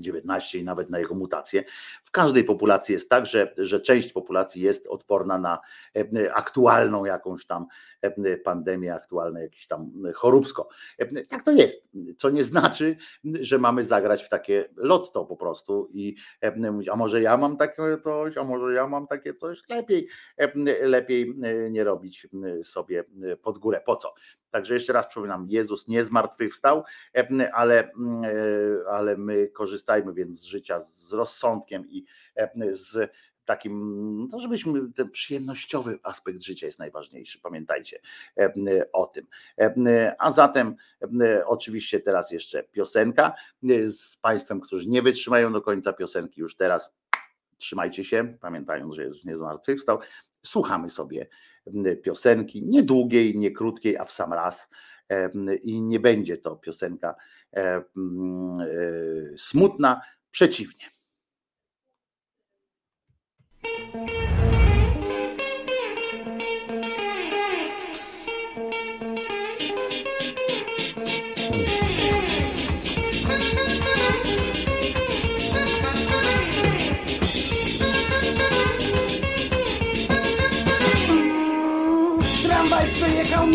19 0.00 0.58
i 0.58 0.64
nawet 0.64 0.90
na 0.90 0.98
jego 0.98 1.14
mutacje. 1.14 1.64
W 2.04 2.10
każdej 2.10 2.44
populacji 2.44 2.92
jest 2.92 3.10
tak, 3.10 3.26
że, 3.26 3.54
że 3.58 3.80
część 3.80 4.12
populacji 4.12 4.62
jest 4.62 4.86
odporna 4.86 5.38
na 5.38 5.58
e, 5.96 6.34
aktualną 6.34 7.04
jakąś 7.04 7.46
tam 7.46 7.66
e, 8.02 8.36
pandemię, 8.36 8.94
aktualne 8.94 9.42
jakieś 9.42 9.66
tam 9.66 9.92
choróbsko. 10.14 10.68
E, 10.98 11.24
Tak 11.24 11.44
to 11.44 11.50
jest, 11.50 11.88
co 12.18 12.30
nie 12.30 12.44
znaczy, 12.44 12.96
że 13.24 13.58
mamy 13.58 13.84
zagrać 13.84 14.24
w 14.24 14.28
takie 14.28 14.68
lotto 14.76 15.24
po 15.24 15.36
prostu 15.36 15.90
i 15.92 16.16
e, 16.40 16.70
mówić, 16.70 16.88
a 16.88 16.96
może 16.96 17.22
ja 17.22 17.36
mam 17.36 17.56
takie 17.56 17.98
coś, 17.98 18.36
a 18.36 18.44
może 18.44 18.74
ja 18.74 18.86
mam 18.86 19.06
takie 19.06 19.34
coś, 19.34 19.62
lepiej, 19.68 20.08
e, 20.36 20.86
lepiej 20.88 21.34
e, 21.42 21.70
nie 21.70 21.84
robić 21.84 22.28
e, 22.60 22.64
sobie 22.64 23.04
pod 23.42 23.58
górę. 23.58 23.80
Po 23.86 23.96
co? 23.96 24.14
Także 24.50 24.74
jeszcze 24.74 24.92
raz 24.92 25.06
przypominam, 25.06 25.46
Jezus 25.48 25.88
nie 25.88 26.04
zmartwychwstał, 26.04 26.84
e, 27.16 27.54
ale, 27.54 27.92
mm, 27.92 28.24
e, 28.24 28.30
ale 28.90 29.16
my 29.16 29.48
korzystajmy 29.48 30.12
więc 30.12 30.40
z 30.40 30.44
życia 30.44 30.80
z 30.80 31.12
rozsądkiem 31.12 31.88
i 31.88 32.04
e, 32.36 32.50
z 32.76 33.10
takim, 33.48 34.28
no 34.30 34.40
żebyśmy, 34.40 34.92
ten 34.92 35.10
przyjemnościowy 35.10 35.98
aspekt 36.02 36.42
życia 36.42 36.66
jest 36.66 36.78
najważniejszy, 36.78 37.40
pamiętajcie 37.40 38.00
e, 38.38 38.52
o 38.92 39.06
tym. 39.06 39.26
E, 39.58 40.14
A 40.18 40.30
zatem 40.30 40.74
e, 41.22 41.46
oczywiście 41.46 42.00
teraz 42.00 42.30
jeszcze 42.30 42.62
piosenka 42.62 43.34
z 43.86 44.16
Państwem, 44.16 44.60
którzy 44.60 44.88
nie 44.88 45.02
wytrzymają 45.02 45.52
do 45.52 45.62
końca 45.62 45.92
piosenki 45.92 46.40
już 46.40 46.56
teraz, 46.56 46.96
trzymajcie 47.58 48.04
się, 48.04 48.36
pamiętając, 48.40 48.94
że 48.94 49.02
Jezus 49.02 49.24
nie 49.24 49.36
zmartwychwstał, 49.36 49.98
słuchamy 50.46 50.90
sobie 50.90 51.28
piosenki, 52.02 52.62
nie 52.62 52.82
długiej, 52.82 53.38
nie 53.38 53.50
krótkiej, 53.50 53.96
a 53.96 54.04
w 54.04 54.12
sam 54.12 54.32
raz. 54.32 54.70
I 55.62 55.82
nie 55.82 56.00
będzie 56.00 56.38
to 56.38 56.56
piosenka 56.56 57.14
smutna, 59.36 60.00
przeciwnie. 60.30 60.97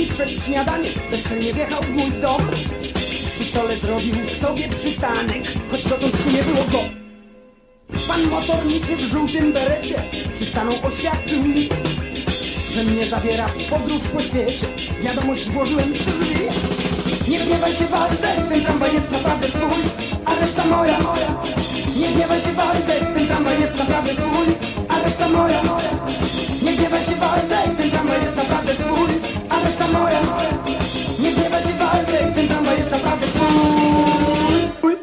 Mi 0.04 0.10
przez 0.10 0.46
śniadanie, 0.46 0.90
bezczelnie 1.12 1.54
wjechał 1.54 1.84
w 1.84 1.90
mój 1.90 2.12
dom. 2.12 2.42
Przy 3.36 3.46
stole 3.46 3.76
zrobił 3.76 4.16
sobie 4.42 4.70
przystanek, 4.70 5.44
choć 5.72 5.84
dotąd 5.84 6.24
tu 6.24 6.32
nie 6.32 6.44
było 6.44 6.64
go. 6.72 6.80
Pan 8.08 8.22
motorniczy 8.30 8.96
w 8.96 9.12
żółtym 9.12 9.54
berecie 9.54 9.96
przystanął 10.34 10.76
oświadczył 10.84 11.44
mi, 11.44 11.70
że 12.74 12.84
mnie 12.84 13.06
zabiera 13.06 13.50
podróż 13.70 14.02
po 14.14 14.22
świecie. 14.22 14.68
Wiadomość 15.02 15.50
włożyłem 15.50 15.94
w 15.94 16.06
drzwi. 16.06 16.36
Nie 17.32 17.40
gniewaj 17.40 17.74
się 17.74 17.86
Waldek, 17.86 18.48
ten 18.50 18.64
tramwaj 18.64 18.94
jest 18.94 19.12
naprawdę 19.12 19.48
twój, 19.48 19.84
a 20.26 20.40
reszta 20.40 20.66
moja, 20.66 21.00
moja. 21.00 21.28
Nie 21.98 22.08
gniewaj 22.08 22.42
się 22.42 22.54
Waldek, 22.54 23.00
ten 23.14 23.28
tramwaj 23.28 23.62
jest 23.62 23.76
naprawdę 23.76 24.16
twój, 24.16 24.48
a 24.90 25.04
reszta 25.04 25.30
moja, 25.30 25.64
moja. 25.64 25.92
Nie 26.64 26.74
gniewaj 26.74 27.06
się 27.06 27.16
Waldek, 27.16 27.83
Nie 31.20 31.32
gniewaj 31.32 31.64
się 31.64 31.74
Waldek, 31.78 32.36
ten 32.36 32.48
tramwaj 32.48 32.78
jest 32.78 32.92
naprawdę. 32.92 33.26
Uj. 34.82 34.96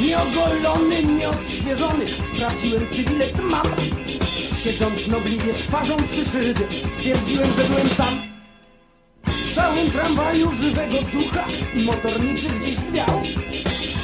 Nieogolony, 0.00 1.02
nieodświeżony, 1.04 2.04
sprawdziłem 2.34 2.86
czy 2.92 3.42
mam. 3.42 3.66
Siedząc 4.62 5.08
nobliwie 5.08 5.54
z 5.54 5.58
twarzą 5.58 5.96
przy 5.96 6.24
szybie, 6.24 6.66
stwierdziłem, 6.98 7.48
że 7.56 7.64
byłem 7.64 7.88
sam. 7.88 8.33
Całym 9.84 9.98
tramwaju 9.98 10.50
żywego 10.60 10.98
ducha 11.12 11.44
i 11.74 11.82
motorniczy 11.82 12.48
gdzieś 12.48 12.76
wiał. 12.92 13.22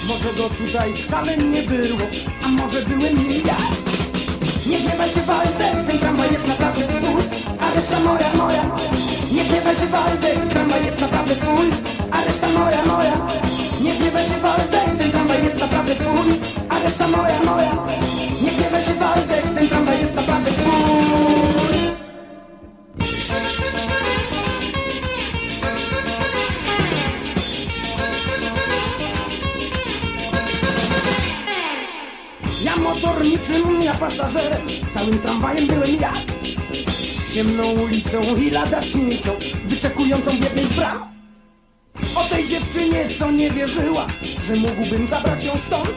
Może 0.09 0.33
go 0.37 0.49
tutaj 0.51 0.95
wcale 0.95 1.37
nie 1.37 1.63
było, 1.63 1.99
a 2.45 2.49
może 2.49 2.83
byłem 2.83 3.29
nie 3.29 3.39
ja. 3.39 3.57
Nie 4.67 4.79
gniewaj 4.79 5.11
się 5.11 5.21
Waldek, 5.21 5.87
ten 5.87 5.99
tramwaj 5.99 6.33
jest 6.33 6.47
naprawdę 6.47 6.85
twój, 6.89 7.23
a 7.61 7.75
reszta 7.75 8.01
moja, 8.01 8.35
moja. 8.35 8.63
Nie 9.33 9.45
gniewaj 9.45 9.77
się 9.77 9.87
Waldek, 9.87 10.39
tramwaj 10.51 10.85
jest 10.85 11.01
naprawdę 11.01 11.37
twój, 11.37 11.67
a 12.11 12.25
reszta 12.25 12.49
moja, 12.49 12.85
moja. 12.87 13.17
Nie 13.83 13.95
gniewaj 13.95 14.25
się 14.25 14.41
Waldek, 14.43 14.99
ten 14.99 15.11
tramwaj 15.11 15.45
jest 15.45 15.61
naprawdę 15.61 15.95
twój, 15.97 16.31
a 16.69 16.79
reszta 16.79 17.09
moja, 17.09 17.39
moja. 17.45 17.73
Nie 18.43 18.51
gniewaj 18.51 18.85
się 18.85 18.95
Waldek, 18.95 19.43
ten 19.55 19.69
tramwaj 19.69 20.01
jest 20.01 20.15
naprawdę 20.15 20.51
twój. 20.53 21.60
Ja 33.21 33.27
motorniczym, 33.27 33.83
ja 33.83 33.95
pasażerem, 33.95 34.63
całym 34.95 35.19
tramwajem 35.19 35.67
byłem 35.67 35.95
ja. 35.95 36.13
Ciemną 37.35 37.71
ulicą 37.71 38.37
i 38.37 38.51
ladacznicą, 38.51 39.31
wyczekującą 39.65 40.31
z 40.31 40.77
bram. 40.77 41.03
O 42.17 42.25
tej 42.25 42.49
dziewczynie, 42.49 43.09
co 43.19 43.31
nie 43.31 43.51
wierzyła, 43.51 44.07
że 44.45 44.57
mógłbym 44.57 45.07
zabrać 45.07 45.45
ją 45.45 45.53
stąd. 45.67 45.95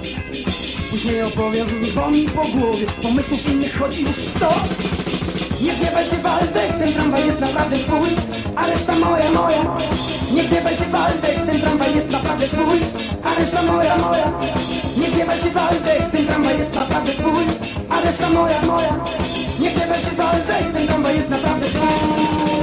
Później 0.91 1.21
opowiem, 1.21 1.67
bo 1.95 2.11
mi 2.11 2.25
po 2.25 2.45
głowie 2.45 2.85
pomysłów 3.01 3.49
innych 3.49 3.77
chodzi 3.77 4.01
już 4.01 4.15
sto. 4.15 4.53
Nie 5.61 5.73
gniewaj 5.73 6.05
się 6.05 6.15
Waldek, 6.15 6.77
ten 6.77 6.93
tramwaj 6.93 7.25
jest 7.25 7.39
naprawdę 7.39 7.79
twój, 7.79 8.09
a 8.55 8.67
reszta 8.67 8.95
moja, 8.95 9.31
moja. 9.31 9.77
Nie 10.33 10.43
gniewaj 10.43 10.75
się 10.75 10.85
Waldek, 10.85 11.45
ten 11.45 11.61
tramwaj 11.61 11.95
jest 11.95 12.09
naprawdę 12.09 12.47
twój, 12.47 12.79
a 13.23 13.39
reszta 13.39 13.61
moja, 13.61 13.97
moja. 13.97 14.31
Nie 14.97 15.07
gniewaj 15.07 15.39
się 15.39 15.49
Waldek, 15.49 16.11
ten 16.11 16.25
tramwaj 16.27 16.59
jest 16.59 16.75
naprawdę 16.75 17.11
twój, 17.13 17.43
a 17.89 18.01
reszta 18.01 18.29
moja, 18.29 18.61
moja. 18.61 18.95
Nie 19.59 19.71
gniewaj 19.71 20.01
się 20.01 20.11
Waldek, 20.17 20.73
ten 20.73 20.87
tramwaj 20.87 21.15
jest 21.15 21.29
naprawdę 21.29 21.65
twój. 21.65 22.62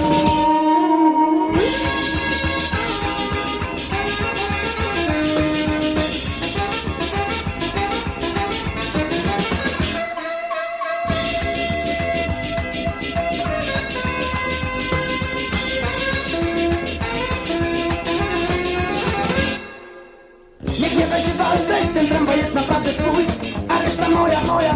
Tramwaj 22.31 22.45
jest 22.45 22.55
naprawdę 22.55 22.93
twój, 22.93 23.25
a 23.69 23.83
reszta 23.83 24.09
moja, 24.09 24.41
moja. 24.41 24.75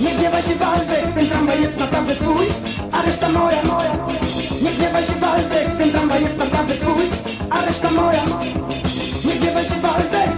Nie 0.00 0.10
gniewaj 0.14 0.42
się 0.42 0.54
Waldek, 0.54 1.14
ten 1.14 1.28
tramwaj 1.28 1.60
jest 1.62 1.78
naprawdę 1.78 2.14
twój, 2.14 2.46
a 2.92 3.02
reszta 3.02 3.28
moja, 3.28 3.62
moja. 3.62 3.92
Nie 4.62 4.70
gniewaj 4.70 5.06
się 5.06 5.12
Waldek, 5.12 5.76
ten 5.78 5.90
tramwaj 5.90 6.22
jest 6.22 6.36
naprawdę 6.38 6.74
twój, 6.74 7.04
a 7.50 7.64
reszta 7.66 7.90
moja. 7.90 8.24
Nie 9.24 9.34
gniewaj 9.34 9.64
się 9.64 9.74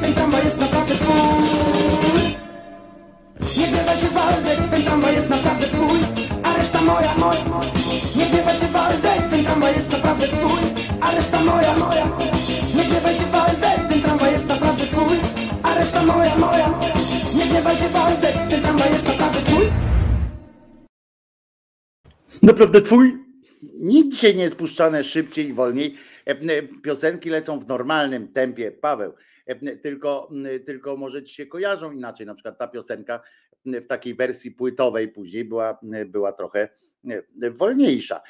ten 0.00 0.14
tramwaj 0.14 0.44
jest 0.44 0.58
naprawdę 0.58 0.94
twój. 0.94 2.22
Nie 3.58 3.66
gniewaj 3.66 3.98
się 3.98 4.08
Waldek, 4.08 4.58
ten 4.70 4.82
tramwaj 4.82 5.14
jest 5.14 5.30
naprawdę 5.30 5.66
twój, 5.66 6.00
a 6.42 6.54
reszta 6.56 6.82
moja, 6.82 7.14
moja. 7.18 7.44
Nie 8.16 8.26
gniewaj 8.26 8.58
się 8.60 8.66
Waldek, 8.66 9.30
ten 9.30 9.44
tramwaj 9.44 9.74
jest 9.74 9.90
naprawdę 9.90 10.28
twój, 10.28 10.60
a 11.00 11.10
reszta 11.10 11.44
moja, 11.44 11.74
moja. 11.76 12.06
Nie 12.76 12.84
gniewaj 12.84 13.14
się 13.14 13.26
Waldek, 13.26 13.88
ten 13.88 14.02
tramwaj 14.02 14.32
jest 14.32 14.46
naprawdę 14.46 14.59
reszta 15.94 16.12
moja, 16.12 16.36
moja. 16.36 16.69
Nie 17.36 17.47
gniewaj 17.51 17.77
się 17.77 17.89
Waldek, 17.89 18.35
ten 18.35 18.78
jest 18.93 19.09
naprawdę 19.09 19.39
twój. 19.39 19.67
Naprawdę 22.43 22.83
twój? 22.83 23.19
Nic 23.81 24.15
dzisiaj 24.15 24.36
nie 24.36 24.43
jest 24.43 24.57
puszczane 24.57 25.05
szybciej 25.05 25.49
i 25.49 25.52
wolniej 25.52 25.97
Piosenki 26.83 27.31
lecą 27.31 27.59
w 27.59 27.69
normalnym 27.69 28.33
tempie, 28.33 28.73
Paweł. 28.73 29.12
Tylko, 29.83 30.31
tylko 30.67 30.97
może 30.97 31.23
ci 31.23 31.35
się 31.35 31.47
kojarzą 31.47 31.93
inaczej. 31.93 32.27
Na 32.27 32.35
przykład 32.35 32.59
ta 32.59 32.69
piosenka 32.69 33.20
w 33.67 33.86
takiej 33.86 34.15
wersji 34.15 34.51
płytowej 34.51 35.09
później 35.09 35.44
była, 35.44 35.78
była 36.07 36.33
trochę 36.33 36.69
wolniejsza. 37.50 38.20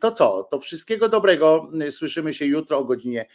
To 0.00 0.12
co? 0.12 0.48
To 0.50 0.58
wszystkiego 0.58 1.08
dobrego. 1.08 1.70
Słyszymy 1.90 2.34
się 2.34 2.46
jutro 2.46 2.78
o 2.78 2.84
godzinie 2.84 3.26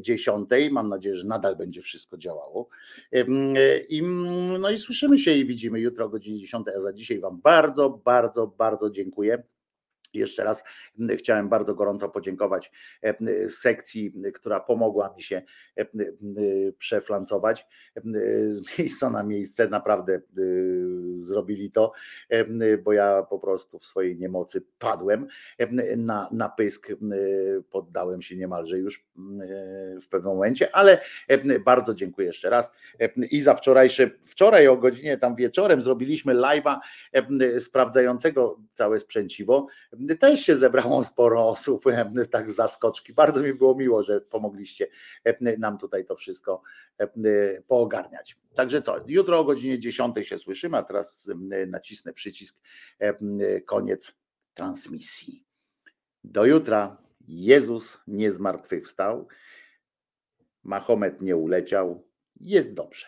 10. 0.00 0.48
Mam 0.70 0.88
nadzieję, 0.88 1.16
że 1.16 1.26
nadal 1.26 1.56
będzie 1.56 1.80
wszystko 1.80 2.18
działało. 2.18 2.68
I, 3.88 4.02
no 4.60 4.70
i 4.70 4.78
słyszymy 4.78 5.18
się 5.18 5.32
i 5.32 5.46
widzimy 5.46 5.80
jutro 5.80 6.04
o 6.04 6.08
godzinie 6.08 6.40
10. 6.40 6.66
A 6.76 6.80
za 6.80 6.92
dzisiaj 6.92 7.20
Wam 7.20 7.40
bardzo, 7.40 7.90
bardzo, 7.90 8.46
bardzo 8.46 8.90
dziękuję. 8.90 9.42
Jeszcze 10.18 10.44
raz 10.44 10.64
chciałem 11.16 11.48
bardzo 11.48 11.74
gorąco 11.74 12.08
podziękować 12.08 12.72
sekcji, 13.48 14.12
która 14.34 14.60
pomogła 14.60 15.14
mi 15.16 15.22
się 15.22 15.42
przeflancować. 16.78 17.66
Z 18.48 18.60
miejsca 18.78 19.10
na 19.10 19.22
miejsce. 19.22 19.68
Naprawdę 19.68 20.20
zrobili 21.14 21.70
to, 21.70 21.92
bo 22.84 22.92
ja 22.92 23.22
po 23.30 23.38
prostu 23.38 23.78
w 23.78 23.84
swojej 23.84 24.16
niemocy 24.16 24.62
padłem. 24.78 25.26
Na, 25.96 26.28
na 26.32 26.48
pysk, 26.48 26.88
poddałem 27.70 28.22
się 28.22 28.36
niemalże 28.36 28.78
już 28.78 29.06
w 30.02 30.08
pewnym 30.10 30.32
momencie, 30.32 30.74
ale 30.76 31.00
bardzo 31.64 31.94
dziękuję 31.94 32.26
jeszcze 32.26 32.50
raz. 32.50 32.72
I 33.30 33.40
za 33.40 33.54
wczorajsze, 33.54 34.10
wczoraj 34.26 34.68
o 34.68 34.76
godzinie 34.76 35.18
tam 35.18 35.36
wieczorem 35.36 35.82
zrobiliśmy 35.82 36.34
live'a 36.34 36.78
sprawdzającego 37.60 38.60
całe 38.74 39.00
sprzęciwo 39.00 39.66
też 40.20 40.40
się 40.40 40.56
zebrało 40.56 41.04
sporo 41.04 41.48
osób, 41.48 41.84
tak 42.30 42.50
z 42.50 42.54
zaskoczki. 42.54 43.12
Bardzo 43.12 43.42
mi 43.42 43.54
było 43.54 43.74
miło, 43.74 44.02
że 44.02 44.20
pomogliście 44.20 44.86
nam 45.58 45.78
tutaj 45.78 46.04
to 46.04 46.16
wszystko 46.16 46.62
poogarniać. 47.66 48.38
Także 48.54 48.82
co, 48.82 48.96
jutro 49.06 49.38
o 49.38 49.44
godzinie 49.44 49.78
10 49.78 50.28
się 50.28 50.38
słyszymy, 50.38 50.76
a 50.76 50.82
teraz 50.82 51.30
nacisnę 51.66 52.12
przycisk 52.12 52.60
koniec 53.66 54.18
transmisji. 54.54 55.44
Do 56.24 56.44
jutra. 56.44 57.06
Jezus 57.28 58.00
nie 58.06 58.32
zmartwychwstał. 58.32 59.28
Mahomet 60.62 61.22
nie 61.22 61.36
uleciał. 61.36 62.06
Jest 62.40 62.74
dobrze. 62.74 63.06